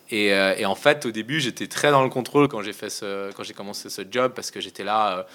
Et, 0.09 0.33
euh, 0.33 0.55
et 0.57 0.65
en 0.65 0.75
fait, 0.75 1.05
au 1.05 1.11
début, 1.11 1.39
j'étais 1.39 1.67
très 1.67 1.91
dans 1.91 2.03
le 2.03 2.09
contrôle 2.09 2.47
quand 2.47 2.61
j'ai 2.61 2.73
fait 2.73 2.89
ce, 2.89 3.31
quand 3.33 3.43
j'ai 3.43 3.53
commencé 3.53 3.89
ce 3.89 4.01
job 4.09 4.33
parce 4.35 4.51
que 4.51 4.59
j'étais 4.59 4.83
là. 4.83 5.25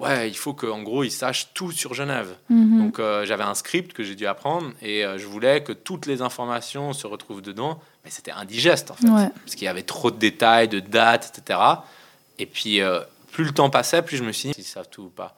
ouais, 0.00 0.28
il 0.30 0.36
faut 0.36 0.54
qu'en 0.54 0.82
gros, 0.82 1.04
ils 1.04 1.10
sachent 1.10 1.52
tout 1.52 1.70
sur 1.72 1.94
Genève. 1.94 2.34
Mhm. 2.48 2.78
Donc 2.78 3.00
j'avais 3.26 3.44
un 3.44 3.54
script 3.54 3.92
que 3.92 4.02
j'ai 4.02 4.14
dû 4.14 4.26
apprendre 4.26 4.70
et 4.82 5.04
je 5.16 5.26
voulais 5.26 5.62
que 5.62 5.72
toutes 5.72 6.06
les 6.06 6.22
informations 6.22 6.92
se 6.92 7.06
retrouvent 7.06 7.42
dedans, 7.42 7.80
mais 8.04 8.10
c'était 8.10 8.30
indigeste 8.32 8.90
en 8.92 8.94
fait, 8.94 9.08
Ouais. 9.08 9.28
parce 9.44 9.54
qu'il 9.56 9.64
y 9.66 9.68
avait 9.68 9.82
trop 9.82 10.10
de 10.10 10.16
détails, 10.16 10.68
de 10.68 10.80
dates, 10.80 11.32
etc. 11.36 11.58
Et 12.38 12.46
puis 12.46 12.80
plus 13.32 13.44
le 13.44 13.52
temps 13.52 13.70
passait, 13.70 14.02
plus 14.02 14.16
je 14.16 14.24
me 14.24 14.32
suis 14.32 14.50
dit, 14.50 14.54
ils 14.58 14.64
savent 14.64 14.88
tout 14.88 15.02
ou 15.02 15.10
pas. 15.10 15.36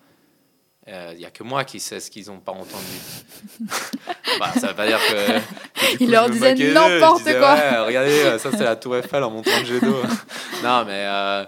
Euh, 0.88 1.12
Il 1.14 1.20
y 1.20 1.26
a 1.26 1.30
que 1.30 1.44
moi 1.44 1.64
qui 1.64 1.78
sais 1.78 2.00
ce 2.00 2.10
qu'ils 2.10 2.26
n'ont 2.26 2.40
pas 2.40 2.52
entendu. 2.52 2.84
bah, 4.40 4.52
ça 4.58 4.68
veut 4.68 4.74
pas 4.74 4.86
dire 4.86 4.98
que. 4.98 5.38
que 5.38 6.02
Il 6.02 6.10
leur 6.10 6.28
disait 6.28 6.54
n'importe 6.54 7.22
quoi. 7.22 7.54
Ouais, 7.54 7.78
regardez, 7.86 8.10
euh, 8.10 8.38
ça 8.38 8.50
c'est 8.50 8.64
la 8.64 8.74
Tour 8.74 8.96
Eiffel 8.96 9.22
en 9.22 9.30
montant 9.30 9.58
le 9.60 9.64
jet 9.64 9.80
d'eau. 9.80 10.02
non, 10.64 10.84
mais. 10.84 11.04
euh, 11.06 11.44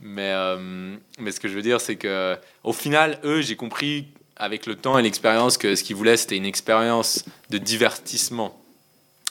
mais, 0.00 0.32
euh, 0.32 0.96
mais 1.18 1.32
ce 1.32 1.40
que 1.40 1.48
je 1.48 1.54
veux 1.54 1.62
dire, 1.62 1.80
c'est 1.80 1.96
que 1.96 2.36
au 2.62 2.72
final, 2.72 3.18
eux, 3.24 3.40
j'ai 3.40 3.56
compris 3.56 4.08
avec 4.36 4.66
le 4.66 4.76
temps 4.76 4.98
et 4.98 5.02
l'expérience 5.02 5.58
que 5.58 5.74
ce 5.74 5.82
qu'ils 5.82 5.96
voulaient, 5.96 6.16
c'était 6.16 6.36
une 6.36 6.46
expérience 6.46 7.24
de 7.50 7.58
divertissement. 7.58 8.56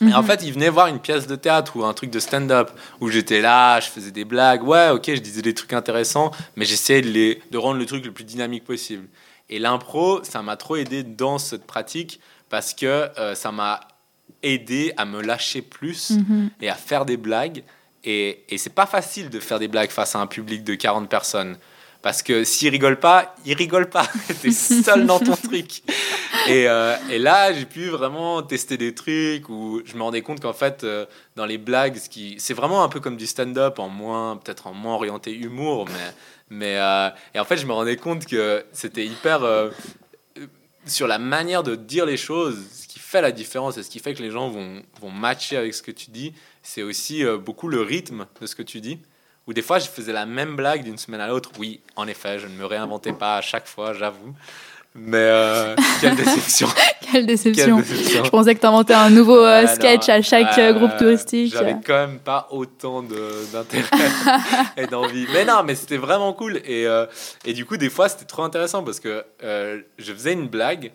Et 0.01 0.13
en 0.13 0.21
Mhm. 0.21 0.27
fait, 0.27 0.43
ils 0.43 0.53
venaient 0.53 0.69
voir 0.69 0.87
une 0.87 0.99
pièce 0.99 1.25
de 1.25 1.35
théâtre 1.35 1.75
ou 1.75 1.83
un 1.83 1.93
truc 1.93 2.11
de 2.11 2.19
stand-up 2.19 2.69
où 3.01 3.09
j'étais 3.09 3.41
là, 3.41 3.79
je 3.79 3.87
faisais 3.89 4.11
des 4.11 4.25
blagues. 4.25 4.61
Ouais, 4.63 4.89
ok, 4.89 5.03
je 5.07 5.19
disais 5.19 5.41
des 5.41 5.55
trucs 5.55 5.73
intéressants, 5.73 6.31
mais 6.55 6.65
j'essayais 6.65 7.01
de, 7.01 7.09
les, 7.09 7.41
de 7.49 7.57
rendre 7.57 7.79
le 7.79 7.85
truc 7.87 8.05
le 8.05 8.11
plus 8.11 8.23
dynamique 8.23 8.63
possible. 8.63 9.07
Et 9.49 9.57
l'impro, 9.59 10.23
ça 10.23 10.41
m'a 10.43 10.55
trop 10.57 10.75
aidé 10.75 11.01
dans 11.03 11.39
cette 11.39 11.65
pratique 11.65 12.19
parce 12.49 12.73
que 12.75 12.85
euh, 13.17 13.33
ça 13.33 13.51
m'a 13.51 13.79
aidé 14.43 14.93
à 14.97 15.05
me 15.05 15.21
lâcher 15.21 15.61
plus 15.63 16.11
Mhm. 16.11 16.49
et 16.61 16.69
à 16.69 16.75
faire 16.75 17.05
des 17.05 17.17
blagues. 17.17 17.63
Et, 18.03 18.43
et 18.49 18.57
c'est 18.59 18.69
pas 18.73 18.85
facile 18.85 19.29
de 19.29 19.39
faire 19.39 19.57
des 19.57 19.67
blagues 19.67 19.89
face 19.89 20.15
à 20.15 20.19
un 20.19 20.27
public 20.27 20.63
de 20.63 20.75
40 20.75 21.09
personnes. 21.09 21.57
Parce 22.01 22.21
que 22.21 22.43
s'ils 22.43 22.69
rigolent 22.69 22.99
pas, 22.99 23.35
ils 23.45 23.55
rigolent 23.55 23.89
pas. 23.89 24.07
T'es 24.41 24.51
seul 24.51 25.05
dans 25.05 25.19
ton 25.19 25.35
truc. 25.35 25.81
Et, 26.47 26.67
euh, 26.67 26.95
et 27.09 27.17
là, 27.17 27.51
j'ai 27.51 27.65
pu 27.65 27.89
vraiment 27.89 28.41
tester 28.41 28.77
des 28.77 28.93
trucs 28.93 29.49
où 29.49 29.81
je 29.83 29.95
me 29.95 30.03
rendais 30.03 30.21
compte 30.21 30.39
qu'en 30.39 30.53
fait, 30.53 30.83
euh, 30.83 31.05
dans 31.35 31.45
les 31.45 31.57
blagues, 31.57 31.97
c'est 32.37 32.53
vraiment 32.53 32.83
un 32.83 32.89
peu 32.89 32.99
comme 32.99 33.17
du 33.17 33.27
stand-up, 33.27 33.79
en 33.79 33.89
moins, 33.89 34.37
peut-être 34.37 34.67
en 34.67 34.73
moins 34.73 34.95
orienté 34.95 35.33
humour, 35.33 35.87
mais, 36.49 36.77
euh, 36.77 37.09
et 37.33 37.39
en 37.39 37.45
fait, 37.45 37.57
je 37.57 37.65
me 37.65 37.73
rendais 37.73 37.97
compte 37.97 38.25
que 38.25 38.63
c'était 38.71 39.05
hyper 39.05 39.41
sur 40.85 41.07
la 41.07 41.19
manière 41.19 41.63
de 41.63 41.75
dire 41.75 42.05
les 42.05 42.15
choses, 42.15 42.57
ce 42.71 42.87
qui 42.87 42.99
fait 42.99 43.21
la 43.21 43.33
différence 43.33 43.77
et 43.77 43.83
ce 43.83 43.89
qui 43.89 43.99
fait 43.99 44.13
que 44.13 44.23
les 44.23 44.31
gens 44.31 44.49
vont, 44.49 44.81
vont 45.01 45.11
matcher 45.11 45.57
avec 45.57 45.73
ce 45.73 45.81
que 45.81 45.91
tu 45.91 46.11
dis, 46.11 46.33
c'est 46.63 46.83
aussi 46.83 47.25
beaucoup 47.43 47.67
le 47.67 47.81
rythme 47.81 48.25
de 48.39 48.47
ce 48.47 48.55
que 48.55 48.63
tu 48.63 48.79
dis. 48.79 48.99
Ou 49.47 49.53
des 49.53 49.61
fois, 49.61 49.79
je 49.79 49.87
faisais 49.87 50.11
la 50.11 50.25
même 50.25 50.55
blague 50.55 50.83
d'une 50.83 50.97
semaine 50.97 51.21
à 51.21 51.27
l'autre. 51.27 51.51
Oui, 51.57 51.79
en 51.95 52.07
effet, 52.07 52.37
je 52.37 52.47
ne 52.47 52.53
me 52.53 52.65
réinventais 52.65 53.13
pas 53.13 53.37
à 53.37 53.41
chaque 53.41 53.67
fois, 53.67 53.93
j'avoue. 53.93 54.33
Mais 54.93 55.17
euh, 55.17 55.75
quelle 56.01 56.15
déception. 56.15 56.67
Quelle 56.67 57.11
Quelle 57.11 57.25
déception. 57.25 57.81
Je 57.81 58.29
pensais 58.29 58.55
que 58.55 58.59
t'inventais 58.59 58.95
un 58.95 59.09
nouveau 59.09 59.37
euh, 59.37 59.67
sketch 59.67 60.09
à 60.09 60.21
chaque 60.21 60.57
euh, 60.57 60.73
groupe 60.73 60.97
touristique. 60.97 61.53
J'avais 61.53 61.77
quand 61.85 62.07
même 62.07 62.19
pas 62.19 62.47
autant 62.49 63.03
d'intérêt 63.03 63.87
et 64.77 64.87
d'envie. 64.87 65.27
Mais 65.31 65.45
non, 65.45 65.63
mais 65.63 65.75
c'était 65.75 65.97
vraiment 65.97 66.33
cool. 66.33 66.57
Et, 66.65 66.87
et 67.45 67.53
du 67.53 67.65
coup, 67.65 67.77
des 67.77 67.89
fois, 67.89 68.09
c'était 68.09 68.25
trop 68.25 68.43
intéressant 68.43 68.83
parce 68.83 68.99
que 68.99 69.23
je 69.41 70.13
faisais 70.13 70.33
une 70.33 70.47
blague 70.47 70.91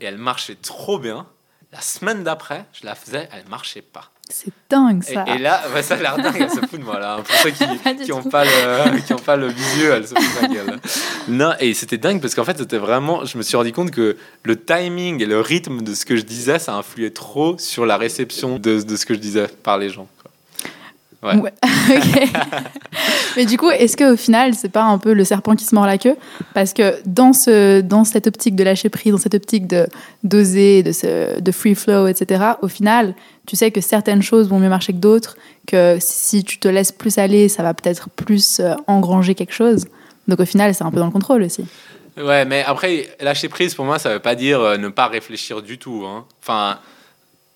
et 0.00 0.04
elle 0.04 0.18
marchait 0.18 0.56
trop 0.56 0.98
bien. 0.98 1.26
La 1.72 1.80
semaine 1.80 2.24
d'après, 2.24 2.64
je 2.72 2.84
la 2.84 2.96
faisais, 2.96 3.28
elle 3.32 3.46
marchait 3.48 3.82
pas. 3.82 4.10
C'est 4.32 4.52
dingue 4.70 5.02
Et, 5.08 5.14
ça. 5.14 5.24
et 5.26 5.38
là, 5.38 5.60
ouais, 5.74 5.82
ça 5.82 5.94
a 5.94 5.96
l'air 5.98 6.16
dingue, 6.16 6.36
elle 6.40 6.50
se 6.50 6.60
fout 6.60 6.78
de 6.78 6.84
moi 6.84 6.98
là. 6.98 7.16
hein. 7.18 7.22
Pour 7.22 7.34
ceux 7.36 7.50
qui 7.50 7.64
Pas 7.84 7.94
du 7.94 8.04
qui 8.04 8.12
ont 8.12 8.22
tout. 8.22 8.28
pas 8.30 8.44
le 8.44 9.00
qui 9.06 9.12
ont 9.12 9.16
pas 9.18 9.36
le 9.36 9.48
visuel, 9.48 10.02
elle 10.02 10.08
se 10.08 10.14
fout 10.14 10.42
de 10.42 10.48
ma 10.48 10.54
gueule. 10.54 10.80
Non, 11.28 11.52
et 11.60 11.74
c'était 11.74 11.98
dingue 11.98 12.20
parce 12.20 12.34
qu'en 12.34 12.44
fait, 12.44 12.56
c'était 12.58 12.78
vraiment. 12.78 13.24
Je 13.24 13.36
me 13.38 13.42
suis 13.42 13.56
rendu 13.56 13.72
compte 13.72 13.90
que 13.90 14.16
le 14.44 14.56
timing 14.64 15.20
et 15.22 15.26
le 15.26 15.40
rythme 15.40 15.82
de 15.82 15.94
ce 15.94 16.04
que 16.04 16.16
je 16.16 16.22
disais, 16.22 16.58
ça 16.58 16.74
influait 16.74 17.10
trop 17.10 17.58
sur 17.58 17.84
la 17.86 17.96
réception 17.96 18.58
de, 18.58 18.80
de 18.82 18.96
ce 18.96 19.04
que 19.06 19.14
je 19.14 19.18
disais 19.18 19.48
par 19.62 19.78
les 19.78 19.90
gens. 19.90 20.06
Ouais. 21.22 21.36
Ouais. 21.36 21.52
Ok. 21.90 22.28
Mais 23.36 23.44
du 23.44 23.56
coup, 23.56 23.70
est-ce 23.70 23.96
qu'au 23.96 24.16
final, 24.16 24.54
c'est 24.54 24.68
pas 24.70 24.82
un 24.82 24.98
peu 24.98 25.12
le 25.12 25.24
serpent 25.24 25.54
qui 25.54 25.64
se 25.64 25.74
mord 25.74 25.86
la 25.86 25.98
queue? 25.98 26.16
Parce 26.54 26.72
que 26.72 26.94
dans, 27.06 27.32
ce, 27.32 27.80
dans 27.80 28.04
cette 28.04 28.26
optique 28.26 28.56
de 28.56 28.64
lâcher 28.64 28.88
prise, 28.88 29.12
dans 29.12 29.18
cette 29.18 29.34
optique 29.34 29.66
de 29.66 29.86
d'oser, 30.24 30.82
de, 30.82 30.92
ce- 30.92 31.40
de 31.40 31.52
free 31.52 31.74
flow, 31.74 32.06
etc., 32.06 32.42
au 32.62 32.68
final, 32.68 33.14
tu 33.46 33.56
sais 33.56 33.70
que 33.70 33.80
certaines 33.80 34.22
choses 34.22 34.48
vont 34.48 34.58
mieux 34.58 34.68
marcher 34.68 34.92
que 34.92 34.98
d'autres, 34.98 35.36
que 35.66 35.96
si 36.00 36.42
tu 36.44 36.58
te 36.58 36.68
laisses 36.68 36.92
plus 36.92 37.18
aller, 37.18 37.48
ça 37.48 37.62
va 37.62 37.74
peut-être 37.74 38.08
plus 38.10 38.60
euh, 38.60 38.74
engranger 38.86 39.34
quelque 39.34 39.54
chose. 39.54 39.86
Donc 40.28 40.40
au 40.40 40.44
final, 40.46 40.74
c'est 40.74 40.84
un 40.84 40.90
peu 40.90 40.98
dans 40.98 41.06
le 41.06 41.12
contrôle 41.12 41.42
aussi. 41.42 41.64
Ouais, 42.16 42.44
mais 42.44 42.64
après, 42.66 43.08
lâcher 43.20 43.48
prise, 43.48 43.74
pour 43.74 43.84
moi, 43.84 43.98
ça 43.98 44.12
veut 44.12 44.18
pas 44.18 44.34
dire 44.34 44.60
euh, 44.60 44.76
ne 44.76 44.88
pas 44.88 45.06
réfléchir 45.06 45.62
du 45.62 45.78
tout. 45.78 46.04
hein. 46.06 46.24
Enfin, 46.42 46.78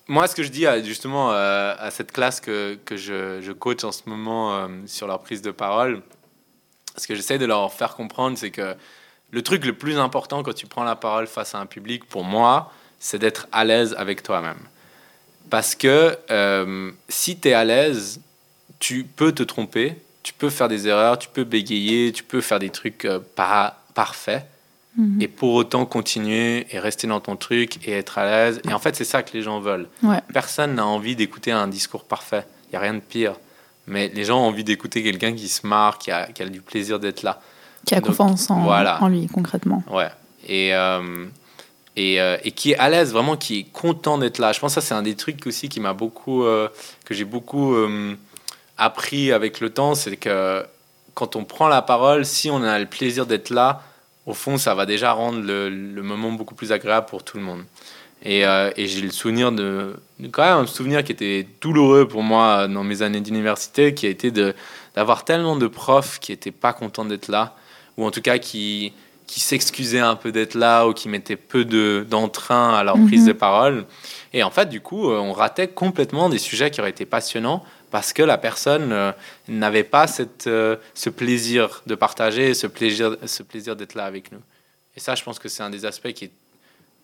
moi, 0.07 0.27
ce 0.27 0.35
que 0.35 0.43
je 0.43 0.49
dis 0.49 0.65
justement 0.83 1.31
euh, 1.31 1.73
à 1.79 1.89
cette 1.89 2.11
classe 2.11 2.39
que, 2.39 2.77
que 2.85 2.95
je, 2.95 3.41
je 3.41 3.51
coach 3.51 3.83
en 3.83 3.91
ce 3.91 4.03
moment 4.05 4.55
euh, 4.55 4.67
sur 4.85 5.07
leur 5.07 5.21
prise 5.21 5.41
de 5.41 5.51
parole, 5.51 6.01
ce 6.95 7.07
que 7.07 7.15
j'essaie 7.15 7.37
de 7.37 7.45
leur 7.45 7.73
faire 7.73 7.95
comprendre, 7.95 8.37
c'est 8.37 8.51
que 8.51 8.75
le 9.31 9.41
truc 9.41 9.65
le 9.65 9.73
plus 9.73 9.97
important 9.97 10.43
quand 10.43 10.53
tu 10.53 10.67
prends 10.67 10.83
la 10.83 10.95
parole 10.95 11.27
face 11.27 11.55
à 11.55 11.59
un 11.59 11.65
public, 11.65 12.05
pour 12.05 12.23
moi, 12.23 12.71
c'est 12.99 13.17
d'être 13.17 13.47
à 13.51 13.65
l'aise 13.65 13.95
avec 13.97 14.21
toi-même. 14.21 14.59
Parce 15.49 15.75
que 15.75 16.17
euh, 16.31 16.91
si 17.09 17.39
tu 17.39 17.49
es 17.49 17.53
à 17.53 17.65
l'aise, 17.65 18.21
tu 18.79 19.03
peux 19.03 19.31
te 19.31 19.43
tromper, 19.43 19.95
tu 20.21 20.33
peux 20.33 20.49
faire 20.49 20.67
des 20.67 20.87
erreurs, 20.87 21.17
tu 21.17 21.29
peux 21.29 21.43
bégayer, 21.43 22.11
tu 22.11 22.23
peux 22.23 22.41
faire 22.41 22.59
des 22.59 22.69
trucs 22.69 23.07
pas 23.35 23.83
parfaits, 23.93 24.45
Mhm. 24.97 25.21
et 25.21 25.27
pour 25.27 25.53
autant 25.53 25.85
continuer 25.85 26.67
et 26.71 26.79
rester 26.79 27.05
dans 27.07 27.19
ton 27.19 27.35
truc 27.35 27.85
et 27.87 27.91
être 27.91 28.17
à 28.17 28.25
l'aise. 28.25 28.61
Et 28.69 28.73
en 28.73 28.79
fait, 28.79 28.95
c'est 28.95 29.03
ça 29.03 29.23
que 29.23 29.33
les 29.33 29.41
gens 29.41 29.59
veulent. 29.59 29.87
Ouais. 30.03 30.19
Personne 30.33 30.75
n'a 30.75 30.85
envie 30.85 31.15
d'écouter 31.17 31.51
un 31.51 31.67
discours 31.67 32.05
parfait. 32.05 32.45
Il 32.67 32.69
n'y 32.71 32.75
a 32.77 32.79
rien 32.79 32.93
de 32.93 32.99
pire. 33.01 33.33
Mais 33.87 34.07
les 34.13 34.23
gens 34.23 34.39
ont 34.39 34.47
envie 34.47 34.63
d'écouter 34.63 35.03
quelqu'un 35.03 35.33
qui 35.33 35.47
se 35.47 35.67
marre, 35.67 35.97
qui 35.97 36.11
a, 36.11 36.27
qui 36.27 36.41
a 36.41 36.47
du 36.47 36.61
plaisir 36.61 36.99
d'être 36.99 37.23
là. 37.23 37.41
Qui 37.85 37.93
a 37.93 37.99
Donc, 37.99 38.07
confiance 38.07 38.49
en, 38.49 38.61
voilà. 38.63 39.01
en 39.03 39.09
lui, 39.09 39.27
concrètement. 39.27 39.83
Ouais. 39.91 40.09
Et, 40.47 40.73
euh, 40.73 41.25
et, 41.95 42.19
euh, 42.21 42.37
et 42.43 42.51
qui 42.51 42.71
est 42.71 42.77
à 42.77 42.89
l'aise, 42.89 43.11
vraiment, 43.11 43.35
qui 43.37 43.59
est 43.59 43.63
content 43.71 44.17
d'être 44.17 44.39
là. 44.39 44.53
Je 44.53 44.59
pense 44.59 44.73
que 44.75 44.81
ça, 44.81 44.87
c'est 44.87 44.95
un 44.95 45.03
des 45.03 45.15
trucs 45.15 45.45
aussi 45.45 45.69
qui 45.69 45.79
m'a 45.79 45.93
beaucoup, 45.93 46.43
euh, 46.45 46.67
que 47.03 47.13
j'ai 47.13 47.25
beaucoup 47.25 47.75
appris 48.77 49.31
avec 49.31 49.59
le 49.59 49.69
temps, 49.69 49.95
c'est 49.95 50.17
que 50.17 50.65
quand 51.13 51.35
on 51.35 51.43
prend 51.45 51.67
la 51.67 51.81
parole, 51.81 52.25
si 52.25 52.49
on 52.49 52.61
a 52.63 52.77
le 52.79 52.85
plaisir 52.85 53.25
d'être 53.25 53.49
là, 53.49 53.81
au 54.25 54.33
fond, 54.33 54.57
ça 54.57 54.73
va 54.75 54.85
déjà 54.85 55.11
rendre 55.13 55.41
le, 55.41 55.69
le 55.69 56.01
moment 56.03 56.31
beaucoup 56.31 56.55
plus 56.55 56.71
agréable 56.71 57.05
pour 57.07 57.23
tout 57.23 57.37
le 57.37 57.43
monde. 57.43 57.63
Et, 58.23 58.45
euh, 58.45 58.71
et 58.75 58.87
j'ai 58.87 59.01
le 59.01 59.11
souvenir 59.11 59.51
de, 59.51 59.95
de- 60.19 60.27
quand 60.29 60.43
même 60.43 60.57
un 60.63 60.67
souvenir 60.67 61.03
qui 61.03 61.11
était 61.11 61.47
douloureux 61.61 62.07
pour 62.07 62.23
moi 62.23 62.67
dans 62.67 62.83
mes 62.83 63.01
années 63.03 63.21
d'université, 63.21 63.93
qui 63.93 64.07
a 64.07 64.09
été 64.09 64.31
d'avoir 64.95 65.25
tellement 65.25 65.55
de 65.57 65.67
profs 65.67 66.19
qui 66.19 66.31
étaient 66.31 66.51
pas 66.51 66.73
contents 66.73 67.05
d'être 67.05 67.27
là, 67.27 67.55
ou 67.97 68.05
en 68.05 68.11
tout 68.11 68.21
cas 68.21 68.37
qui 68.37 68.93
qui 69.27 69.39
s'excusaient 69.39 69.99
un 69.99 70.15
peu 70.15 70.31
d'être 70.31 70.53
là 70.53 70.85
ou 70.87 70.93
qui 70.93 71.09
mettaient 71.09 71.35
peu 71.35 71.65
de 71.65 72.05
d'entrain 72.07 72.75
à 72.75 72.83
leur 72.83 72.97
Mhm. 72.97 73.07
prise 73.07 73.25
de 73.25 73.33
parole. 73.33 73.85
Et 74.33 74.43
en 74.43 74.51
fait, 74.51 74.69
du 74.69 74.81
coup, 74.81 75.09
euh, 75.09 75.17
on 75.19 75.33
ratait 75.33 75.67
complètement 75.67 76.29
des 76.29 76.37
sujets 76.37 76.69
qui 76.69 76.79
auraient 76.79 76.91
été 76.91 77.05
passionnants 77.07 77.63
parce 77.91 78.13
que 78.13 78.23
la 78.23 78.37
personne 78.37 78.91
euh, 78.91 79.11
n'avait 79.47 79.83
pas 79.83 80.07
cette, 80.07 80.47
euh, 80.47 80.75
ce 80.93 81.09
plaisir 81.09 81.81
de 81.87 81.95
partager, 81.95 82.53
ce 82.53 82.67
plaisir, 82.67 83.15
ce 83.25 83.43
plaisir 83.43 83.75
d'être 83.75 83.95
là 83.95 84.05
avec 84.05 84.31
nous. 84.31 84.41
Et 84.95 84.99
ça, 84.99 85.15
je 85.15 85.23
pense 85.23 85.39
que 85.39 85.49
c'est 85.49 85.63
un 85.63 85.69
des 85.69 85.85
aspects 85.85 86.11
qui 86.13 86.25
est, 86.25 86.31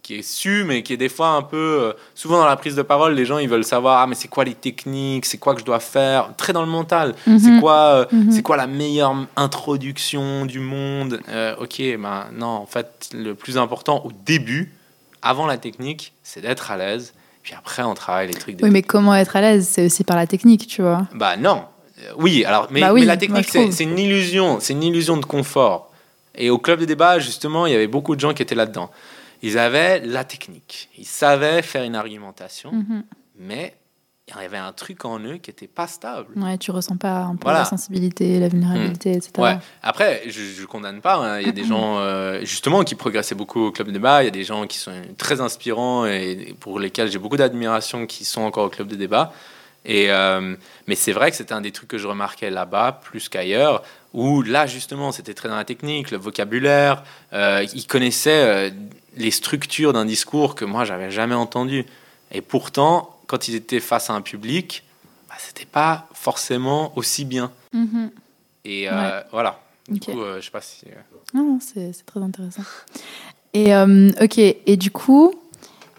qui 0.01 0.15
est 0.15 0.21
su, 0.23 0.63
mais 0.65 0.81
qui 0.81 0.93
est 0.93 0.97
des 0.97 1.09
fois 1.09 1.29
un 1.29 1.43
peu... 1.43 1.57
euh, 1.57 1.93
souvent 2.15 2.39
dans 2.39 2.45
la 2.47 2.55
prise 2.55 2.75
de 2.75 2.81
parole, 2.81 3.13
les 3.13 3.25
gens, 3.25 3.37
ils 3.37 3.47
veulent 3.49 3.63
savoir, 3.63 3.99
ah, 4.01 4.07
mais 4.07 4.15
c'est 4.15 4.27
quoi 4.27 4.43
les 4.43 4.55
techniques, 4.55 5.25
c'est 5.25 5.37
quoi 5.37 5.53
que 5.53 5.59
je 5.59 5.65
dois 5.65 5.79
faire, 5.79 6.29
très 6.37 6.53
dans 6.53 6.63
le 6.63 6.71
mental. 6.71 7.13
Mhm. 7.27 7.39
C'est 7.39 7.59
quoi, 7.59 8.07
Mhm. 8.11 8.31
c'est 8.31 8.41
quoi 8.41 8.57
la 8.57 8.65
meilleure 8.67 9.13
introduction 9.35 10.45
du 10.45 10.59
monde? 10.59 11.21
Ok, 11.59 11.77
ben 11.79 12.27
non, 12.33 12.47
en 12.47 12.65
fait, 12.65 13.09
le 13.13 13.35
plus 13.35 13.57
important 13.57 14.01
au 14.05 14.11
début, 14.25 14.73
avant 15.21 15.45
la 15.45 15.57
technique, 15.57 16.13
c'est 16.23 16.41
d'être 16.41 16.71
à 16.71 16.77
l'aise. 16.77 17.13
Puis 17.43 17.53
après, 17.57 17.81
on 17.83 17.93
travaille 17.93 18.27
les 18.27 18.33
trucs 18.33 18.55
de 18.57 18.63
Oui, 18.63 18.69
mais 18.69 18.81
comment 18.83 19.15
être 19.15 19.35
à 19.35 19.41
l'aise 19.41 19.67
C'est 19.67 19.85
aussi 19.85 20.03
par 20.03 20.15
la 20.15 20.27
technique, 20.27 20.67
tu 20.67 20.81
vois. 20.81 21.07
bah 21.15 21.37
non. 21.37 21.63
Euh, 21.99 22.11
Oui, 22.17 22.45
alors 22.45 22.67
mais, 22.71 22.81
Bah 22.81 22.93
oui, 22.93 23.01
mais 23.01 23.07
la 23.07 23.17
technique 23.17 23.49
c'est 23.49 23.83
une 23.83 23.97
illusion, 23.99 24.59
c'est 24.59 24.73
une 24.73 24.83
illusion 24.83 25.17
de 25.17 25.25
confort. 25.25 25.91
Et 26.35 26.49
au 26.49 26.57
club 26.59 26.79
de 26.79 26.85
débat 26.85 27.19
justement, 27.19 27.65
il 27.65 27.73
y 27.73 27.75
avait 27.75 27.87
beaucoup 27.87 28.15
de 28.15 28.19
gens 28.21 28.33
qui 28.33 28.41
étaient 28.41 28.55
là-dedans. 28.55 28.89
Ils 29.43 29.57
avaient 29.57 29.99
la 30.01 30.23
technique, 30.23 30.89
ils 30.97 31.05
savaient 31.05 31.61
faire 31.63 31.83
une 31.83 31.95
argumentation, 31.95 32.71
Mhm. 32.71 33.03
mais 33.39 33.73
il 34.39 34.43
y 34.43 34.45
avait 34.45 34.57
un 34.57 34.71
truc 34.71 35.03
en 35.05 35.19
eux 35.19 35.37
qui 35.37 35.49
était 35.49 35.67
pas 35.67 35.87
stable. 35.87 36.27
Ouais, 36.35 36.57
tu 36.57 36.71
ressens 36.71 36.97
pas 36.97 37.21
un 37.23 37.35
peu 37.35 37.43
Voilà. 37.43 37.59
la 37.59 37.65
sensibilité, 37.65 38.39
la 38.39 38.47
vulnérabilité, 38.47 39.11
etc. 39.13 39.31
Ouais. 39.37 39.57
Après, 39.83 40.23
je, 40.27 40.41
je 40.41 40.65
condamne 40.65 41.01
pas. 41.01 41.15
hein. 41.15 41.39
Il 41.39 41.45
y 41.45 41.49
a 41.49 41.53
des 41.53 41.63
gens 41.65 41.97
euh, 41.99 42.39
justement 42.41 42.83
qui 42.83 42.95
progressaient 42.95 43.35
beaucoup 43.35 43.61
au 43.65 43.71
club 43.71 43.87
de 43.87 43.93
débat. 43.93 44.23
Il 44.23 44.25
y 44.25 44.29
a 44.29 44.31
des 44.31 44.43
gens 44.43 44.67
qui 44.67 44.77
sont 44.77 44.91
très 45.17 45.41
inspirants 45.41 46.05
et 46.05 46.55
pour 46.59 46.79
lesquels 46.79 47.11
j'ai 47.11 47.19
beaucoup 47.19 47.37
d'admiration 47.37 48.05
qui 48.05 48.23
sont 48.25 48.41
encore 48.41 48.65
au 48.65 48.69
club 48.69 48.87
de 48.87 48.95
débat. 48.95 49.33
Et, 49.83 50.11
euh, 50.11 50.55
mais 50.87 50.95
c'est 50.95 51.11
vrai 51.11 51.31
que 51.31 51.37
c'était 51.37 51.53
un 51.53 51.61
des 51.61 51.71
trucs 51.71 51.89
que 51.89 51.97
je 51.97 52.07
remarquais 52.07 52.51
là-bas 52.51 52.99
plus 53.03 53.29
qu'ailleurs, 53.29 53.81
où 54.13 54.43
là 54.43 54.67
justement 54.67 55.11
c'était 55.11 55.33
très 55.33 55.49
dans 55.49 55.55
la 55.55 55.65
technique, 55.65 56.11
le 56.11 56.17
vocabulaire, 56.17 57.03
euh, 57.33 57.65
ils 57.73 57.87
connaissaient 57.87 58.71
les 59.17 59.31
structures 59.31 59.91
d'un 59.91 60.05
discours 60.05 60.53
que 60.53 60.65
moi 60.65 60.85
j'avais 60.85 61.09
jamais 61.09 61.33
entendu. 61.35 61.85
Et 62.31 62.41
pourtant, 62.41 63.17
quand 63.31 63.47
ils 63.47 63.55
étaient 63.55 63.79
face 63.79 64.09
à 64.09 64.13
un 64.13 64.21
public, 64.21 64.83
bah, 65.29 65.35
c'était 65.39 65.65
pas 65.65 66.07
forcément 66.13 66.91
aussi 66.97 67.23
bien. 67.23 67.49
Mhm. 67.71 68.11
Et 68.65 68.89
euh, 68.89 68.93
Ouais. 69.19 69.23
voilà. 69.31 69.59
Du 69.87 69.99
coup, 70.01 70.21
euh, 70.21 70.39
je 70.41 70.45
sais 70.45 70.51
pas 70.51 70.61
si. 70.61 70.83
Non, 71.33 71.43
non, 71.53 71.59
c'est 71.61 71.93
très 72.05 72.19
intéressant. 72.21 72.63
Et 73.53 73.73
euh, 73.73 74.11
ok, 74.21 74.37
et 74.37 74.77
du 74.77 74.91
coup, 74.91 75.33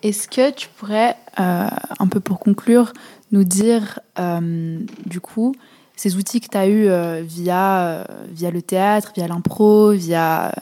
est-ce 0.03 0.29
que 0.29 0.51
tu 0.51 0.69
pourrais, 0.77 1.17
euh, 1.41 1.67
un 1.99 2.07
peu 2.07 2.21
pour 2.21 2.39
conclure, 2.39 2.93
nous 3.33 3.45
dire, 3.45 3.99
euh, 4.19 4.79
du 5.07 5.21
coup, 5.21 5.55
ces 5.97 6.17
outils 6.17 6.41
que 6.41 6.49
tu 6.49 6.57
as 6.59 6.67
eus 6.69 6.89
euh, 6.89 7.23
via, 7.25 7.87
euh, 7.87 8.05
via 8.29 8.51
le 8.51 8.61
théâtre, 8.63 9.13
via 9.17 9.27
l'impro, 9.27 9.93
via, 9.93 10.55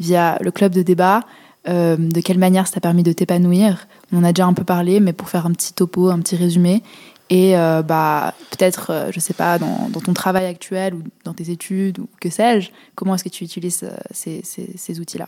via 0.00 0.38
le 0.40 0.50
club 0.50 0.72
de 0.72 0.82
débat, 0.82 1.22
euh, 1.68 1.96
de 1.96 2.20
quelle 2.20 2.38
manière 2.38 2.66
ça 2.66 2.74
t'a 2.74 2.80
permis 2.80 3.02
de 3.02 3.12
t'épanouir? 3.12 3.86
On 4.12 4.18
en 4.18 4.24
a 4.24 4.32
déjà 4.32 4.46
un 4.46 4.52
peu 4.54 4.64
parlé, 4.64 5.00
mais 5.00 5.12
pour 5.12 5.28
faire 5.28 5.46
un 5.46 5.52
petit 5.52 5.72
topo, 5.72 6.10
un 6.10 6.20
petit 6.20 6.36
résumé. 6.36 6.82
Et 7.28 7.56
euh, 7.58 7.82
bah, 7.82 8.34
peut-être, 8.50 8.90
euh, 8.90 9.10
je 9.12 9.18
sais 9.18 9.34
pas, 9.34 9.58
dans, 9.58 9.90
ton 9.90 10.14
travail 10.14 10.46
actuel 10.46 10.94
ou 10.94 11.02
dans 11.24 11.34
tes 11.34 11.50
études 11.50 11.98
ou 11.98 12.08
que 12.20 12.30
sais-je, 12.30 12.70
comment 12.94 13.16
est-ce 13.16 13.24
que 13.24 13.28
tu 13.28 13.42
utilises 13.42 13.82
euh, 13.82 13.96
ces, 14.12 15.00
outils-là? 15.00 15.26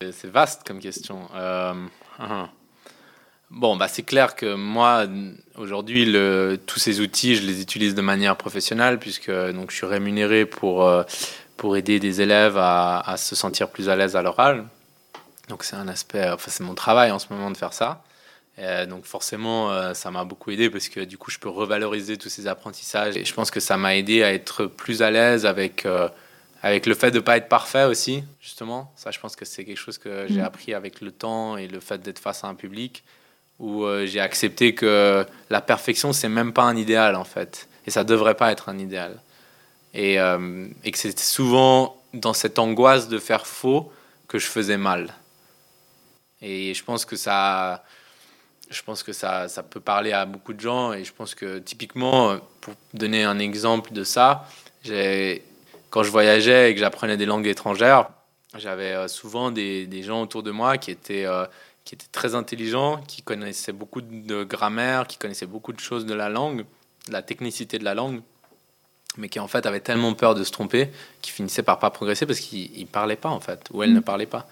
C'est- 0.00 0.28
vaste 0.28 0.62
comme 0.66 0.78
question. 0.78 1.22
Hum. 1.34 1.88
Bon, 3.50 3.76
bah, 3.76 3.86
c'est 3.86 4.02
clair 4.02 4.34
que 4.34 4.56
moi, 4.56 5.06
aujourd'hui, 5.56 6.12
tous 6.66 6.80
ces 6.80 7.00
outils, 7.00 7.36
je 7.36 7.46
les 7.46 7.60
utilise 7.60 7.94
de 7.94 8.00
manière 8.00 8.36
professionnelle, 8.36 8.98
puisque 8.98 9.30
donc, 9.30 9.70
je 9.70 9.76
suis 9.76 9.86
rémunéré 9.86 10.44
pour, 10.44 10.90
pour 11.56 11.76
aider 11.76 12.00
des 12.00 12.20
élèves 12.20 12.56
à, 12.56 12.98
à 12.98 13.16
se 13.16 13.36
sentir 13.36 13.68
plus 13.68 13.88
à 13.88 13.94
l'aise 13.94 14.16
à 14.16 14.22
l'oral. 14.22 14.64
Donc, 15.48 15.64
c'est 15.64 15.76
un 15.76 15.88
aspect, 15.88 16.28
enfin, 16.30 16.50
c'est 16.50 16.62
mon 16.64 16.74
travail 16.74 17.10
en 17.10 17.18
ce 17.18 17.26
moment 17.30 17.50
de 17.50 17.56
faire 17.56 17.72
ça. 17.72 18.02
Euh, 18.58 18.86
donc, 18.86 19.04
forcément, 19.04 19.70
euh, 19.72 19.94
ça 19.94 20.10
m'a 20.10 20.24
beaucoup 20.24 20.50
aidé 20.52 20.70
parce 20.70 20.88
que 20.88 21.00
du 21.00 21.18
coup, 21.18 21.30
je 21.30 21.38
peux 21.38 21.48
revaloriser 21.48 22.16
tous 22.16 22.28
ces 22.28 22.46
apprentissages. 22.46 23.16
Et 23.16 23.24
je 23.24 23.34
pense 23.34 23.50
que 23.50 23.60
ça 23.60 23.76
m'a 23.76 23.96
aidé 23.96 24.22
à 24.22 24.32
être 24.32 24.66
plus 24.66 25.02
à 25.02 25.10
l'aise 25.10 25.44
avec. 25.46 25.86
euh, 25.86 26.08
avec 26.62 26.86
le 26.86 26.94
fait 26.94 27.10
de 27.10 27.16
ne 27.16 27.20
pas 27.20 27.36
être 27.36 27.50
parfait 27.50 27.84
aussi, 27.84 28.24
justement. 28.40 28.90
Ça, 28.96 29.10
je 29.10 29.20
pense 29.20 29.36
que 29.36 29.44
c'est 29.44 29.66
quelque 29.66 29.76
chose 29.76 29.98
que 29.98 30.24
j'ai 30.30 30.38
Mhm. 30.38 30.44
appris 30.46 30.72
avec 30.72 31.02
le 31.02 31.10
temps 31.12 31.58
et 31.58 31.68
le 31.68 31.78
fait 31.78 31.98
d'être 32.00 32.18
face 32.18 32.42
à 32.42 32.46
un 32.46 32.54
public 32.54 33.04
où 33.58 33.84
euh, 33.84 34.06
j'ai 34.06 34.18
accepté 34.20 34.74
que 34.74 35.26
la 35.50 35.60
perfection, 35.60 36.14
c'est 36.14 36.30
même 36.30 36.54
pas 36.54 36.62
un 36.62 36.74
idéal, 36.74 37.16
en 37.16 37.24
fait. 37.24 37.68
Et 37.86 37.90
ça 37.90 38.02
devrait 38.02 38.34
pas 38.34 38.50
être 38.50 38.70
un 38.70 38.78
idéal. 38.78 39.20
Et, 39.92 40.18
euh, 40.18 40.66
et 40.84 40.90
que 40.90 40.96
c'était 40.96 41.22
souvent 41.22 42.00
dans 42.14 42.32
cette 42.32 42.58
angoisse 42.58 43.08
de 43.08 43.18
faire 43.18 43.46
faux 43.46 43.92
que 44.26 44.38
je 44.38 44.46
faisais 44.46 44.78
mal. 44.78 45.12
Et 46.46 46.74
je 46.74 46.84
pense 46.84 47.06
que 47.06 47.16
ça, 47.16 47.82
je 48.68 48.82
pense 48.82 49.02
que 49.02 49.14
ça, 49.14 49.48
ça 49.48 49.62
peut 49.62 49.80
parler 49.80 50.12
à 50.12 50.26
beaucoup 50.26 50.52
de 50.52 50.60
gens. 50.60 50.92
Et 50.92 51.02
je 51.02 51.12
pense 51.12 51.34
que 51.34 51.58
typiquement, 51.58 52.36
pour 52.60 52.74
donner 52.92 53.24
un 53.24 53.38
exemple 53.38 53.94
de 53.94 54.04
ça, 54.04 54.46
quand 54.84 56.02
je 56.02 56.10
voyageais 56.10 56.70
et 56.70 56.74
que 56.74 56.80
j'apprenais 56.80 57.16
des 57.16 57.24
langues 57.24 57.46
étrangères, 57.46 58.10
j'avais 58.58 58.92
euh, 58.92 59.08
souvent 59.08 59.50
des, 59.50 59.86
des 59.86 60.02
gens 60.02 60.22
autour 60.22 60.42
de 60.42 60.50
moi 60.50 60.76
qui 60.76 60.90
étaient, 60.90 61.24
euh, 61.24 61.46
qui 61.84 61.94
étaient 61.94 62.12
très 62.12 62.34
intelligents, 62.34 63.00
qui 63.08 63.22
connaissaient 63.22 63.72
beaucoup 63.72 64.02
de 64.02 64.44
grammaire, 64.44 65.06
qui 65.06 65.16
connaissaient 65.16 65.46
beaucoup 65.46 65.72
de 65.72 65.80
choses 65.80 66.04
de 66.04 66.14
la 66.14 66.28
langue, 66.28 66.66
de 67.08 67.12
la 67.12 67.22
technicité 67.22 67.78
de 67.78 67.84
la 67.84 67.94
langue, 67.94 68.20
mais 69.16 69.28
qui 69.28 69.40
en 69.40 69.48
fait 69.48 69.64
avaient 69.66 69.80
tellement 69.80 70.12
peur 70.12 70.34
de 70.34 70.44
se 70.44 70.52
tromper 70.52 70.90
qu'ils 71.22 71.32
finissaient 71.32 71.62
par 71.62 71.78
pas 71.78 71.90
progresser 71.90 72.26
parce 72.26 72.40
qu'ils 72.40 72.78
ne 72.78 72.86
parlaient 72.86 73.16
pas 73.16 73.30
en 73.30 73.40
fait, 73.40 73.68
ou 73.72 73.82
elles 73.82 73.92
ne 73.92 74.00
parlaient 74.00 74.26
pas. 74.26 74.46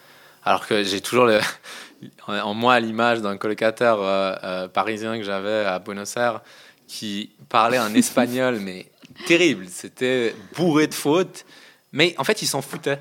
Alors 0.44 0.66
que 0.66 0.82
j'ai 0.82 1.00
toujours 1.00 1.26
le, 1.26 1.40
en 2.26 2.54
moi 2.54 2.80
l'image 2.80 3.20
d'un 3.20 3.36
colocataire 3.36 3.96
euh, 4.00 4.34
euh, 4.42 4.68
parisien 4.68 5.16
que 5.18 5.24
j'avais 5.24 5.64
à 5.64 5.78
Buenos 5.78 6.16
Aires 6.16 6.40
qui 6.86 7.30
parlait 7.48 7.78
un 7.78 7.94
espagnol, 7.94 8.58
mais 8.60 8.86
terrible. 9.26 9.66
C'était 9.68 10.34
bourré 10.56 10.86
de 10.86 10.94
fautes, 10.94 11.44
mais 11.92 12.14
en 12.18 12.24
fait, 12.24 12.42
il 12.42 12.46
s'en 12.46 12.62
foutait. 12.62 13.00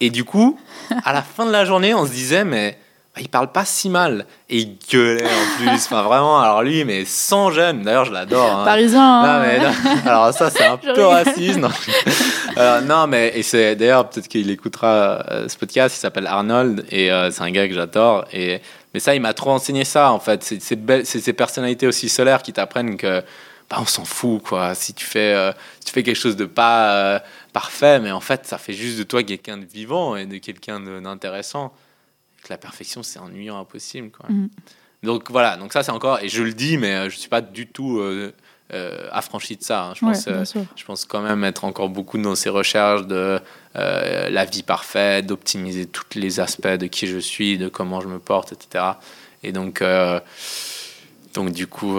Et 0.00 0.10
du 0.10 0.24
coup, 0.24 0.58
à 1.04 1.12
la 1.12 1.22
fin 1.22 1.46
de 1.46 1.50
la 1.50 1.64
journée, 1.64 1.94
on 1.94 2.06
se 2.06 2.12
disait, 2.12 2.44
mais 2.44 2.78
il 3.20 3.28
parle 3.28 3.52
pas 3.52 3.64
si 3.64 3.88
mal. 3.90 4.26
Et 4.50 4.58
il 4.58 4.78
gueulait 4.92 5.24
en 5.24 5.56
plus. 5.58 5.68
Enfin, 5.68 6.02
vraiment, 6.02 6.40
alors 6.40 6.62
lui, 6.62 6.84
mais 6.84 7.04
sans 7.04 7.50
gêne. 7.52 7.82
D'ailleurs, 7.82 8.04
je 8.06 8.12
l'adore. 8.12 8.58
hein. 8.60 8.64
Parisien, 8.64 9.22
Non, 9.22 9.28
hein 9.28 9.42
mais 9.42 9.58
non. 9.60 9.72
Alors, 10.06 10.32
ça, 10.34 10.50
c'est 10.50 10.64
un 10.64 10.76
peu 10.76 11.04
raciste. 11.04 11.58
Non, 11.58 11.70
Euh, 12.56 12.80
non 12.82 13.08
mais 13.08 13.32
et 13.34 13.42
c'est 13.42 13.74
d'ailleurs, 13.74 14.08
peut-être 14.08 14.28
qu'il 14.28 14.48
écoutera 14.50 15.24
euh, 15.30 15.48
ce 15.48 15.56
podcast. 15.56 15.96
Il 15.96 15.98
s'appelle 15.98 16.26
Arnold 16.28 16.84
et 16.90 17.10
euh, 17.10 17.30
c'est 17.32 17.42
un 17.42 17.50
gars 17.50 17.66
que 17.66 17.74
j'adore. 17.74 18.24
Et 18.32 18.60
mais 18.92 19.00
ça, 19.00 19.14
il 19.14 19.20
m'a 19.20 19.34
trop 19.34 19.50
enseigné 19.50 19.84
ça, 19.84 20.12
en 20.12 20.20
fait. 20.20 20.42
C'est 20.44 20.60
ces 21.04 21.32
personnalités 21.32 21.86
aussi 21.88 22.08
solaires 22.08 22.42
qui 22.42 22.52
t'apprennent 22.52 22.96
que 22.96 23.20
bah, 23.70 23.78
on 23.80 23.86
s'en 23.86 24.04
fout, 24.04 24.40
quoi. 24.42 24.74
Si 24.76 24.94
tu 24.94 25.04
fais, 25.04 25.34
euh, 25.34 25.50
si 25.80 25.86
tu 25.86 25.92
fais 25.92 26.02
quelque 26.04 26.14
chose 26.20 26.36
de 26.36 26.44
pas 26.46 27.20
parfait, 27.52 27.98
mais 28.00 28.12
en 28.12 28.20
fait, 28.20 28.46
ça 28.46 28.56
fait 28.58 28.72
juste 28.72 28.98
de 28.98 29.02
toi 29.04 29.22
quelqu'un 29.24 29.56
de 29.56 29.64
vivant 29.64 30.14
et 30.16 30.26
de 30.26 30.38
quelqu'un 30.38 30.78
d'intéressant. 31.00 31.72
Que 32.44 32.52
la 32.52 32.58
perfection, 32.58 33.02
c'est 33.02 33.18
ennuyant, 33.18 33.58
impossible, 33.58 34.10
quoi. 34.10 34.26
Mhm. 34.28 34.48
Donc 35.02 35.30
voilà, 35.30 35.56
donc 35.56 35.72
ça, 35.72 35.82
c'est 35.82 35.90
encore, 35.92 36.20
et 36.20 36.28
je 36.28 36.42
le 36.42 36.52
dis, 36.54 36.78
mais 36.78 36.94
euh, 36.94 37.10
je 37.10 37.16
suis 37.18 37.28
pas 37.28 37.40
du 37.42 37.66
tout 37.66 37.98
euh, 37.98 38.32
euh, 38.72 39.08
affranchi 39.12 39.56
de 39.56 39.62
ça. 39.62 39.84
hein. 39.86 39.92
Je 39.94 40.04
Ouais, 40.04 40.12
pense, 40.12 40.28
euh, 40.28 40.44
je 40.76 40.84
pense 40.84 41.04
quand 41.04 41.20
même 41.20 41.42
être 41.44 41.64
encore 41.64 41.88
beaucoup 41.90 42.16
dans 42.18 42.34
ces 42.34 42.48
recherches 42.48 43.06
de 43.06 43.40
la 43.74 44.44
vie 44.44 44.62
parfaite, 44.62 45.26
d'optimiser 45.26 45.86
tous 45.86 46.04
les 46.14 46.38
aspects 46.40 46.68
de 46.68 46.86
qui 46.86 47.06
je 47.06 47.18
suis, 47.18 47.58
de 47.58 47.68
comment 47.68 48.00
je 48.00 48.08
me 48.08 48.18
porte, 48.18 48.52
etc. 48.52 48.84
Et 49.42 49.52
donc, 49.52 49.82
donc 51.34 51.50
du 51.52 51.66
coup, 51.66 51.98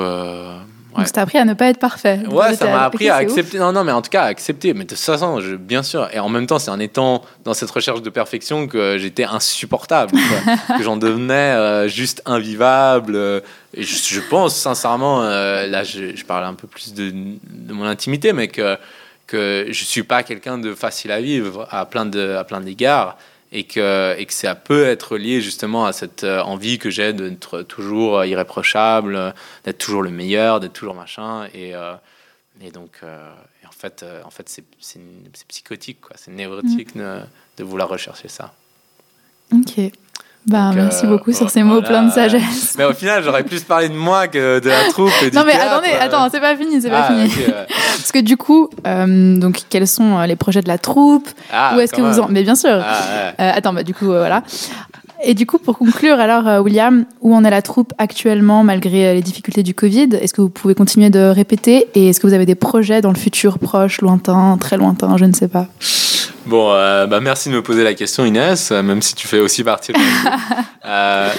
ouais. 0.96 1.04
Donc, 1.04 1.08
ça 1.08 1.14
t'a 1.14 1.22
appris 1.22 1.38
à 1.38 1.46
ne 1.46 1.54
pas 1.54 1.68
être 1.68 1.80
parfait. 1.80 2.20
Ouais, 2.30 2.56
ça 2.56 2.66
m'a 2.66 2.84
appris 2.86 3.10
à 3.10 3.16
ouf. 3.18 3.22
accepter. 3.22 3.60
Non, 3.60 3.72
non, 3.72 3.84
mais 3.84 3.92
en 3.92 4.02
tout 4.02 4.10
cas, 4.10 4.24
à 4.24 4.26
accepter. 4.26 4.74
Mais 4.74 4.84
de 4.86 4.90
toute 4.90 4.98
façon, 5.00 5.40
je, 5.42 5.56
bien 5.56 5.84
sûr. 5.84 6.08
Et 6.14 6.20
en 6.20 6.30
même 6.30 6.48
temps, 6.48 6.60
c'est 6.60 6.72
en 6.72 6.80
étant 6.80 7.24
dans 7.44 7.54
cette 7.54 7.70
recherche 7.72 8.02
de 8.02 8.10
perfection 8.10 8.68
que 8.68 8.98
j'étais 8.98 9.26
insupportable. 9.26 10.12
quoi. 10.12 10.56
que 10.78 10.84
j'en 10.84 10.98
devenais 10.98 11.34
euh, 11.34 11.88
juste 11.88 12.22
invivable. 12.26 13.16
Et 13.74 13.84
je, 13.84 13.96
je 14.14 14.20
pense, 14.22 14.56
sincèrement, 14.56 15.22
euh, 15.24 15.68
là, 15.68 15.84
je, 15.84 16.16
je 16.16 16.26
parle 16.26 16.44
un 16.46 16.54
peu 16.54 16.68
plus 16.68 16.94
de, 16.94 17.12
de 17.12 17.74
mon 17.74 17.86
intimité, 17.86 18.32
mais 18.34 18.48
que, 18.48 18.78
que 19.28 19.66
je 19.70 19.84
suis 19.84 20.04
pas 20.04 20.24
quelqu'un 20.24 20.58
de 20.58 20.74
facile 20.74 21.12
à 21.12 21.20
vivre 21.22 21.68
à 21.72 21.86
plein 21.86 22.06
de- 22.06 22.36
à 22.40 22.44
plein 22.44 22.62
d'égards. 22.62 23.18
Et 23.52 23.64
que, 23.64 24.16
et 24.18 24.26
que 24.26 24.34
ça 24.34 24.56
peut 24.56 24.86
être 24.86 25.18
lié 25.18 25.40
justement 25.40 25.86
à 25.86 25.94
cette 25.94 26.24
euh, 26.24 26.42
envie 26.42 26.78
que 26.78 26.90
j'ai 26.90 27.14
d'être 27.14 27.62
toujours 27.62 28.20
euh, 28.20 28.28
irréprochable, 28.28 29.34
d'être 29.64 29.78
toujours 29.78 30.02
le 30.02 30.10
meilleur, 30.10 30.60
d'être 30.60 30.74
toujours 30.74 30.96
machin. 30.96 31.48
Et, 31.54 31.74
euh, 31.74 31.94
et 32.60 32.72
donc, 32.72 33.02
et 33.04 33.68
en 33.68 33.72
fait, 33.72 34.04
en 34.26 34.30
fait 34.30 34.50
c'est, 34.50 34.66
psychotique. 35.48 36.00
C'est 36.16 36.32
névrotique 36.32 36.98
de, 36.98 37.20
de 37.58 37.64
vouloir 37.64 37.88
rechercher 37.88 38.28
ça. 38.28 38.54
Ok. 39.54 39.92
Bah, 40.48 40.68
Donc, 40.68 40.76
merci 40.76 41.06
euh, 41.06 41.10
beaucoup 41.10 41.34
sur 41.34 41.50
ces 41.50 41.64
voilà. 41.64 41.76
mots 41.82 41.82
pleins 41.88 42.04
de 42.04 42.12
sagesse. 42.12 42.76
Mais 42.78 42.84
au 42.86 42.94
final, 42.94 43.24
j'aurais 43.24 43.44
plus 43.44 43.64
parlé 43.64 43.90
de 43.90 43.96
moi 43.96 44.28
que 44.28 44.60
de 44.60 44.70
la 44.70 44.90
troupe 44.92 45.10
et 45.24 45.32
du 45.32 45.36
Non 45.36 45.44
mais 45.44 45.54
théâtre. 45.54 45.72
attendez, 45.74 45.90
attends, 46.00 46.28
c'est 46.32 46.40
pas 46.40 46.56
fini, 46.56 46.80
c'est 46.82 46.90
pas 46.92 47.08
Ah, 47.10 47.14
fini. 47.14 47.24
ouais. 47.46 47.66
Parce 47.98 48.12
que 48.12 48.20
du 48.20 48.38
coup, 48.38 48.70
euh, 48.86 49.38
donc 49.38 49.62
quels 49.70 49.88
sont 49.88 50.20
euh, 50.20 50.26
les 50.28 50.36
projets 50.36 50.62
de 50.62 50.68
la 50.68 50.78
troupe? 50.78 51.28
Ah, 51.52 51.74
Où 51.76 51.80
est-ce 51.80 51.94
que 51.94 52.02
vous 52.02 52.20
en. 52.20 52.28
Mais 52.30 52.44
bien 52.44 52.54
sûr. 52.56 52.70
Ah, 52.80 52.82
ouais. 52.84 53.34
Euh, 53.46 53.52
attends, 53.56 53.74
bah 53.74 53.82
du 53.84 53.96
coup, 53.96 54.06
voilà. 54.06 54.44
Et 55.28 55.34
du 55.34 55.48
coup, 55.48 55.58
pour 55.58 55.80
conclure, 55.80 56.20
alors, 56.20 56.48
euh, 56.48 56.60
William, 56.62 57.06
où 57.22 57.36
en 57.36 57.44
est 57.44 57.50
la 57.50 57.64
troupe 57.64 57.94
actuellement 57.98 58.64
malgré 58.64 59.08
euh, 59.08 59.14
les 59.16 59.22
difficultés 59.22 59.64
du 59.64 59.74
Covid? 59.74 60.10
Est-ce 60.22 60.34
que 60.36 60.42
vous 60.42 60.50
pouvez 60.50 60.76
continuer 60.76 61.10
de 61.10 61.20
répéter? 61.20 61.88
Et 61.96 62.10
est-ce 62.10 62.20
que 62.20 62.28
vous 62.28 62.34
avez 62.34 62.46
des 62.46 62.54
projets 62.54 63.02
dans 63.02 63.10
le 63.10 63.18
futur 63.18 63.58
proche, 63.58 64.02
lointain, 64.02 64.58
très 64.60 64.78
lointain, 64.78 65.18
je 65.18 65.26
ne 65.26 65.34
sais 65.34 65.48
pas? 65.48 65.68
Bon, 66.46 66.72
euh, 66.72 67.08
bah 67.08 67.22
merci 67.22 67.50
de 67.50 67.56
me 67.56 67.64
poser 67.64 67.84
la 67.84 67.96
question, 67.96 68.24
Inès, 68.24 68.70
même 68.70 69.02
si 69.02 69.16
tu 69.16 69.28
fais 69.28 69.40
aussi 69.40 69.64
partie 69.64 69.94
de. 69.94 69.98
Euh, 70.88 71.32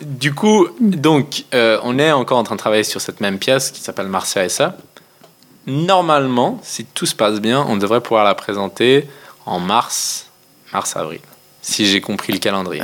Du 0.00 0.32
coup, 0.32 0.66
donc, 0.80 1.44
euh, 1.52 1.78
on 1.82 1.98
est 1.98 2.10
encore 2.10 2.38
en 2.38 2.42
train 2.42 2.54
de 2.54 2.60
travailler 2.60 2.84
sur 2.84 3.02
cette 3.02 3.20
même 3.20 3.38
pièce 3.38 3.70
qui 3.70 3.82
s'appelle 3.82 4.06
Marcia 4.06 4.42
et 4.42 4.48
ça. 4.48 4.78
Normalement, 5.66 6.58
si 6.62 6.86
tout 6.86 7.04
se 7.04 7.14
passe 7.14 7.38
bien, 7.38 7.66
on 7.68 7.76
devrait 7.76 8.00
pouvoir 8.00 8.24
la 8.24 8.34
présenter 8.34 9.06
en 9.44 9.60
mars, 9.60 10.30
mars-avril, 10.72 11.20
si 11.62 11.86
j'ai 11.86 12.00
compris 12.00 12.32
le 12.32 12.38
calendrier. 12.38 12.82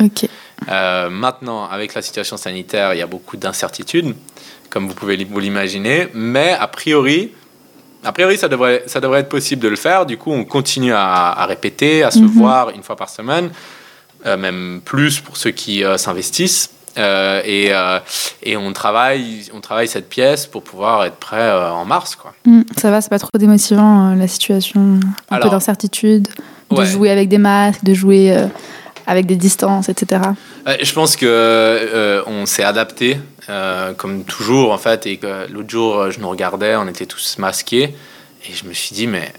Euh, 0.69 1.11
maintenant, 1.11 1.67
avec 1.69 1.95
la 1.95 2.03
situation 2.03 2.37
sanitaire, 2.37 2.95
il 2.95 2.99
y 2.99 3.03
a 3.03 3.07
beaucoup 3.07 3.37
d'incertitudes, 3.37 4.15
comme 4.71 4.89
vous 4.89 4.95
pouvez 4.95 5.17
vous 5.25 5.39
l'imaginer, 5.41 6.09
mais 6.15 6.57
a 6.59 6.67
priori, 6.67 7.33
a 8.05 8.13
priori 8.13 8.37
ça, 8.39 8.49
devrait, 8.49 8.83
ça 8.87 9.01
devrait 9.01 9.21
être 9.21 9.29
possible 9.29 9.63
de 9.63 9.69
le 9.69 9.77
faire. 9.77 10.07
Du 10.07 10.17
coup, 10.19 10.33
on 10.33 10.45
continue 10.45 10.93
à, 10.93 11.31
à 11.33 11.47
répéter, 11.47 12.03
à 12.03 12.11
se 12.11 12.19
Mhm. 12.21 12.27
voir 12.29 12.71
une 12.71 12.83
fois 12.83 12.97
par 12.97 13.09
semaine, 13.11 13.51
euh, 14.27 14.37
même 14.37 14.81
plus 14.85 15.21
pour 15.21 15.37
ceux 15.37 15.51
qui 15.51 15.85
euh, 15.85 15.97
s'investissent. 15.99 16.71
et, 16.99 17.71
et 18.43 18.57
on 18.57 18.73
travaille, 18.73 19.51
on 19.53 19.61
travaille 19.61 19.87
cette 19.87 20.09
pièce 20.09 20.47
pour 20.47 20.63
pouvoir 20.63 21.05
être 21.05 21.17
prêt 21.17 21.53
en 21.53 21.85
mars, 21.85 22.17
quoi. 22.17 22.33
Mm, 22.47 22.63
ça 22.79 22.91
va, 22.91 23.03
c'est 23.03 23.11
pas 23.11 23.19
trop 23.19 23.29
démotivant 23.39 24.15
la 24.15 24.27
situation, 24.27 24.99
un 25.31 25.37
Alors, 25.37 25.51
peu 25.51 25.51
d'incertitude, 25.51 26.29
de 26.71 26.77
ouais. 26.77 26.87
jouer 26.87 27.11
avec 27.11 27.29
des 27.29 27.39
masques, 27.39 27.85
de 27.85 27.95
jouer 27.95 28.37
euh, 28.37 28.47
avec 29.07 29.27
des 29.27 29.37
distances, 29.37 29.89
etc. 29.89 30.23
Euh, 30.67 30.77
Je 30.83 30.93
pense 30.93 31.17
que 31.17 31.27
euh, 31.27 32.23
on 32.27 32.45
s'est 32.47 32.65
adapté, 32.65 33.19
euh, 33.49 33.93
comme 33.95 34.25
toujours 34.25 34.73
en 34.73 34.79
fait. 34.79 35.07
Et 35.07 35.17
que 35.19 35.51
l'autre 35.51 35.71
jour, 35.71 36.11
je 36.11 36.21
nous 36.21 36.29
regardais, 36.29 36.77
on 36.77 36.89
était 36.89 37.07
tous 37.07 37.39
masqués, 37.39 37.95
et 38.49 38.53
je 38.53 38.65
me 38.67 38.73
suis 38.73 38.95
dit, 38.95 39.07
mais 39.07 39.33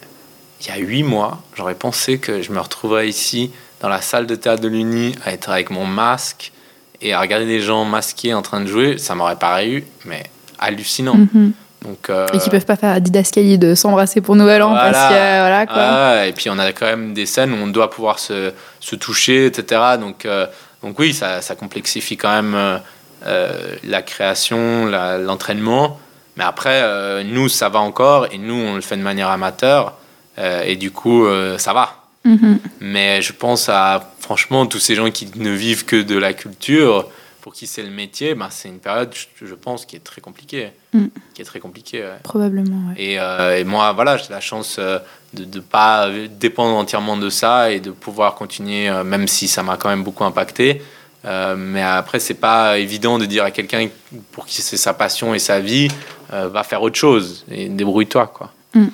il 0.62 0.68
y 0.68 0.72
a 0.72 0.78
huit 0.78 1.04
mois, 1.04 1.44
j'aurais 1.56 1.76
pensé 1.76 2.18
que 2.18 2.42
je 2.42 2.52
me 2.52 2.60
retrouverais 2.60 3.08
ici 3.08 3.52
dans 3.82 3.90
la 3.90 4.02
salle 4.02 4.26
de 4.26 4.36
théâtre 4.36 4.62
de 4.62 4.68
l'Uni 4.68 5.14
à 5.24 5.32
être 5.34 5.50
avec 5.50 5.70
mon 5.70 5.86
masque 5.86 6.52
et 7.00 7.14
à 7.14 7.20
regarder 7.20 7.46
des 7.46 7.60
gens 7.60 7.86
masqués 7.86 8.34
en 8.34 8.42
train 8.42 8.62
de 8.62 8.66
jouer. 8.66 8.98
Ça 8.98 9.14
m'aurait 9.14 9.36
paru, 9.36 9.84
mais 10.06 10.24
hallucinant. 10.58 11.16
Mhm. 11.16 11.52
Donc, 11.84 12.10
euh, 12.10 12.28
Et 12.34 12.40
qui 12.40 12.50
peuvent 12.50 12.66
pas 12.66 12.76
faire 12.76 13.00
didascalie 13.00 13.58
de 13.58 13.76
s'embrasser 13.76 14.20
pour 14.20 14.36
Nouvel 14.36 14.64
An 14.64 14.74
parce 14.74 15.10
que 15.10 15.14
euh, 15.14 15.40
voilà 15.42 15.66
quoi. 15.68 15.76
ah, 15.78 16.26
et 16.28 16.34
puis 16.34 16.50
on 16.50 16.58
a 16.58 16.72
quand 16.74 16.88
même 16.88 17.14
des 17.14 17.26
scènes 17.26 17.54
où 17.54 17.58
on 17.58 17.68
doit 17.68 17.90
pouvoir 17.90 18.20
se, 18.20 18.52
se 18.80 18.96
toucher, 18.96 19.46
etc. 19.46 19.82
Donc, 20.00 20.26
euh, 20.26 20.48
donc 20.84 20.98
oui, 21.00 21.14
ça, 21.14 21.42
ça 21.42 21.56
complexifie 21.56 22.18
quand 22.18 22.32
même 22.32 22.56
euh, 22.56 22.78
euh, 23.26 23.76
la 23.84 24.02
création, 24.02 24.86
l'entraînement. 24.88 26.00
Mais 26.36 26.44
après, 26.44 26.82
euh, 26.84 27.24
nous, 27.24 27.50
ça 27.50 27.70
va 27.70 27.80
encore, 27.80 28.28
et 28.32 28.38
nous, 28.38 28.54
on 28.54 28.76
le 28.76 28.82
fait 28.82 28.96
de 28.96 29.02
manière 29.02 29.30
amateur, 29.30 29.94
euh, 30.38 30.62
et 30.64 30.76
du 30.76 30.92
coup, 30.92 31.26
euh, 31.26 31.58
ça 31.58 31.74
va. 31.74 31.96
Mhm. 32.26 32.60
Mais 32.80 33.22
je 33.24 33.34
pense 33.34 33.70
à, 33.70 34.12
franchement, 34.20 34.68
tous 34.68 34.80
ces 34.80 34.94
gens 34.94 35.10
qui 35.10 35.28
ne 35.36 35.50
vivent 35.52 35.86
que 35.86 36.02
de 36.02 36.16
la 36.18 36.34
culture, 36.34 37.08
pour 37.42 37.54
qui 37.54 37.68
c'est 37.68 37.84
le 37.84 37.90
métier, 37.90 38.36
ben, 38.36 38.48
c'est 38.50 38.70
une 38.70 38.80
période, 38.80 39.14
je, 39.42 39.54
pense, 39.54 39.86
qui 39.86 39.96
est 39.96 40.04
très 40.04 40.22
compliquée. 40.22 40.70
Mm. 40.94 41.06
Qui 41.34 41.42
est 41.42 41.46
très 41.46 41.60
compliquée, 41.60 42.02
ouais. 42.02 42.20
Probablement, 42.24 42.90
ouais. 42.90 42.96
Et, 42.98 43.20
euh, 43.20 43.58
et 43.58 43.64
moi, 43.64 43.94
voilà, 43.94 44.18
j'ai 44.18 44.30
la 44.30 44.42
chance 44.42 44.78
euh, 44.80 45.00
de 45.34 45.46
ne 45.46 45.60
pas 45.62 46.10
dépendre 46.30 46.76
entièrement 46.76 47.18
de 47.18 47.30
ça 47.30 47.72
et 47.72 47.80
de 47.80 47.92
pouvoir 47.92 48.36
continuer, 48.36 48.90
euh, 48.90 49.04
même 49.04 49.28
si 49.28 49.48
ça 49.48 49.64
m'a 49.64 49.78
quand 49.78 49.90
même 49.90 50.04
beaucoup 50.04 50.24
impacté. 50.24 50.82
Euh, 51.26 51.56
mais 51.58 51.82
après, 51.82 52.20
c'est 52.20 52.36
pas 52.36 52.78
évident 52.78 53.18
de 53.18 53.26
dire 53.26 53.44
à 53.44 53.52
quelqu'un 53.52 53.88
pour 54.32 54.46
qui 54.46 54.62
c'est 54.62 54.78
sa 54.78 54.94
passion 54.94 55.34
et 55.34 55.40
sa 55.40 55.60
vie, 55.60 55.90
euh, 56.34 56.48
va 56.48 56.64
faire 56.64 56.82
autre 56.82 56.98
chose 56.98 57.46
et 57.50 57.70
débrouille-toi, 57.70 58.28
quoi. 58.28 58.52
Mm. 58.74 58.88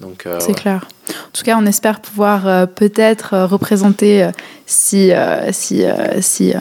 Donc, 0.00 0.26
euh, 0.26 0.38
C'est 0.40 0.48
ouais. 0.48 0.54
clair. 0.54 0.88
En 1.08 1.30
tout 1.32 1.44
cas, 1.44 1.56
on 1.58 1.66
espère 1.66 2.00
pouvoir 2.00 2.46
euh, 2.46 2.66
peut-être 2.66 3.34
euh, 3.34 3.46
représenter, 3.46 4.24
euh, 4.24 4.30
si, 4.66 5.12
euh, 5.12 5.52
si, 5.52 5.84
euh, 5.84 6.20
si, 6.20 6.52
euh, 6.52 6.58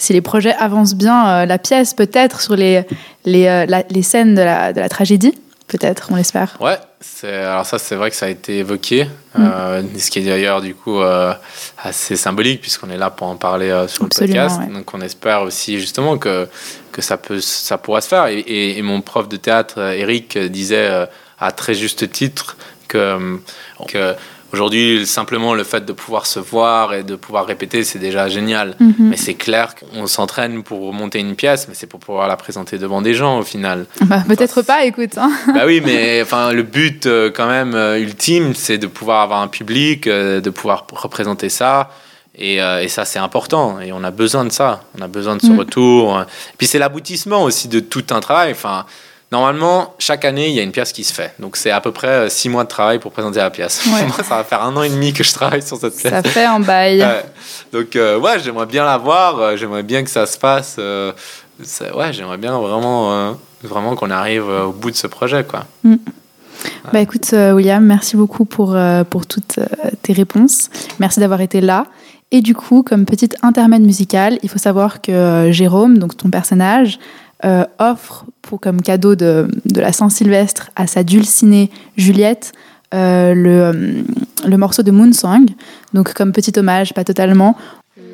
si 0.00 0.12
les 0.12 0.20
projets 0.20 0.54
avancent 0.54 0.94
bien, 0.94 1.28
euh, 1.28 1.46
la 1.46 1.58
pièce, 1.58 1.94
peut-être 1.94 2.40
sur 2.40 2.56
les, 2.56 2.84
les, 3.24 3.46
euh, 3.46 3.66
la- 3.66 3.84
les 3.90 4.02
scènes 4.02 4.34
de 4.34 4.42
la, 4.42 4.72
de 4.72 4.80
la 4.80 4.88
tragédie. 4.88 5.34
Peut-être, 5.68 6.08
on 6.10 6.16
l'espère. 6.16 6.56
Ouais, 6.60 6.76
alors 7.22 7.64
ça, 7.64 7.78
c'est 7.78 7.94
vrai 7.94 8.10
que 8.10 8.16
ça 8.16 8.26
a 8.26 8.28
été 8.28 8.58
évoqué, 8.58 9.04
Mm. 9.36 9.44
euh, 9.44 9.82
ce 9.98 10.10
qui 10.10 10.18
est 10.18 10.22
d'ailleurs 10.24 10.60
du 10.60 10.74
coup 10.74 10.98
euh, 11.00 11.32
assez 11.80 12.16
symbolique 12.16 12.60
puisqu'on 12.60 12.90
est 12.90 12.96
là 12.96 13.10
pour 13.10 13.28
en 13.28 13.36
parler 13.36 13.70
euh, 13.70 13.86
sur 13.86 14.04
Absolument, 14.06 14.34
le 14.42 14.48
podcast. 14.48 14.68
ouais. 14.68 14.74
Donc 14.76 14.92
on 14.94 15.00
espère 15.00 15.42
aussi 15.42 15.78
justement 15.78 16.18
que, 16.18 16.48
que 16.90 17.00
ça, 17.02 17.16
peut, 17.18 17.40
ça 17.40 17.78
pourra 17.78 18.00
se 18.00 18.08
faire. 18.08 18.26
Et, 18.26 18.40
et- 18.40 18.78
et 18.78 18.82
mon 18.82 19.00
prof 19.00 19.28
de 19.28 19.36
théâtre, 19.36 19.78
Eric, 19.78 20.36
disait 20.36 21.06
à 21.38 21.52
très 21.52 21.74
juste 21.74 22.10
titre 22.10 22.56
que, 22.88 23.38
que 23.86 24.14
aujourd'hui, 24.52 25.06
simplement 25.06 25.54
le 25.54 25.64
fait 25.64 25.84
de 25.84 25.92
pouvoir 25.92 26.26
se 26.26 26.38
voir 26.40 26.94
et 26.94 27.02
de 27.02 27.16
pouvoir 27.16 27.46
répéter, 27.46 27.84
c'est 27.84 27.98
déjà 27.98 28.28
génial. 28.28 28.76
Mhm. 28.80 28.94
Mais 28.98 29.16
c'est 29.16 29.34
clair 29.34 29.74
qu'on 29.74 30.06
s'entraîne 30.06 30.62
pour 30.62 30.92
monter 30.92 31.18
une 31.20 31.36
pièce, 31.36 31.66
mais 31.68 31.74
c'est 31.74 31.86
pour 31.86 32.00
pouvoir 32.00 32.28
la 32.28 32.36
présenter 32.36 32.78
devant 32.78 33.02
des 33.02 33.14
gens 33.14 33.38
au 33.38 33.42
final. 33.44 33.86
Bah, 34.02 34.22
peut-être 34.26 34.62
pas, 34.62 34.84
écoute. 34.84 35.16
hein. 35.18 35.30
Bah 35.54 35.62
oui, 35.66 35.80
mais 35.84 36.20
enfin, 36.22 36.52
le 36.52 36.62
but 36.62 37.06
euh, 37.06 37.30
quand 37.30 37.48
même 37.48 37.74
euh, 37.74 37.98
ultime, 38.00 38.54
c'est 38.54 38.78
de 38.78 38.86
pouvoir 38.86 39.22
avoir 39.22 39.40
un 39.40 39.48
public, 39.48 40.06
euh, 40.06 40.40
de 40.40 40.50
pouvoir 40.50 40.86
représenter 40.92 41.48
ça. 41.48 41.90
Et, 42.38 42.62
euh, 42.62 42.80
et 42.82 42.88
ça, 42.88 43.04
c'est 43.04 43.18
important. 43.18 43.80
Et 43.80 43.92
on 43.92 44.02
a 44.04 44.10
besoin 44.12 44.44
de 44.44 44.52
ça. 44.52 44.84
On 44.98 45.02
a 45.02 45.08
besoin 45.08 45.36
de 45.36 45.42
ce 45.42 45.48
Mm. 45.48 45.58
retour. 45.58 46.20
Et 46.20 46.24
puis 46.56 46.66
c'est 46.66 46.78
l'aboutissement 46.78 47.42
aussi 47.42 47.68
de 47.68 47.80
tout 47.80 48.04
un 48.10 48.20
travail. 48.20 48.52
Enfin, 48.52 48.86
normalement, 49.32 49.94
chaque 49.98 50.24
année, 50.24 50.48
il 50.48 50.54
y 50.54 50.60
a 50.60 50.62
une 50.62 50.72
pièce 50.72 50.92
qui 50.92 51.04
se 51.04 51.12
fait. 51.12 51.32
Donc 51.38 51.56
c'est 51.56 51.70
à 51.70 51.80
peu 51.80 51.92
près 51.92 52.08
euh, 52.08 52.28
six 52.28 52.48
mois 52.48 52.64
de 52.64 52.68
travail 52.68 52.98
pour 52.98 53.12
présenter 53.12 53.38
la 53.38 53.50
pièce. 53.50 53.80
Ouais. 53.86 54.04
Moi, 54.06 54.16
ça 54.28 54.36
va 54.36 54.44
faire 54.44 54.62
un 54.62 54.76
an 54.76 54.82
et 54.82 54.88
demi 54.90 55.12
que 55.12 55.22
je 55.24 55.32
travaille 55.32 55.62
sur 55.62 55.76
cette 55.78 55.96
pièce. 55.96 56.12
Ça 56.12 56.22
fait 56.22 56.44
un 56.44 56.60
bail. 56.60 57.00
Ouais. 57.10 57.24
Donc 57.72 57.94
euh, 57.96 58.18
ouais, 58.18 58.38
j'aimerais 58.40 58.66
bien 58.66 58.84
la 58.84 58.98
voir, 58.98 59.38
euh, 59.38 59.56
j'aimerais 59.56 59.82
bien 59.84 60.02
que 60.02 60.10
ça 60.10 60.26
se 60.26 60.36
passe. 60.38 60.76
euh, 60.78 61.12
ça- 61.62 61.94
ouais, 61.96 62.12
j'aimerais 62.12 62.36
bien 62.38 62.58
vraiment, 62.58 63.12
euh, 63.12 63.32
vraiment 63.62 63.94
qu'on 63.94 64.10
arrive 64.10 64.46
au 64.48 64.72
bout 64.72 64.90
de 64.90 64.96
ce 64.96 65.06
projet, 65.06 65.44
quoi. 65.44 65.66
Bah 66.92 67.00
écoute, 67.00 67.32
William, 67.32 67.82
merci 67.84 68.16
beaucoup 68.16 68.44
pour, 68.44 68.76
pour 69.08 69.26
toutes 69.26 69.58
tes 70.02 70.12
réponses. 70.12 70.68
Merci 70.98 71.20
d'avoir 71.20 71.40
été 71.40 71.60
là. 71.60 71.86
Et 72.32 72.42
du 72.42 72.54
coup, 72.54 72.82
comme 72.82 73.04
petite 73.06 73.36
intermède 73.42 73.82
musicale, 73.82 74.38
il 74.42 74.48
faut 74.48 74.58
savoir 74.58 75.00
que 75.00 75.48
Jérôme, 75.50 75.98
donc 75.98 76.16
ton 76.16 76.28
personnage, 76.30 76.98
euh, 77.44 77.64
offre 77.78 78.24
pour, 78.42 78.60
comme 78.60 78.82
cadeau 78.82 79.14
de, 79.14 79.48
la 79.74 79.92
Saint-Sylvestre 79.92 80.70
à 80.76 80.86
sa 80.86 81.02
dulcinée 81.04 81.70
Juliette 81.96 82.52
euh, 82.92 83.34
le, 83.34 83.50
euh, 83.60 84.02
le 84.46 84.56
morceau 84.56 84.82
de 84.82 84.90
Moonsong. 84.90 85.50
Donc 85.94 86.12
comme 86.14 86.32
petit 86.32 86.58
hommage, 86.58 86.92
pas 86.94 87.04
totalement. 87.04 87.56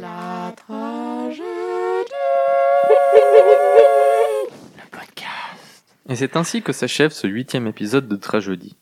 La 0.00 0.52
Et 6.08 6.14
c'est 6.14 6.36
ainsi 6.36 6.62
que 6.62 6.72
s'achève 6.72 7.10
ce 7.10 7.26
huitième 7.26 7.66
épisode 7.66 8.06
de 8.06 8.14
Tragédie. 8.16 8.76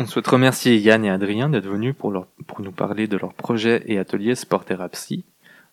On 0.00 0.06
souhaite 0.06 0.26
remercier 0.26 0.76
Yann 0.76 1.04
et 1.04 1.10
Adrien 1.10 1.48
d'être 1.48 1.68
venus 1.68 1.94
pour, 1.96 2.10
leur- 2.10 2.26
pour 2.48 2.62
nous 2.62 2.72
parler 2.72 3.06
de 3.06 3.16
leur 3.16 3.32
projet 3.32 3.84
et 3.86 3.96
atelier 3.98 4.34
Sport 4.34 4.64
Thérapie. 4.64 5.24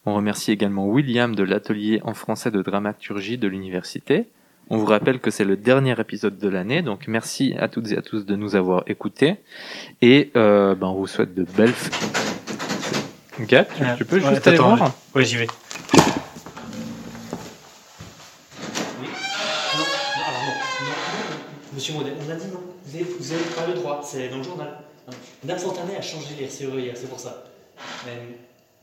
On 0.05 0.13
remercie 0.13 0.51
également 0.51 0.87
William 0.87 1.33
de 1.35 1.41
l'atelier 1.43 2.01
en 2.03 2.13
français 2.13 2.51
de 2.51 2.61
dramaturgie 2.61 3.39
de 3.39 3.47
l'université. 3.47 4.27
On 4.73 4.77
vous 4.77 4.85
rappelle 4.85 5.19
que 5.19 5.31
c'est 5.31 5.43
le 5.43 5.57
dernier 5.57 5.99
épisode 5.99 6.37
de 6.37 6.47
l'année, 6.47 6.81
donc 6.81 7.09
merci 7.09 7.53
à 7.59 7.67
toutes 7.67 7.91
et 7.91 7.97
à 7.97 8.01
tous 8.01 8.25
de 8.25 8.37
nous 8.37 8.55
avoir 8.55 8.85
écoutés. 8.87 9.35
Et 10.01 10.31
euh, 10.37 10.75
ben, 10.75 10.87
on 10.87 10.93
vous 10.93 11.07
souhaite 11.07 11.35
de 11.35 11.43
belles... 11.43 11.73
Gap, 13.41 13.69
tu, 13.75 13.83
tu 13.97 14.05
peux 14.05 14.21
Ouais, 14.21 14.29
juste 14.29 14.47
aller 14.47 14.57
voir 14.57 14.93
Oui, 15.13 15.25
j'y 15.25 15.35
vais. 15.35 15.47
Non, 15.47 15.51
alors 20.15 20.41
non, 20.41 20.53
non, 20.79 20.87
non, 20.87 21.35
monsieur 21.73 21.93
Modèle, 21.93 22.13
on 22.25 22.31
a 22.31 22.35
dit 22.35 22.47
non. 22.47 22.61
Vous 22.85 22.95
avez, 22.95 23.03
vous 23.19 23.31
avez 23.33 23.43
pas 23.43 23.67
le 23.67 23.73
droit, 23.73 23.99
c'est 24.05 24.29
dans 24.29 24.37
le 24.37 24.43
journal. 24.43 24.69
Madame 25.43 25.59
Fontanet 25.59 25.97
a 25.97 26.01
changé 26.01 26.35
les 26.39 26.45
RCE 26.45 26.79
hier, 26.79 26.93
c'est 26.95 27.09
pour 27.09 27.19
ça. 27.19 27.43
Mais 28.05 28.21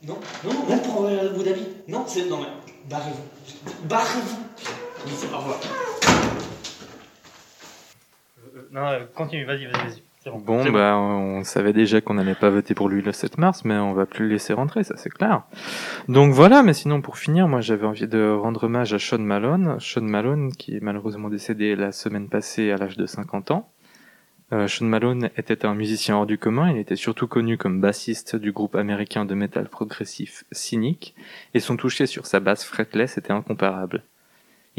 non, 0.07 0.19
non, 0.45 0.53
non, 0.53 0.67
même 0.69 0.83
pour 0.83 1.07
euh, 1.07 1.31
Abu 1.31 1.43
Dhabi. 1.45 1.63
Non, 1.89 2.05
c'est. 2.07 2.27
Non, 2.29 2.43
mais 2.43 2.49
barrez-vous. 2.91 3.89
Barrez-vous. 3.89 4.37
Au 5.33 5.39
revoir. 5.39 5.61
non, 8.73 9.07
continue, 9.15 9.45
vas-y, 9.45 9.67
vas-y, 9.67 9.89
vas-y. 9.89 10.03
Bon. 10.45 10.71
Bah, 10.71 10.97
on 10.99 11.45
savait 11.45 11.73
déjà 11.73 12.01
qu'on 12.01 12.15
n'allait 12.15 12.35
pas 12.35 12.51
voter 12.51 12.75
pour 12.75 12.89
lui 12.89 13.03
le 13.03 13.13
7 13.13 13.39
mars, 13.39 13.65
mais 13.65 13.77
on 13.77 13.93
va 13.93 14.05
plus 14.05 14.27
le 14.27 14.33
laisser 14.33 14.53
rentrer, 14.53 14.85
ça 14.85 14.97
c'est 14.97 15.11
clair. 15.11 15.43
Donc 16.09 16.33
voilà, 16.33 16.63
mais 16.63 16.75
sinon 16.75 17.01
pour 17.01 17.19
finir, 17.19 17.49
moi 17.49 17.61
j'avais 17.61 17.87
envie 17.87 18.09
de 18.09 18.31
rendre 18.31 18.65
hommage 18.65 18.93
à 18.93 18.99
Sean 18.99 19.19
Malone. 19.19 19.79
Sean 19.81 20.03
Malone, 20.03 20.53
qui 20.53 20.77
est 20.77 20.83
malheureusement 20.83 21.29
décédé 21.29 21.77
la 21.77 21.93
semaine 21.93 22.29
passée 22.29 22.71
à 22.73 22.77
l'âge 22.77 22.97
de 22.97 23.07
50 23.07 23.53
ans. 23.53 23.71
Euh, 24.53 24.67
Sean 24.67 24.87
Malone 24.87 25.31
était 25.37 25.65
un 25.65 25.75
musicien 25.75 26.17
hors 26.17 26.27
du 26.27 26.39
commun, 26.39 26.71
il 26.71 26.79
était 26.79 26.97
surtout 26.97 27.29
connu 27.29 27.57
comme 27.57 27.81
bassiste 27.81 28.35
du 28.35 28.51
groupe 28.53 28.77
américain 28.77 29.25
de 29.25 29.35
métal 29.35 29.69
progressif 29.69 30.45
Cynic, 30.53 31.15
et 31.55 31.61
son 31.61 31.77
toucher 31.77 32.07
sur 32.07 32.27
sa 32.27 32.41
basse 32.41 32.65
fretless 32.65 33.19
était 33.19 33.33
incomparable. 33.33 34.03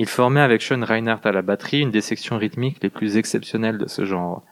Il 0.01 0.07
formait 0.07 0.39
avec 0.39 0.61
Sean 0.61 0.81
Reinhardt 0.81 1.27
à 1.27 1.33
la 1.33 1.41
batterie 1.41 1.81
une 1.81 1.91
des 1.91 1.99
sections 1.99 2.37
rythmiques 2.37 2.81
les 2.81 2.89
plus 2.89 3.17
exceptionnelles 3.17 3.77
de 3.77 3.89
ce 3.89 4.05
genre. 4.05 4.43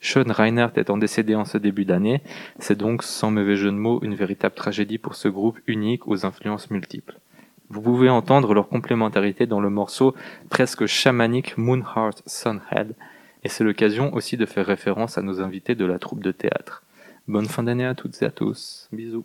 Sean 0.00 0.24
Reinhardt 0.26 0.76
étant 0.80 0.98
décédé 0.98 1.36
en 1.36 1.44
ce 1.44 1.58
début 1.58 1.84
d'année, 1.84 2.22
c'est 2.58 2.76
donc, 2.76 3.04
sans 3.04 3.30
mauvais 3.30 3.54
jeu 3.54 3.70
de 3.70 3.76
mots, 3.76 4.00
une 4.02 4.16
véritable 4.16 4.56
tragédie 4.56 4.98
pour 4.98 5.14
ce 5.14 5.28
groupe 5.28 5.60
unique 5.68 6.08
aux 6.08 6.26
influences 6.26 6.72
multiples. 6.72 7.20
Vous 7.68 7.80
pouvez 7.82 8.10
entendre 8.10 8.52
leur 8.52 8.68
complémentarité 8.68 9.46
dans 9.46 9.60
le 9.60 9.70
morceau 9.70 10.12
presque 10.50 10.86
chamanique 10.86 11.56
Moonheart 11.56 12.24
Sunhead, 12.26 12.96
et 13.44 13.48
c'est 13.48 13.62
l'occasion 13.62 14.12
aussi 14.12 14.36
de 14.36 14.44
faire 14.44 14.66
référence 14.66 15.18
à 15.18 15.22
nos 15.22 15.40
invités 15.40 15.76
de 15.76 15.84
la 15.84 16.00
troupe 16.00 16.24
de 16.24 16.32
théâtre. 16.32 16.82
Bonne 17.28 17.46
fin 17.46 17.62
d'année 17.62 17.86
à 17.86 17.94
toutes 17.94 18.20
et 18.22 18.24
à 18.24 18.32
tous. 18.32 18.88
Bisous. 18.90 19.24